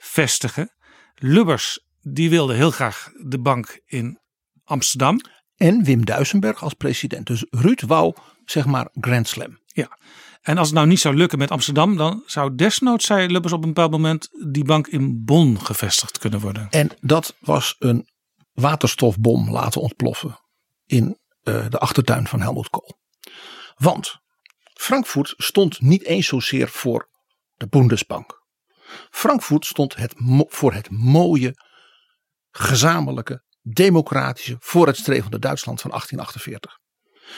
vestigen. 0.03 0.71
Lubbers 1.15 1.79
die 2.01 2.29
wilde 2.29 2.53
heel 2.53 2.71
graag 2.71 3.11
de 3.23 3.39
bank 3.39 3.81
in 3.85 4.19
Amsterdam. 4.63 5.19
En 5.55 5.83
Wim 5.83 6.05
Duisenberg 6.05 6.63
als 6.63 6.73
president. 6.73 7.27
Dus 7.27 7.45
Ruud 7.49 7.81
wou 7.81 8.15
zeg 8.45 8.65
maar 8.65 8.89
Grand 8.93 9.27
Slam. 9.27 9.59
Ja. 9.65 9.97
En 10.41 10.57
als 10.57 10.67
het 10.67 10.75
nou 10.75 10.87
niet 10.87 10.99
zou 10.99 11.15
lukken 11.15 11.37
met 11.37 11.51
Amsterdam, 11.51 11.97
dan 11.97 12.23
zou 12.25 12.55
desnoods, 12.55 13.05
zei 13.05 13.27
Lubbers 13.27 13.53
op 13.53 13.61
een 13.63 13.73
bepaald 13.73 13.91
moment, 13.91 14.29
die 14.51 14.63
bank 14.63 14.87
in 14.87 15.23
Bonn 15.23 15.59
gevestigd 15.61 16.17
kunnen 16.17 16.39
worden. 16.39 16.67
En 16.69 16.89
dat 17.01 17.35
was 17.39 17.75
een 17.79 18.07
waterstofbom 18.53 19.51
laten 19.51 19.81
ontploffen 19.81 20.39
in 20.85 21.17
uh, 21.43 21.65
de 21.69 21.77
achtertuin 21.77 22.27
van 22.27 22.41
Helmut 22.41 22.69
Kool. 22.69 22.97
Want 23.75 24.19
Frankfurt 24.73 25.33
stond 25.37 25.81
niet 25.81 26.03
eens 26.03 26.27
zozeer 26.27 26.69
voor 26.69 27.09
de 27.55 27.67
Bundesbank. 27.67 28.42
Frankfurt 29.09 29.65
stond 29.65 29.95
het 29.95 30.13
voor 30.47 30.73
het 30.73 30.89
mooie, 30.89 31.55
gezamenlijke, 32.51 33.43
democratische, 33.61 34.55
vooruitstrevende 34.59 35.39
Duitsland 35.39 35.81
van 35.81 35.89
1848. 35.89 36.81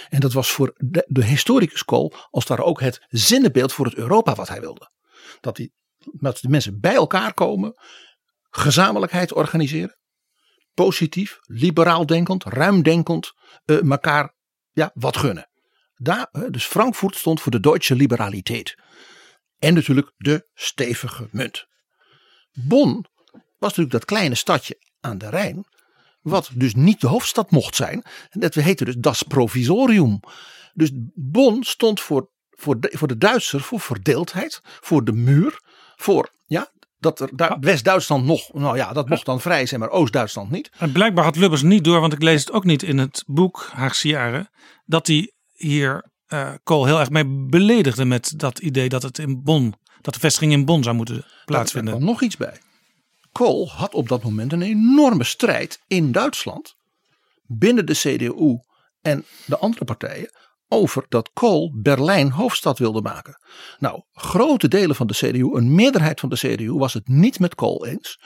En 0.09 0.19
dat 0.19 0.33
was 0.33 0.51
voor 0.51 0.73
de, 0.77 1.05
de 1.07 1.23
historicus 1.23 1.83
Kool 1.83 2.13
als 2.29 2.45
daar 2.45 2.59
ook 2.59 2.79
het 2.79 3.05
zinnebeeld 3.07 3.73
voor 3.73 3.85
het 3.85 3.95
Europa 3.95 4.35
wat 4.35 4.47
hij 4.47 4.59
wilde. 4.59 4.89
Dat, 5.39 5.55
die, 5.55 5.73
dat 6.11 6.37
de 6.37 6.49
mensen 6.49 6.79
bij 6.79 6.95
elkaar 6.95 7.33
komen, 7.33 7.73
gezamenlijkheid 8.49 9.33
organiseren, 9.33 9.97
positief, 10.73 11.37
liberaal 11.41 12.05
denkend, 12.05 12.43
ruimdenkend, 12.43 13.33
uh, 13.65 13.91
elkaar 13.91 14.33
ja, 14.71 14.91
wat 14.93 15.17
gunnen. 15.17 15.49
Daar, 15.95 16.29
dus 16.49 16.65
Frankfurt 16.65 17.15
stond 17.15 17.41
voor 17.41 17.51
de 17.51 17.59
Duitse 17.59 17.95
liberaliteit. 17.95 18.75
En 19.59 19.73
natuurlijk 19.73 20.11
de 20.17 20.47
stevige 20.53 21.27
munt. 21.31 21.65
Bonn 22.53 23.05
was 23.57 23.69
natuurlijk 23.69 23.91
dat 23.91 24.05
kleine 24.05 24.35
stadje 24.35 24.81
aan 24.99 25.17
de 25.17 25.29
Rijn. 25.29 25.65
Wat 26.21 26.49
dus 26.53 26.75
niet 26.75 27.01
de 27.01 27.07
hoofdstad 27.07 27.51
mocht 27.51 27.75
zijn. 27.75 28.03
En 28.29 28.39
dat 28.39 28.53
heette 28.53 28.85
dus 28.85 28.95
Das 28.97 29.23
Provisorium. 29.23 30.19
Dus 30.73 30.89
Bonn 31.13 31.63
stond 31.63 32.01
voor, 32.01 32.29
voor, 32.49 32.79
de, 32.79 32.89
voor 32.97 33.07
de 33.07 33.17
Duitser 33.17 33.61
voor 33.61 33.79
verdeeldheid. 33.79 34.61
Voor 34.63 35.03
de 35.03 35.11
muur. 35.11 35.59
Voor 35.95 36.29
ja, 36.45 36.71
dat 36.97 37.19
er 37.19 37.29
daar 37.35 37.57
West-Duitsland 37.59 38.25
nog, 38.25 38.53
nou 38.53 38.77
ja, 38.77 38.93
dat 38.93 39.09
mocht 39.09 39.25
dan 39.25 39.41
vrij 39.41 39.65
zijn, 39.65 39.79
maar 39.79 39.89
Oost-Duitsland 39.89 40.51
niet. 40.51 40.69
En 40.77 40.91
blijkbaar 40.91 41.23
had 41.23 41.35
Lubbers 41.35 41.61
niet 41.61 41.83
door, 41.83 41.99
want 41.99 42.13
ik 42.13 42.21
lees 42.21 42.39
het 42.39 42.51
ook 42.51 42.63
niet 42.63 42.83
in 42.83 42.97
het 42.97 43.23
boek 43.27 43.69
Haagse 43.71 44.07
Jaren, 44.07 44.49
dat 44.85 45.07
hij 45.07 45.31
hier 45.51 46.13
uh, 46.35 46.53
Kool 46.63 46.85
heel 46.85 46.99
erg 46.99 47.09
mee 47.09 47.25
beledigde 47.27 48.05
met 48.05 48.33
dat 48.37 48.59
idee 48.59 48.89
dat 48.89 49.03
het 49.03 49.17
in 49.17 49.43
Bonn, 49.43 49.73
dat 50.01 50.13
de 50.13 50.19
vestiging 50.19 50.51
in 50.51 50.65
Bonn 50.65 50.83
zou 50.83 50.95
moeten 50.95 51.25
plaatsvinden. 51.45 51.93
Er 51.93 51.99
kwam 51.99 52.09
nog 52.11 52.21
iets 52.21 52.37
bij. 52.37 52.61
Kool 53.31 53.69
had 53.69 53.93
op 53.93 54.07
dat 54.07 54.23
moment 54.23 54.53
een 54.53 54.61
enorme 54.61 55.23
strijd 55.23 55.79
in 55.87 56.11
Duitsland 56.11 56.75
binnen 57.47 57.85
de 57.85 57.93
CDU 57.93 58.59
en 59.01 59.25
de 59.45 59.57
andere 59.57 59.85
partijen 59.85 60.31
over 60.67 61.05
dat 61.09 61.29
Kool 61.33 61.71
Berlijn 61.75 62.31
hoofdstad 62.31 62.79
wilde 62.79 63.01
maken. 63.01 63.39
Nou, 63.79 64.03
grote 64.13 64.67
delen 64.67 64.95
van 64.95 65.07
de 65.07 65.13
CDU, 65.13 65.55
een 65.55 65.75
meerderheid 65.75 66.19
van 66.19 66.29
de 66.29 66.35
CDU 66.35 66.71
was 66.71 66.93
het 66.93 67.07
niet 67.07 67.39
met 67.39 67.55
Kool 67.55 67.85
eens. 67.85 68.19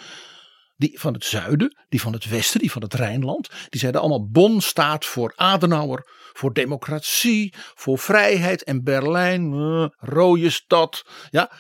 Die 0.80 1.00
van 1.00 1.14
het 1.14 1.26
zuiden, 1.26 1.78
die 1.90 2.02
van 2.02 2.14
het 2.14 2.30
westen, 2.30 2.60
die 2.60 2.72
van 2.72 2.82
het 2.82 2.94
Rijnland. 2.94 3.50
Die 3.70 3.80
zeiden 3.80 4.02
allemaal 4.02 4.30
Bonn 4.30 4.60
staat 4.60 5.06
voor 5.06 5.34
Adenauer, 5.36 6.08
voor 6.34 6.54
democratie, 6.54 7.54
voor 7.76 8.00
vrijheid. 8.00 8.64
En 8.64 8.84
Berlijn, 8.84 9.54
uh, 9.54 9.88
rode 9.98 10.50
stad. 10.50 11.06
Ja. 11.30 11.52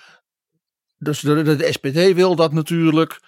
Dus 0.97 1.19
de, 1.19 1.41
de, 1.41 1.55
de 1.55 1.71
SPD 1.71 2.13
wil 2.13 2.35
dat 2.35 2.53
natuurlijk. 2.53 3.19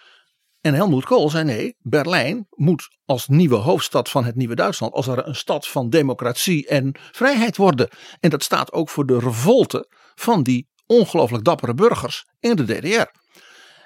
En 0.61 0.73
Helmut 0.73 1.05
Kool 1.05 1.29
zei 1.29 1.43
nee, 1.43 1.75
Berlijn 1.79 2.47
moet 2.49 2.89
als 3.05 3.27
nieuwe 3.27 3.55
hoofdstad 3.55 4.09
van 4.09 4.25
het 4.25 4.35
nieuwe 4.35 4.55
Duitsland, 4.55 4.93
als 4.93 5.07
er 5.07 5.27
een 5.27 5.35
stad 5.35 5.67
van 5.67 5.89
democratie 5.89 6.67
en 6.67 6.95
vrijheid 7.11 7.57
worden. 7.57 7.89
En 8.19 8.29
dat 8.29 8.43
staat 8.43 8.71
ook 8.71 8.89
voor 8.89 9.05
de 9.05 9.19
revolte 9.19 9.87
van 10.15 10.43
die 10.43 10.69
ongelooflijk 10.85 11.43
dappere 11.43 11.73
burgers 11.73 12.25
in 12.39 12.55
de 12.55 12.63
DDR. 12.63 13.20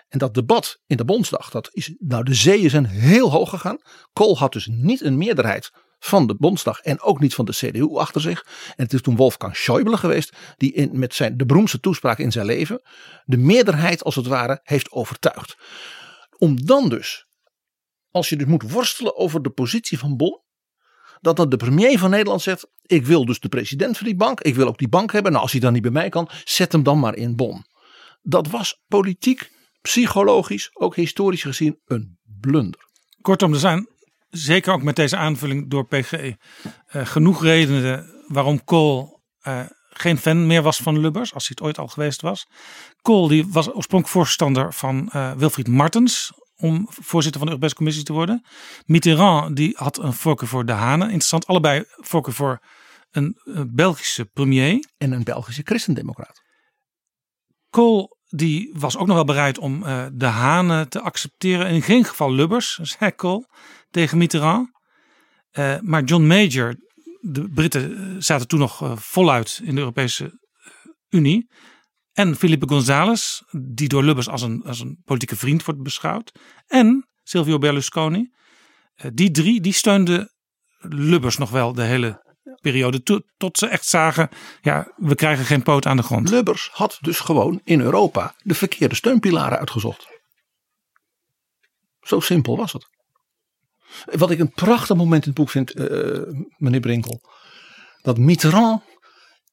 En 0.07 0.19
dat 0.19 0.33
debat 0.33 0.81
in 0.87 0.97
de 0.97 1.05
Bondsdag, 1.05 1.49
dat 1.49 1.69
is, 1.71 1.93
nou 1.99 2.23
de 2.23 2.33
zeeën 2.33 2.69
zijn 2.69 2.85
heel 2.85 3.31
hoog 3.31 3.49
gegaan. 3.49 3.77
Kool 4.13 4.37
had 4.37 4.53
dus 4.53 4.67
niet 4.71 5.01
een 5.01 5.17
meerderheid 5.17 5.71
van 5.99 6.27
de 6.27 6.35
Bondsdag 6.35 6.79
en 6.79 7.01
ook 7.01 7.19
niet 7.19 7.33
van 7.33 7.45
de 7.45 7.51
CDU 7.51 7.95
achter 7.95 8.21
zich. 8.21 8.45
En 8.75 8.83
het 8.83 8.93
is 8.93 9.01
toen 9.01 9.15
Wolfgang 9.15 9.57
Schäuble 9.57 9.97
geweest 9.97 10.35
die 10.57 10.73
in, 10.73 10.99
met 10.99 11.13
zijn, 11.13 11.37
de 11.37 11.45
beroemdste 11.45 11.79
toespraak 11.79 12.17
in 12.17 12.31
zijn 12.31 12.45
leven 12.45 12.81
de 13.25 13.37
meerderheid 13.37 14.03
als 14.03 14.15
het 14.15 14.27
ware 14.27 14.59
heeft 14.63 14.91
overtuigd. 14.91 15.57
Om 16.37 16.65
dan 16.65 16.89
dus, 16.89 17.25
als 18.11 18.29
je 18.29 18.35
dus 18.35 18.47
moet 18.47 18.71
worstelen 18.71 19.15
over 19.15 19.41
de 19.41 19.49
positie 19.49 19.99
van 19.99 20.17
Bonn, 20.17 20.43
dat 21.21 21.35
dan 21.35 21.49
de 21.49 21.57
premier 21.57 21.99
van 21.99 22.09
Nederland 22.09 22.41
zegt: 22.41 22.67
Ik 22.81 23.05
wil 23.05 23.25
dus 23.25 23.39
de 23.39 23.49
president 23.49 23.97
van 23.97 24.05
die 24.05 24.15
bank, 24.15 24.41
ik 24.41 24.55
wil 24.55 24.67
ook 24.67 24.77
die 24.77 24.89
bank 24.89 25.11
hebben. 25.11 25.31
Nou, 25.31 25.43
als 25.43 25.51
hij 25.51 25.61
dan 25.61 25.73
niet 25.73 25.81
bij 25.81 25.91
mij 25.91 26.09
kan, 26.09 26.29
zet 26.43 26.71
hem 26.71 26.83
dan 26.83 26.99
maar 26.99 27.15
in 27.15 27.35
Bonn. 27.35 27.65
Dat 28.21 28.47
was 28.47 28.83
politiek, 28.87 29.51
psychologisch, 29.85 30.69
ook 30.73 30.95
historisch 30.95 31.41
gezien 31.41 31.79
een 31.85 32.17
blunder. 32.41 32.87
Kortom, 33.21 33.53
er 33.53 33.59
zijn 33.59 33.87
zeker 34.29 34.73
ook 34.73 34.83
met 34.83 34.95
deze 34.95 35.17
aanvulling 35.17 35.69
door 35.69 35.87
PG 35.87 36.13
uh, 36.13 36.35
genoeg 36.91 37.43
redenen 37.43 38.23
waarom 38.27 38.63
Kool 38.63 39.21
uh, 39.47 39.59
geen 39.89 40.17
fan 40.17 40.47
meer 40.47 40.61
was 40.61 40.77
van 40.77 40.99
Lubbers, 40.99 41.33
als 41.33 41.47
hij 41.47 41.55
het 41.57 41.67
ooit 41.67 41.77
al 41.77 41.87
geweest 41.87 42.21
was. 42.21 42.47
Kool 43.01 43.27
die 43.27 43.47
was 43.47 43.67
oorspronkelijk 43.67 44.07
voorstander 44.07 44.73
van 44.73 45.09
uh, 45.15 45.31
Wilfried 45.31 45.67
Martens 45.67 46.31
om 46.55 46.87
voorzitter 46.89 47.39
van 47.39 47.41
de 47.41 47.47
Europese 47.47 47.75
Commissie 47.75 48.03
te 48.03 48.13
worden. 48.13 48.45
Mitterrand 48.85 49.55
die 49.55 49.73
had 49.77 49.97
een 49.97 50.13
voorkeur 50.13 50.47
voor 50.47 50.65
De 50.65 50.71
Hane. 50.71 51.03
Interessant, 51.03 51.47
allebei 51.47 51.83
voorkeur 51.87 52.33
voor 52.33 52.59
een, 53.11 53.39
een 53.43 53.75
Belgische 53.75 54.25
premier. 54.25 54.85
En 54.97 55.11
een 55.11 55.23
Belgische 55.23 55.61
christendemocraat. 55.63 56.41
Kool 57.69 58.17
die 58.35 58.69
was 58.73 58.97
ook 58.97 59.07
nog 59.07 59.15
wel 59.15 59.25
bereid 59.25 59.57
om 59.57 59.83
uh, 59.83 60.05
De 60.13 60.25
Hane 60.25 60.87
te 60.87 61.01
accepteren. 61.01 61.67
In 61.67 61.81
geen 61.81 62.05
geval 62.05 62.33
Lubbers, 62.33 62.79
zei 62.97 63.11
Kool 63.11 63.45
tegen 63.91 64.17
Mitterrand. 64.17 64.69
Uh, 65.51 65.75
maar 65.81 66.03
John 66.03 66.25
Major, 66.27 66.75
de 67.21 67.49
Britten 67.49 68.23
zaten 68.23 68.47
toen 68.47 68.59
nog 68.59 68.93
voluit 68.95 69.61
in 69.63 69.73
de 69.75 69.79
Europese 69.79 70.39
Unie. 71.09 71.49
En 72.13 72.35
Felipe 72.35 72.67
González, 72.67 73.41
die 73.51 73.87
door 73.87 74.03
Lubbers 74.03 74.29
als 74.29 74.41
een, 74.41 74.63
als 74.63 74.79
een 74.79 75.01
politieke 75.05 75.35
vriend 75.35 75.65
wordt 75.65 75.83
beschouwd. 75.83 76.31
En 76.67 77.07
Silvio 77.23 77.57
Berlusconi. 77.57 78.31
Die 79.13 79.31
drie 79.31 79.61
die 79.61 79.73
steunden 79.73 80.31
Lubbers 80.79 81.37
nog 81.37 81.49
wel 81.49 81.73
de 81.73 81.83
hele 81.83 82.24
periode. 82.71 83.03
To, 83.03 83.19
tot 83.37 83.57
ze 83.57 83.67
echt 83.67 83.85
zagen, 83.85 84.29
ja, 84.61 84.93
we 84.95 85.15
krijgen 85.15 85.45
geen 85.45 85.63
poot 85.63 85.85
aan 85.85 85.97
de 85.97 86.03
grond. 86.03 86.29
Lubbers 86.29 86.69
had 86.71 86.97
dus 87.01 87.19
gewoon 87.19 87.61
in 87.63 87.81
Europa 87.81 88.35
de 88.43 88.53
verkeerde 88.53 88.95
steunpilaren 88.95 89.59
uitgezocht. 89.59 90.07
Zo 92.01 92.19
simpel 92.19 92.57
was 92.57 92.73
het. 92.73 92.87
Wat 94.05 94.31
ik 94.31 94.39
een 94.39 94.51
prachtig 94.51 94.95
moment 94.95 95.21
in 95.21 95.29
het 95.29 95.37
boek 95.37 95.49
vind, 95.49 95.75
uh, 95.75 96.21
meneer 96.57 96.79
Brinkel. 96.79 97.21
Dat 98.01 98.17
Mitterrand 98.17 98.83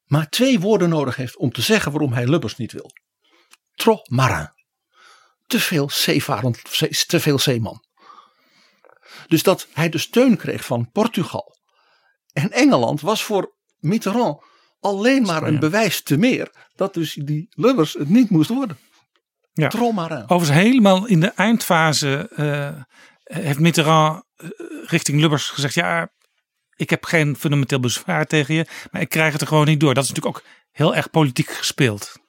maar 0.05 0.29
twee 0.29 0.61
woorden 0.61 0.89
nodig 0.89 1.17
heeft 1.17 1.37
om 1.37 1.53
te 1.53 1.63
zeggen 1.63 1.93
waarom 1.93 2.13
hij 2.13 2.27
Lubbers 2.27 2.57
niet 2.57 2.73
wil. 2.73 2.91
Trop. 3.75 4.07
Te 5.47 5.61
veel 5.61 5.91
zeevarend, 5.91 6.79
te 7.09 7.21
veel 7.21 7.39
zeeman. 7.39 7.85
Dus 9.27 9.43
dat 9.43 9.69
hij 9.73 9.89
de 9.89 9.99
steun 9.99 10.37
kreeg 10.37 10.65
van 10.65 10.91
Portugal 10.91 11.61
en 12.33 12.53
Engeland 12.53 13.01
was 13.01 13.25
voor 13.25 13.55
Mitterrand 13.79 14.43
alleen 14.81 15.23
maar 15.23 15.43
een 15.43 15.59
bewijs 15.59 16.03
te 16.03 16.17
meer 16.17 16.51
dat 16.75 16.95
dus 16.95 17.15
die 17.15 17.47
Lubbers 17.51 17.93
het 17.93 18.09
niet 18.09 18.31
moest 18.31 18.49
worden. 18.49 18.79
Ja. 19.53 19.71
Overigens 19.75 20.51
helemaal 20.51 21.07
in 21.07 21.21
de 21.21 21.33
eindfase 21.35 22.31
uh, 22.37 22.83
heeft 23.23 23.59
Mitterrand 23.59 24.25
uh, 24.37 24.49
richting 24.85 25.21
Lubbers 25.21 25.49
gezegd: 25.49 25.75
ja, 25.75 26.13
ik 26.77 26.91
heb 26.91 27.05
geen 27.05 27.37
fundamenteel 27.37 27.81
bezwaar 27.81 28.27
tegen 28.27 28.55
je, 28.55 28.67
maar 28.91 29.01
ik 29.01 29.09
krijg 29.09 29.33
het 29.33 29.41
er 29.41 29.47
gewoon 29.47 29.67
niet 29.67 29.81
door. 29.81 29.95
Dat 29.95 30.05
is 30.05 30.09
natuurlijk 30.09 30.37
ook 30.37 30.45
heel 30.71 30.95
erg 30.95 31.11
politiek 31.11 31.51
gespeeld. 31.51 32.21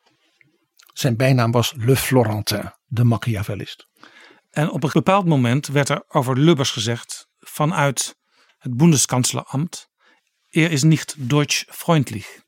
Zijn 0.94 1.18
bijnaam 1.18 1.52
was 1.52 1.74
Le 1.78 1.96
Florentin, 1.96 2.72
de 2.86 3.04
Machiavellist. 3.04 3.88
En 4.50 4.70
op 4.70 4.84
een 4.84 4.90
bepaald 4.94 5.26
moment 5.26 5.68
werd 5.68 5.90
er 5.90 6.04
over 6.08 6.40
Lubbers 6.40 6.72
gezegd 6.72 7.28
vanuit 7.40 8.16
het 8.58 8.78
Bundeskanzleramt: 8.78 9.90
er 10.62 10.72
is 10.72 10.84
niet 10.84 11.16
Deutsch 11.18 11.64
freundlich. 11.68 12.42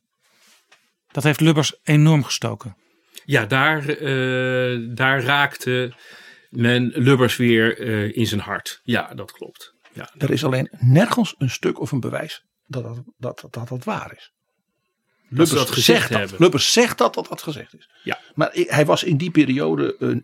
Dat 1.11 1.23
heeft 1.23 1.39
Lubbers 1.39 1.73
enorm 1.83 2.23
gestoken. 2.23 2.75
Ja, 3.25 3.45
daar, 3.45 4.01
uh, 4.01 4.95
daar 4.95 5.23
raakte 5.23 5.93
men 6.49 6.91
Lubbers 6.95 7.35
weer 7.35 7.79
uh, 7.79 8.17
in 8.17 8.27
zijn 8.27 8.41
hart. 8.41 8.81
Ja, 8.83 9.13
dat 9.13 9.31
klopt. 9.31 9.73
Ja. 9.93 10.09
Er 10.17 10.31
is 10.31 10.43
alleen 10.43 10.69
nergens 10.79 11.35
een 11.37 11.49
stuk 11.49 11.79
of 11.79 11.91
een 11.91 11.99
bewijs 11.99 12.45
dat 12.67 12.83
dat, 12.83 13.03
dat, 13.17 13.53
dat, 13.53 13.67
dat 13.67 13.83
waar 13.83 14.13
is. 14.15 14.33
Lubbers 15.29 15.49
dat 15.49 15.71
gezegd 15.71 16.09
hebben. 16.09 16.29
dat. 16.29 16.39
Lubbers 16.39 16.73
zegt 16.73 16.97
dat 16.97 17.13
dat 17.13 17.27
dat 17.27 17.41
gezegd 17.41 17.75
is. 17.77 17.89
Ja. 18.03 18.19
Maar 18.35 18.49
hij 18.53 18.85
was 18.85 19.03
in 19.03 19.17
die 19.17 19.31
periode 19.31 19.95
uh, 19.99 20.17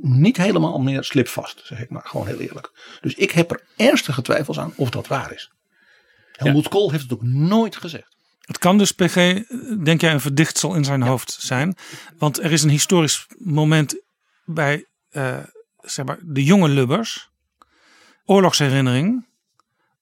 niet 0.00 0.36
helemaal 0.36 0.78
meer 0.78 1.04
slipvast, 1.04 1.60
zeg 1.64 1.80
ik 1.80 1.90
maar 1.90 2.06
gewoon 2.06 2.26
heel 2.26 2.40
eerlijk. 2.40 2.96
Dus 3.00 3.14
ik 3.14 3.30
heb 3.30 3.50
er 3.50 3.64
ernstige 3.76 4.22
twijfels 4.22 4.58
aan 4.58 4.72
of 4.76 4.90
dat 4.90 5.06
waar 5.06 5.32
is. 5.32 5.50
Helmoet. 6.42 6.68
Kool 6.68 6.90
heeft 6.90 7.02
het 7.02 7.12
ook 7.12 7.22
nooit 7.22 7.76
gezegd. 7.76 8.16
Het 8.40 8.58
kan 8.58 8.78
dus, 8.78 8.92
PG, 8.92 9.14
denk 9.84 10.00
jij, 10.00 10.12
een 10.12 10.20
verdichtsel 10.20 10.74
in 10.74 10.84
zijn 10.84 11.00
ja. 11.00 11.06
hoofd 11.06 11.36
zijn. 11.40 11.76
Want 12.18 12.42
er 12.42 12.52
is 12.52 12.62
een 12.62 12.70
historisch 12.70 13.26
moment 13.38 14.02
bij 14.44 14.86
uh, 15.12 15.38
zeg 15.80 16.04
maar, 16.04 16.18
de 16.22 16.44
jonge 16.44 16.68
Lubbers. 16.68 17.30
Oorlogsherinnering 18.24 19.26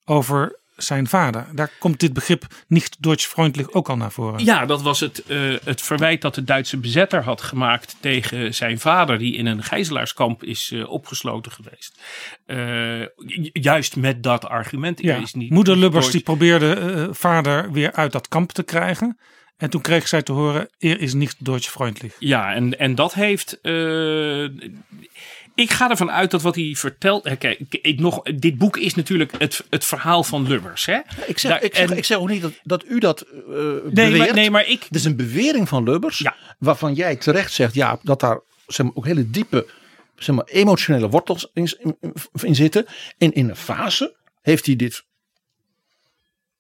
over 0.04 0.59
zijn 0.82 1.06
vader. 1.06 1.46
Daar 1.52 1.70
komt 1.78 2.00
dit 2.00 2.12
begrip 2.12 2.46
niet 2.66 2.96
Deutsch-freundlich 2.98 3.72
ook 3.72 3.88
al 3.88 3.96
naar 3.96 4.12
voren. 4.12 4.44
Ja, 4.44 4.66
dat 4.66 4.82
was 4.82 5.00
het, 5.00 5.22
uh, 5.26 5.56
het 5.64 5.82
verwijt 5.82 6.22
dat 6.22 6.34
de 6.34 6.44
Duitse 6.44 6.76
bezetter 6.76 7.22
had 7.22 7.42
gemaakt 7.42 7.96
tegen 8.00 8.54
zijn 8.54 8.78
vader, 8.78 9.18
die 9.18 9.36
in 9.36 9.46
een 9.46 9.62
gijzelaarskamp 9.62 10.44
is 10.44 10.70
uh, 10.70 10.90
opgesloten 10.90 11.52
geweest. 11.52 12.00
Uh, 12.46 13.06
juist 13.52 13.96
met 13.96 14.22
dat 14.22 14.46
argument. 14.46 15.02
Ja. 15.02 15.16
Is 15.16 15.34
niet, 15.34 15.50
Moeder 15.50 15.76
Lubbers 15.76 15.92
Deutsch. 15.92 16.12
die 16.12 16.22
probeerde 16.22 17.08
vader 17.12 17.72
weer 17.72 17.92
uit 17.92 18.12
dat 18.12 18.28
kamp 18.28 18.52
te 18.52 18.62
krijgen. 18.62 19.18
En 19.56 19.70
toen 19.70 19.80
kreeg 19.80 20.08
zij 20.08 20.22
te 20.22 20.32
horen, 20.32 20.68
er 20.78 21.00
is 21.00 21.14
niet 21.14 21.34
Deutsch-freundlich. 21.38 22.16
Ja, 22.18 22.54
en, 22.54 22.78
en 22.78 22.94
dat 22.94 23.14
heeft 23.14 23.58
ik 25.60 25.70
ga 25.70 25.90
ervan 25.90 26.10
uit 26.10 26.30
dat 26.30 26.42
wat 26.42 26.54
hij 26.54 26.74
vertelt. 26.76 27.38
Kijk, 27.38 27.60
ik, 27.68 28.00
nog, 28.00 28.22
dit 28.22 28.58
boek 28.58 28.76
is 28.76 28.94
natuurlijk 28.94 29.32
het, 29.38 29.64
het 29.70 29.84
verhaal 29.84 30.24
van 30.24 30.46
Lubbers. 30.48 30.86
Hè? 30.86 30.98
Ik, 31.26 31.38
zeg, 31.38 31.50
Daar, 31.50 31.62
ik, 31.62 31.74
zeg, 31.74 31.90
en, 31.90 31.96
ik 31.96 32.04
zeg 32.04 32.18
ook 32.18 32.28
niet 32.28 32.42
dat, 32.42 32.52
dat 32.62 32.84
u 32.86 32.98
dat 32.98 33.26
uh, 33.26 33.56
nee, 33.56 33.80
beweert. 33.82 34.18
Maar, 34.18 34.34
nee, 34.34 34.50
maar 34.50 34.66
ik. 34.66 34.82
Het 34.82 34.94
is 34.94 35.04
een 35.04 35.16
bewering 35.16 35.68
van 35.68 35.84
Lubbers. 35.84 36.18
Ja. 36.18 36.36
Waarvan 36.58 36.94
jij 36.94 37.16
terecht 37.16 37.52
zegt 37.52 37.74
ja, 37.74 37.98
dat 38.02 38.20
daar 38.20 38.40
zeg 38.66 38.86
maar, 38.86 38.94
ook 38.94 39.06
hele 39.06 39.30
diepe 39.30 39.66
zeg 40.16 40.34
maar, 40.34 40.44
emotionele 40.44 41.08
wortels 41.08 41.50
in, 41.54 41.76
in, 41.78 41.96
in 42.42 42.54
zitten. 42.54 42.86
En 43.18 43.32
in 43.32 43.48
een 43.48 43.56
fase 43.56 44.16
heeft 44.42 44.66
hij 44.66 44.76
dit 44.76 45.04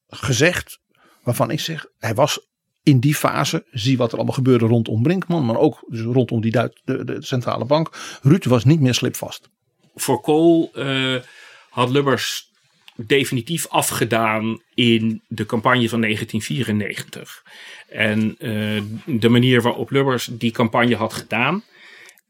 gezegd. 0.08 0.78
Waarvan 1.22 1.50
ik 1.50 1.60
zeg, 1.60 1.86
hij 1.98 2.14
was 2.14 2.49
in 2.82 3.00
die 3.00 3.14
fase, 3.14 3.64
zie 3.70 3.96
wat 3.96 4.10
er 4.10 4.16
allemaal 4.16 4.34
gebeurde 4.34 4.66
rondom 4.66 5.02
Brinkman, 5.02 5.44
maar 5.44 5.58
ook 5.58 5.84
dus 5.88 6.00
rondom 6.00 6.40
die 6.40 6.50
de, 6.50 6.72
de, 6.84 7.16
centrale 7.18 7.64
bank. 7.64 8.18
Ruud 8.22 8.44
was 8.44 8.64
niet 8.64 8.80
meer 8.80 8.94
slipvast. 8.94 9.48
Voor 9.94 10.20
Kool 10.20 10.70
uh, 10.74 11.16
had 11.70 11.90
Lubbers 11.90 12.50
definitief 12.96 13.68
afgedaan 13.68 14.62
in 14.74 15.22
de 15.28 15.46
campagne 15.46 15.88
van 15.88 16.00
1994. 16.00 17.44
En 17.88 18.36
uh, 18.38 18.82
de 19.04 19.28
manier 19.28 19.62
waarop 19.62 19.90
Lubbers 19.90 20.28
die 20.32 20.50
campagne 20.50 20.96
had 20.96 21.12
gedaan. 21.12 21.62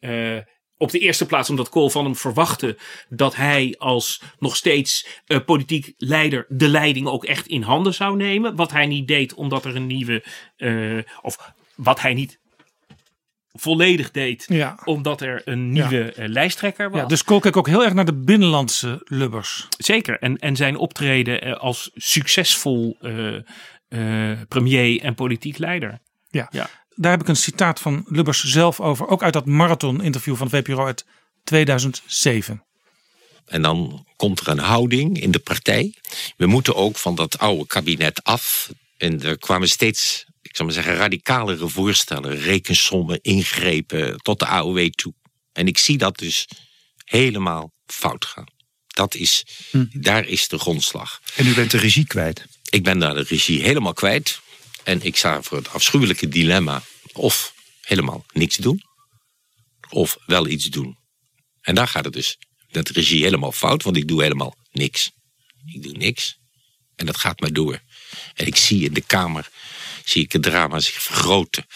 Uh, 0.00 0.36
op 0.80 0.90
de 0.90 0.98
eerste 0.98 1.26
plaats 1.26 1.50
omdat 1.50 1.68
Kool 1.68 1.90
van 1.90 2.04
hem 2.04 2.16
verwachtte 2.16 2.76
dat 3.08 3.36
hij 3.36 3.74
als 3.78 4.22
nog 4.38 4.56
steeds 4.56 5.06
uh, 5.26 5.38
politiek 5.44 5.94
leider 5.96 6.46
de 6.48 6.68
leiding 6.68 7.06
ook 7.06 7.24
echt 7.24 7.46
in 7.46 7.62
handen 7.62 7.94
zou 7.94 8.16
nemen. 8.16 8.56
Wat 8.56 8.72
hij 8.72 8.86
niet 8.86 9.08
deed 9.08 9.34
omdat 9.34 9.64
er 9.64 9.76
een 9.76 9.86
nieuwe, 9.86 10.24
uh, 10.56 11.02
of 11.22 11.52
wat 11.74 12.00
hij 12.00 12.14
niet 12.14 12.38
volledig 13.52 14.10
deed, 14.10 14.44
ja. 14.48 14.78
omdat 14.84 15.20
er 15.20 15.42
een 15.44 15.72
nieuwe 15.72 16.12
ja. 16.16 16.22
uh, 16.22 16.28
lijsttrekker 16.28 16.90
was. 16.90 17.00
Ja, 17.00 17.06
dus 17.06 17.24
Kool 17.24 17.40
keek 17.40 17.56
ook 17.56 17.66
heel 17.66 17.84
erg 17.84 17.92
naar 17.92 18.04
de 18.04 18.20
binnenlandse 18.20 19.00
lubbers. 19.04 19.68
Zeker, 19.78 20.18
en, 20.18 20.38
en 20.38 20.56
zijn 20.56 20.76
optreden 20.76 21.58
als 21.58 21.90
succesvol 21.94 22.98
premier 24.48 25.00
en 25.00 25.14
politiek 25.14 25.58
leider. 25.58 25.98
Ja. 26.28 26.48
ja 26.50 26.70
daar 27.00 27.10
heb 27.10 27.20
ik 27.20 27.28
een 27.28 27.36
citaat 27.36 27.80
van 27.80 28.04
Lubbers 28.06 28.44
zelf 28.44 28.80
over. 28.80 29.08
Ook 29.08 29.22
uit 29.22 29.32
dat 29.32 29.46
marathon-interview 29.46 30.36
van 30.36 30.50
VPRO 30.50 30.86
uit 30.86 31.04
2007. 31.44 32.64
En 33.46 33.62
dan 33.62 34.06
komt 34.16 34.40
er 34.40 34.48
een 34.48 34.58
houding 34.58 35.20
in 35.20 35.30
de 35.30 35.38
partij. 35.38 35.94
We 36.36 36.46
moeten 36.46 36.74
ook 36.74 36.96
van 36.96 37.14
dat 37.14 37.38
oude 37.38 37.66
kabinet 37.66 38.24
af. 38.24 38.70
En 38.96 39.22
er 39.22 39.38
kwamen 39.38 39.68
steeds, 39.68 40.24
ik 40.42 40.56
zal 40.56 40.64
maar 40.64 40.74
zeggen, 40.74 40.94
radicalere 40.94 41.68
voorstellen. 41.68 42.36
Rekensommen, 42.36 43.18
ingrepen 43.22 44.16
tot 44.16 44.38
de 44.38 44.46
AOW 44.46 44.88
toe. 44.88 45.14
En 45.52 45.66
ik 45.66 45.78
zie 45.78 45.98
dat 45.98 46.18
dus 46.18 46.48
helemaal 47.04 47.72
fout 47.86 48.24
gaan. 48.24 48.46
Dat 48.86 49.14
is, 49.14 49.46
Hm. 49.70 49.84
Daar 49.92 50.26
is 50.26 50.48
de 50.48 50.58
grondslag. 50.58 51.20
En 51.36 51.46
u 51.46 51.54
bent 51.54 51.70
de 51.70 51.78
regie 51.78 52.06
kwijt. 52.06 52.44
Ik 52.70 52.84
ben 52.84 52.98
daar 52.98 53.14
de 53.14 53.24
regie 53.28 53.62
helemaal 53.62 53.92
kwijt. 53.92 54.40
En 54.84 55.02
ik 55.02 55.16
sta 55.16 55.42
voor 55.42 55.56
het 55.58 55.68
afschuwelijke 55.68 56.28
dilemma. 56.28 56.82
Of 57.12 57.54
helemaal 57.80 58.24
niks 58.32 58.56
doen. 58.56 58.82
Of 59.88 60.18
wel 60.26 60.46
iets 60.46 60.64
doen. 60.66 60.98
En 61.60 61.74
daar 61.74 61.88
gaat 61.88 62.04
het 62.04 62.12
dus 62.12 62.38
met 62.70 62.86
de 62.86 62.92
regie 62.92 63.22
helemaal 63.22 63.52
fout. 63.52 63.82
Want 63.82 63.96
ik 63.96 64.08
doe 64.08 64.22
helemaal 64.22 64.54
niks. 64.72 65.10
Ik 65.66 65.82
doe 65.82 65.92
niks. 65.92 66.38
En 66.96 67.06
dat 67.06 67.16
gaat 67.16 67.40
maar 67.40 67.52
door. 67.52 67.80
En 68.34 68.46
ik 68.46 68.56
zie 68.56 68.84
in 68.84 68.94
de 68.94 69.00
Kamer 69.00 69.48
zie 70.04 70.22
ik 70.24 70.32
het 70.32 70.42
drama 70.42 70.80
zich 70.80 71.02
vergroten. 71.02 71.66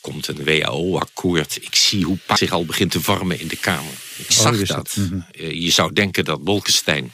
Komt 0.00 0.26
een 0.28 0.44
WHO-akkoord. 0.44 1.56
Ik 1.62 1.74
zie 1.74 2.04
hoe 2.04 2.18
zich 2.34 2.50
al 2.50 2.64
begint 2.64 2.90
te 2.90 3.00
vormen 3.00 3.40
in 3.40 3.48
de 3.48 3.56
Kamer. 3.56 3.92
Ik 4.16 4.30
zag 4.30 4.54
is 4.54 4.68
dat. 4.68 4.76
dat. 4.76 4.96
Mhm. 4.96 5.20
Eh, 5.30 5.52
Je 5.52 5.70
zou 5.70 5.92
denken 5.92 6.24
dat 6.24 6.44
Bolkestein 6.44 7.12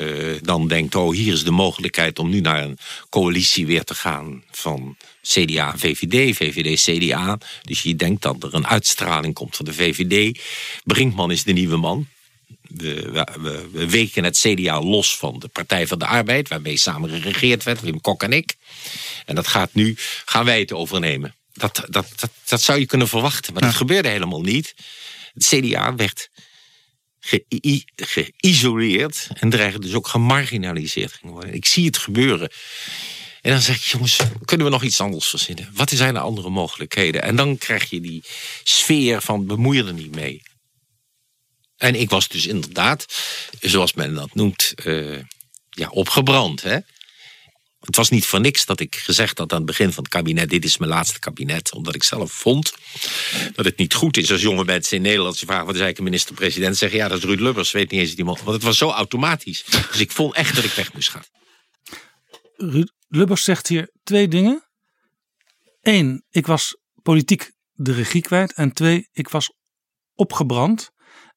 eh, 0.00 0.34
dan 0.42 0.68
denkt... 0.68 0.94
oh, 0.94 1.14
hier 1.14 1.32
is 1.32 1.44
de 1.44 1.50
mogelijkheid 1.50 2.18
om 2.18 2.28
nu 2.28 2.40
naar 2.40 2.62
een 2.62 2.78
coalitie 3.08 3.66
weer 3.66 3.84
te 3.84 3.94
gaan... 3.94 4.42
van 4.50 4.96
CDA 5.22 5.74
VVD, 5.76 6.36
VVD, 6.36 6.82
CDA. 6.82 7.38
Dus 7.62 7.82
je 7.82 7.96
denkt 7.96 8.22
dat 8.22 8.42
er 8.42 8.54
een 8.54 8.66
uitstraling 8.66 9.34
komt 9.34 9.56
van 9.56 9.64
de 9.64 9.72
VVD. 9.72 10.40
Brinkman 10.84 11.30
is 11.30 11.44
de 11.44 11.52
nieuwe 11.52 11.76
man. 11.76 12.06
We, 12.62 13.10
we, 13.10 13.26
we, 13.40 13.68
we 13.72 13.90
weken 13.90 14.24
het 14.24 14.38
CDA 14.38 14.80
los 14.80 15.16
van 15.16 15.38
de 15.38 15.48
Partij 15.48 15.86
van 15.86 15.98
de 15.98 16.06
Arbeid... 16.06 16.48
waarmee 16.48 16.76
samen 16.76 17.10
geregeerd 17.10 17.62
werd, 17.62 17.80
Wim 17.80 18.00
Kok 18.00 18.22
en 18.22 18.32
ik. 18.32 18.54
En 19.26 19.34
dat 19.34 19.46
gaat 19.46 19.74
nu, 19.74 19.96
gaan 20.24 20.44
wij 20.44 20.60
het 20.60 20.72
overnemen. 20.72 21.34
Dat, 21.52 21.84
dat, 21.88 22.06
dat, 22.16 22.30
dat 22.44 22.62
zou 22.62 22.78
je 22.78 22.86
kunnen 22.86 23.08
verwachten, 23.08 23.52
maar 23.52 23.62
dat 23.62 23.74
gebeurde 23.74 24.08
helemaal 24.08 24.42
niet. 24.42 24.74
Het 25.34 25.46
CDA 25.46 25.94
werd 25.94 26.30
geïsoleerd 27.96 29.28
en 29.34 29.50
dreigde 29.50 29.78
dus 29.80 29.94
ook 29.94 30.08
gemarginaliseerd 30.08 31.12
ging 31.12 31.32
worden. 31.32 31.54
Ik 31.54 31.66
zie 31.66 31.86
het 31.86 31.98
gebeuren. 31.98 32.50
En 33.40 33.50
dan 33.50 33.60
zeg 33.60 33.76
ik, 33.76 33.82
jongens, 33.82 34.18
kunnen 34.44 34.66
we 34.66 34.72
nog 34.72 34.82
iets 34.82 35.00
anders 35.00 35.26
verzinnen? 35.26 35.70
Wat 35.74 35.90
zijn 35.90 36.14
de 36.14 36.20
andere 36.20 36.50
mogelijkheden? 36.50 37.22
En 37.22 37.36
dan 37.36 37.58
krijg 37.58 37.90
je 37.90 38.00
die 38.00 38.24
sfeer 38.62 39.20
van 39.20 39.46
bemoei 39.46 39.76
je 39.76 39.84
er 39.84 39.92
niet 39.92 40.14
mee. 40.14 40.42
En 41.76 41.94
ik 41.94 42.10
was 42.10 42.28
dus 42.28 42.46
inderdaad, 42.46 43.06
zoals 43.60 43.92
men 43.92 44.14
dat 44.14 44.34
noemt, 44.34 44.72
eh, 44.74 45.18
ja, 45.70 45.88
opgebrand. 45.88 46.62
Hè? 46.62 46.78
Het 47.80 47.96
was 47.96 48.10
niet 48.10 48.26
voor 48.26 48.40
niks 48.40 48.66
dat 48.66 48.80
ik 48.80 48.96
gezegd 48.96 49.38
had 49.38 49.52
aan 49.52 49.56
het 49.56 49.66
begin 49.66 49.92
van 49.92 50.02
het 50.02 50.12
kabinet: 50.12 50.50
dit 50.50 50.64
is 50.64 50.78
mijn 50.78 50.90
laatste 50.90 51.18
kabinet. 51.18 51.72
Omdat 51.72 51.94
ik 51.94 52.02
zelf 52.02 52.32
vond 52.32 52.74
dat 53.54 53.64
het 53.64 53.76
niet 53.76 53.94
goed 53.94 54.16
is 54.16 54.32
als 54.32 54.42
jonge 54.42 54.64
mensen 54.64 54.96
in 54.96 55.02
Nederland 55.02 55.36
ze 55.36 55.46
vragen: 55.46 55.66
wat 55.66 55.74
is 55.74 55.80
eigenlijk 55.80 55.98
een 55.98 56.04
minister-president? 56.04 56.76
Zeggen 56.76 56.98
ja, 56.98 57.08
dat 57.08 57.18
is 57.18 57.24
Ruud 57.24 57.40
Lubbers. 57.40 57.70
Weet 57.70 57.90
niet 57.90 58.00
eens 58.00 58.14
die 58.14 58.24
man. 58.24 58.38
Want 58.44 58.56
het 58.56 58.62
was 58.62 58.78
zo 58.78 58.90
automatisch. 58.90 59.64
Dus 59.64 60.00
ik 60.00 60.10
vond 60.10 60.34
echt 60.34 60.54
dat 60.54 60.64
ik 60.64 60.72
weg 60.72 60.92
moest 60.92 61.08
gaan. 61.08 61.24
Ruud 62.56 62.90
Lubbers 63.08 63.44
zegt 63.44 63.68
hier 63.68 63.90
twee 64.02 64.28
dingen. 64.28 64.68
Eén, 65.80 66.24
ik 66.30 66.46
was 66.46 66.76
politiek 67.02 67.50
de 67.72 67.92
regie 67.92 68.22
kwijt. 68.22 68.52
En 68.52 68.72
twee, 68.72 69.08
ik 69.12 69.28
was 69.28 69.52
opgebrand. 70.14 70.90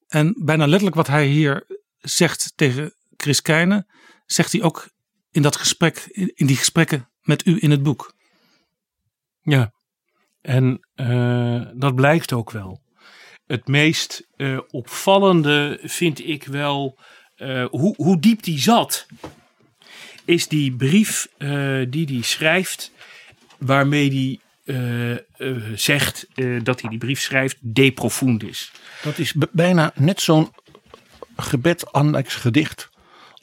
En 0.07 0.35
bijna 0.45 0.65
letterlijk 0.65 0.95
wat 0.95 1.07
hij 1.07 1.27
hier 1.27 1.65
zegt 1.97 2.53
tegen 2.55 2.95
Chris 3.17 3.41
Keijne, 3.41 3.87
zegt 4.25 4.51
hij 4.51 4.61
ook 4.61 4.89
in 5.33 5.41
dat 5.41 5.55
gesprek, 5.55 5.97
in 6.11 6.45
die 6.45 6.57
gesprekken 6.57 7.09
met 7.21 7.45
u 7.45 7.57
in 7.59 7.71
het 7.71 7.83
boek. 7.83 8.13
Ja, 9.41 9.73
en 10.41 10.87
eh, 10.95 11.61
dat 11.73 11.95
blijkt 11.95 12.33
ook 12.33 12.51
wel. 12.51 12.81
Het 13.45 13.67
meest 13.67 14.27
eh, 14.35 14.59
opvallende 14.69 15.79
vind 15.83 16.27
ik 16.27 16.43
wel 16.43 16.99
eh, 17.35 17.65
hoe, 17.69 17.93
hoe 17.95 18.19
diep 18.19 18.43
die 18.43 18.59
zat. 18.59 19.05
Is 20.25 20.47
die 20.47 20.75
brief 20.75 21.27
eh, 21.37 21.81
die 21.89 22.05
hij 22.05 22.21
schrijft, 22.21 22.91
waarmee 23.57 24.09
hij 24.09 24.39
zegt 25.75 26.27
eh, 26.35 26.63
dat 26.63 26.81
hij 26.81 26.89
die 26.89 26.99
brief 26.99 27.21
schrijft, 27.21 27.57
de 27.61 27.91
profundis. 27.91 28.71
Dat 29.01 29.17
is 29.17 29.33
bijna 29.51 29.91
net 29.95 30.21
zo'n 30.21 30.51
gebed 31.37 31.91
annex 31.91 32.35
gedicht. 32.35 32.89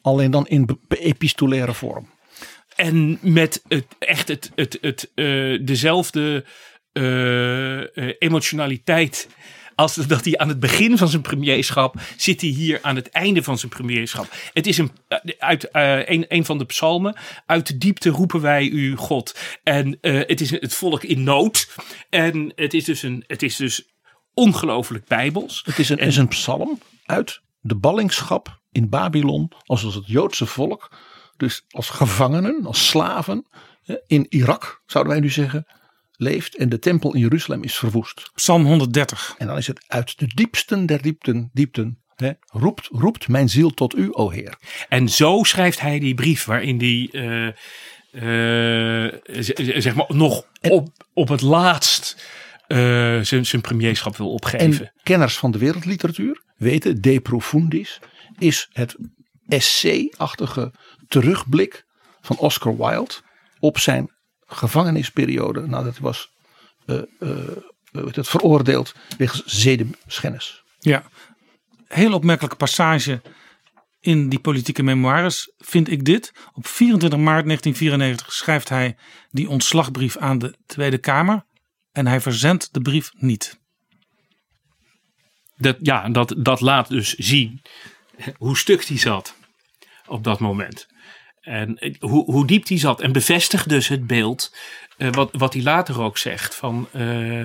Alleen 0.01 0.31
dan 0.31 0.47
in 0.47 0.79
epistolaire 0.87 1.73
vorm. 1.73 2.09
En 2.75 3.17
met 3.21 3.63
het, 3.67 3.85
echt 3.99 4.27
het, 4.27 4.51
het, 4.55 4.77
het, 4.81 5.11
eh, 5.15 5.59
dezelfde 5.61 6.45
eh, 6.91 7.97
eh, 7.97 8.15
emotionaliteit 8.19 9.29
als 9.75 9.95
dat 9.95 10.25
hij 10.25 10.37
aan 10.37 10.47
het 10.47 10.59
begin 10.59 10.97
van 10.97 11.07
zijn 11.07 11.21
premierschap 11.21 11.95
zit 12.17 12.41
hij 12.41 12.49
hier 12.49 12.79
aan 12.81 12.95
het 12.95 13.09
einde 13.09 13.43
van 13.43 13.57
zijn 13.57 13.71
premierschap. 13.71 14.27
Het 14.53 14.67
is 14.67 14.77
een, 14.77 14.91
uit 15.37 15.69
een, 15.71 16.25
een 16.27 16.45
van 16.45 16.57
de 16.57 16.65
psalmen. 16.65 17.15
Uit 17.45 17.67
de 17.67 17.77
diepte 17.77 18.09
roepen 18.09 18.41
wij 18.41 18.67
u 18.67 18.95
God. 18.95 19.39
En 19.63 19.97
het 20.01 20.41
is 20.41 20.49
het 20.51 20.73
volk 20.73 21.03
in 21.03 21.23
nood. 21.23 21.75
En 22.09 22.51
het 22.55 22.73
is 22.73 22.83
dus, 22.83 23.03
een, 23.03 23.23
het 23.27 23.41
is 23.41 23.55
dus 23.55 23.83
ongelooflijk 24.33 25.05
bijbels. 25.05 25.61
Het 25.65 25.79
is 25.79 25.89
een, 25.89 25.97
En- 25.97 26.07
is 26.07 26.17
een 26.17 26.27
psalm 26.27 26.79
uit 27.05 27.41
de 27.59 27.75
ballingschap 27.75 28.60
in 28.71 28.89
Babylon. 28.89 29.51
Als 29.65 29.81
het 29.81 30.07
Joodse 30.07 30.45
volk. 30.45 30.91
Dus 31.37 31.65
als 31.69 31.89
gevangenen, 31.89 32.65
als 32.65 32.87
slaven. 32.87 33.45
In 34.07 34.25
Irak 34.29 34.81
zouden 34.85 35.13
wij 35.13 35.21
nu 35.21 35.29
zeggen. 35.29 35.65
Leeft 36.11 36.57
en 36.57 36.69
de 36.69 36.79
tempel 36.79 37.13
in 37.13 37.19
Jeruzalem 37.19 37.63
is 37.63 37.77
verwoest. 37.77 38.31
Psalm 38.33 38.65
130. 38.65 39.35
En 39.37 39.47
dan 39.47 39.57
is 39.57 39.67
het 39.67 39.83
uit 39.87 40.19
de 40.19 40.27
diepsten 40.27 40.85
der 40.85 41.01
diepten, 41.01 41.49
diepten 41.53 42.01
hè, 42.15 42.31
roept, 42.45 42.87
roept 42.91 43.27
mijn 43.27 43.49
ziel 43.49 43.69
tot 43.69 43.95
u, 43.95 44.09
o 44.11 44.29
Heer. 44.29 44.57
En 44.89 45.09
zo 45.09 45.43
schrijft 45.43 45.79
hij 45.79 45.99
die 45.99 46.13
brief 46.13 46.45
waarin 46.45 46.79
hij 46.79 47.09
eh, 47.11 47.47
eh, 49.05 49.11
zeg 49.81 49.95
maar 49.95 50.05
nog 50.07 50.45
op, 50.61 50.89
op 51.13 51.27
het 51.27 51.41
laatst 51.41 52.25
eh, 52.67 52.77
zijn, 53.21 53.45
zijn 53.45 53.61
premierschap 53.61 54.17
wil 54.17 54.31
opgeven. 54.31 54.85
En 54.85 54.93
kenners 55.03 55.37
van 55.37 55.51
de 55.51 55.57
wereldliteratuur 55.57 56.41
weten, 56.57 57.01
De 57.01 57.19
Profundis 57.19 57.99
is 58.41 58.69
het 58.71 58.95
essay-achtige 59.47 60.73
terugblik 61.07 61.85
van 62.21 62.37
Oscar 62.37 62.77
Wilde 62.77 63.13
op 63.59 63.77
zijn 63.77 64.11
gevangenisperiode 64.45 65.67
nadat 65.67 65.93
hij 65.93 66.01
was 66.01 66.29
eh, 66.85 67.01
eh, 67.19 67.55
heet 67.91 68.15
het, 68.15 68.27
veroordeeld 68.27 68.95
wegens 69.17 69.45
zedenschennis. 69.45 70.63
Ja, 70.79 71.03
heel 71.87 72.13
opmerkelijke 72.13 72.55
passage 72.55 73.21
in 73.99 74.29
die 74.29 74.39
politieke 74.39 74.83
memoires 74.83 75.53
vind 75.57 75.89
ik 75.89 76.05
dit. 76.05 76.33
Op 76.53 76.67
24 76.67 77.19
maart 77.19 77.45
1994 77.45 78.33
schrijft 78.33 78.69
hij 78.69 78.97
die 79.29 79.49
ontslagbrief 79.49 80.17
aan 80.17 80.37
de 80.37 80.55
Tweede 80.65 80.97
Kamer. 80.97 81.45
En 81.91 82.07
hij 82.07 82.21
verzendt 82.21 82.73
de 82.73 82.81
brief 82.81 83.11
niet. 83.13 83.59
Dat, 85.57 85.77
ja, 85.81 86.09
dat, 86.09 86.35
dat 86.37 86.61
laat 86.61 86.89
dus 86.89 87.13
zien 87.13 87.61
hoe 88.37 88.57
stuk 88.57 88.87
die 88.87 88.99
zat 88.99 89.35
op 90.07 90.23
dat 90.23 90.39
moment. 90.39 90.87
En 91.41 91.97
hoe, 91.99 92.23
hoe 92.23 92.47
diep 92.47 92.65
die 92.65 92.79
zat. 92.79 93.01
En 93.01 93.11
bevestigt 93.11 93.69
dus 93.69 93.87
het 93.87 94.07
beeld 94.07 94.55
eh, 94.97 95.11
wat, 95.11 95.29
wat 95.31 95.53
hij 95.53 95.63
later 95.63 96.01
ook 96.01 96.17
zegt. 96.17 96.55
Van 96.55 96.87
eh, 96.91 97.43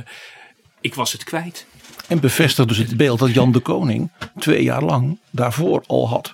ik 0.81 0.95
was 0.95 1.13
het 1.13 1.25
kwijt. 1.25 1.67
En 2.09 2.21
bevestigt 2.21 2.69
dus 2.69 2.77
het 2.77 2.97
beeld 2.97 3.19
dat 3.19 3.35
Jan 3.35 3.53
de 3.53 3.61
Koning 3.61 4.13
twee 4.39 4.63
jaar 4.63 4.83
lang 4.83 5.21
daarvoor 5.31 5.85
al 5.87 6.09
had. 6.09 6.33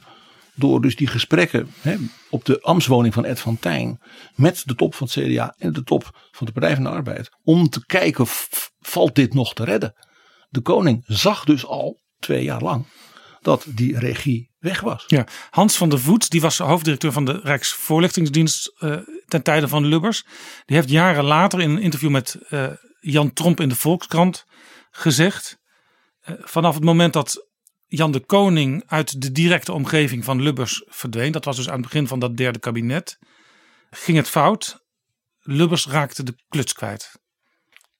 Door 0.54 0.80
dus 0.80 0.96
die 0.96 1.06
gesprekken 1.06 1.70
hè, 1.80 1.96
op 2.30 2.44
de 2.44 2.60
ambtswoning 2.60 3.14
van 3.14 3.24
Ed 3.24 3.40
van 3.40 3.58
Tijn. 3.58 4.00
Met 4.34 4.62
de 4.64 4.74
top 4.74 4.94
van 4.94 5.08
het 5.12 5.24
CDA 5.24 5.54
en 5.58 5.72
de 5.72 5.82
top 5.82 6.28
van 6.30 6.46
de 6.46 6.52
Partij 6.52 6.74
van 6.74 6.84
de 6.84 6.90
Arbeid. 6.90 7.30
Om 7.44 7.68
te 7.68 7.86
kijken, 7.86 8.26
valt 8.80 9.14
dit 9.14 9.34
nog 9.34 9.54
te 9.54 9.64
redden? 9.64 9.94
De 10.48 10.60
koning 10.60 11.04
zag 11.06 11.44
dus 11.44 11.66
al 11.66 12.00
twee 12.18 12.44
jaar 12.44 12.62
lang 12.62 12.86
dat 13.42 13.64
die 13.68 13.98
regie 13.98 14.50
weg 14.58 14.80
was. 14.80 15.04
Ja, 15.06 15.26
Hans 15.50 15.76
van 15.76 15.88
der 15.88 16.00
Voet, 16.00 16.30
die 16.30 16.40
was 16.40 16.58
hoofddirecteur 16.58 17.12
van 17.12 17.24
de 17.24 17.40
Rijksvoorlichtingsdienst 17.42 18.74
eh, 18.78 18.96
ten 19.26 19.42
tijde 19.42 19.68
van 19.68 19.86
Lubbers. 19.86 20.24
Die 20.64 20.76
heeft 20.76 20.90
jaren 20.90 21.24
later 21.24 21.60
in 21.60 21.70
een 21.70 21.82
interview 21.82 22.10
met 22.10 22.36
eh, 22.48 22.66
Jan 23.00 23.32
Tromp 23.32 23.60
in 23.60 23.68
de 23.68 23.76
Volkskrant 23.76 24.44
gezegd. 24.90 25.58
eh, 26.20 26.34
vanaf 26.40 26.74
het 26.74 26.84
moment 26.84 27.12
dat 27.12 27.46
Jan 27.86 28.12
de 28.12 28.20
Koning 28.20 28.82
uit 28.86 29.22
de 29.22 29.32
directe 29.32 29.72
omgeving 29.72 30.24
van 30.24 30.42
Lubbers 30.42 30.84
verdween, 30.88 31.32
dat 31.32 31.44
was 31.44 31.56
dus 31.56 31.68
aan 31.68 31.80
het 31.80 31.82
begin 31.82 32.06
van 32.08 32.18
dat 32.18 32.36
derde 32.36 32.58
kabinet, 32.58 33.18
ging 33.90 34.16
het 34.16 34.28
fout. 34.28 34.80
Lubbers 35.40 35.86
raakte 35.86 36.22
de 36.22 36.34
kluts 36.48 36.72
kwijt. 36.72 37.20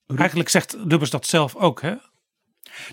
Eigenlijk 0.07 0.49
zegt 0.49 0.77
Lubbers 0.79 1.11
dat 1.11 1.27
zelf 1.27 1.57
ook, 1.57 1.83
hè? 1.83 1.95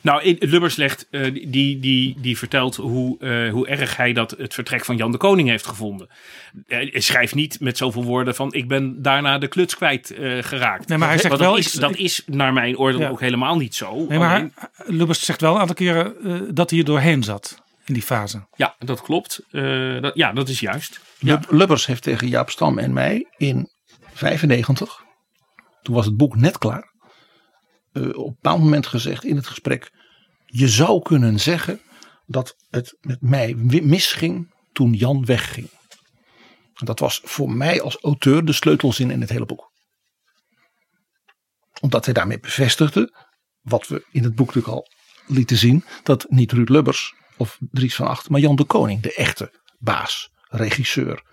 Nou, 0.02 0.36
Lubbers 0.40 0.76
legt, 0.76 1.08
uh, 1.12 1.34
die, 1.34 1.80
die, 1.80 2.16
die 2.20 2.38
vertelt 2.38 2.76
hoe, 2.76 3.18
uh, 3.20 3.52
hoe 3.52 3.68
erg 3.68 3.98
hij 3.98 4.14
dat 4.14 4.32
het 4.32 4.54
vertrek 4.54 4.86
van 4.86 4.98
Jan 4.98 5.12
de 5.12 5.18
Koning 5.18 5.50
heeft 5.50 5.68
gevonden. 5.68 6.10
Hij 6.68 7.00
schrijft 7.00 7.36
niet 7.36 7.60
met 7.60 7.78
zoveel 7.78 8.04
woorden 8.04 8.36
van 8.36 8.54
ik 8.54 8.68
ben 8.68 9.02
daarna 9.02 9.38
de 9.38 9.48
kluts 9.48 9.76
kwijt 9.76 10.12
uh, 10.12 10.44
geraakt. 10.44 10.88
Nee, 10.88 10.98
maar 10.98 11.08
hij 11.08 11.18
zegt 11.18 11.30
dat 11.30 11.40
wel, 11.40 11.58
is, 11.58 11.72
dat 11.72 11.96
is 11.96 12.24
naar 12.26 12.54
mijn 12.54 12.78
oordeel 12.78 13.02
ja. 13.02 13.10
ook 13.10 13.20
helemaal 13.20 13.58
niet 13.58 13.76
zo. 13.76 14.06
Nee, 14.08 14.20
maar 14.20 14.36
Alleen, 14.36 14.54
Lubbers 14.98 15.26
zegt 15.26 15.41
wel 15.41 15.54
een 15.54 15.60
aantal 15.60 15.76
keren 15.76 16.56
dat 16.56 16.70
hij 16.70 16.80
er 16.80 16.86
doorheen 16.86 17.24
zat 17.24 17.64
in 17.86 17.94
die 17.94 18.04
fase. 18.04 18.48
Ja, 18.56 18.76
dat 18.80 19.02
klopt. 19.02 19.41
Dat, 20.02 20.12
ja, 20.16 20.34
dat 20.34 20.50
is 20.50 20.60
juist. 20.60 21.02
Ja. 21.20 21.40
Lubbers 21.50 21.86
heeft 21.86 22.04
tegen 22.04 22.28
Jaap 22.28 22.50
Stam 22.50 22.78
en 22.78 22.94
mij 22.94 23.28
in 23.38 23.70
95, 24.14 25.04
toen 25.82 25.96
was 25.96 26.06
het 26.06 26.18
boek 26.18 26.36
net 26.36 26.58
klaar 26.58 26.89
uh, 27.94 28.07
op 28.07 28.28
een 28.28 28.34
bepaald 28.34 28.60
moment 28.60 28.88
gezegd 28.88 29.24
in 29.24 29.36
het 29.36 29.48
gesprek. 29.48 29.91
Je 30.45 30.68
zou 30.68 31.02
kunnen 31.02 31.40
zeggen 31.40 31.82
dat 32.26 32.56
het 32.70 32.98
met 33.02 33.22
mij 33.22 33.53
misging 33.56 34.53
toen 34.74 34.94
Jan 34.94 35.26
wegging. 35.26 35.70
Dat 36.74 36.99
was 36.99 37.22
voor 37.24 37.52
mij 37.52 37.82
als 37.82 37.98
auteur 38.02 38.45
de 38.45 38.53
sleutelzin 38.53 39.11
in 39.11 39.22
het 39.22 39.30
hele 39.30 39.45
boek. 39.45 39.72
Omdat 41.82 42.06
hij 42.06 42.14
daarmee 42.14 42.40
bevestigde, 42.40 43.28
wat 43.61 43.88
we 43.88 44.06
in 44.11 44.24
het 44.24 44.36
boek 44.36 44.48
natuurlijk 44.48 44.74
al 44.74 44.88
lieten 45.28 45.57
zien, 45.57 45.84
dat 46.03 46.26
niet 46.30 46.52
Ruud 46.52 46.70
Lubbers 46.70 47.14
of 47.38 47.57
Dries 47.72 47.95
van 47.95 48.07
Acht, 48.07 48.30
maar 48.30 48.40
Jan 48.40 48.56
de 48.56 48.64
Koning, 48.64 49.02
de 49.02 49.14
echte 49.14 49.61
baas, 49.78 50.30
regisseur, 50.49 51.24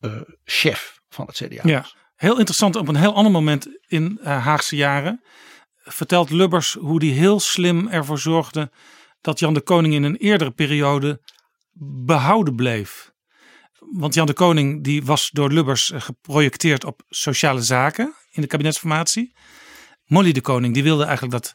uh, 0.00 0.20
chef 0.44 1.00
van 1.08 1.26
het 1.26 1.36
CDA. 1.36 1.68
Ja, 1.68 1.86
heel 2.14 2.38
interessant 2.38 2.76
op 2.76 2.88
een 2.88 2.96
heel 2.96 3.14
ander 3.14 3.32
moment 3.32 3.68
in 3.86 4.18
uh, 4.20 4.44
Haagse 4.44 4.76
jaren 4.76 5.22
vertelt 5.92 6.30
Lubbers 6.30 6.72
hoe 6.72 7.04
hij 7.04 7.14
heel 7.14 7.40
slim 7.40 7.88
ervoor 7.88 8.18
zorgde 8.18 8.70
dat 9.20 9.38
Jan 9.38 9.54
de 9.54 9.60
Koning 9.60 9.94
in 9.94 10.02
een 10.02 10.16
eerdere 10.16 10.50
periode 10.50 11.20
behouden 12.04 12.54
bleef. 12.54 13.12
Want 13.78 14.14
Jan 14.14 14.26
de 14.26 14.32
Koning 14.32 14.84
die 14.84 15.04
was 15.04 15.30
door 15.30 15.52
Lubbers 15.52 15.90
eh, 15.90 16.00
geprojecteerd 16.00 16.84
op 16.84 17.02
sociale 17.08 17.62
zaken 17.62 18.14
in 18.30 18.42
de 18.42 18.48
kabinetsformatie. 18.48 19.34
Molly 20.04 20.32
de 20.32 20.40
Koning 20.40 20.74
die 20.74 20.82
wilde 20.82 21.04
eigenlijk 21.04 21.32
dat 21.32 21.54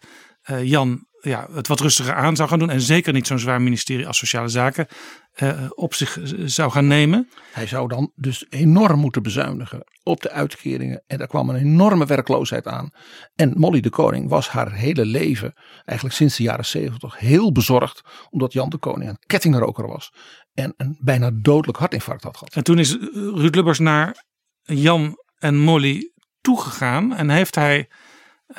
uh, 0.49 0.63
Jan 0.63 1.07
ja, 1.29 1.47
het 1.53 1.67
wat 1.67 1.79
rustiger 1.79 2.13
aan 2.13 2.35
zou 2.35 2.49
gaan 2.49 2.59
doen. 2.59 2.69
En 2.69 2.81
zeker 2.81 3.13
niet 3.13 3.27
zo'n 3.27 3.39
zwaar 3.39 3.61
ministerie 3.61 4.07
als 4.07 4.17
Sociale 4.17 4.47
Zaken 4.47 4.87
uh, 5.35 5.61
op 5.69 5.93
zich 5.93 6.19
zou 6.45 6.71
gaan 6.71 6.87
nemen. 6.87 7.29
Hij 7.51 7.67
zou 7.67 7.87
dan 7.87 8.11
dus 8.15 8.45
enorm 8.49 8.99
moeten 8.99 9.23
bezuinigen 9.23 9.83
op 10.03 10.21
de 10.21 10.31
uitkeringen. 10.31 11.03
En 11.07 11.17
daar 11.17 11.27
kwam 11.27 11.49
een 11.49 11.55
enorme 11.55 12.05
werkloosheid 12.05 12.67
aan. 12.67 12.89
En 13.35 13.53
Molly 13.57 13.79
de 13.79 13.89
Koning 13.89 14.29
was 14.29 14.49
haar 14.49 14.71
hele 14.71 15.05
leven, 15.05 15.53
eigenlijk 15.85 16.17
sinds 16.17 16.37
de 16.37 16.43
jaren 16.43 16.65
zeventig, 16.65 17.19
heel 17.19 17.51
bezorgd. 17.51 18.01
Omdat 18.29 18.53
Jan 18.53 18.69
de 18.69 18.77
Koning 18.77 19.09
een 19.09 19.23
kettingroker 19.25 19.87
was. 19.87 20.13
En 20.53 20.73
een 20.77 20.97
bijna 21.01 21.31
dodelijk 21.33 21.77
hartinfarct 21.77 22.23
had 22.23 22.37
gehad. 22.37 22.55
En 22.55 22.63
toen 22.63 22.79
is 22.79 22.97
Ruud 23.13 23.55
Lubbers 23.55 23.79
naar 23.79 24.25
Jan 24.61 25.15
en 25.37 25.59
Molly 25.59 26.11
toegegaan. 26.41 27.15
En 27.15 27.29
heeft 27.29 27.55
hij 27.55 27.89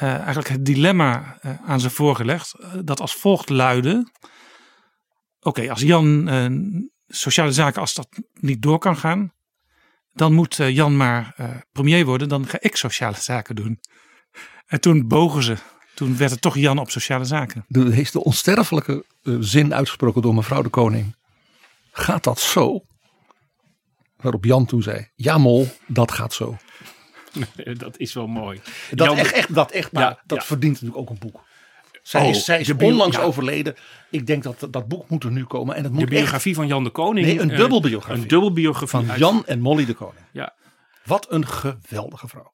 eigenlijk 0.03 0.49
het 0.49 0.65
dilemma 0.65 1.39
uh, 1.43 1.53
aan 1.67 1.81
ze 1.81 1.91
voorgelegd. 1.91 2.55
Uh, 2.59 2.73
dat 2.85 3.01
als 3.01 3.15
volgt 3.15 3.49
luidde. 3.49 4.11
Oké, 5.41 5.71
als 5.71 5.81
Jan 5.81 6.31
sociale 7.09 7.53
zaken, 7.53 7.81
als 7.81 7.95
dat 7.95 8.09
niet 8.33 8.63
door 8.63 8.79
kan 8.79 8.97
gaan. 8.97 9.33
Dan 10.13 10.33
moet 10.33 10.57
Jan 10.57 10.97
maar 10.97 11.35
premier 11.73 12.05
worden. 12.05 12.29
Dan 12.29 12.47
ga 12.47 12.57
ik 12.61 12.77
sociale 12.77 13.17
zaken 13.31 13.55
doen. 13.55 13.81
En 14.67 14.81
toen 14.81 15.09
bogen 15.09 15.43
ze. 15.43 15.57
Toen 15.95 16.17
werd 16.17 16.31
het 16.31 16.41
toch 16.41 16.57
Jan 16.57 16.79
op 16.79 16.91
sociale 16.91 17.25
zaken. 17.25 17.65
Is 17.69 18.11
de 18.11 18.25
onsterfelijke 18.25 19.05
zin 19.41 19.75
uitgesproken 19.75 20.23
door 20.23 20.35
mevrouw 20.35 20.63
de 20.63 20.69
Koning. 20.69 21.17
Gaat 21.93 22.25
dat 22.25 22.41
zo? 22.41 22.85
Waarop 24.17 24.45
Jan 24.45 24.67
toen 24.67 24.83
zei: 24.83 25.09
Ja, 25.15 25.39
mol, 25.39 25.69
dat 25.87 26.13
gaat 26.13 26.33
zo. 26.33 26.57
Dat 27.77 27.99
is 27.99 28.15
wel 28.15 28.27
mooi. 28.27 28.61
Dat 28.91 29.07
Jan, 29.07 29.17
echt, 29.17 29.33
echt, 29.33 29.55
dat 29.55 29.71
echt, 29.71 29.93
maar 29.93 30.03
ja, 30.03 30.21
dat 30.27 30.39
ja. 30.39 30.45
verdient 30.45 30.73
natuurlijk 30.73 31.01
ook 31.01 31.11
een 31.11 31.19
boek. 31.19 31.45
Zij 32.03 32.23
oh, 32.23 32.29
is, 32.29 32.45
zij 32.45 32.61
is 32.61 32.71
onlangs 32.71 33.17
ja. 33.17 33.23
overleden. 33.23 33.77
Ik 34.11 34.27
denk 34.27 34.43
dat 34.43 34.69
dat 34.71 34.89
boek 34.89 35.09
moet 35.09 35.25
er 35.25 35.31
nu 35.31 35.45
komen. 35.45 35.77
En 35.77 35.83
het 35.83 35.93
moet 35.93 36.01
de 36.01 36.07
biografie 36.07 36.51
echt, 36.51 36.61
van 36.61 36.67
Jan 36.69 36.85
de 36.85 36.91
Koning. 36.91 37.27
Nee, 37.27 37.41
een 37.41 37.49
dubbelbiografie. 37.49 38.23
Een 38.23 38.29
dubbelbiografie. 38.29 38.89
Van 38.89 39.11
uit... 39.11 39.19
Jan 39.19 39.47
en 39.47 39.61
Molly 39.61 39.85
de 39.85 39.95
Koning. 39.95 40.25
Ja. 40.33 40.55
Wat 41.05 41.27
een 41.31 41.47
geweldige 41.47 42.29
vrouw. 42.29 42.53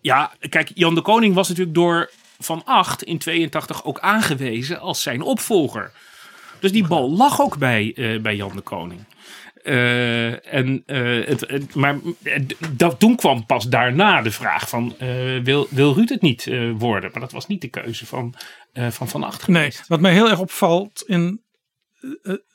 Ja, 0.00 0.32
kijk, 0.48 0.70
Jan 0.74 0.94
de 0.94 1.02
Koning 1.02 1.34
was 1.34 1.48
natuurlijk 1.48 1.76
door 1.76 2.10
Van 2.38 2.64
Acht 2.64 3.02
in 3.02 3.18
82 3.18 3.84
ook 3.84 4.00
aangewezen 4.00 4.80
als 4.80 5.02
zijn 5.02 5.22
opvolger. 5.22 5.92
Dus 6.60 6.72
die 6.72 6.86
bal 6.86 7.10
lag 7.10 7.40
ook 7.40 7.58
bij, 7.58 7.92
uh, 7.94 8.20
bij 8.20 8.36
Jan 8.36 8.52
de 8.56 8.60
Koning. 8.60 9.04
Uh, 9.64 10.54
en, 10.54 10.82
uh, 10.86 11.26
het, 11.26 11.40
het, 11.40 11.74
maar 11.74 11.98
dat, 12.70 12.98
toen 12.98 13.16
kwam 13.16 13.46
pas 13.46 13.68
daarna 13.68 14.22
de 14.22 14.30
vraag 14.30 14.68
van 14.68 14.94
uh, 15.02 15.42
wil, 15.42 15.66
wil 15.70 15.94
Ruud 15.94 16.08
het 16.08 16.22
niet 16.22 16.50
worden? 16.78 17.10
Maar 17.12 17.20
dat 17.20 17.32
was 17.32 17.46
niet 17.46 17.60
de 17.60 17.68
keuze 17.68 18.06
van 18.06 18.34
Van, 18.72 19.08
van 19.08 19.22
Acht 19.22 19.42
geweest. 19.42 19.78
Nee, 19.78 19.86
wat 19.88 20.00
mij 20.00 20.12
heel 20.12 20.30
erg 20.30 20.38
opvalt 20.38 21.02
in 21.06 21.42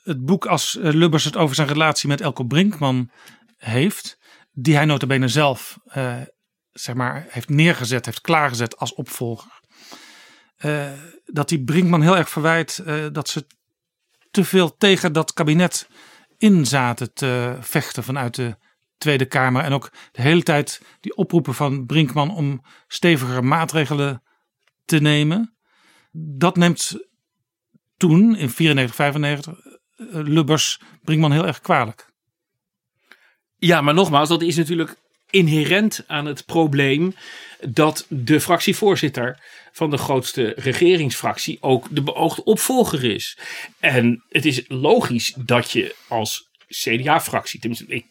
het 0.02 0.24
boek 0.24 0.46
als 0.46 0.76
Lubbers 0.80 1.24
het 1.24 1.36
over 1.36 1.54
zijn 1.54 1.68
relatie 1.68 2.08
met 2.08 2.20
Elko 2.20 2.44
Brinkman 2.44 3.10
heeft. 3.56 4.18
Die 4.52 4.74
hij 4.74 4.84
notabene 4.84 5.28
zelf 5.28 5.78
zeg 6.72 6.94
maar, 6.94 7.26
heeft 7.28 7.48
neergezet, 7.48 8.04
heeft 8.04 8.20
klaargezet 8.20 8.76
als 8.76 8.94
opvolger. 8.94 9.60
dat 11.24 11.48
die 11.48 11.64
Brinkman 11.64 12.02
heel 12.02 12.16
erg 12.16 12.28
verwijt 12.28 12.82
dat 13.12 13.28
ze 13.28 13.46
te 14.30 14.44
veel 14.44 14.76
tegen 14.76 15.12
dat 15.12 15.32
kabinet 15.32 15.88
in 16.38 16.66
zaten 16.66 17.14
te 17.14 17.56
vechten 17.60 18.02
vanuit 18.02 18.34
de 18.34 18.56
Tweede 18.98 19.26
Kamer. 19.26 19.62
En 19.62 19.72
ook 19.72 19.90
de 20.12 20.22
hele 20.22 20.42
tijd 20.42 20.82
die 21.00 21.16
oproepen 21.16 21.54
van 21.54 21.86
Brinkman 21.86 22.34
om 22.34 22.62
stevigere 22.86 23.42
maatregelen 23.42 24.22
te 24.84 24.98
nemen. 24.98 25.54
Dat 26.12 26.56
neemt 26.56 26.96
toen, 27.96 28.36
in 28.36 28.50
94, 28.50 28.94
95, 28.94 29.54
eh, 29.58 30.06
Lubbers 30.10 30.80
Brinkman 31.02 31.32
heel 31.32 31.46
erg 31.46 31.60
kwalijk. 31.60 32.12
Ja, 33.56 33.80
maar 33.80 33.94
nogmaals, 33.94 34.28
dat 34.28 34.42
is 34.42 34.56
natuurlijk 34.56 34.96
inherent 35.30 36.04
aan 36.06 36.26
het 36.26 36.44
probleem 36.46 37.14
dat 37.60 38.06
de 38.08 38.40
fractievoorzitter 38.40 39.38
van 39.72 39.90
de 39.90 39.98
grootste 39.98 40.52
regeringsfractie 40.56 41.58
ook 41.60 41.86
de 41.90 42.02
beoogde 42.02 42.44
opvolger 42.44 43.04
is. 43.04 43.38
En 43.80 44.24
het 44.28 44.44
is 44.44 44.62
logisch 44.68 45.34
dat 45.36 45.70
je 45.70 45.94
als 46.08 46.48
CDA-fractie, 46.68 47.60
tenminste 47.60 47.86
ik 47.88 48.04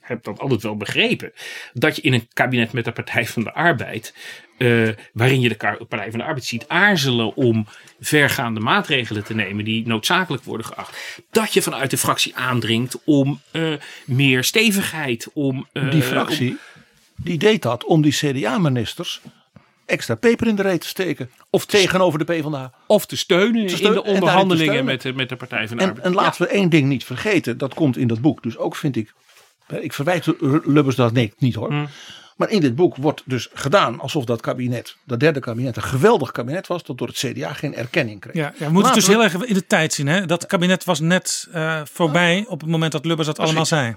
heb 0.00 0.24
dat 0.24 0.38
altijd 0.38 0.62
wel 0.62 0.76
begrepen, 0.76 1.32
dat 1.72 1.96
je 1.96 2.02
in 2.02 2.12
een 2.12 2.28
kabinet 2.32 2.72
met 2.72 2.84
de 2.84 2.92
Partij 2.92 3.26
van 3.26 3.44
de 3.44 3.52
Arbeid, 3.52 4.14
uh, 4.62 4.88
waarin 5.12 5.40
je 5.40 5.48
de 5.48 5.84
Partij 5.88 6.10
van 6.10 6.18
de 6.18 6.24
Arbeid 6.24 6.44
ziet 6.44 6.68
aarzelen 6.68 7.36
om 7.36 7.66
vergaande 8.00 8.60
maatregelen 8.60 9.24
te 9.24 9.34
nemen 9.34 9.64
die 9.64 9.86
noodzakelijk 9.86 10.44
worden 10.44 10.66
geacht, 10.66 11.22
dat 11.30 11.52
je 11.52 11.62
vanuit 11.62 11.90
de 11.90 11.98
fractie 11.98 12.36
aandringt 12.36 12.98
om 13.04 13.40
uh, 13.52 13.74
meer 14.04 14.44
stevigheid, 14.44 15.28
om... 15.32 15.66
Uh, 15.72 15.90
die 15.90 16.02
fractie, 16.02 16.50
om, 16.50 16.58
die 17.16 17.38
deed 17.38 17.62
dat 17.62 17.84
om 17.84 18.02
die 18.02 18.12
CDA-ministers 18.12 19.20
extra 19.86 20.14
peper 20.14 20.46
in 20.46 20.56
de 20.56 20.62
reet 20.62 20.80
te 20.80 20.86
steken. 20.86 21.30
Of 21.50 21.66
tegenover 21.66 22.18
de 22.18 22.24
PvdA. 22.24 22.72
Of 22.86 23.06
te 23.06 23.16
steunen, 23.16 23.66
te 23.66 23.76
steunen 23.76 24.04
in 24.04 24.04
de 24.04 24.10
onderhandelingen 24.14 24.84
met 24.84 25.02
de, 25.02 25.12
met 25.12 25.28
de 25.28 25.36
Partij 25.36 25.68
van 25.68 25.76
de 25.76 25.82
en, 25.82 25.88
Arbeid. 25.88 26.06
En 26.06 26.14
laten 26.14 26.42
we 26.42 26.48
één 26.48 26.68
ding 26.68 26.88
niet 26.88 27.04
vergeten. 27.04 27.58
Dat 27.58 27.74
komt 27.74 27.96
in 27.96 28.06
dat 28.06 28.20
boek. 28.20 28.42
Dus 28.42 28.56
ook 28.56 28.76
vind 28.76 28.96
ik. 28.96 29.12
Ik 29.80 29.92
verwijt 29.92 30.26
Lubbers 30.64 30.96
dat 30.96 31.12
nee, 31.12 31.32
niet 31.38 31.54
hoor. 31.54 31.72
Mm. 31.72 31.88
Maar 32.36 32.50
in 32.50 32.60
dit 32.60 32.74
boek 32.74 32.96
wordt 32.96 33.22
dus 33.24 33.48
gedaan 33.52 34.00
alsof 34.00 34.24
dat 34.24 34.40
kabinet, 34.40 34.96
dat 35.04 35.20
derde 35.20 35.40
kabinet, 35.40 35.76
een 35.76 35.82
geweldig 35.82 36.32
kabinet 36.32 36.66
was. 36.66 36.82
Dat 36.82 36.98
door 36.98 37.06
het 37.06 37.16
CDA 37.16 37.52
geen 37.52 37.74
erkenning 37.74 38.20
kreeg. 38.20 38.34
Ja, 38.34 38.52
ja 38.58 38.66
we 38.66 38.72
moeten 38.72 38.92
het 38.92 39.00
dus 39.00 39.06
heel 39.06 39.22
erg 39.22 39.44
in 39.44 39.54
de 39.54 39.66
tijd 39.66 39.92
zien. 39.92 40.06
Hè? 40.06 40.26
Dat 40.26 40.46
kabinet 40.46 40.84
was 40.84 41.00
net 41.00 41.48
uh, 41.54 41.80
voorbij 41.84 42.44
op 42.48 42.60
het 42.60 42.70
moment 42.70 42.92
dat 42.92 43.04
Lubbers 43.04 43.28
dat 43.28 43.38
allemaal 43.38 43.66
zei. 43.66 43.96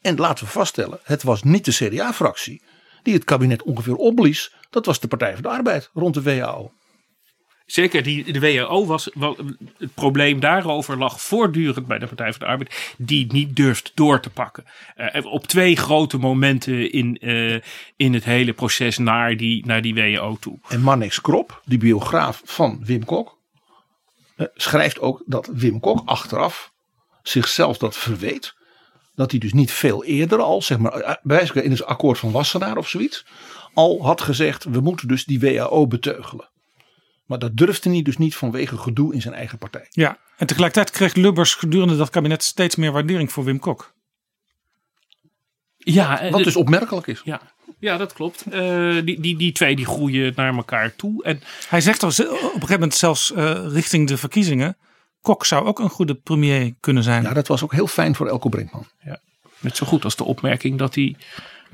En 0.00 0.16
laten 0.16 0.44
we 0.44 0.50
vaststellen, 0.50 0.98
het 1.02 1.22
was 1.22 1.42
niet 1.42 1.64
de 1.64 1.72
CDA-fractie 1.72 2.62
die 3.02 3.14
het 3.14 3.24
kabinet 3.24 3.62
ongeveer 3.62 3.96
opblies. 3.96 4.54
Dat 4.70 4.86
was 4.86 5.00
de 5.00 5.08
Partij 5.08 5.32
van 5.32 5.42
de 5.42 5.48
Arbeid 5.48 5.90
rond 5.94 6.14
de 6.14 6.22
WHO. 6.22 6.72
Zeker, 7.66 8.02
die, 8.02 8.32
de 8.32 8.40
WHO 8.40 8.86
was, 8.86 9.10
het 9.78 9.94
probleem 9.94 10.40
daarover 10.40 10.98
lag 10.98 11.20
voortdurend 11.20 11.86
bij 11.86 11.98
de 11.98 12.06
Partij 12.06 12.30
van 12.30 12.40
de 12.40 12.46
Arbeid, 12.46 12.94
die 12.98 13.32
niet 13.32 13.56
durft 13.56 13.92
door 13.94 14.20
te 14.20 14.30
pakken. 14.30 14.64
Uh, 14.96 15.32
op 15.32 15.46
twee 15.46 15.76
grote 15.76 16.18
momenten 16.18 16.92
in, 16.92 17.18
uh, 17.20 17.60
in 17.96 18.14
het 18.14 18.24
hele 18.24 18.52
proces 18.52 18.98
naar 18.98 19.36
die, 19.36 19.66
naar 19.66 19.82
die 19.82 19.94
WHO 19.94 20.36
toe. 20.40 20.58
En 20.68 20.80
Mannix 20.80 21.20
Krop, 21.20 21.62
die 21.64 21.78
biograaf 21.78 22.42
van 22.44 22.80
Wim 22.84 23.04
Kok, 23.04 23.38
uh, 24.36 24.46
schrijft 24.54 25.00
ook 25.00 25.22
dat 25.26 25.50
Wim 25.52 25.80
Kok 25.80 26.02
achteraf 26.04 26.72
zichzelf 27.22 27.78
dat 27.78 27.96
verweet 27.96 28.54
dat 29.14 29.30
hij 29.30 29.40
dus 29.40 29.52
niet 29.52 29.72
veel 29.72 30.04
eerder 30.04 30.38
al, 30.38 30.62
zeg 30.62 30.78
maar, 30.78 30.92
eh, 30.92 31.14
bij 31.22 31.50
in 31.52 31.70
het 31.70 31.84
akkoord 31.84 32.18
van 32.18 32.30
Wassenaar 32.30 32.76
of 32.76 32.88
zoiets, 32.88 33.24
al 33.74 34.04
had 34.04 34.20
gezegd: 34.20 34.64
we 34.64 34.80
moeten 34.80 35.08
dus 35.08 35.24
die 35.24 35.40
WHO 35.40 35.86
beteugelen. 35.86 36.48
Maar 37.26 37.38
dat 37.38 37.56
durfde 37.56 37.90
hij 37.90 38.02
dus 38.02 38.16
niet 38.16 38.36
vanwege 38.36 38.78
gedoe 38.78 39.14
in 39.14 39.20
zijn 39.20 39.34
eigen 39.34 39.58
partij. 39.58 39.86
Ja, 39.90 40.18
en 40.36 40.46
tegelijkertijd 40.46 40.96
kreeg 40.96 41.14
Lubbers 41.14 41.54
gedurende 41.54 41.96
dat 41.96 42.10
kabinet 42.10 42.42
steeds 42.42 42.76
meer 42.76 42.92
waardering 42.92 43.32
voor 43.32 43.44
Wim 43.44 43.58
Kok. 43.58 43.94
Ja, 45.76 46.30
Wat 46.30 46.44
dus 46.44 46.56
opmerkelijk 46.56 47.06
is. 47.06 47.20
Ja, 47.24 47.40
ja 47.78 47.96
dat 47.96 48.12
klopt. 48.12 48.44
Uh, 48.52 49.04
die, 49.04 49.20
die, 49.20 49.36
die 49.36 49.52
twee 49.52 49.76
die 49.76 49.86
groeien 49.86 50.32
naar 50.36 50.54
elkaar 50.54 50.96
toe. 50.96 51.24
En 51.24 51.40
hij 51.68 51.80
zegt 51.80 52.02
op 52.02 52.08
een 52.08 52.26
gegeven 52.26 52.70
moment 52.70 52.94
zelfs 52.94 53.32
uh, 53.36 53.66
richting 53.72 54.08
de 54.08 54.16
verkiezingen. 54.16 54.76
Kok 55.20 55.44
zou 55.44 55.66
ook 55.66 55.78
een 55.78 55.90
goede 55.90 56.14
premier 56.14 56.74
kunnen 56.80 57.02
zijn. 57.02 57.22
Ja, 57.22 57.32
dat 57.32 57.46
was 57.46 57.62
ook 57.62 57.72
heel 57.72 57.86
fijn 57.86 58.14
voor 58.14 58.28
Elko 58.28 58.48
Brinkman. 58.48 58.86
Ja, 59.04 59.20
net 59.58 59.76
zo 59.76 59.86
goed 59.86 60.04
als 60.04 60.16
de 60.16 60.24
opmerking 60.24 60.78
dat 60.78 60.94
hij 60.94 61.16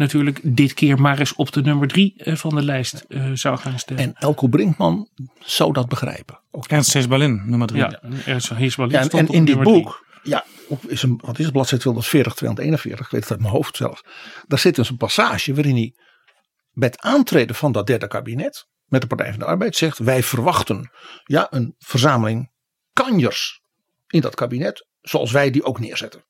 natuurlijk 0.02 0.40
dit 0.42 0.74
keer 0.74 1.00
maar 1.00 1.18
eens 1.18 1.34
op 1.34 1.52
de 1.52 1.62
nummer 1.62 1.88
drie 1.88 2.14
eh, 2.16 2.36
van 2.36 2.54
de 2.54 2.62
lijst 2.62 3.04
uh, 3.08 3.30
zou 3.34 3.58
gaan 3.58 3.78
stellen. 3.78 4.02
En 4.02 4.14
Elko 4.14 4.46
Brinkman 4.46 5.08
zou 5.38 5.72
dat 5.72 5.88
begrijpen. 5.88 6.40
Ook 6.50 6.66
Ernst 6.66 6.92
Heesbalin, 6.92 7.42
nummer 7.46 7.68
drie. 7.68 7.80
Ja, 7.80 8.02
Ernst 8.26 8.48
Heesbalin 8.48 8.92
ja, 8.92 9.00
en, 9.00 9.10
en 9.10 9.26
in 9.26 9.44
dit 9.44 9.62
boek, 9.62 10.06
ja, 10.22 10.44
is 10.86 11.02
een, 11.02 11.20
wat 11.24 11.38
is 11.38 11.44
het, 11.44 11.52
bladzijde 11.52 11.82
240, 11.82 12.34
241, 12.34 13.06
ik 13.06 13.12
weet 13.12 13.20
het 13.20 13.30
uit 13.30 13.40
mijn 13.40 13.52
hoofd 13.52 13.76
zelfs. 13.76 14.04
Daar 14.46 14.58
zit 14.58 14.74
dus 14.74 14.90
een 14.90 14.96
passage 14.96 15.54
waarin 15.54 15.74
hij 15.74 15.94
bij 16.72 16.88
het 16.88 17.00
aantreden 17.00 17.56
van 17.56 17.72
dat 17.72 17.86
derde 17.86 18.08
kabinet 18.08 18.66
met 18.84 19.00
de 19.00 19.06
Partij 19.06 19.30
van 19.30 19.38
de 19.38 19.44
Arbeid 19.44 19.76
zegt: 19.76 19.98
wij 19.98 20.22
verwachten 20.22 20.90
ja, 21.24 21.46
een 21.50 21.74
verzameling 21.78 22.50
kanjers 22.92 23.60
in 24.06 24.20
dat 24.20 24.34
kabinet, 24.34 24.86
zoals 25.00 25.32
wij 25.32 25.50
die 25.50 25.64
ook 25.64 25.80
neerzetten. 25.80 26.24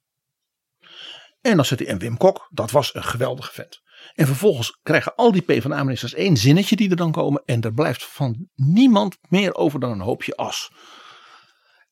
En 1.43 1.57
dan 1.57 1.65
zit 1.65 1.79
hij 1.79 1.89
en 1.89 1.99
Wim 1.99 2.17
Kok, 2.17 2.49
dat 2.51 2.71
was 2.71 2.95
een 2.95 3.05
geweldige 3.05 3.53
vent. 3.53 3.83
En 4.15 4.27
vervolgens 4.27 4.79
krijgen 4.83 5.15
al 5.15 5.33
die 5.33 5.43
PvdA-ministers 5.43 6.15
één 6.15 6.37
zinnetje 6.37 6.77
die 6.77 6.91
er 6.91 6.97
dan 6.97 7.13
komen. 7.13 7.43
En 7.45 7.61
er 7.61 7.73
blijft 7.73 8.05
van 8.05 8.49
niemand 8.55 9.19
meer 9.29 9.55
over 9.55 9.81
dan 9.81 9.91
een 9.91 10.01
hoopje 10.01 10.37
as. 10.37 10.71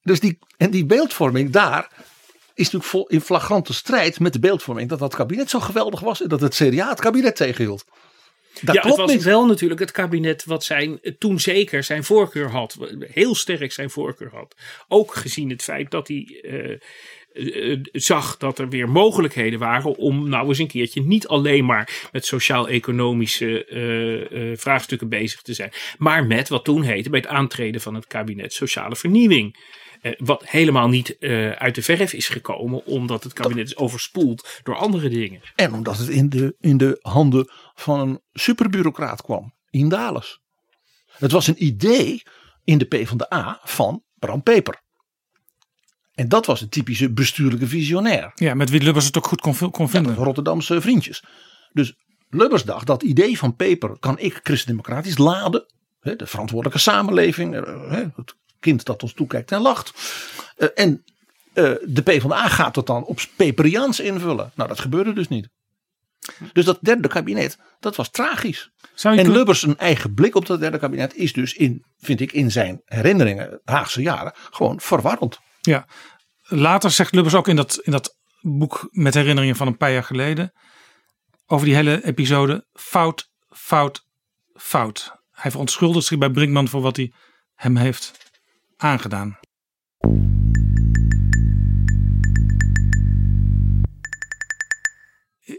Dus 0.02 0.20
die, 0.20 0.38
en 0.56 0.70
die 0.70 0.86
beeldvorming 0.86 1.50
daar 1.50 1.92
is 2.54 2.70
natuurlijk 2.70 2.90
vol 2.90 3.06
in 3.06 3.20
flagrante 3.20 3.72
strijd 3.72 4.20
met 4.20 4.32
de 4.32 4.38
beeldvorming. 4.38 4.88
Dat 4.88 4.98
dat 4.98 5.14
kabinet 5.14 5.50
zo 5.50 5.60
geweldig 5.60 6.00
was 6.00 6.22
en 6.22 6.28
dat 6.28 6.40
het 6.40 6.54
CDA 6.54 6.88
het 6.88 7.00
kabinet 7.00 7.36
tegenhield. 7.36 7.84
Dat 8.62 8.74
ja, 8.74 8.80
klopt 8.80 8.96
het 8.96 9.06
was 9.06 9.14
niet. 9.14 9.24
wel 9.24 9.46
natuurlijk 9.46 9.80
het 9.80 9.90
kabinet 9.90 10.44
wat 10.44 10.64
zijn, 10.64 11.00
toen 11.18 11.40
zeker 11.40 11.84
zijn 11.84 12.04
voorkeur 12.04 12.50
had. 12.50 12.76
Heel 12.98 13.34
sterk 13.34 13.72
zijn 13.72 13.90
voorkeur 13.90 14.30
had. 14.30 14.54
Ook 14.88 15.14
gezien 15.14 15.50
het 15.50 15.62
feit 15.62 15.90
dat 15.90 16.08
hij 16.08 16.40
uh, 16.42 16.78
zag 17.92 18.36
dat 18.36 18.58
er 18.58 18.68
weer 18.68 18.88
mogelijkheden 18.88 19.58
waren 19.58 19.96
om 19.96 20.28
nou 20.28 20.48
eens 20.48 20.58
een 20.58 20.66
keertje 20.66 21.02
niet 21.02 21.28
alleen 21.28 21.64
maar 21.64 22.08
met 22.12 22.26
sociaal-economische 22.26 23.66
uh, 23.68 24.56
vraagstukken 24.56 25.08
bezig 25.08 25.42
te 25.42 25.54
zijn. 25.54 25.72
Maar 25.98 26.26
met 26.26 26.48
wat 26.48 26.64
toen 26.64 26.82
heette 26.82 27.10
bij 27.10 27.20
het 27.20 27.28
aantreden 27.28 27.80
van 27.80 27.94
het 27.94 28.06
kabinet 28.06 28.52
sociale 28.52 28.96
vernieuwing. 28.96 29.68
Wat 30.18 30.48
helemaal 30.48 30.88
niet 30.88 31.16
uit 31.58 31.74
de 31.74 31.82
verf 31.82 32.12
is 32.12 32.28
gekomen, 32.28 32.84
omdat 32.86 33.24
het 33.24 33.32
kabinet 33.32 33.66
is 33.66 33.76
overspoeld 33.76 34.60
door 34.62 34.76
andere 34.76 35.08
dingen. 35.08 35.40
En 35.54 35.72
omdat 35.72 35.98
het 35.98 36.08
in 36.08 36.28
de, 36.28 36.54
in 36.60 36.76
de 36.76 36.98
handen 37.00 37.50
van 37.74 38.00
een 38.00 38.20
superbureaucraat 38.32 39.22
kwam, 39.22 39.54
Indales. 39.70 40.40
Het 41.10 41.32
was 41.32 41.46
een 41.46 41.64
idee 41.64 42.22
in 42.64 42.78
de 42.78 42.84
PvdA 42.84 43.60
van 43.62 44.04
Bram 44.18 44.42
Peper. 44.42 44.82
En 46.20 46.28
dat 46.28 46.46
was 46.46 46.60
een 46.60 46.68
typische 46.68 47.10
bestuurlijke 47.10 47.66
visionair. 47.66 48.32
Ja, 48.34 48.54
met 48.54 48.70
wie 48.70 48.82
Lubbers 48.82 49.06
het 49.06 49.16
ook 49.16 49.26
goed 49.26 49.40
kon, 49.40 49.70
kon 49.70 49.88
vinden. 49.88 50.14
Ja, 50.14 50.22
Rotterdamse 50.22 50.80
vriendjes. 50.80 51.24
Dus 51.72 51.94
Lubbers 52.30 52.62
dacht, 52.62 52.86
dat 52.86 53.02
idee 53.02 53.38
van 53.38 53.56
Peper 53.56 53.96
kan 54.00 54.18
ik 54.18 54.40
christendemocratisch 54.42 55.18
laden. 55.18 55.64
De 56.00 56.26
verantwoordelijke 56.26 56.82
samenleving, 56.82 57.54
het 58.16 58.34
kind 58.58 58.84
dat 58.84 59.02
ons 59.02 59.12
toekijkt 59.12 59.52
en 59.52 59.60
lacht. 59.60 59.92
Uh, 60.58 60.68
en 60.74 61.04
uh, 61.54 61.72
de 61.84 62.02
PvdA 62.02 62.48
gaat 62.48 62.74
dat 62.74 62.86
dan 62.86 63.04
op 63.04 63.20
Peperiaans 63.36 64.00
invullen. 64.00 64.52
Nou, 64.54 64.68
dat 64.68 64.80
gebeurde 64.80 65.12
dus 65.12 65.28
niet. 65.28 65.48
Dus 66.52 66.64
dat 66.64 66.78
derde 66.80 67.08
kabinet, 67.08 67.58
dat 67.78 67.96
was 67.96 68.10
tragisch. 68.10 68.70
en 69.02 69.30
Lubbers 69.30 69.62
een 69.62 69.78
eigen 69.78 70.14
blik 70.14 70.34
op 70.34 70.46
dat 70.46 70.60
derde 70.60 70.78
kabinet 70.78 71.16
is 71.16 71.32
dus 71.32 71.54
in, 71.54 71.84
vind 71.98 72.20
ik, 72.20 72.32
in 72.32 72.50
zijn 72.50 72.80
herinneringen, 72.84 73.60
Haagse 73.64 74.02
jaren, 74.02 74.32
gewoon 74.50 74.80
verwarrend. 74.80 75.40
Ja, 75.60 75.86
later 76.50 76.90
zegt 76.90 77.14
Lubbers 77.14 77.34
ook 77.34 77.48
in 77.48 77.56
dat, 77.56 77.80
in 77.82 77.92
dat 77.92 78.18
boek 78.40 78.88
met 78.90 79.14
herinneringen 79.14 79.56
van 79.56 79.66
een 79.66 79.76
paar 79.76 79.92
jaar 79.92 80.04
geleden, 80.04 80.52
over 81.46 81.66
die 81.66 81.74
hele 81.74 82.04
episode, 82.04 82.66
fout, 82.72 83.30
fout, 83.48 84.06
fout. 84.54 85.18
Hij 85.30 85.50
verontschuldigt 85.50 86.06
zich 86.06 86.18
bij 86.18 86.30
Brinkman 86.30 86.68
voor 86.68 86.80
wat 86.80 86.96
hij 86.96 87.12
hem 87.54 87.76
heeft 87.76 88.32
aangedaan. 88.76 89.38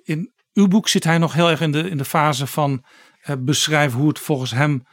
In 0.04 0.34
uw 0.54 0.68
boek 0.68 0.88
zit 0.88 1.04
hij 1.04 1.18
nog 1.18 1.34
heel 1.34 1.50
erg 1.50 1.62
in 1.62 1.72
de, 1.72 1.90
in 1.90 1.98
de 1.98 2.06
fase 2.06 2.48
van 2.48 2.86
uh, 3.30 3.36
beschrijven 3.40 4.00
hoe 4.00 4.08
het 4.08 4.20
volgens 4.20 4.52
hem 4.52 4.86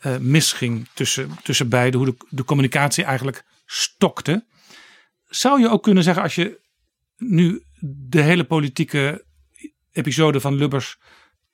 uh, 0.00 0.16
misging 0.16 0.88
tussen, 0.94 1.30
tussen 1.42 1.68
beiden. 1.68 2.00
Hoe 2.00 2.08
de, 2.08 2.26
de 2.28 2.44
communicatie 2.44 3.04
eigenlijk 3.04 3.44
stokte. 3.64 4.46
Zou 5.36 5.60
je 5.60 5.68
ook 5.68 5.82
kunnen 5.82 6.02
zeggen 6.02 6.22
als 6.22 6.34
je 6.34 6.60
nu 7.16 7.62
de 7.80 8.20
hele 8.20 8.44
politieke 8.44 9.24
episode 9.92 10.40
van 10.40 10.54
Lubbers 10.54 10.98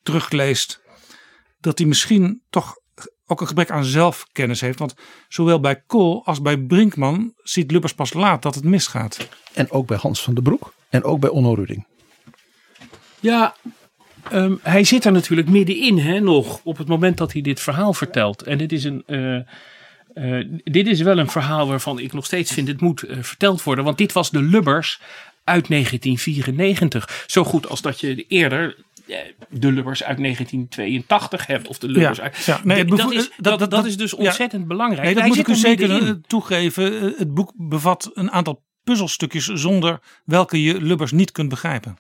terugleest. 0.03 0.81
Dat 1.61 1.79
hij 1.79 1.87
misschien 1.87 2.43
toch 2.51 2.77
ook 3.27 3.41
een 3.41 3.47
gebrek 3.47 3.71
aan 3.71 3.85
zelfkennis 3.85 4.61
heeft. 4.61 4.79
Want 4.79 4.95
zowel 5.29 5.61
bij 5.61 5.83
Kool 5.87 6.25
als 6.25 6.43
bij 6.43 6.59
Brinkman 6.59 7.33
ziet 7.43 7.71
Lubbers 7.71 7.95
pas 7.95 8.13
laat 8.13 8.43
dat 8.43 8.55
het 8.55 8.65
misgaat. 8.65 9.29
En 9.53 9.71
ook 9.71 9.87
bij 9.87 9.97
Hans 9.97 10.23
van 10.23 10.35
den 10.35 10.43
Broek 10.43 10.75
en 10.89 11.05
ook 11.05 11.21
bij 11.21 11.31
Onno 11.31 11.55
Ruding. 11.55 11.87
Ja, 13.21 13.57
um, 14.33 14.59
hij 14.63 14.85
zit 14.85 15.05
er 15.05 15.13
natuurlijk 15.13 15.49
middenin 15.49 15.99
hè, 15.99 16.21
nog 16.21 16.61
op 16.65 16.79
het 16.79 16.89
moment 16.89 17.17
dat 17.17 17.33
hij 17.33 17.43
dit 17.43 17.61
verhaal 17.61 17.95
vertelt. 17.95 18.43
En 18.43 18.59
dit 18.59 18.73
is 18.73 18.85
een... 18.85 19.03
Uh, 19.07 19.41
uh, 20.15 20.59
dit 20.65 20.87
is 20.87 21.01
wel 21.01 21.19
een 21.19 21.31
verhaal 21.31 21.69
waarvan 21.69 21.99
ik 21.99 22.13
nog 22.13 22.25
steeds 22.25 22.53
vind 22.53 22.69
het 22.69 22.81
moet 22.81 23.05
uh, 23.05 23.17
verteld 23.21 23.63
worden. 23.63 23.85
Want 23.85 23.99
dit 23.99 24.13
was 24.13 24.31
de 24.31 24.43
Lubbers 24.43 25.01
uit 25.45 25.69
1994. 25.69 27.25
Zo 27.27 27.45
goed 27.45 27.69
als 27.69 27.83
dat 27.83 28.01
je 28.01 28.27
eerder 28.27 28.77
de 29.49 29.73
Lubbers 29.73 30.03
uit 30.05 30.19
1982 30.19 31.47
hebt. 31.47 31.69
Of 31.69 31.79
de 31.79 31.89
Lubbers 31.89 32.19
ja, 32.19 32.25
uit... 32.25 32.37
Ja, 32.37 32.61
nee, 32.65 32.85
dat, 32.85 33.13
is, 33.13 33.31
dat, 33.37 33.59
dat, 33.59 33.71
dat, 33.71 33.87
is 33.87 33.97
dus 33.97 34.15
ontzettend 34.15 34.63
ja, 34.63 34.69
belangrijk. 34.69 35.05
Nee, 35.05 35.15
dat 35.15 35.27
moet 35.27 35.39
ik 35.39 35.49
u 35.49 35.55
zeker 35.55 36.21
toegeven. 36.27 37.15
Het 37.17 37.35
boek 37.35 37.53
bevat 37.57 38.11
een 38.15 38.31
aantal 38.31 38.63
puzzelstukjes 38.85 39.45
zonder 39.45 40.01
welke 40.25 40.63
je 40.63 40.83
Lubbers 40.83 41.13
niet 41.13 41.33
kunt 41.33 41.49
begrijpen. 41.49 41.97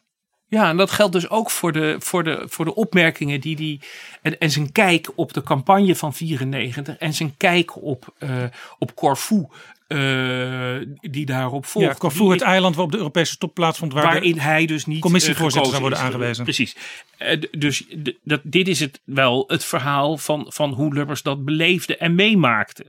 Ja, 0.52 0.68
en 0.68 0.76
dat 0.76 0.90
geldt 0.90 1.12
dus 1.12 1.28
ook 1.28 1.50
voor 1.50 1.72
de, 1.72 1.96
voor 1.98 2.24
de, 2.24 2.42
voor 2.48 2.64
de 2.64 2.74
opmerkingen 2.74 3.40
die 3.40 3.56
die. 3.56 3.80
En, 4.22 4.38
en 4.38 4.50
zijn 4.50 4.72
kijk 4.72 5.10
op 5.14 5.32
de 5.32 5.42
campagne 5.42 5.96
van 5.96 6.14
94 6.14 6.96
en 6.96 7.14
zijn 7.14 7.36
kijk 7.36 7.82
op, 7.82 8.14
uh, 8.18 8.30
op 8.78 8.94
Corfu. 8.94 9.46
Uh, 9.93 10.86
die 11.01 11.27
daarop 11.27 11.66
volgt. 11.66 11.89
Ja, 11.89 11.94
Corfu, 11.94 12.31
het 12.31 12.40
eiland 12.40 12.74
waarop 12.74 12.93
de 12.93 12.98
Europese 12.98 13.39
top 13.39 13.55
plaatsvond. 13.55 13.93
Waar 13.93 14.05
waarin 14.05 14.39
hij 14.39 14.66
dus 14.66 14.86
niet 14.86 15.01
commissievoorzitter 15.01 15.70
zou 15.70 15.81
worden 15.81 15.98
aangewezen. 15.98 16.44
Precies. 16.44 16.77
Uh, 17.19 17.43
dus 17.51 17.85
dat, 18.23 18.40
dit 18.43 18.69
is 18.69 18.81
het 18.81 19.01
wel 19.05 19.44
het 19.47 19.64
verhaal 19.64 20.16
van, 20.16 20.47
van 20.48 20.73
hoe 20.73 20.94
Lubbers 20.94 21.23
dat 21.23 21.44
beleefde 21.44 21.97
en 21.97 22.14
meemaakte. 22.14 22.86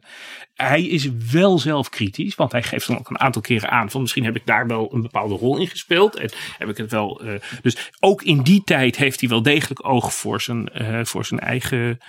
Hij 0.54 0.84
is 0.84 1.10
wel 1.32 1.60
zelf 1.60 1.90
kritisch, 1.90 2.36
want 2.36 2.52
hij 2.52 2.64
geeft 2.64 2.88
dan 2.88 2.98
ook 2.98 3.10
een 3.10 3.20
aantal 3.20 3.42
keren 3.42 3.70
aan 3.70 3.92
van 3.92 4.02
misschien 4.02 4.26
heb 4.26 4.36
ik 4.36 4.46
daar 4.46 4.68
wel 4.68 4.94
een 4.94 5.02
bepaalde 5.02 5.36
rol 5.36 5.58
in 5.58 5.68
gespeeld. 5.68 6.16
En 6.16 6.30
heb 6.58 6.70
ik 6.70 6.78
het 6.78 6.92
wel. 6.92 7.26
Uh, 7.26 7.34
dus 7.62 7.92
ook 8.00 8.22
in 8.22 8.42
die 8.42 8.62
tijd 8.64 8.96
heeft 8.96 9.20
hij 9.20 9.30
wel 9.30 9.42
degelijk 9.42 9.88
oog 9.88 10.14
voor 10.14 10.42
zijn, 10.42 10.70
voor 11.04 11.26
zijn 11.26 11.40
eigen 11.40 12.00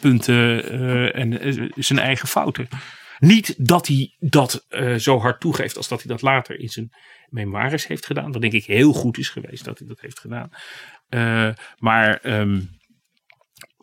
punten 0.00 1.12
en 1.14 1.70
zijn 1.76 1.98
eigen 1.98 2.28
fouten. 2.28 2.68
Niet 3.18 3.54
dat 3.66 3.86
hij 3.86 4.16
dat 4.18 4.66
uh, 4.68 4.94
zo 4.94 5.18
hard 5.18 5.40
toegeeft 5.40 5.76
als 5.76 5.88
dat 5.88 6.02
hij 6.02 6.12
dat 6.12 6.22
later 6.22 6.58
in 6.58 6.68
zijn 6.68 6.90
memoires 7.28 7.86
heeft 7.86 8.06
gedaan. 8.06 8.32
Dat 8.32 8.40
denk 8.40 8.52
ik 8.52 8.64
heel 8.64 8.92
goed 8.92 9.18
is 9.18 9.28
geweest 9.28 9.64
dat 9.64 9.78
hij 9.78 9.88
dat 9.88 10.00
heeft 10.00 10.20
gedaan. 10.20 10.50
Uh, 11.08 11.54
maar, 11.78 12.20
um, 12.40 12.68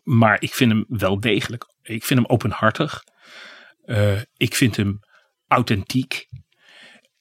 maar 0.02 0.42
ik 0.42 0.54
vind 0.54 0.72
hem 0.72 0.84
wel 0.88 1.20
degelijk. 1.20 1.64
Ik 1.82 2.04
vind 2.04 2.20
hem 2.20 2.28
openhartig. 2.28 3.02
Uh, 3.84 4.20
ik 4.36 4.54
vind 4.54 4.76
hem 4.76 4.98
authentiek. 5.46 6.28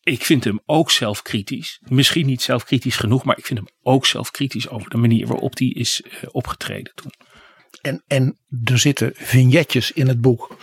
Ik 0.01 0.25
vind 0.25 0.43
hem 0.43 0.59
ook 0.65 0.91
zelfkritisch. 0.91 1.81
Misschien 1.83 2.25
niet 2.25 2.41
zelfkritisch 2.41 2.97
genoeg, 2.97 3.23
maar 3.23 3.37
ik 3.37 3.45
vind 3.45 3.59
hem 3.59 3.67
ook 3.81 4.05
zelfkritisch 4.05 4.69
over 4.69 4.89
de 4.89 4.97
manier 4.97 5.27
waarop 5.27 5.57
hij 5.57 5.67
is 5.67 6.03
opgetreden 6.31 6.93
toen. 6.95 7.11
En, 7.81 8.03
en 8.07 8.39
er 8.63 8.79
zitten 8.79 9.11
vignetjes 9.15 9.91
in 9.91 10.07
het 10.07 10.21
boek 10.21 10.57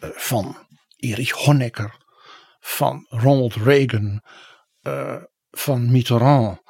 van 0.00 0.56
Erich 0.96 1.30
Honecker, 1.30 1.96
van 2.60 3.06
Ronald 3.08 3.54
Reagan, 3.54 4.22
uh, 4.82 5.22
van 5.50 5.90
Mitterrand, 5.90 6.60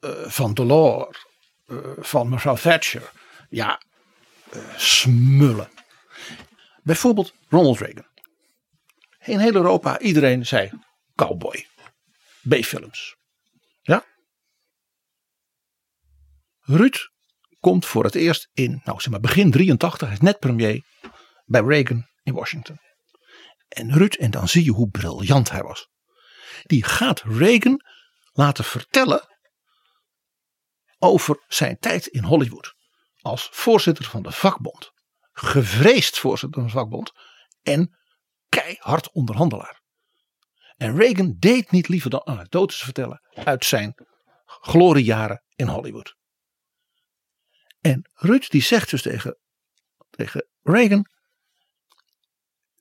uh, 0.00 0.26
van 0.26 0.54
Delors, 0.54 1.26
uh, 1.66 1.78
van 1.96 2.28
mevrouw 2.28 2.56
Thatcher. 2.56 3.10
Ja, 3.48 3.82
smullen. 4.76 5.68
Bijvoorbeeld 6.82 7.34
Ronald 7.48 7.78
Reagan. 7.78 8.06
In 9.18 9.38
heel 9.38 9.54
Europa, 9.54 9.98
iedereen 9.98 10.46
zei 10.46 10.70
cowboy. 11.14 11.66
B-films. 12.48 13.16
Ja? 13.82 14.04
Ruud 16.60 17.10
komt 17.60 17.86
voor 17.86 18.04
het 18.04 18.14
eerst 18.14 18.50
in, 18.52 18.80
nou 18.84 19.00
zeg 19.00 19.10
maar 19.10 19.20
begin 19.20 19.50
83, 19.50 20.00
hij 20.00 20.16
is 20.16 20.22
net 20.22 20.38
premier 20.38 20.82
bij 21.44 21.60
Reagan 21.60 22.06
in 22.28 22.34
Washington. 22.34 22.78
En 23.68 23.92
Ruud, 23.92 24.14
en 24.14 24.30
dan 24.30 24.48
zie 24.48 24.64
je 24.64 24.70
hoe 24.70 24.90
briljant 24.90 25.50
hij 25.50 25.62
was. 25.62 25.88
Die 26.62 26.84
gaat 26.84 27.22
Reagan 27.22 27.82
laten 28.32 28.64
vertellen 28.64 29.36
over 30.98 31.44
zijn 31.48 31.78
tijd 31.78 32.06
in 32.06 32.22
Hollywood. 32.22 32.74
Als 33.20 33.48
voorzitter 33.52 34.04
van 34.04 34.22
de 34.22 34.32
vakbond. 34.32 34.90
Gevreesd 35.32 36.18
voorzitter 36.18 36.60
van 36.60 36.70
de 36.70 36.76
vakbond. 36.78 37.12
En 37.62 37.98
keihard 38.48 39.12
onderhandelaar. 39.12 39.82
En 40.76 40.96
Reagan 40.96 41.36
deed 41.38 41.70
niet 41.70 41.88
liever 41.88 42.10
dan 42.10 42.26
anekdotes 42.26 42.82
vertellen 42.82 43.20
uit 43.34 43.64
zijn 43.64 44.06
gloriejaren 44.44 45.44
in 45.54 45.66
Hollywood. 45.66 46.16
En 47.80 48.10
Ruud 48.14 48.50
die 48.50 48.62
zegt 48.62 48.90
dus 48.90 49.02
tegen, 49.02 49.38
tegen 50.10 50.48
Reagan. 50.62 51.06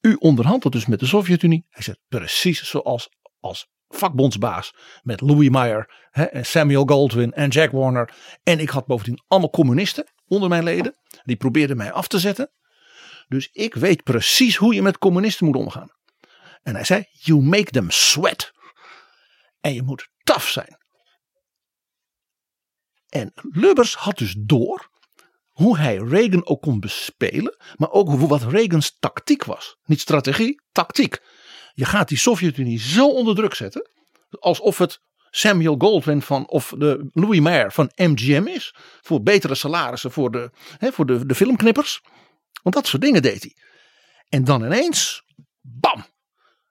U 0.08 0.16
onderhandelt 0.20 0.74
dus 0.74 0.86
met 0.86 1.00
de 1.00 1.06
Sovjet-Unie. 1.06 1.66
Hij 1.70 1.84
zegt 1.84 2.00
precies 2.08 2.64
zoals 2.64 3.10
als 3.40 3.68
vakbondsbaas 3.88 4.74
met 5.04 5.22
Louis 5.22 5.50
Meyer 5.50 6.08
hè, 6.12 6.24
en 6.24 6.46
Samuel 6.46 6.86
Goldwyn 6.86 7.34
en 7.34 7.50
Jack 7.50 7.72
Warner. 7.72 8.14
En 8.44 8.60
ik 8.60 8.70
had 8.70 8.86
bovendien 8.86 9.24
allemaal 9.28 9.50
communisten 9.50 10.08
onder 10.28 10.50
mijn 10.50 10.64
leden. 10.64 10.98
Die 11.24 11.36
probeerden 11.36 11.78
mij 11.78 11.92
af 11.92 12.08
te 12.08 12.20
zetten. 12.20 12.52
Dus 13.28 13.50
ik 13.52 13.74
weet 13.74 14.04
precies 14.04 14.56
hoe 14.56 14.74
je 14.74 14.82
met 14.82 14.98
communisten 14.98 15.46
moet 15.46 15.56
omgaan. 15.56 15.92
En 16.64 16.76
hij 16.76 16.84
zei, 16.84 17.06
you 17.12 17.42
make 17.42 17.72
them 17.72 17.90
sweat. 17.90 18.52
En 19.60 19.74
je 19.74 19.82
moet 19.82 20.10
taf 20.24 20.48
zijn. 20.48 20.78
En 23.10 23.32
Lubbers 23.52 23.96
had 23.96 24.18
dus 24.18 24.36
door 24.38 24.90
hoe 25.58 25.78
hij 25.78 25.98
Reagan 25.98 26.48
ook 26.48 26.62
kon 26.62 26.80
bespelen, 26.80 27.58
maar 27.76 27.92
ook 27.92 28.10
wat 28.10 28.44
Reagans 28.44 28.96
tactiek 29.00 29.44
was. 29.44 29.78
Niet 29.86 30.00
strategie, 30.00 30.62
tactiek. 30.72 31.22
Je 31.74 31.86
gaat 31.86 32.08
die 32.08 32.18
Sovjet-Unie 32.18 32.80
zo 32.80 33.10
onder 33.10 33.36
druk 33.36 33.54
zetten, 33.54 33.90
alsof 34.40 34.78
het 34.78 35.02
Samuel 35.30 35.76
Goldwyn 35.78 36.22
van, 36.22 36.50
of 36.50 36.74
de 36.78 37.10
Louis 37.14 37.40
Mayer 37.40 37.72
van 37.72 37.92
MGM 37.96 38.48
is. 38.48 38.76
Voor 39.02 39.22
betere 39.22 39.56
salarissen 39.56 40.12
voor 40.12 40.32
de, 40.32 40.52
hè, 40.78 40.92
voor 40.92 41.06
de, 41.06 41.26
de 41.26 41.36
filmknippers. 41.36 42.02
Want 42.64 42.76
dat 42.76 42.88
soort 42.88 43.02
dingen 43.02 43.22
deed 43.22 43.42
hij. 43.42 43.56
En 44.30 44.44
dan 44.44 44.64
ineens, 44.64 45.24
bam, 45.62 46.06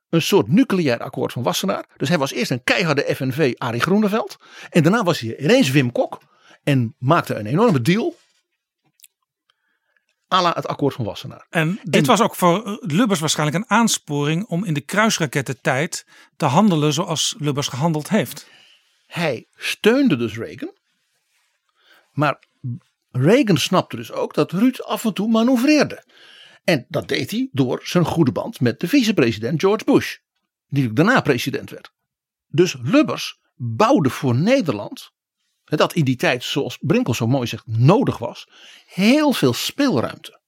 een 0.09 0.23
soort 0.23 0.49
nucleair 0.49 0.99
akkoord 0.99 1.33
van 1.33 1.43
Wassenaar. 1.43 1.85
Dus 1.97 2.09
hij 2.09 2.19
was 2.19 2.33
eerst 2.33 2.51
een 2.51 2.65
keiharde 2.65 3.15
FNV 3.15 3.55
Arie 3.57 3.81
Groeneveld. 3.81 4.37
En 4.71 4.83
daarna 4.83 5.03
was 5.03 5.19
hij 5.21 5.39
ineens 5.39 5.71
Wim 5.71 5.93
Kok. 5.93 6.21
En 6.63 6.95
maakte 6.99 7.35
een 7.35 7.47
enorme 7.47 7.81
deal 7.81 8.17
à 10.35 10.53
het 10.55 10.67
akkoord 10.67 10.95
van 10.95 11.05
Wassenaar. 11.05 11.47
En 11.51 11.81
dit 11.83 12.07
was 12.07 12.21
ook 12.21 12.35
voor 12.35 12.79
Lubbers 12.81 13.21
waarschijnlijk 13.21 13.59
een 13.59 13.71
aansporing 13.71 14.47
om 14.47 14.65
in 14.65 14.75
de 14.75 14.81
kruisrakettentijd 14.81 16.07
te 16.37 16.45
handelen 16.45 16.93
zoals 16.93 17.35
Lubbers 17.39 17.69
gehandeld 17.69 18.09
heeft. 18.09 18.49
Hij 19.07 19.47
steunde 19.55 20.17
dus 20.17 20.37
Reagan. 20.37 20.75
Maar 22.13 22.43
Reagan 23.11 23.57
snapte 23.57 23.97
dus 23.97 24.13
ook 24.13 24.35
dat 24.35 24.53
Ruud 24.53 24.81
af 24.81 25.05
en 25.05 25.15
toe 25.15 25.29
manoeuvreerde. 25.29 26.05
En 26.65 26.87
dat 26.89 27.09
deed 27.09 27.31
hij 27.31 27.49
door 27.53 27.81
zijn 27.85 28.05
goede 28.05 28.33
band 28.33 28.61
met 28.61 28.81
de 28.81 28.89
vicepresident 28.89 29.61
George 29.61 29.85
Bush. 29.85 30.17
Die 30.69 30.93
daarna 30.93 31.21
president 31.21 31.71
werd. 31.71 31.93
Dus 32.47 32.77
Lubbers 32.83 33.41
bouwde 33.55 34.11
voor 34.11 34.35
Nederland 34.35 35.13
dat 35.67 35.93
in 35.93 36.05
die 36.05 36.17
tijd, 36.17 36.45
zoals 36.45 36.79
Brinkel 36.81 37.15
zo 37.15 37.27
mooi 37.27 37.47
zegt, 37.47 37.67
nodig 37.67 38.19
was, 38.19 38.49
heel 38.87 39.33
veel 39.33 39.53
speelruimte. 39.53 40.41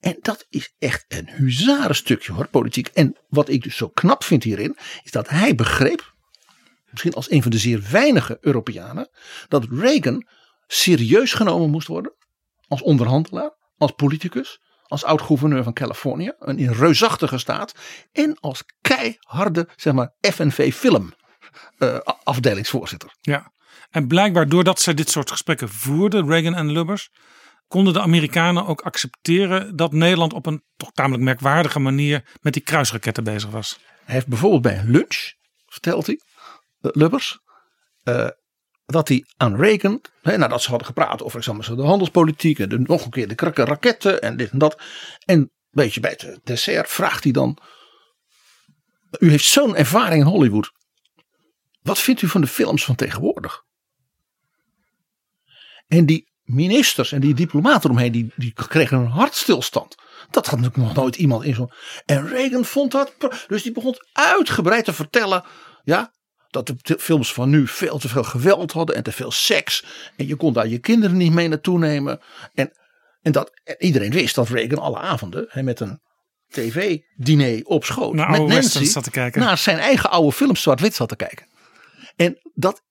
En 0.00 0.18
dat 0.20 0.46
is 0.48 0.74
echt 0.78 1.04
een 1.08 1.28
huzarenstukje 1.28 2.32
hoor, 2.32 2.48
politiek. 2.48 2.86
En 2.86 3.16
wat 3.28 3.48
ik 3.48 3.62
dus 3.62 3.76
zo 3.76 3.88
knap 3.88 4.24
vind 4.24 4.42
hierin, 4.42 4.76
is 5.02 5.10
dat 5.10 5.28
hij 5.28 5.54
begreep, 5.54 6.14
misschien 6.90 7.14
als 7.14 7.30
een 7.30 7.42
van 7.42 7.50
de 7.50 7.58
zeer 7.58 7.82
weinige 7.90 8.38
Europeanen, 8.40 9.10
dat 9.48 9.66
Reagan 9.70 10.26
serieus 10.66 11.32
genomen 11.32 11.70
moest 11.70 11.86
worden 11.86 12.14
als 12.68 12.82
onderhandelaar, 12.82 13.56
als 13.76 13.92
politicus, 13.92 14.60
als 14.82 15.04
oud-gouverneur 15.04 15.62
van 15.62 15.72
Californië, 15.72 16.32
een 16.38 16.72
reusachtige 16.72 17.38
staat, 17.38 17.74
en 18.12 18.40
als 18.40 18.64
keiharde, 18.80 19.68
zeg 19.76 19.92
maar, 19.92 20.14
FNV-film 20.20 21.12
uh, 21.78 21.98
afdelingsvoorzitter. 22.24 23.16
Ja, 23.20 23.52
en 23.90 24.06
blijkbaar 24.06 24.48
doordat 24.48 24.80
ze 24.80 24.94
dit 24.94 25.10
soort 25.10 25.30
gesprekken 25.30 25.68
voerden, 25.68 26.28
Reagan 26.28 26.54
en 26.54 26.72
Lubbers, 26.72 27.10
konden 27.68 27.92
de 27.92 28.00
Amerikanen 28.00 28.66
ook 28.66 28.80
accepteren 28.80 29.76
dat 29.76 29.92
Nederland 29.92 30.32
op 30.32 30.46
een 30.46 30.62
toch 30.76 30.92
tamelijk 30.92 31.22
merkwaardige 31.22 31.78
manier 31.78 32.24
met 32.40 32.52
die 32.52 32.62
kruisraketten 32.62 33.24
bezig 33.24 33.50
was. 33.50 33.78
Hij 34.04 34.14
heeft 34.14 34.26
bijvoorbeeld 34.26 34.62
bij 34.62 34.78
een 34.78 34.90
lunch, 34.90 35.32
vertelt 35.66 36.06
hij, 36.06 36.20
uh, 36.80 36.90
Lubbers, 36.94 37.38
uh, 38.04 38.28
dat 38.86 39.08
hij 39.08 39.24
aan 39.36 39.56
Reagan, 39.56 40.00
hè, 40.22 40.36
nadat 40.36 40.62
ze 40.62 40.68
hadden 40.68 40.86
gepraat 40.86 41.22
over 41.22 41.40
de 41.76 41.82
handelspolitiek 41.82 42.58
en 42.58 42.68
de, 42.68 42.78
nog 42.78 43.04
een 43.04 43.10
keer 43.10 43.28
de 43.28 43.34
krakke 43.34 43.64
raketten 43.64 44.22
en 44.22 44.36
dit 44.36 44.50
en 44.50 44.58
dat. 44.58 44.80
En 45.24 45.38
een 45.38 45.50
beetje 45.70 46.00
bij 46.00 46.10
het 46.10 46.40
dessert 46.44 46.90
vraagt 46.90 47.24
hij 47.24 47.32
dan, 47.32 47.58
u 49.18 49.30
heeft 49.30 49.44
zo'n 49.44 49.76
ervaring 49.76 50.22
in 50.22 50.30
Hollywood. 50.30 50.72
Wat 51.82 51.98
vindt 51.98 52.22
u 52.22 52.28
van 52.28 52.40
de 52.40 52.46
films 52.46 52.84
van 52.84 52.94
tegenwoordig? 52.94 53.64
En 55.86 56.06
die 56.06 56.28
ministers 56.42 57.12
en 57.12 57.20
die 57.20 57.34
diplomaten 57.34 57.90
omheen, 57.90 58.12
die, 58.12 58.32
die 58.36 58.52
kregen 58.52 58.98
een 58.98 59.06
hartstilstand. 59.06 59.94
Dat 60.30 60.46
had 60.46 60.60
natuurlijk 60.60 60.88
nog 60.88 60.94
nooit 60.94 61.16
iemand 61.16 61.44
in 61.44 61.54
zo'n. 61.54 61.72
En 62.04 62.28
Reagan 62.28 62.64
vond 62.64 62.92
dat. 62.92 63.14
Dus 63.46 63.62
die 63.62 63.72
begon 63.72 63.96
uitgebreid 64.12 64.84
te 64.84 64.92
vertellen. 64.92 65.44
Ja, 65.84 66.12
dat 66.50 66.66
de 66.66 66.98
films 66.98 67.32
van 67.32 67.50
nu 67.50 67.66
veel 67.66 67.98
te 67.98 68.08
veel 68.08 68.24
geweld 68.24 68.72
hadden 68.72 68.96
en 68.96 69.02
te 69.02 69.12
veel 69.12 69.30
seks. 69.30 69.84
En 70.16 70.26
je 70.26 70.36
kon 70.36 70.52
daar 70.52 70.68
je 70.68 70.78
kinderen 70.78 71.16
niet 71.16 71.32
mee 71.32 71.48
naartoe 71.48 71.78
nemen. 71.78 72.20
En, 72.54 72.72
en 73.22 73.32
dat 73.32 73.60
en 73.64 73.76
iedereen 73.78 74.10
wist 74.10 74.34
dat 74.34 74.48
Reagan 74.48 74.78
alle 74.78 74.98
avonden 74.98 75.46
hè, 75.48 75.62
met 75.62 75.80
een 75.80 76.00
tv-diner 76.48 77.64
op 77.64 77.84
schoot. 77.84 78.14
Naar 78.14 78.30
met 78.30 78.46
Nancy 78.46 78.84
zat 78.84 79.04
te 79.04 79.10
kijken. 79.10 79.40
naar 79.40 79.58
zijn 79.58 79.78
eigen 79.78 80.10
oude 80.10 80.32
films 80.32 80.62
zwart-wit 80.62 80.94
zat 80.94 81.08
te 81.08 81.16
kijken. 81.16 81.46
En 82.18 82.38
dat, 82.54 82.82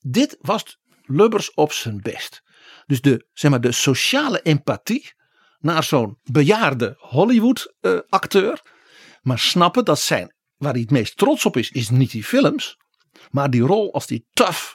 dit 0.00 0.36
was 0.40 0.78
Lubbers 1.02 1.54
op 1.54 1.72
zijn 1.72 2.00
best. 2.00 2.42
Dus 2.86 3.00
de, 3.00 3.26
zeg 3.32 3.50
maar, 3.50 3.60
de 3.60 3.72
sociale 3.72 4.42
empathie 4.42 5.12
naar 5.58 5.84
zo'n 5.84 6.18
bejaarde 6.22 6.94
Hollywood-acteur. 6.98 8.62
maar 9.22 9.38
snappen 9.38 9.84
dat 9.84 10.00
zijn, 10.00 10.34
waar 10.56 10.72
hij 10.72 10.80
het 10.80 10.90
meest 10.90 11.16
trots 11.16 11.46
op 11.46 11.56
is, 11.56 11.70
is 11.70 11.90
niet 11.90 12.10
die 12.10 12.24
films. 12.24 12.76
Maar 13.30 13.50
die 13.50 13.62
rol 13.62 13.92
als 13.92 14.06
die 14.06 14.26
tough 14.32 14.74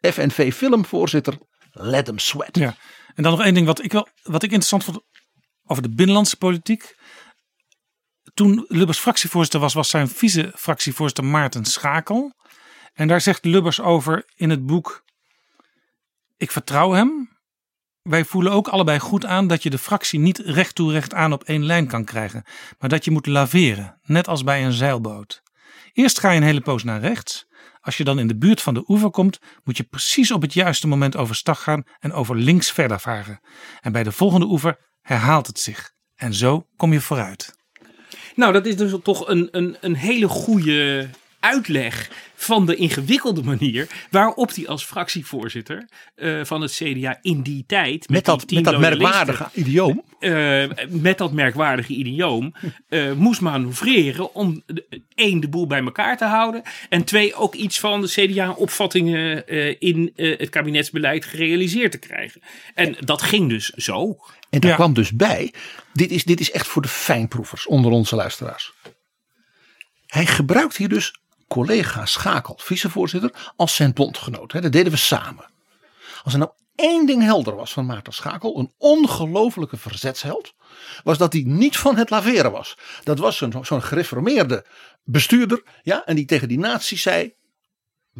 FNV-filmvoorzitter, 0.00 1.38
let 1.70 2.06
hem 2.06 2.18
sweat. 2.18 2.56
Ja. 2.56 2.76
En 3.14 3.22
dan 3.22 3.32
nog 3.32 3.42
één 3.42 3.54
ding 3.54 3.66
wat 3.66 3.84
ik, 3.84 3.92
wel, 3.92 4.08
wat 4.22 4.42
ik 4.42 4.50
interessant 4.50 4.84
vond 4.84 5.00
over 5.64 5.82
de 5.82 5.94
binnenlandse 5.94 6.36
politiek. 6.36 6.94
Toen 8.34 8.64
Lubbers 8.68 8.98
fractievoorzitter 8.98 9.60
was, 9.60 9.74
was 9.74 9.90
zijn 9.90 10.08
vice-fractievoorzitter 10.08 11.24
Maarten 11.24 11.64
Schakel. 11.64 12.34
En 12.96 13.08
daar 13.08 13.20
zegt 13.20 13.44
Lubbers 13.44 13.80
over 13.80 14.24
in 14.34 14.50
het 14.50 14.66
boek: 14.66 15.04
Ik 16.36 16.50
vertrouw 16.50 16.92
hem. 16.92 17.34
Wij 18.02 18.24
voelen 18.24 18.52
ook 18.52 18.68
allebei 18.68 18.98
goed 18.98 19.24
aan 19.24 19.46
dat 19.46 19.62
je 19.62 19.70
de 19.70 19.78
fractie 19.78 20.18
niet 20.18 20.38
recht 20.38 20.74
toe 20.74 20.92
recht 20.92 21.14
aan 21.14 21.32
op 21.32 21.44
één 21.44 21.64
lijn 21.64 21.86
kan 21.86 22.04
krijgen, 22.04 22.44
maar 22.78 22.88
dat 22.88 23.04
je 23.04 23.10
moet 23.10 23.26
laveren, 23.26 23.98
net 24.02 24.28
als 24.28 24.44
bij 24.44 24.64
een 24.64 24.72
zeilboot. 24.72 25.42
Eerst 25.92 26.18
ga 26.18 26.30
je 26.30 26.36
een 26.36 26.46
hele 26.46 26.60
poos 26.60 26.84
naar 26.84 27.00
rechts. 27.00 27.46
Als 27.80 27.96
je 27.96 28.04
dan 28.04 28.18
in 28.18 28.26
de 28.26 28.36
buurt 28.36 28.62
van 28.62 28.74
de 28.74 28.84
oever 28.86 29.10
komt, 29.10 29.38
moet 29.64 29.76
je 29.76 29.82
precies 29.82 30.30
op 30.30 30.42
het 30.42 30.52
juiste 30.52 30.86
moment 30.86 31.16
overstag 31.16 31.62
gaan 31.62 31.84
en 31.98 32.12
over 32.12 32.36
links 32.36 32.72
verder 32.72 33.00
varen. 33.00 33.40
En 33.80 33.92
bij 33.92 34.02
de 34.02 34.12
volgende 34.12 34.46
oever 34.46 34.78
herhaalt 35.02 35.46
het 35.46 35.58
zich. 35.58 35.92
En 36.14 36.34
zo 36.34 36.66
kom 36.76 36.92
je 36.92 37.00
vooruit. 37.00 37.54
Nou, 38.34 38.52
dat 38.52 38.66
is 38.66 38.76
dus 38.76 38.94
toch 39.02 39.28
een, 39.28 39.48
een, 39.50 39.76
een 39.80 39.94
hele 39.94 40.28
goede 40.28 41.10
uitleg 41.40 42.10
van 42.34 42.66
de 42.66 42.76
ingewikkelde 42.76 43.42
manier 43.42 44.06
waarop 44.10 44.54
hij 44.54 44.68
als 44.68 44.84
fractievoorzitter 44.84 45.88
uh, 46.16 46.44
van 46.44 46.60
het 46.60 46.72
CDA 46.72 47.18
in 47.22 47.42
die 47.42 47.64
tijd. 47.66 48.08
Met, 48.08 48.24
dat, 48.24 48.50
met 48.50 48.64
dat 48.64 48.78
merkwaardige 48.78 49.48
idioom. 49.52 50.04
Uh, 50.20 50.64
met 50.88 51.18
dat 51.18 51.32
merkwaardige 51.32 51.92
idioom. 51.92 52.54
Uh, 52.88 53.12
moest 53.12 53.40
manoeuvreren 53.40 54.34
om 54.34 54.62
één 55.14 55.40
de 55.40 55.48
boel 55.48 55.66
bij 55.66 55.82
elkaar 55.82 56.16
te 56.16 56.24
houden. 56.24 56.62
En 56.88 57.04
twee 57.04 57.34
ook 57.34 57.54
iets 57.54 57.80
van 57.80 58.00
de 58.00 58.08
CDA-opvattingen 58.08 59.46
in 59.80 60.12
het 60.14 60.48
kabinetsbeleid 60.48 61.24
gerealiseerd 61.24 61.92
te 61.92 61.98
krijgen. 61.98 62.40
En 62.74 62.96
dat 63.00 63.22
ging 63.22 63.48
dus 63.48 63.68
zo. 63.68 64.16
En 64.50 64.60
daar 64.60 64.74
kwam 64.74 64.94
dus 64.94 65.12
bij. 65.12 65.52
Dit 65.92 66.10
is, 66.10 66.24
dit 66.24 66.40
is 66.40 66.50
echt 66.50 66.66
voor 66.66 66.82
de 66.82 66.88
fijnproevers 66.88 67.66
onder 67.66 67.90
onze 67.90 68.16
luisteraars. 68.16 68.72
Hij 70.06 70.26
gebruikt 70.26 70.76
hier 70.76 70.88
dus 70.88 71.14
collega 71.48 72.06
Schakel, 72.06 72.58
vicevoorzitter, 72.62 73.52
als 73.56 73.74
zijn 73.74 73.92
bondgenoot. 73.92 74.52
Dat 74.52 74.72
deden 74.72 74.92
we 74.92 74.98
samen. 74.98 75.50
Als 76.22 76.32
er 76.32 76.38
nou 76.38 76.50
één 76.74 77.06
ding 77.06 77.22
helder 77.22 77.56
was 77.56 77.72
van 77.72 77.86
Maarten 77.86 78.12
Schakel, 78.12 78.58
een 78.58 78.72
ongelofelijke 78.78 79.76
verzetsheld, 79.76 80.54
was 81.04 81.18
dat 81.18 81.32
hij 81.32 81.42
niet 81.46 81.76
van 81.76 81.96
het 81.96 82.10
laveren 82.10 82.52
was. 82.52 82.78
Dat 83.04 83.18
was 83.18 83.36
zo'n 83.36 83.82
gereformeerde 83.82 84.66
bestuurder, 85.04 85.62
ja, 85.82 86.04
en 86.04 86.16
die 86.16 86.24
tegen 86.24 86.48
die 86.48 86.58
natie 86.58 86.98
zei: 86.98 87.34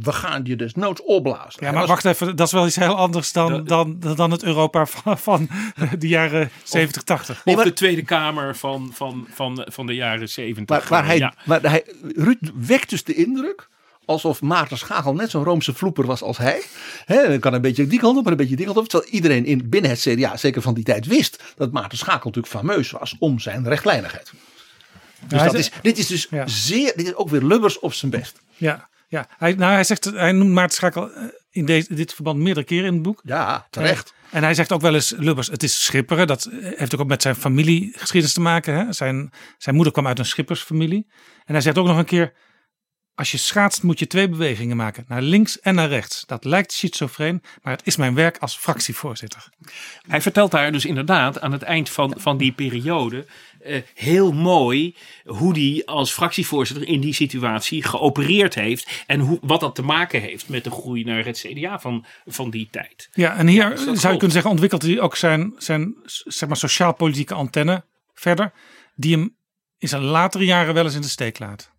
we 0.03 0.13
gaan 0.13 0.41
je 0.45 0.57
dus 0.57 0.75
noods 0.75 1.03
opblazen. 1.03 1.65
Ja, 1.65 1.73
maar 1.73 1.87
wacht 1.87 2.05
even, 2.05 2.37
dat 2.37 2.47
is 2.47 2.53
wel 2.53 2.67
iets 2.67 2.77
heel 2.77 2.97
anders 2.97 3.33
dan, 3.33 3.65
dan, 3.65 4.01
dan 4.17 4.31
het 4.31 4.43
Europa 4.43 4.87
van, 4.87 5.19
van 5.19 5.49
de 5.99 6.09
jaren 6.09 6.51
70, 6.63 7.03
80. 7.03 7.43
Of 7.45 7.63
de 7.63 7.73
Tweede 7.73 8.03
Kamer 8.03 8.57
van, 8.57 8.91
van, 8.93 9.27
van, 9.35 9.67
van 9.71 9.87
de 9.87 9.95
jaren 9.95 10.29
70. 10.29 10.79
Maar, 10.79 10.87
waar 10.89 11.07
hij, 11.07 11.33
maar 11.45 11.63
hij, 11.63 11.85
Ruud 12.15 12.51
wekt 12.55 12.91
dus 12.91 13.05
de 13.05 13.15
indruk 13.15 13.69
alsof 14.05 14.43
Maarten 14.43 14.79
Schagel 14.79 15.15
net 15.15 15.31
zo'n 15.31 15.45
Roomse 15.45 15.75
vloeper 15.75 16.07
was 16.07 16.23
als 16.23 16.39
hij. 16.39 16.63
He, 17.05 17.39
kan 17.39 17.55
een 17.55 17.61
beetje 17.61 17.87
die 17.87 17.99
kant 17.99 18.17
op, 18.17 18.23
maar 18.23 18.33
een 18.33 18.39
beetje 18.39 18.57
die 18.57 18.65
kant 18.67 18.79
op. 18.79 18.89
Terwijl 18.89 19.13
iedereen 19.13 19.45
in, 19.45 19.69
binnen 19.69 19.91
het 19.91 20.01
CDA, 20.01 20.37
zeker 20.37 20.63
van 20.63 20.75
die 20.75 20.85
tijd, 20.85 21.07
wist 21.07 21.43
dat 21.57 21.73
Maarten 21.73 21.99
Schakel 21.99 22.25
natuurlijk 22.25 22.55
fameus 22.55 22.91
was 22.91 23.17
om 23.19 23.39
zijn 23.39 23.69
rechtlijnigheid. 23.69 24.33
Dus 25.29 25.43
dat 25.43 25.55
is, 25.55 25.71
dit 25.83 25.99
is 25.99 26.07
dus 26.07 26.29
zeer, 26.45 26.93
dit 26.97 27.07
is 27.07 27.15
ook 27.15 27.29
weer 27.29 27.43
Lubbers 27.43 27.79
op 27.79 27.93
zijn 27.93 28.11
best. 28.11 28.41
Ja, 28.57 28.89
ja, 29.17 29.29
hij, 29.39 29.53
nou, 29.53 29.73
hij, 29.73 29.85
zegt, 29.85 30.05
hij 30.05 30.33
noemt 30.33 30.51
Maarten 30.51 30.77
Schakel 30.77 31.13
eh, 31.13 31.23
in 31.51 31.65
deze, 31.65 31.95
dit 31.95 32.15
verband 32.15 32.39
meerdere 32.39 32.67
keren 32.67 32.87
in 32.87 32.93
het 32.93 33.03
boek. 33.03 33.21
Ja, 33.25 33.67
terecht. 33.71 34.15
En, 34.31 34.37
en 34.37 34.43
hij 34.43 34.55
zegt 34.55 34.73
ook 34.73 34.81
wel 34.81 34.95
eens, 34.95 35.15
Lubbers, 35.17 35.47
het 35.47 35.63
is 35.63 35.85
schipperen. 35.85 36.27
Dat 36.27 36.49
heeft 36.53 36.99
ook 36.99 37.07
met 37.07 37.23
zijn 37.23 37.35
familiegeschiedenis 37.35 38.33
te 38.33 38.41
maken. 38.41 38.75
Hè? 38.75 38.93
Zijn, 38.93 39.33
zijn 39.59 39.75
moeder 39.75 39.93
kwam 39.93 40.07
uit 40.07 40.19
een 40.19 40.27
schippersfamilie. 40.27 41.07
En 41.45 41.53
hij 41.53 41.61
zegt 41.61 41.79
ook 41.79 41.87
nog 41.87 41.99
een 41.99 42.05
keer, 42.05 42.33
als 43.15 43.31
je 43.31 43.39
schaatst 43.39 43.83
moet 43.83 43.99
je 43.99 44.07
twee 44.07 44.29
bewegingen 44.29 44.77
maken. 44.77 45.05
Naar 45.09 45.23
links 45.23 45.61
en 45.61 45.75
naar 45.75 45.89
rechts. 45.89 46.25
Dat 46.27 46.45
lijkt 46.45 46.73
schizofreen, 46.73 47.43
maar 47.63 47.73
het 47.73 47.87
is 47.87 47.97
mijn 47.97 48.15
werk 48.15 48.39
als 48.39 48.57
fractievoorzitter. 48.57 49.49
Hij 50.09 50.21
vertelt 50.21 50.51
daar 50.51 50.73
dus 50.73 50.85
inderdaad 50.85 51.41
aan 51.41 51.53
het 51.53 51.63
eind 51.63 51.91
van, 51.91 52.15
van 52.19 52.37
die 52.37 52.53
periode 52.53 53.27
uh, 53.69 53.83
heel 53.95 54.33
mooi 54.33 54.95
hoe 55.25 55.53
hij 55.59 55.83
als 55.85 56.13
fractievoorzitter 56.13 56.89
in 56.89 57.01
die 57.01 57.15
situatie 57.15 57.83
geopereerd 57.83 58.55
heeft. 58.55 59.05
En 59.07 59.21
hoe, 59.21 59.39
wat 59.43 59.61
dat 59.61 59.75
te 59.75 59.83
maken 59.83 60.21
heeft 60.21 60.49
met 60.49 60.65
de 60.65 60.71
groei 60.71 61.05
naar 61.05 61.25
het 61.25 61.39
CDA 61.39 61.79
van, 61.79 62.05
van 62.27 62.51
die 62.51 62.69
tijd. 62.71 63.09
Ja, 63.13 63.37
en 63.37 63.47
hier 63.47 63.73
zou 63.77 63.93
je 63.93 64.19
kunnen 64.19 64.31
zeggen 64.31 64.51
ontwikkelt 64.51 64.83
hij 64.83 65.01
ook 65.01 65.17
zijn, 65.17 65.53
zijn 65.59 65.95
zeg 66.05 66.49
maar, 66.49 66.59
sociaal-politieke 66.59 67.35
antenne 67.35 67.85
verder. 68.15 68.53
Die 68.95 69.13
hem 69.13 69.37
in 69.79 69.89
zijn 69.89 70.03
latere 70.03 70.45
jaren 70.45 70.75
wel 70.75 70.85
eens 70.85 70.95
in 70.95 71.01
de 71.01 71.09
steek 71.09 71.39
laat. 71.39 71.75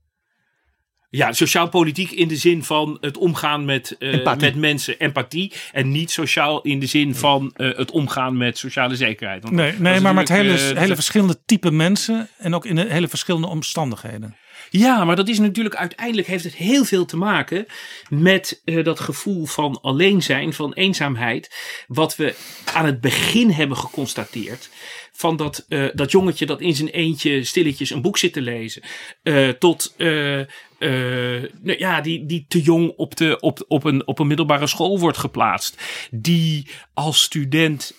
Ja, 1.09 1.33
sociaal-politiek 1.33 2.11
in 2.11 2.27
de 2.27 2.35
zin 2.35 2.63
van 2.63 2.97
het 3.01 3.17
omgaan 3.17 3.65
met, 3.65 3.95
uh, 3.99 4.35
met 4.39 4.55
mensen, 4.55 4.99
empathie. 4.99 5.53
En 5.71 5.91
niet 5.91 6.11
sociaal 6.11 6.61
in 6.61 6.79
de 6.79 6.85
zin 6.85 7.15
van 7.15 7.53
uh, 7.57 7.77
het 7.77 7.91
omgaan 7.91 8.37
met 8.37 8.57
sociale 8.57 8.95
zekerheid. 8.95 9.43
Want 9.43 9.55
nee, 9.55 9.73
nee 9.79 9.99
maar 9.99 10.13
met 10.13 10.29
hele, 10.29 10.53
uh, 10.53 10.79
hele 10.79 10.95
verschillende 10.95 11.39
type 11.45 11.71
mensen 11.71 12.29
en 12.37 12.55
ook 12.55 12.65
in 12.65 12.77
hele 12.77 13.07
verschillende 13.07 13.47
omstandigheden. 13.47 14.35
Ja, 14.69 15.05
maar 15.05 15.15
dat 15.15 15.27
is 15.27 15.39
natuurlijk 15.39 15.75
uiteindelijk 15.75 16.27
heeft 16.27 16.43
het 16.43 16.55
heel 16.55 16.85
veel 16.85 17.05
te 17.05 17.17
maken 17.17 17.65
met 18.09 18.61
uh, 18.65 18.83
dat 18.83 18.99
gevoel 18.99 19.45
van 19.45 19.81
alleen 19.81 20.21
zijn, 20.21 20.53
van 20.53 20.73
eenzaamheid. 20.73 21.55
Wat 21.87 22.15
we 22.15 22.35
aan 22.73 22.85
het 22.85 23.01
begin 23.01 23.51
hebben 23.51 23.77
geconstateerd 23.77 24.69
van 25.17 25.35
dat, 25.35 25.65
uh, 25.69 25.89
dat 25.93 26.11
jongetje 26.11 26.45
dat 26.45 26.61
in 26.61 26.75
zijn 26.75 26.89
eentje 26.89 27.43
stilletjes 27.43 27.89
een 27.89 28.01
boek 28.01 28.17
zit 28.17 28.33
te 28.33 28.41
lezen. 28.41 28.81
Uh, 29.23 29.49
tot 29.49 29.93
uh, 29.97 30.43
nou 31.61 31.77
ja, 31.77 32.01
die, 32.01 32.25
die 32.25 32.45
te 32.47 32.61
jong 32.61 32.93
op, 32.95 33.15
de, 33.15 33.39
op, 33.39 33.65
op, 33.67 33.83
een, 33.83 34.07
op 34.07 34.19
een 34.19 34.27
middelbare 34.27 34.67
school 34.67 34.99
wordt 34.99 35.17
geplaatst. 35.17 35.81
Die 36.11 36.69
als 36.93 37.21
student 37.21 37.93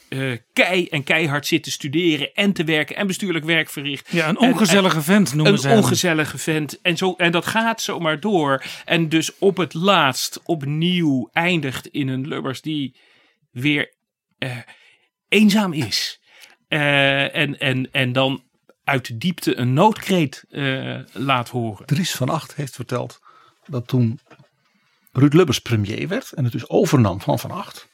kei 0.53 0.87
en 0.87 1.05
keihard 1.05 1.47
zit 1.47 1.63
te 1.63 1.71
studeren 1.71 2.33
en 2.33 2.53
te 2.53 2.65
werken 2.65 2.97
en 2.97 3.07
bestuurlijk 3.07 3.45
werk 3.45 3.71
verricht. 3.71 4.09
Ja, 4.11 4.29
een 4.29 4.39
ongezellige 4.39 4.97
en, 4.97 5.03
vent 5.03 5.35
noemen 5.35 5.53
een 5.53 5.59
ze 5.59 5.69
Een 5.69 5.77
ongezellige 5.77 6.39
vent. 6.39 6.81
En, 6.81 6.97
zo, 6.97 7.15
en 7.17 7.33
dat 7.33 7.47
gaat 7.47 7.83
zomaar 7.83 8.21
door. 8.21 8.65
En 8.85 9.09
dus 9.09 9.39
op 9.39 9.57
het 9.57 9.75
laatst 9.75 10.41
opnieuw 10.45 11.29
eindigt 11.33 11.87
in 11.87 12.09
een 12.09 12.29
Lubbers 12.29 12.61
die 12.61 12.97
weer 13.51 13.95
eenzaam 15.29 15.73
is. 15.73 16.18
Uh, 16.69 17.35
en, 17.35 17.59
en, 17.59 17.91
en 17.93 18.13
dan 18.13 18.43
uit 18.85 19.07
de 19.07 19.17
diepte 19.17 19.57
een 19.57 19.73
noodkreet 19.73 20.45
uh, 20.51 20.99
laat 21.13 21.49
horen. 21.49 21.87
Dries 21.87 22.15
van 22.15 22.29
Acht 22.29 22.55
heeft 22.55 22.75
verteld 22.75 23.21
dat 23.67 23.87
toen 23.87 24.21
Ruud 25.13 25.33
Lubbers 25.33 25.59
premier 25.59 26.09
werd 26.09 26.33
en 26.33 26.45
het 26.45 26.53
dus 26.53 26.69
overnam 26.69 27.21
van 27.21 27.39
Van 27.39 27.51
Acht, 27.51 27.89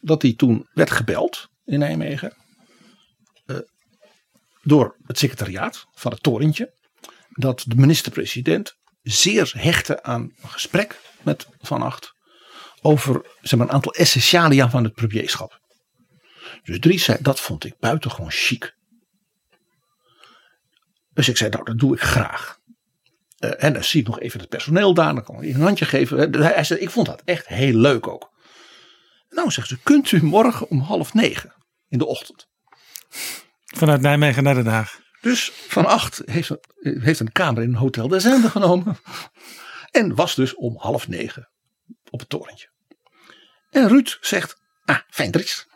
dat 0.00 0.22
hij 0.22 0.34
toen 0.34 0.68
werd 0.72 0.90
gebeld 0.90 1.48
in 1.64 1.78
Nijmegen 1.78 2.34
uh, 3.46 3.58
door 4.62 4.96
het 5.06 5.18
secretariaat 5.18 5.86
van 5.94 6.12
het 6.12 6.22
torentje, 6.22 6.72
dat 7.30 7.64
de 7.66 7.76
minister-president 7.76 8.76
zeer 9.02 9.52
hechtte 9.56 10.02
aan 10.02 10.22
een 10.42 10.48
gesprek 10.48 11.00
met 11.22 11.46
Van 11.60 11.82
Acht 11.82 12.14
over 12.82 13.26
zeg 13.40 13.58
maar, 13.58 13.68
een 13.68 13.74
aantal 13.74 13.92
essentialia 13.92 14.70
van 14.70 14.84
het 14.84 14.94
premierschap. 14.94 15.62
Dus 16.62 16.78
Dries 16.78 17.04
zei, 17.04 17.18
dat 17.20 17.40
vond 17.40 17.64
ik 17.64 17.78
buitengewoon 17.78 18.30
chic. 18.30 18.74
Dus 21.12 21.28
ik 21.28 21.36
zei, 21.36 21.50
nou 21.50 21.64
dat 21.64 21.78
doe 21.78 21.94
ik 21.94 22.00
graag. 22.00 22.58
Uh, 23.38 23.64
en 23.64 23.72
dan 23.72 23.84
zie 23.84 24.00
ik 24.00 24.06
nog 24.06 24.20
even 24.20 24.40
het 24.40 24.48
personeel 24.48 24.94
daar, 24.94 25.14
dan 25.14 25.24
kan 25.24 25.42
ik 25.42 25.54
een 25.54 25.60
handje 25.60 25.84
geven. 25.84 26.18
Hij, 26.18 26.52
hij 26.52 26.64
zei, 26.64 26.80
ik 26.80 26.90
vond 26.90 27.06
dat 27.06 27.22
echt 27.24 27.46
heel 27.46 27.74
leuk 27.74 28.06
ook. 28.06 28.32
Nou 29.28 29.50
zegt 29.50 29.68
ze, 29.68 29.78
kunt 29.82 30.12
u 30.12 30.24
morgen 30.24 30.68
om 30.68 30.80
half 30.80 31.14
negen 31.14 31.54
in 31.88 31.98
de 31.98 32.06
ochtend? 32.06 32.48
Vanuit 33.64 34.00
Nijmegen 34.00 34.42
naar 34.42 34.54
Den 34.54 34.66
Haag. 34.66 35.00
Dus 35.20 35.52
van 35.52 35.86
acht 35.86 36.22
heeft, 36.24 36.50
heeft 36.80 37.20
een 37.20 37.32
kamer 37.32 37.62
in 37.62 37.68
een 37.68 37.74
hotel 37.74 38.08
de 38.08 38.20
Zende 38.20 38.50
genomen. 38.50 38.98
En 39.90 40.14
was 40.14 40.34
dus 40.34 40.54
om 40.54 40.76
half 40.76 41.08
negen 41.08 41.48
op 42.10 42.20
het 42.20 42.28
torentje. 42.28 42.68
En 43.70 43.88
Ruud 43.88 44.18
zegt, 44.20 44.60
ah, 44.84 44.98
fijn 45.08 45.30
Dries. 45.30 45.66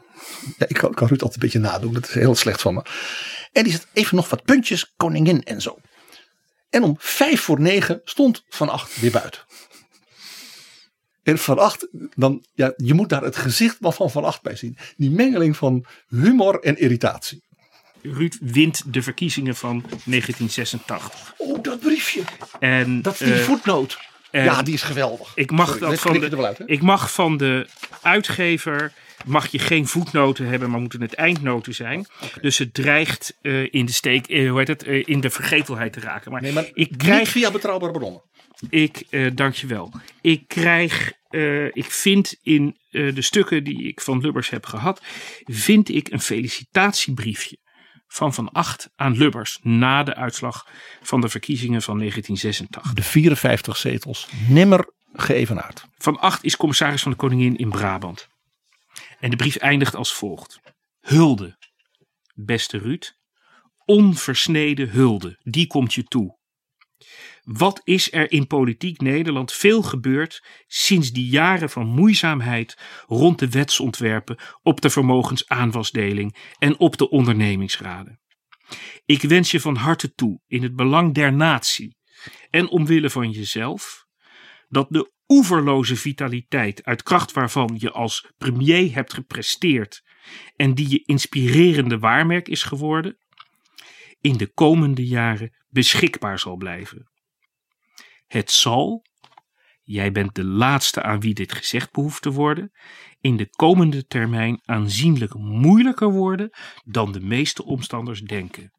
Ja, 0.58 0.68
ik 0.68 0.76
kan, 0.76 0.94
kan 0.94 1.08
Ruud 1.08 1.22
altijd 1.22 1.34
een 1.34 1.48
beetje 1.50 1.68
nadoen. 1.68 1.92
Dat 1.92 2.08
is 2.08 2.14
heel 2.14 2.34
slecht 2.34 2.60
van 2.60 2.74
me. 2.74 2.82
En 3.52 3.62
die 3.62 3.72
zet 3.72 3.86
even 3.92 4.16
nog 4.16 4.30
wat 4.30 4.44
puntjes, 4.44 4.92
koningin 4.96 5.42
en 5.42 5.60
zo. 5.60 5.78
En 6.70 6.82
om 6.82 6.96
vijf 6.98 7.40
voor 7.40 7.60
negen 7.60 8.00
stond 8.04 8.44
Van 8.48 8.68
Acht 8.68 9.00
weer 9.00 9.10
buiten. 9.10 9.40
En 11.22 11.38
Van 11.38 11.58
Acht, 11.58 11.88
dan, 12.14 12.44
ja, 12.54 12.72
je 12.76 12.94
moet 12.94 13.08
daar 13.08 13.22
het 13.22 13.36
gezicht 13.36 13.76
van 13.80 14.10
Van 14.10 14.24
Acht 14.24 14.42
bij 14.42 14.56
zien. 14.56 14.76
Die 14.96 15.10
mengeling 15.10 15.56
van 15.56 15.86
humor 16.08 16.60
en 16.60 16.78
irritatie. 16.78 17.46
Ruud 18.02 18.38
wint 18.40 18.82
de 18.92 19.02
verkiezingen 19.02 19.56
van 19.56 19.80
1986. 19.80 21.34
Oh, 21.36 21.62
dat 21.62 21.80
briefje. 21.80 22.22
En, 22.60 23.02
dat 23.02 23.18
die 23.18 23.34
uh, 23.34 23.38
voetnoot. 23.38 23.98
ja, 24.30 24.62
die 24.62 24.74
is 24.74 24.82
geweldig. 24.82 25.32
Ik 25.34 25.50
mag, 25.50 25.68
Sorry, 25.68 25.90
dat 25.90 25.98
van 25.98 26.20
de, 26.20 26.44
uit, 26.46 26.62
ik 26.66 26.82
mag 26.82 27.12
van 27.12 27.36
de 27.36 27.66
uitgever 28.02 28.92
mag 29.26 29.46
je 29.46 29.58
geen 29.58 29.86
voetnoten 29.86 30.46
hebben, 30.46 30.70
maar 30.70 30.80
moeten 30.80 31.00
het 31.00 31.14
eindnoten 31.14 31.74
zijn. 31.74 32.06
Okay. 32.16 32.40
Dus 32.40 32.58
het 32.58 32.74
dreigt 32.74 33.38
uh, 33.42 33.66
in 33.70 33.86
de 33.86 33.92
steek, 33.92 34.28
uh, 34.28 34.50
hoe 34.50 34.58
heet 34.58 34.68
het, 34.68 34.86
uh, 34.86 35.02
in 35.06 35.20
de 35.20 35.30
vergetelheid 35.30 35.92
te 35.92 36.00
raken. 36.00 36.32
Maar, 36.32 36.42
nee, 36.42 36.52
maar 36.52 36.70
ik 36.72 36.92
krijg 36.96 37.28
via 37.28 37.50
betrouwbare 37.50 37.92
bronnen. 37.92 38.22
Ik, 38.70 39.06
dankjewel. 39.34 39.92
Ik 40.20 40.48
krijg, 40.48 41.12
ik 41.72 41.90
vind 41.90 42.38
in 42.42 42.76
de 42.90 43.22
stukken 43.22 43.64
die 43.64 43.82
ik 43.82 44.00
van 44.00 44.20
Lubbers 44.20 44.50
heb 44.50 44.66
gehad, 44.66 45.02
vind 45.44 45.88
ik 45.88 46.10
een 46.10 46.20
felicitatiebriefje 46.20 47.58
van 48.08 48.34
Van 48.34 48.52
Acht 48.52 48.90
aan 48.96 49.16
Lubbers 49.16 49.58
na 49.62 50.02
de 50.02 50.14
uitslag 50.14 50.66
van 51.02 51.20
de 51.20 51.28
verkiezingen 51.28 51.82
van 51.82 51.98
1986. 51.98 52.92
De 52.94 53.02
54 53.02 53.76
zetels, 53.76 54.28
nimmer 54.48 54.92
geëvenaard. 55.12 55.84
Van 55.98 56.18
Acht 56.18 56.44
is 56.44 56.56
commissaris 56.56 57.02
van 57.02 57.10
de 57.10 57.16
Koningin 57.16 57.56
in 57.56 57.70
Brabant. 57.70 58.28
En 59.18 59.30
de 59.30 59.36
brief 59.36 59.56
eindigt 59.56 59.94
als 59.94 60.14
volgt. 60.14 60.60
Hulde, 61.00 61.58
beste 62.34 62.78
Ruud, 62.78 63.16
onversneden 63.84 64.90
hulde, 64.90 65.38
die 65.42 65.66
komt 65.66 65.94
je 65.94 66.04
toe. 66.04 66.38
Wat 67.42 67.80
is 67.84 68.12
er 68.12 68.32
in 68.32 68.46
politiek 68.46 69.00
Nederland 69.00 69.52
veel 69.52 69.82
gebeurd 69.82 70.44
sinds 70.66 71.12
die 71.12 71.28
jaren 71.28 71.70
van 71.70 71.86
moeizaamheid 71.86 72.78
rond 73.06 73.38
de 73.38 73.48
wetsontwerpen 73.48 74.38
op 74.62 74.80
de 74.80 74.90
vermogensaanwasdeling 74.90 76.36
en 76.58 76.78
op 76.78 76.96
de 76.96 77.10
ondernemingsraden? 77.10 78.20
Ik 79.04 79.22
wens 79.22 79.50
je 79.50 79.60
van 79.60 79.76
harte 79.76 80.14
toe, 80.14 80.40
in 80.46 80.62
het 80.62 80.76
belang 80.76 81.14
der 81.14 81.32
natie 81.32 81.96
en 82.50 82.68
omwille 82.68 83.10
van 83.10 83.30
jezelf, 83.30 84.06
dat 84.68 84.86
de 84.90 85.12
oeverloze 85.28 85.96
vitaliteit, 85.96 86.84
uit 86.84 87.02
kracht 87.02 87.32
waarvan 87.32 87.76
je 87.78 87.90
als 87.90 88.32
premier 88.38 88.94
hebt 88.94 89.14
gepresteerd 89.14 90.04
en 90.56 90.74
die 90.74 90.90
je 90.90 91.02
inspirerende 91.04 91.98
waarmerk 91.98 92.48
is 92.48 92.62
geworden, 92.62 93.18
in 94.20 94.36
de 94.36 94.46
komende 94.46 95.06
jaren 95.06 95.56
beschikbaar 95.68 96.38
zal 96.38 96.56
blijven. 96.56 97.10
Het 98.26 98.50
zal, 98.50 99.04
jij 99.82 100.12
bent 100.12 100.34
de 100.34 100.44
laatste 100.44 101.02
aan 101.02 101.20
wie 101.20 101.34
dit 101.34 101.52
gezegd 101.52 101.92
behoeft 101.92 102.22
te 102.22 102.30
worden, 102.30 102.72
in 103.20 103.36
de 103.36 103.48
komende 103.48 104.06
termijn 104.06 104.60
aanzienlijk 104.64 105.34
moeilijker 105.34 106.10
worden 106.10 106.50
dan 106.84 107.12
de 107.12 107.20
meeste 107.20 107.64
omstanders 107.64 108.20
denken. 108.20 108.72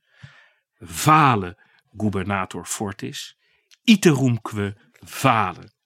Vale, 0.77 1.59
gubernator 1.97 2.65
Fortis, 2.65 3.37
iterumque 3.83 4.77
vale. 4.99 5.61
Eh, 5.61 5.78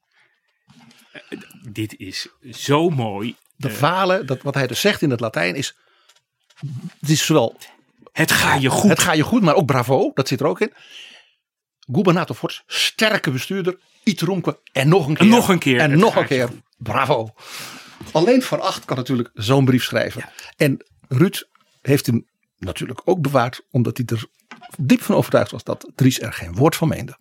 Dit 1.70 1.98
is 1.98 2.28
zo 2.52 2.90
mooi. 2.90 3.36
De 3.56 3.70
Eh, 3.70 3.74
valen, 3.76 4.26
dat, 4.26 4.42
wat 4.42 4.54
hij 4.54 4.68
dus 4.68 4.80
zegt 4.80 5.02
in 5.02 5.10
het 5.10 5.20
Latijn 5.20 5.56
is. 5.56 5.76
Het 7.00 7.10
is 7.10 7.26
zowel. 7.26 7.58
Het 8.12 8.32
ga 8.32 8.56
je 8.56 8.70
goed. 8.70 8.90
Het 8.90 9.00
ga 9.00 9.14
je 9.14 9.24
goed, 9.24 9.42
maar 9.42 9.56
ook 9.56 9.66
bravo. 9.66 10.12
Dat 10.14 10.28
zit 10.28 10.40
er 10.40 10.46
ook 10.48 10.60
in. 10.62 10.74
Gubernator 11.92 12.36
Forts, 12.36 12.64
sterke 12.68 13.32
bestuurder. 13.32 13.80
Iterumque 14.04 14.60
en 14.72 14.88
nog 14.88 15.08
een 15.08 15.14
keer. 15.14 15.24
En 15.24 15.30
nog 15.30 15.48
een 15.48 15.60
keer. 15.60 15.80
En 15.80 16.00
nog 16.00 16.16
een 16.16 16.26
keer. 16.26 16.50
Bravo. 16.78 17.34
Alleen 18.12 18.42
Van 18.42 18.62
Acht 18.62 18.86
kan 18.86 18.98
natuurlijk 18.98 19.30
zo'n 19.34 19.66
brief 19.66 19.84
schrijven. 19.84 20.30
En 20.58 20.86
Ruud 21.08 21.44
heeft 21.82 22.06
hem 22.06 22.26
natuurlijk 22.58 23.02
ook 23.06 23.22
bewaard. 23.22 23.62
Omdat 23.72 23.98
hij 23.98 24.06
er 24.06 24.26
diep 24.78 25.02
van 25.02 25.16
overtuigd 25.16 25.52
was 25.52 25.64
dat 25.64 25.92
Dries 25.96 26.20
er 26.22 26.34
geen 26.34 26.56
woord 26.56 26.76
van 26.76 26.88
meende. 26.88 27.18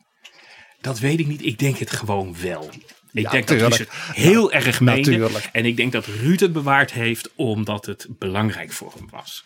Dat 0.80 0.98
weet 0.98 1.18
ik 1.18 1.26
niet. 1.26 1.44
Ik 1.44 1.58
denk 1.58 1.76
het 1.78 1.90
gewoon 1.90 2.36
wel. 2.40 2.70
Ik 3.12 3.22
Ja, 3.22 3.30
denk 3.30 3.48
dat 3.48 3.58
Ruud 3.58 3.70
tuurlijk. 3.70 3.92
het 3.92 4.16
heel 4.16 4.52
erg 4.52 4.80
meende. 4.80 5.10
natuurlijk. 5.10 5.48
En 5.52 5.64
ik 5.64 5.76
denk 5.76 5.92
dat 5.92 6.06
Ruud 6.06 6.40
het 6.40 6.52
bewaard 6.52 6.92
heeft 6.92 7.30
omdat 7.34 7.86
het 7.86 8.06
belangrijk 8.18 8.72
voor 8.72 8.92
hem 8.96 9.08
was. 9.10 9.44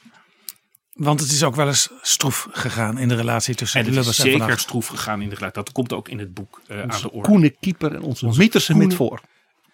Want 0.93 1.20
het 1.20 1.30
is 1.30 1.43
ook 1.43 1.55
wel 1.55 1.66
eens 1.66 1.90
stroef 2.02 2.48
gegaan 2.51 2.98
in 2.98 3.09
de 3.09 3.14
relatie 3.14 3.55
tussen 3.55 3.80
En 3.80 3.86
Lubbers 3.86 4.18
en 4.18 4.30
Van 4.30 4.40
zeker 4.40 4.59
stroef 4.59 4.86
gegaan 4.86 5.22
in 5.22 5.28
de 5.28 5.34
geluid. 5.36 5.55
Dat 5.55 5.72
komt 5.72 5.93
ook 5.93 6.09
in 6.09 6.18
het 6.18 6.34
boek 6.34 6.60
eh, 6.66 6.80
aan 6.82 6.88
de 7.02 7.10
orde. 7.12 7.28
Koene 7.28 7.51
Kieper 7.60 7.94
en 7.94 8.02
onze, 8.02 8.26
Onze 8.26 8.38
Mieterse 8.38 8.72
Koene- 8.72 8.86
mit 8.86 8.97
voor. 8.97 9.20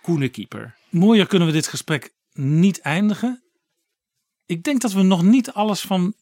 Koene 0.03 0.29
keeper. 0.29 0.75
Mooier 0.89 1.27
kunnen 1.27 1.47
we 1.49 1.55
dit 1.55 1.67
gesprek 1.67 2.13
niet 2.33 2.81
eindigen. 2.81 3.43
Ik 4.47 4.63
denk 4.63 4.81
dat 4.81 4.93
we 4.93 5.03
nog 5.03 5.23
niet 5.23 5.53
alles 5.53 5.81
van 5.81 6.15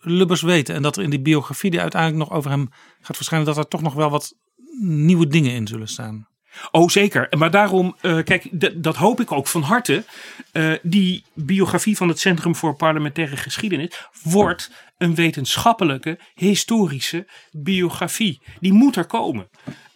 Lubbers 0.00 0.42
weten. 0.42 0.74
En 0.74 0.82
dat 0.82 0.96
er 0.96 1.02
in 1.02 1.10
die 1.10 1.20
biografie 1.20 1.70
die 1.70 1.80
uiteindelijk 1.80 2.28
nog 2.28 2.38
over 2.38 2.50
hem 2.50 2.68
gaat 3.00 3.16
verschijnen, 3.16 3.46
dat 3.46 3.56
er 3.56 3.68
toch 3.68 3.82
nog 3.82 3.94
wel 3.94 4.10
wat 4.10 4.34
nieuwe 4.80 5.26
dingen 5.26 5.52
in 5.52 5.66
zullen 5.66 5.88
staan. 5.88 6.28
Oh, 6.70 6.88
zeker. 6.88 7.26
Maar 7.38 7.50
daarom, 7.50 7.96
eh, 8.00 8.18
kijk, 8.24 8.48
dat 8.82 8.96
hoop 8.96 9.20
ik 9.20 9.32
ook 9.32 9.46
van 9.46 9.62
harte. 9.62 10.04
Eh, 10.52 10.72
die 10.82 11.24
biografie 11.34 11.96
van 11.96 12.08
het 12.08 12.20
Centrum 12.20 12.54
voor 12.56 12.76
Parlementaire 12.76 13.36
Geschiedenis 13.36 14.08
wordt 14.22 14.70
een 14.98 15.14
wetenschappelijke, 15.14 16.18
historische 16.34 17.26
biografie. 17.52 18.40
Die 18.60 18.72
moet 18.72 18.96
er 18.96 19.06
komen. 19.06 19.48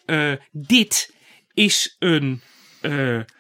Eh, 0.05 0.33
dit 0.51 1.15
is 1.55 1.97
een 1.99 2.43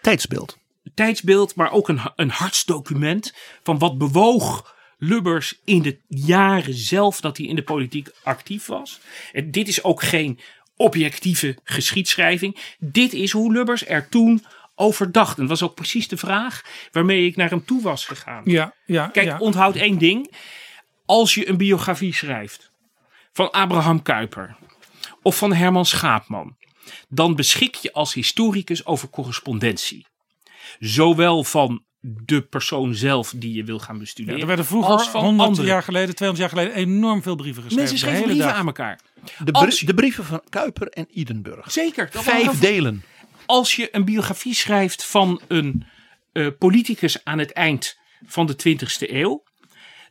Tijdsbeeld. 0.03 0.59
tijdsbeeld, 0.95 1.55
maar 1.55 1.73
ook 1.73 1.89
een, 1.89 2.01
een 2.17 2.31
hartsdocument 2.31 3.35
van 3.63 3.79
wat 3.79 3.99
bewoog 3.99 4.79
Lubbers 5.03 5.61
in 5.65 5.83
de 5.83 5.99
jaren 6.09 6.75
zelf 6.75 7.21
dat 7.21 7.37
hij 7.37 7.47
in 7.47 7.55
de 7.55 7.63
politiek 7.63 8.09
actief 8.23 8.67
was. 8.67 9.01
En 9.33 9.51
dit 9.51 9.69
is 9.69 9.85
ook 9.85 10.03
geen 10.03 10.39
objectieve 10.81 11.57
geschiedschrijving. 11.65 12.57
Dit 12.79 13.13
is 13.13 13.31
hoe 13.31 13.53
Lubbers 13.53 13.87
er 13.87 14.09
toen 14.09 14.45
over 14.75 15.13
dacht. 15.13 15.39
En 15.39 15.47
dat 15.47 15.59
was 15.59 15.69
ook 15.69 15.75
precies 15.75 16.09
de 16.09 16.17
vraag 16.17 16.63
waarmee 16.93 17.27
ik 17.27 17.37
naar 17.37 17.51
hem 17.51 17.65
toe 17.65 17.83
was 17.83 18.05
gegaan. 18.05 18.43
Ja, 18.45 18.75
ja. 18.87 19.07
Kijk, 19.07 19.27
ja. 19.27 19.39
onthoud 19.39 19.77
één 19.77 19.99
ding. 19.99 20.35
Als 21.07 21.35
je 21.35 21.49
een 21.49 21.57
biografie 21.57 22.15
schrijft 22.15 22.71
van 23.33 23.51
Abraham 23.51 24.03
Kuyper 24.03 24.57
of 25.23 25.37
van 25.37 25.53
Herman 25.53 25.87
Schaapman, 25.87 26.57
dan 27.09 27.35
beschik 27.35 27.75
je 27.75 27.93
als 27.93 28.15
historicus 28.15 28.87
over 28.87 29.09
correspondentie. 29.09 30.07
Zowel 30.79 31.45
van 31.45 31.85
de 32.01 32.43
persoon 32.43 32.95
zelf 32.95 33.33
die 33.37 33.55
je 33.55 33.65
wil 33.65 33.79
gaan 33.79 33.95
Ja, 33.95 34.01
bestuderen. 34.01 34.41
er 34.41 34.47
werden 34.47 34.65
vroeger, 34.65 34.93
als 34.93 35.09
van 35.09 35.25
100 35.25 35.49
anderen. 35.49 35.71
jaar 35.71 35.83
geleden, 35.83 36.15
200 36.15 36.51
jaar 36.51 36.59
geleden, 36.63 36.83
enorm 36.89 37.23
veel 37.23 37.37
brieven 37.37 37.63
geschreven. 37.63 37.77
Mensen 37.91 37.99
schreven 37.99 38.19
hele 38.19 38.31
brieven 38.33 38.49
dag. 38.51 38.59
aan 38.61 38.67
elkaar. 38.67 39.01
De, 39.45 39.53
Als 39.53 39.85
brieven 39.95 40.25
van 40.25 40.43
Kuiper 40.49 40.89
en 40.89 41.07
Idenburg. 41.11 41.73
Zeker. 41.73 42.09
Vijf 42.13 42.59
delen. 42.59 43.05
Als 43.47 43.77
je 43.77 43.89
een 43.93 44.05
biografie 44.05 44.55
schrijft 44.55 45.05
van 45.05 45.41
een 45.49 45.85
eh, 46.33 46.47
politicus 46.59 47.25
aan 47.25 47.39
het 47.39 47.53
eind 47.53 47.99
van 48.27 48.47
de 48.47 48.53
20e 48.69 49.11
eeuw, 49.11 49.43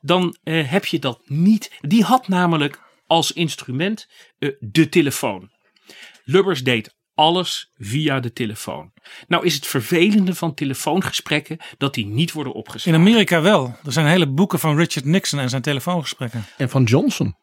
dan 0.02 0.38
eh, 0.44 0.70
heb 0.72 0.86
je 0.86 0.99
dat 0.99 1.20
niet. 1.26 1.72
Die 1.82 2.03
had 2.03 2.28
namelijk 2.28 2.82
als 3.07 3.32
instrument 3.32 4.07
eh, 4.40 4.49
de 4.60 4.90
telefoon. 4.90 5.52
Lubbers 6.24 6.64
deed 6.64 6.95
alles 7.20 7.72
via 7.78 8.20
de 8.20 8.34
telefoon. 8.34 8.91
Nou 9.28 9.46
is 9.46 9.54
het 9.56 9.68
vervelende 9.68 10.36
van 10.36 10.54
telefoongesprekken 10.54 11.58
dat 11.78 11.94
die 11.94 12.06
niet 12.06 12.32
worden 12.32 12.54
In 12.54 12.60
opgeslagen. 12.60 13.00
Amerika 13.02 13.41
wel. 13.41 13.76
Er 13.86 13.91
zijn 13.91 14.06
hele 14.08 14.28
boeken 14.28 14.60
van 14.60 14.78
Richard 14.78 15.06
Nixon 15.06 15.40
en 15.40 15.50
zijn 15.50 15.62
telefoongesprekken. 15.62 16.46
En 16.58 16.70
van 16.70 16.84
Johnson. 16.84 17.36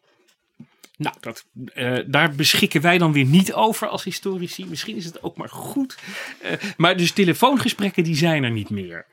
Nou, 0.97 1.15
dat, 1.19 1.45
eh, 1.73 1.97
daar 2.07 2.31
beschikken 2.35 2.81
wij 2.81 2.97
dan 2.97 3.11
weer 3.11 3.25
niet 3.25 3.53
over 3.53 3.87
als 3.87 4.03
historici. 4.03 4.65
Misschien 4.65 4.95
is 4.95 5.05
het 5.05 5.23
ook 5.23 5.37
maar 5.37 5.49
goed. 5.49 5.97
Eh, 6.41 6.51
maar 6.77 6.97
dus 6.97 7.11
telefoongesprekken 7.11 8.03
die 8.03 8.15
zijn 8.15 8.43
er 8.43 8.51
niet 8.51 8.69
meer. 8.69 9.05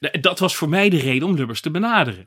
D- 0.00 0.22
Dat 0.22 0.38
was 0.38 0.56
voor 0.56 0.68
mij 0.68 0.88
de 0.88 0.98
reden 0.98 1.28
om 1.28 1.34
Lubbers 1.34 1.60
te 1.60 1.70
benaderen. 1.70 2.26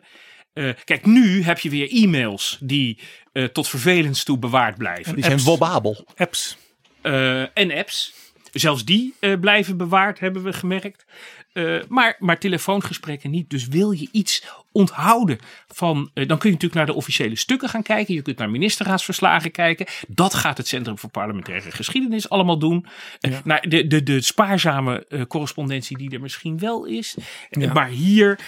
Eh, 0.54 0.70
kijk, 0.84 1.06
nu 1.06 1.44
heb 1.44 1.60
je 1.60 1.70
weer 1.70 1.90
e-mails 1.92 2.58
die 2.62 3.00
eh, 3.32 3.44
tot 3.44 3.68
vervelens 3.68 4.24
toe 4.24 4.38
bewaard 4.38 4.78
blijven. 4.78 5.14
Die 5.14 5.24
zijn 5.24 5.36
apps. 5.36 5.46
wobbabel. 5.46 6.06
Apps. 6.16 6.58
Eh, 7.02 7.58
en 7.58 7.72
apps. 7.72 8.14
Zelfs 8.52 8.86
die 8.86 9.14
eh, 9.20 9.40
blijven 9.40 9.78
bewaard, 9.78 10.20
hebben 10.20 10.44
we 10.44 10.54
gemerkt. 10.54 11.06
Eh, 11.54 11.78
maar, 11.88 12.16
maar 12.20 12.38
telefoongesprekken 12.38 13.30
niet. 13.32 13.50
Dus 13.50 13.68
wil 13.68 13.92
je 13.92 14.10
iets 14.12 14.44
onthouden 14.72 15.40
van. 15.68 16.12
dan 16.14 16.38
kun 16.38 16.50
je 16.50 16.56
natuurlijk 16.56 16.74
naar 16.74 16.86
de 16.86 16.94
officiële 16.94 17.36
stukken 17.36 17.70
gaan 17.70 17.84
kijken. 17.84 18.14
Je 18.14 18.22
kunt 18.22 18.38
naar 18.38 18.50
ministerraadsverslagen 18.50 19.52
kijken. 19.52 19.86
Dat 20.08 20.34
gaat 20.34 20.58
het 20.58 20.68
Centrum 20.68 20.98
voor 20.98 21.10
Parlementaire 21.10 21.72
Geschiedenis 21.72 22.30
allemaal 22.30 22.60
doen. 22.60 22.86
Naar 23.44 23.70
de, 23.70 23.88
de, 23.88 24.04
de 24.04 24.22
spaarzame 24.22 25.26
correspondentie 25.28 25.98
die 25.98 26.10
er 26.10 26.22
misschien 26.22 26.60
wel 26.60 26.86
is. 26.86 27.16
Ja. 27.50 27.74
Maar 27.74 27.88
hier 27.88 28.40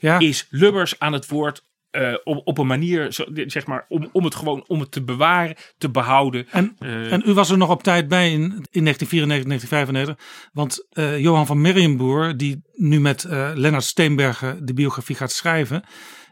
Ja. 0.00 0.18
is 0.18 0.46
Lubbers 0.50 0.98
aan 0.98 1.12
het 1.12 1.28
woord. 1.28 1.66
Eh, 1.90 2.14
op, 2.24 2.40
op 2.44 2.58
een 2.58 2.66
manier, 2.66 3.06
zeg 3.46 3.66
maar, 3.66 3.84
om, 3.88 4.08
om 4.12 4.24
het 4.24 4.34
gewoon 4.34 4.64
om 4.66 4.80
het 4.80 4.90
te 4.90 5.02
bewaren, 5.02 5.56
te 5.78 5.90
behouden. 5.90 6.46
En, 6.50 6.76
Eh, 6.78 7.12
en 7.12 7.22
u 7.26 7.32
was 7.32 7.50
er 7.50 7.58
nog 7.58 7.70
op 7.70 7.82
tijd 7.82 8.08
bij 8.08 8.32
in, 8.32 8.40
in 8.70 8.84
1994, 8.84 9.46
1995. 9.46 10.50
Want 10.52 10.86
eh, 10.90 11.18
Johan 11.18 11.46
van 11.46 11.60
Merrienboer, 11.60 12.36
die 12.36 12.62
nu 12.72 13.00
met 13.00 13.26
Lennart 13.54 13.84
Steenbergen 13.84 14.66
de 14.66 14.74
biografie 14.74 15.16
gaat 15.16 15.32
schrijven. 15.32 15.84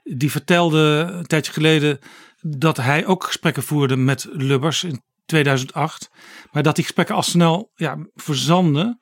Die 0.02 0.30
vertelde 0.30 1.08
een 1.12 1.26
tijdje 1.26 1.52
geleden 1.52 1.98
dat 2.40 2.76
hij 2.76 3.06
ook 3.06 3.24
gesprekken 3.24 3.62
voerde 3.62 3.96
met 3.96 4.28
Lubbers 4.30 4.84
in 4.84 5.02
2008. 5.26 6.10
Maar 6.52 6.62
dat 6.62 6.74
die 6.74 6.84
gesprekken 6.84 7.14
al 7.14 7.22
snel 7.22 7.70
ja, 7.74 8.06
verzanden. 8.14 9.00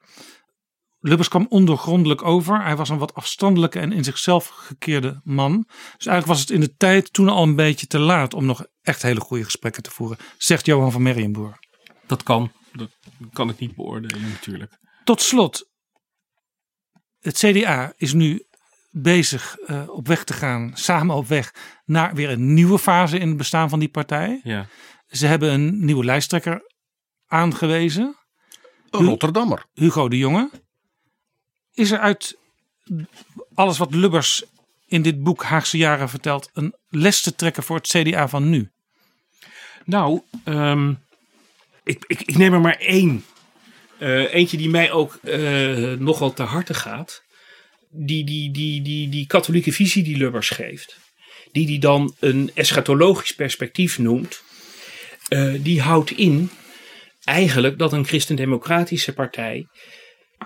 Lubbers 1.06 1.28
kwam 1.28 1.46
ondoorgrondelijk 1.48 2.22
over. 2.22 2.62
Hij 2.62 2.76
was 2.76 2.88
een 2.88 2.98
wat 2.98 3.14
afstandelijke 3.14 3.78
en 3.78 3.92
in 3.92 4.04
zichzelf 4.04 4.46
gekeerde 4.46 5.20
man. 5.24 5.64
Dus 5.66 6.06
eigenlijk 6.06 6.26
was 6.26 6.40
het 6.40 6.50
in 6.50 6.60
de 6.60 6.76
tijd 6.76 7.12
toen 7.12 7.28
al 7.28 7.42
een 7.42 7.56
beetje 7.56 7.86
te 7.86 7.98
laat 7.98 8.34
om 8.34 8.44
nog 8.44 8.66
echt 8.82 9.02
hele 9.02 9.20
goede 9.20 9.44
gesprekken 9.44 9.82
te 9.82 9.90
voeren, 9.90 10.18
zegt 10.38 10.66
Johan 10.66 10.92
van 10.92 11.02
Merrienboer. 11.02 11.58
Dat 12.06 12.22
kan. 12.22 12.52
Dat 12.72 12.90
kan 13.32 13.48
ik 13.48 13.58
niet 13.58 13.74
beoordelen 13.74 14.30
natuurlijk. 14.30 14.78
Tot 15.04 15.20
slot, 15.20 15.70
het 17.20 17.36
CDA 17.38 17.92
is 17.96 18.12
nu 18.12 18.46
bezig 18.90 19.56
eh, 19.56 19.88
op 19.88 20.06
weg 20.06 20.24
te 20.24 20.32
gaan, 20.32 20.70
samen 20.74 21.16
op 21.16 21.26
weg 21.26 21.54
naar 21.84 22.14
weer 22.14 22.30
een 22.30 22.54
nieuwe 22.54 22.78
fase 22.78 23.18
in 23.18 23.28
het 23.28 23.36
bestaan 23.36 23.68
van 23.68 23.78
die 23.78 23.88
partij. 23.88 24.40
Ja. 24.42 24.66
Ze 25.06 25.26
hebben 25.26 25.52
een 25.52 25.84
nieuwe 25.84 26.04
lijsttrekker 26.04 26.72
aangewezen, 27.26 28.16
Een 28.90 29.04
Rotterdammer. 29.04 29.66
Hugo 29.72 30.08
de 30.08 30.18
Jonge. 30.18 30.62
Is 31.74 31.90
er 31.90 31.98
uit 31.98 32.38
alles 33.54 33.78
wat 33.78 33.94
Lubbers 33.94 34.44
in 34.86 35.02
dit 35.02 35.22
boek 35.22 35.42
Haagse 35.42 35.76
Jaren 35.76 36.08
vertelt, 36.08 36.50
een 36.52 36.74
les 36.88 37.20
te 37.20 37.34
trekken 37.34 37.62
voor 37.62 37.76
het 37.76 37.86
CDA 37.86 38.28
van 38.28 38.50
nu? 38.50 38.70
Nou, 39.84 40.20
ehm, 40.44 40.94
ik, 41.84 42.04
ik, 42.06 42.20
ik 42.20 42.36
neem 42.36 42.52
er 42.52 42.60
maar 42.60 42.78
één. 42.78 43.24
Uh, 43.98 44.34
eentje 44.34 44.56
die 44.56 44.68
mij 44.68 44.92
ook 44.92 45.18
uh, 45.22 45.92
nogal 45.92 46.32
te 46.32 46.42
harte 46.42 46.74
gaat. 46.74 47.22
Die, 47.90 48.24
die, 48.24 48.50
die, 48.50 48.82
die, 48.82 49.08
die 49.08 49.26
katholieke 49.26 49.72
visie 49.72 50.02
die 50.02 50.16
Lubbers 50.16 50.48
geeft. 50.48 50.96
Die 51.52 51.66
die 51.66 51.78
dan 51.78 52.14
een 52.20 52.50
eschatologisch 52.54 53.34
perspectief 53.34 53.98
noemt. 53.98 54.42
Uh, 55.28 55.54
die 55.58 55.80
houdt 55.80 56.10
in 56.10 56.50
eigenlijk 57.24 57.78
dat 57.78 57.92
een 57.92 58.06
christendemocratische 58.06 59.12
partij 59.12 59.66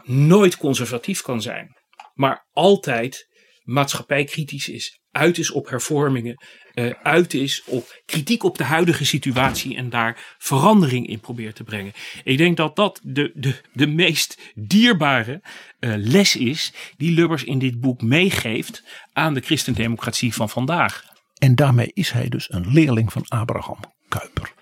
nooit 0.05 0.57
conservatief 0.57 1.23
kan 1.23 1.43
zijn. 1.43 1.77
Maar 2.15 2.47
altijd 2.53 3.29
maatschappijkritisch 3.63 4.69
is. 4.69 5.01
Uit 5.11 5.39
is 5.39 5.51
op 5.51 5.69
hervormingen. 5.69 6.45
Uh, 6.75 6.93
uit 7.03 7.35
is 7.35 7.63
op 7.67 8.03
kritiek 8.05 8.43
op 8.43 8.59
de 8.59 8.65
huidige 8.65 9.05
situatie. 9.05 9.77
En 9.77 9.91
daar 9.91 10.37
verandering 10.39 11.07
in 11.07 11.21
probeert 11.21 11.57
te 11.57 11.65
brengen. 11.65 11.93
Ik 12.25 12.39
denk 12.39 12.57
dat 12.57 12.77
dat 12.77 13.01
de, 13.03 13.33
de, 13.35 13.55
de 13.73 13.87
meest 13.87 14.53
dierbare 14.55 15.43
uh, 15.81 15.95
les 15.97 16.37
is. 16.37 16.73
Die 16.97 17.13
Lubbers 17.13 17.45
in 17.45 17.59
dit 17.59 17.81
boek 17.81 18.03
meegeeft 18.03 18.83
aan 19.13 19.35
de 19.35 19.41
christendemocratie 19.41 20.35
van 20.35 20.49
vandaag. 20.49 21.05
En 21.39 21.55
daarmee 21.55 21.91
is 21.93 22.11
hij 22.11 22.29
dus 22.29 22.53
een 22.53 22.73
leerling 22.73 23.13
van 23.13 23.25
Abraham 23.29 23.79
Kuyper 24.09 24.57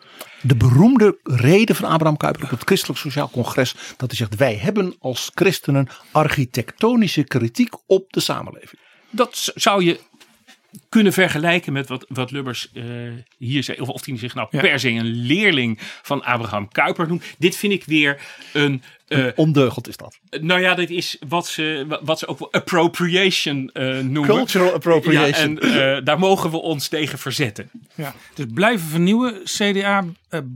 de 0.47 0.57
beroemde 0.57 1.19
reden 1.23 1.77
van 1.77 1.89
Abraham 1.91 2.17
Kuyper 2.17 2.43
op 2.43 2.51
het 2.51 2.63
Christelijk 2.65 2.99
Sociaal 2.99 3.31
Congres. 3.31 3.75
Dat 3.97 4.11
hij 4.11 4.19
zegt: 4.19 4.37
Wij 4.37 4.57
hebben 4.57 4.95
als 4.99 5.31
christenen 5.35 5.89
architectonische 6.11 7.25
kritiek 7.25 7.75
op 7.87 8.13
de 8.13 8.21
samenleving. 8.21 8.81
Dat 9.11 9.53
zou 9.55 9.85
je 9.85 10.01
kunnen 10.89 11.13
vergelijken 11.13 11.73
met 11.73 11.89
wat, 11.89 12.05
wat 12.09 12.31
Lubbers 12.31 12.71
uh, 12.73 12.85
hier 13.39 13.63
zei. 13.63 13.81
Of, 13.81 13.89
of 13.89 14.05
hij 14.07 14.19
zich 14.19 14.35
nou 14.35 14.49
per 14.49 14.81
se 14.81 14.89
een 14.89 15.27
leerling 15.27 15.79
van 15.81 16.25
Abraham 16.25 16.69
Kuyper 16.69 17.09
noemt. 17.09 17.25
Dit 17.39 17.57
vind 17.57 17.73
ik 17.73 17.85
weer 17.85 18.21
een... 18.53 18.83
Uh, 19.09 19.27
ondeugend 19.35 19.89
is 19.89 19.97
dat. 19.97 20.19
Nou 20.41 20.61
ja, 20.61 20.75
dit 20.75 20.91
is 20.91 21.17
wat 21.29 21.47
ze, 21.47 21.99
wat 22.03 22.19
ze 22.19 22.27
ook 22.27 22.39
wel 22.39 22.53
appropriation 22.53 23.71
uh, 23.73 23.99
noemen. 23.99 24.37
Cultural 24.37 24.73
appropriation. 24.73 25.59
Ja, 25.61 25.95
en 25.95 26.05
daar 26.05 26.19
mogen 26.19 26.51
we 26.51 26.57
ons 26.57 26.89
tegen 26.89 27.19
verzetten. 27.19 27.71
Ja, 27.95 28.15
dus 28.35 28.47
blijven 28.55 28.87
vernieuwen, 28.87 29.43
CDA 29.45 30.05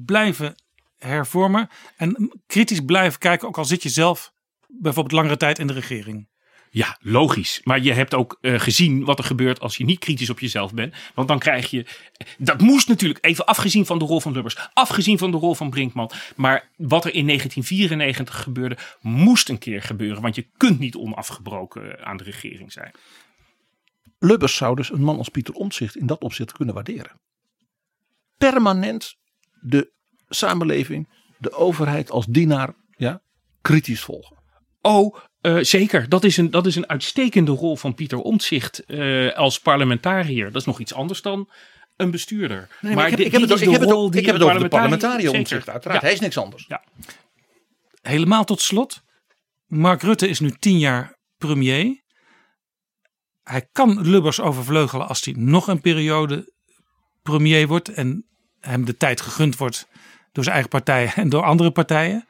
blijven 0.07 0.55
hervormen. 0.99 1.69
En 1.97 2.33
kritisch 2.47 2.81
blijven 2.81 3.19
kijken, 3.19 3.49
ook 3.49 3.59
al 3.59 3.65
zit 3.65 3.83
je 3.83 3.89
zelf 3.89 4.33
bijvoorbeeld 4.67 5.15
langere 5.15 5.37
tijd 5.37 5.59
in 5.59 5.67
de 5.67 5.73
regering. 5.73 6.29
Ja, 6.73 6.99
logisch. 7.01 7.61
Maar 7.65 7.81
je 7.81 7.93
hebt 7.93 8.15
ook 8.15 8.39
uh, 8.41 8.61
gezien 8.61 9.05
wat 9.05 9.19
er 9.19 9.25
gebeurt 9.25 9.61
als 9.61 9.77
je 9.77 9.85
niet 9.85 9.99
kritisch 9.99 10.31
op 10.31 10.41
jezelf 10.41 10.75
bent. 10.75 10.95
Want 11.15 11.29
dan 11.29 11.39
krijg 11.39 11.71
je. 11.71 11.87
Dat 12.39 12.61
moest 12.61 12.89
natuurlijk, 12.89 13.25
even 13.25 13.47
afgezien 13.47 13.87
van 13.87 13.99
de 13.99 14.05
rol 14.05 14.21
van 14.21 14.33
Lubbers, 14.33 14.57
afgezien 14.73 15.19
van 15.19 15.31
de 15.31 15.37
rol 15.37 15.55
van 15.55 15.71
Brinkman. 15.71 16.11
Maar 16.37 16.71
wat 16.77 17.05
er 17.05 17.15
in 17.15 17.27
1994 17.27 18.43
gebeurde, 18.43 18.77
moest 19.01 19.49
een 19.49 19.59
keer 19.59 19.83
gebeuren. 19.83 20.23
Want 20.23 20.35
je 20.35 20.47
kunt 20.57 20.79
niet 20.79 20.97
onafgebroken 20.97 22.05
aan 22.05 22.17
de 22.17 22.25
regering 22.25 22.73
zijn. 22.73 22.95
Lubbers 24.19 24.57
zou 24.57 24.77
dus 24.77 24.93
een 24.93 25.03
man 25.03 25.19
als 25.19 25.29
Pieter 25.29 25.55
Omtzigt 25.55 25.97
in 25.97 26.07
dat 26.07 26.23
opzicht 26.23 26.53
kunnen 26.53 26.75
waarderen. 26.75 27.21
Permanent 28.37 29.15
de 29.61 29.93
samenleving, 30.29 31.09
de 31.39 31.53
overheid 31.53 32.11
als 32.11 32.27
dienaar 32.27 32.75
ja, 32.97 33.23
kritisch 33.61 34.01
volgen. 34.01 34.40
Oh, 34.81 35.17
uh, 35.43 35.59
zeker. 35.63 36.09
Dat 36.09 36.25
is, 36.25 36.37
een, 36.37 36.51
dat 36.51 36.67
is 36.67 36.77
een 36.77 36.89
uitstekende 36.89 37.53
rol 37.53 37.77
van 37.77 37.95
Pieter 37.95 38.19
Omtzigt 38.19 38.83
uh, 38.87 39.33
als 39.33 39.61
parlementariër. 39.61 40.53
Dat 40.53 40.61
is 40.61 40.67
nog 40.67 40.81
iets 40.81 40.95
anders 40.95 41.23
dan 41.23 41.51
een 41.97 42.11
bestuurder. 42.11 42.69
Nee, 42.81 42.95
maar, 42.95 43.05
ik 43.05 43.11
heb, 43.11 43.21
ik 43.21 43.33
heb 43.33 43.41
het, 43.41 43.61
ik 43.61 43.71
heb 43.71 43.81
het, 43.81 43.93
ook, 43.93 44.15
ik 44.15 44.27
heb 44.27 44.35
het 44.35 44.45
over 44.45 44.61
de 44.61 44.69
parlementariër 44.69 45.33
Omtzigt 45.33 45.69
uiteraard. 45.69 46.01
Ja. 46.01 46.07
Hij 46.07 46.15
is 46.15 46.21
niks 46.21 46.39
anders. 46.39 46.65
Ja. 46.69 46.85
Helemaal 48.03 48.45
tot 48.45 48.61
slot. 48.61 49.03
Mark 49.67 50.03
Rutte 50.03 50.29
is 50.29 50.41
nu 50.41 50.51
tien 50.51 50.79
jaar 50.79 51.19
premier. 51.39 52.03
Hij 53.43 53.69
kan 53.73 54.01
Lubbers 54.01 54.41
overvleugelen 54.41 55.09
als 55.09 55.25
hij 55.25 55.35
nog 55.37 55.67
een 55.69 55.81
periode 55.81 56.53
premier 57.23 57.67
wordt. 57.67 57.89
En 57.89 58.27
hem 58.61 58.85
de 58.85 58.97
tijd 58.97 59.21
gegund 59.21 59.57
wordt 59.57 59.89
door 60.33 60.45
zijn 60.45 60.55
eigen 60.55 60.73
partij 60.73 61.13
en 61.15 61.29
door 61.29 61.43
andere 61.43 61.71
partijen. 61.71 62.27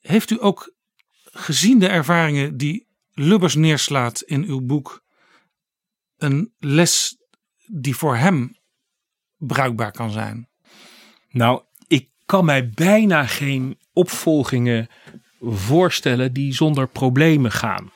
Heeft 0.00 0.30
u 0.30 0.36
ook 0.40 0.74
gezien 1.30 1.78
de 1.78 1.88
ervaringen 1.88 2.56
die 2.56 2.88
Lubbers 3.14 3.54
neerslaat 3.54 4.20
in 4.20 4.44
uw 4.44 4.60
boek, 4.60 5.04
een 6.16 6.54
les 6.58 7.16
die 7.66 7.96
voor 7.96 8.16
hem 8.16 8.56
bruikbaar 9.36 9.92
kan 9.92 10.10
zijn? 10.10 10.48
Nou, 11.30 11.62
ik 11.86 12.10
kan 12.24 12.44
mij 12.44 12.70
bijna 12.70 13.26
geen 13.26 13.78
opvolgingen 13.92 14.88
voorstellen 15.40 16.32
die 16.32 16.54
zonder 16.54 16.88
problemen 16.88 17.52
gaan. 17.52 17.90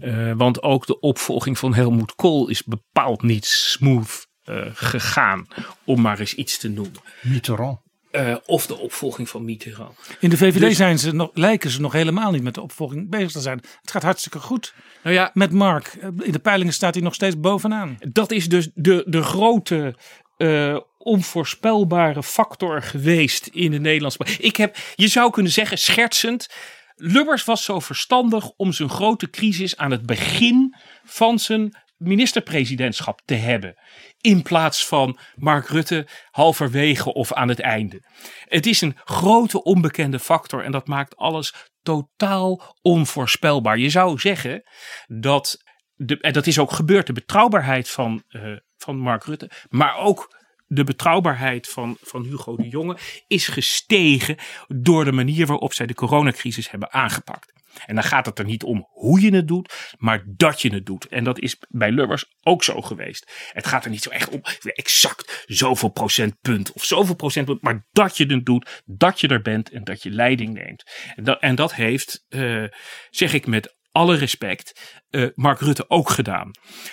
Uh, 0.00 0.32
want 0.36 0.62
ook 0.62 0.86
de 0.86 1.00
opvolging 1.00 1.58
van 1.58 1.74
Helmoet 1.74 2.14
Kool 2.14 2.48
is 2.48 2.64
bepaald 2.64 3.22
niet 3.22 3.44
smooth 3.44 4.26
uh, 4.44 4.66
gegaan, 4.72 5.46
om 5.84 6.00
maar 6.00 6.18
eens 6.18 6.34
iets 6.34 6.58
te 6.58 6.68
noemen. 6.68 7.00
Mitterrand. 7.22 7.80
Uh, 8.12 8.36
of 8.46 8.66
de 8.66 8.78
opvolging 8.78 9.28
van 9.28 9.44
Mitterrand. 9.44 9.94
In 10.20 10.30
de 10.30 10.36
VVD 10.36 10.60
dus, 10.60 10.76
zijn 10.76 10.98
ze 10.98 11.14
nog, 11.14 11.30
lijken 11.34 11.70
ze 11.70 11.80
nog 11.80 11.92
helemaal 11.92 12.30
niet 12.30 12.42
met 12.42 12.54
de 12.54 12.60
opvolging 12.60 13.10
bezig 13.10 13.32
te 13.32 13.40
zijn. 13.40 13.60
Het 13.80 13.90
gaat 13.90 14.02
hartstikke 14.02 14.38
goed 14.38 14.74
nou 15.02 15.14
ja, 15.14 15.30
met 15.34 15.52
Mark. 15.52 15.86
Eh, 15.86 16.08
in 16.20 16.32
de 16.32 16.38
peilingen 16.38 16.72
staat 16.72 16.94
hij 16.94 17.02
nog 17.02 17.14
steeds 17.14 17.40
bovenaan. 17.40 17.98
Dat 17.98 18.30
is 18.30 18.48
dus 18.48 18.70
de, 18.74 19.04
de 19.06 19.22
grote 19.22 19.94
uh, 20.38 20.78
onvoorspelbare 20.98 22.22
factor 22.22 22.82
geweest 22.82 23.46
in 23.46 23.70
de 23.70 23.80
Nederlandse. 23.80 24.18
Ik 24.38 24.56
heb, 24.56 24.76
je 24.94 25.08
zou 25.08 25.30
kunnen 25.30 25.52
zeggen, 25.52 25.78
schertsend. 25.78 26.48
Lubbers 26.96 27.44
was 27.44 27.64
zo 27.64 27.80
verstandig 27.80 28.50
om 28.56 28.72
zijn 28.72 28.88
grote 28.88 29.30
crisis 29.30 29.76
aan 29.76 29.90
het 29.90 30.06
begin 30.06 30.74
van 31.04 31.38
zijn 31.38 31.76
ministerpresidentschap 31.96 33.20
te 33.24 33.34
hebben. 33.34 33.76
In 34.22 34.42
plaats 34.42 34.86
van 34.86 35.18
Mark 35.34 35.68
Rutte 35.68 36.06
halverwege 36.30 37.12
of 37.12 37.32
aan 37.32 37.48
het 37.48 37.60
einde. 37.60 38.02
Het 38.44 38.66
is 38.66 38.80
een 38.80 38.96
grote 39.04 39.62
onbekende 39.62 40.18
factor 40.18 40.64
en 40.64 40.72
dat 40.72 40.86
maakt 40.86 41.16
alles 41.16 41.54
totaal 41.82 42.76
onvoorspelbaar. 42.82 43.78
Je 43.78 43.90
zou 43.90 44.18
zeggen 44.18 44.62
dat, 45.06 45.56
de, 45.94 46.20
en 46.20 46.32
dat 46.32 46.46
is 46.46 46.58
ook 46.58 46.72
gebeurd, 46.72 47.06
de 47.06 47.12
betrouwbaarheid 47.12 47.90
van, 47.90 48.22
uh, 48.28 48.56
van 48.76 48.96
Mark 48.96 49.24
Rutte, 49.24 49.50
maar 49.68 49.96
ook 49.96 50.40
de 50.66 50.84
betrouwbaarheid 50.84 51.68
van, 51.68 51.96
van 52.00 52.22
Hugo 52.22 52.56
de 52.56 52.68
Jonge 52.68 52.96
is 53.26 53.48
gestegen 53.48 54.36
door 54.68 55.04
de 55.04 55.12
manier 55.12 55.46
waarop 55.46 55.72
zij 55.72 55.86
de 55.86 55.94
coronacrisis 55.94 56.70
hebben 56.70 56.92
aangepakt. 56.92 57.61
En 57.86 57.94
dan 57.94 58.04
gaat 58.04 58.26
het 58.26 58.38
er 58.38 58.44
niet 58.44 58.62
om 58.62 58.88
hoe 58.90 59.20
je 59.20 59.34
het 59.34 59.48
doet, 59.48 59.94
maar 59.98 60.24
dat 60.26 60.62
je 60.62 60.72
het 60.72 60.86
doet. 60.86 61.06
En 61.06 61.24
dat 61.24 61.38
is 61.38 61.56
bij 61.68 61.90
Lubbers 61.90 62.24
ook 62.40 62.64
zo 62.64 62.80
geweest. 62.80 63.50
Het 63.52 63.66
gaat 63.66 63.84
er 63.84 63.90
niet 63.90 64.02
zo 64.02 64.10
echt 64.10 64.28
om 64.28 64.40
exact 64.62 65.44
zoveel 65.46 65.90
procentpunt 65.90 66.72
of 66.72 66.84
zoveel 66.84 67.14
procentpunt, 67.14 67.62
maar 67.62 67.86
dat 67.92 68.16
je 68.16 68.26
het 68.26 68.46
doet, 68.46 68.82
dat 68.84 69.20
je 69.20 69.28
er 69.28 69.42
bent 69.42 69.70
en 69.70 69.84
dat 69.84 70.02
je 70.02 70.10
leiding 70.10 70.54
neemt. 70.54 70.90
En 71.14 71.24
dat, 71.24 71.40
en 71.40 71.54
dat 71.54 71.74
heeft, 71.74 72.24
uh, 72.28 72.64
zeg 73.10 73.32
ik 73.32 73.46
met 73.46 73.76
alle 73.92 74.16
respect, 74.16 75.00
uh, 75.10 75.28
Mark 75.34 75.60
Rutte 75.60 75.90
ook 75.90 76.10
gedaan. 76.10 76.50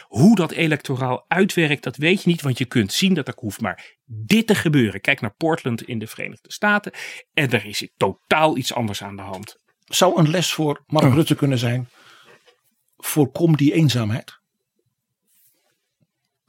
Hoe 0.07 0.35
dat 0.35 0.51
electoraal 0.51 1.25
uitwerkt, 1.27 1.83
dat 1.83 1.95
weet 1.95 2.23
je 2.23 2.29
niet, 2.29 2.41
want 2.41 2.57
je 2.57 2.65
kunt 2.65 2.93
zien 2.93 3.13
dat 3.13 3.27
er 3.27 3.33
hoeft 3.37 3.61
maar 3.61 3.97
dit 4.05 4.47
te 4.47 4.55
gebeuren. 4.55 5.01
Kijk 5.01 5.21
naar 5.21 5.35
Portland 5.35 5.81
in 5.81 5.99
de 5.99 6.07
Verenigde 6.07 6.51
Staten 6.51 6.91
en 7.33 7.49
daar 7.49 7.65
is 7.65 7.89
totaal 7.97 8.57
iets 8.57 8.73
anders 8.73 9.03
aan 9.03 9.15
de 9.15 9.21
hand 9.21 9.57
zou 9.89 10.19
een 10.19 10.29
les 10.29 10.53
voor 10.53 10.83
Mark 10.87 11.05
oh. 11.05 11.13
Rutte 11.13 11.35
kunnen 11.35 11.57
zijn. 11.57 11.89
Voorkom 12.97 13.55
die 13.55 13.73
eenzaamheid. 13.73 14.39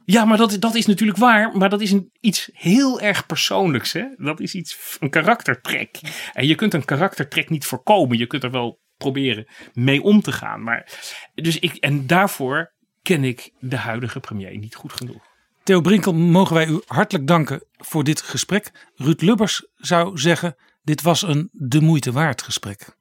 Ja, 0.05 0.25
maar 0.25 0.39
dat, 0.39 0.57
dat 0.61 0.75
is 0.75 0.87
natuurlijk 0.87 1.19
waar. 1.19 1.57
Maar 1.57 1.69
dat 1.69 1.81
is 1.81 1.91
een, 1.91 2.11
iets 2.21 2.51
heel 2.53 3.01
erg 3.01 3.27
persoonlijks. 3.27 3.93
Hè? 3.93 4.05
Dat 4.17 4.41
is 4.41 4.55
iets, 4.55 4.97
een 5.01 5.11
karaktertrek. 5.11 6.01
En 6.33 6.47
je 6.47 6.55
kunt 6.55 6.75
een 6.75 6.85
karaktertrek 6.85 7.51
niet 7.51 7.65
voorkomen. 7.65 8.19
Je 8.19 8.27
kunt 8.27 8.43
er 8.43 8.51
wel 8.51 8.81
proberen 8.97 9.47
mee 9.73 10.03
om 10.03 10.21
te 10.21 10.33
gaan. 10.33 10.63
Maar, 10.63 10.99
dus 11.35 11.59
ik, 11.59 11.75
en 11.75 12.07
daarvoor 12.07 12.73
ken 13.03 13.25
ik 13.25 13.53
de 13.59 13.77
huidige 13.77 14.21
premier 14.21 14.59
niet 14.59 14.75
goed 14.75 14.93
genoeg. 14.93 15.29
Theo 15.63 15.81
Brinkel, 15.81 16.15
mogen 16.15 16.55
wij 16.55 16.67
u 16.67 16.81
hartelijk 16.87 17.27
danken 17.27 17.65
voor 17.77 18.05
dit 18.05 18.23
gesprek. 18.23 18.91
Ruud 18.95 19.21
Lubbers 19.21 19.67
zou 19.75 20.19
zeggen, 20.19 20.57
dit 20.83 21.03
was 21.03 21.23
een 21.23 21.49
de 21.53 21.81
moeite 21.81 22.13
waard 22.13 22.43
gesprek. 22.43 22.99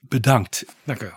Bedankt. 0.00 0.64
Dank 0.84 1.02
u 1.02 1.04
wel. 1.04 1.16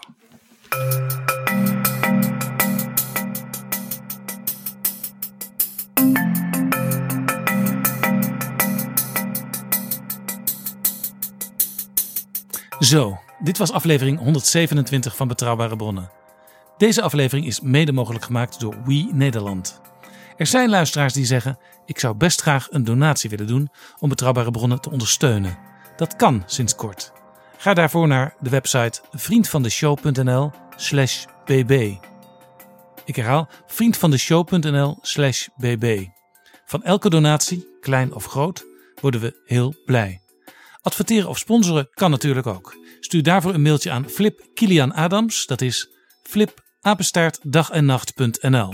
Zo, 12.79 13.19
dit 13.39 13.57
was 13.57 13.71
aflevering 13.71 14.19
127 14.19 15.15
van 15.15 15.27
Betrouwbare 15.27 15.75
Bronnen. 15.75 16.11
Deze 16.77 17.01
aflevering 17.01 17.47
is 17.47 17.59
mede 17.59 17.91
mogelijk 17.91 18.25
gemaakt 18.25 18.59
door 18.59 18.75
We 18.83 19.09
Nederland. 19.11 19.81
Er 20.37 20.47
zijn 20.47 20.69
luisteraars 20.69 21.13
die 21.13 21.25
zeggen: 21.25 21.57
Ik 21.85 21.99
zou 21.99 22.15
best 22.15 22.41
graag 22.41 22.67
een 22.69 22.83
donatie 22.83 23.29
willen 23.29 23.47
doen 23.47 23.69
om 23.99 24.09
betrouwbare 24.09 24.51
bronnen 24.51 24.81
te 24.81 24.91
ondersteunen. 24.91 25.57
Dat 25.95 26.15
kan 26.15 26.43
sinds 26.45 26.75
kort. 26.75 27.11
Ga 27.61 27.73
daarvoor 27.73 28.07
naar 28.07 28.35
de 28.39 28.49
website 28.49 29.01
vriendvandeshow.nl/slash 29.11 31.25
bb. 31.45 31.95
Ik 33.05 33.15
herhaal 33.15 33.49
vriendvandeshow.nl/slash 33.67 35.47
bb. 35.57 36.05
Van 36.65 36.83
elke 36.83 37.09
donatie, 37.09 37.67
klein 37.79 38.13
of 38.13 38.25
groot, 38.25 38.65
worden 39.01 39.21
we 39.21 39.41
heel 39.45 39.75
blij. 39.85 40.21
Adverteren 40.81 41.29
of 41.29 41.37
sponsoren 41.37 41.89
kan 41.93 42.11
natuurlijk 42.11 42.47
ook. 42.47 42.77
Stuur 42.99 43.23
daarvoor 43.23 43.53
een 43.53 43.61
mailtje 43.61 43.91
aan 43.91 44.09
Flip 44.09 44.47
Kilian 44.53 44.93
Adams. 44.93 45.45
Dat 45.45 45.61
is 45.61 45.89
flip 46.23 46.63
apenstaartdagennacht.nl. 46.79 48.73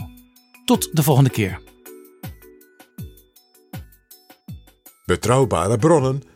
Tot 0.65 0.95
de 0.95 1.03
volgende 1.03 1.29
keer. 1.29 1.61
Betrouwbare 5.05 5.77
bronnen 5.77 6.35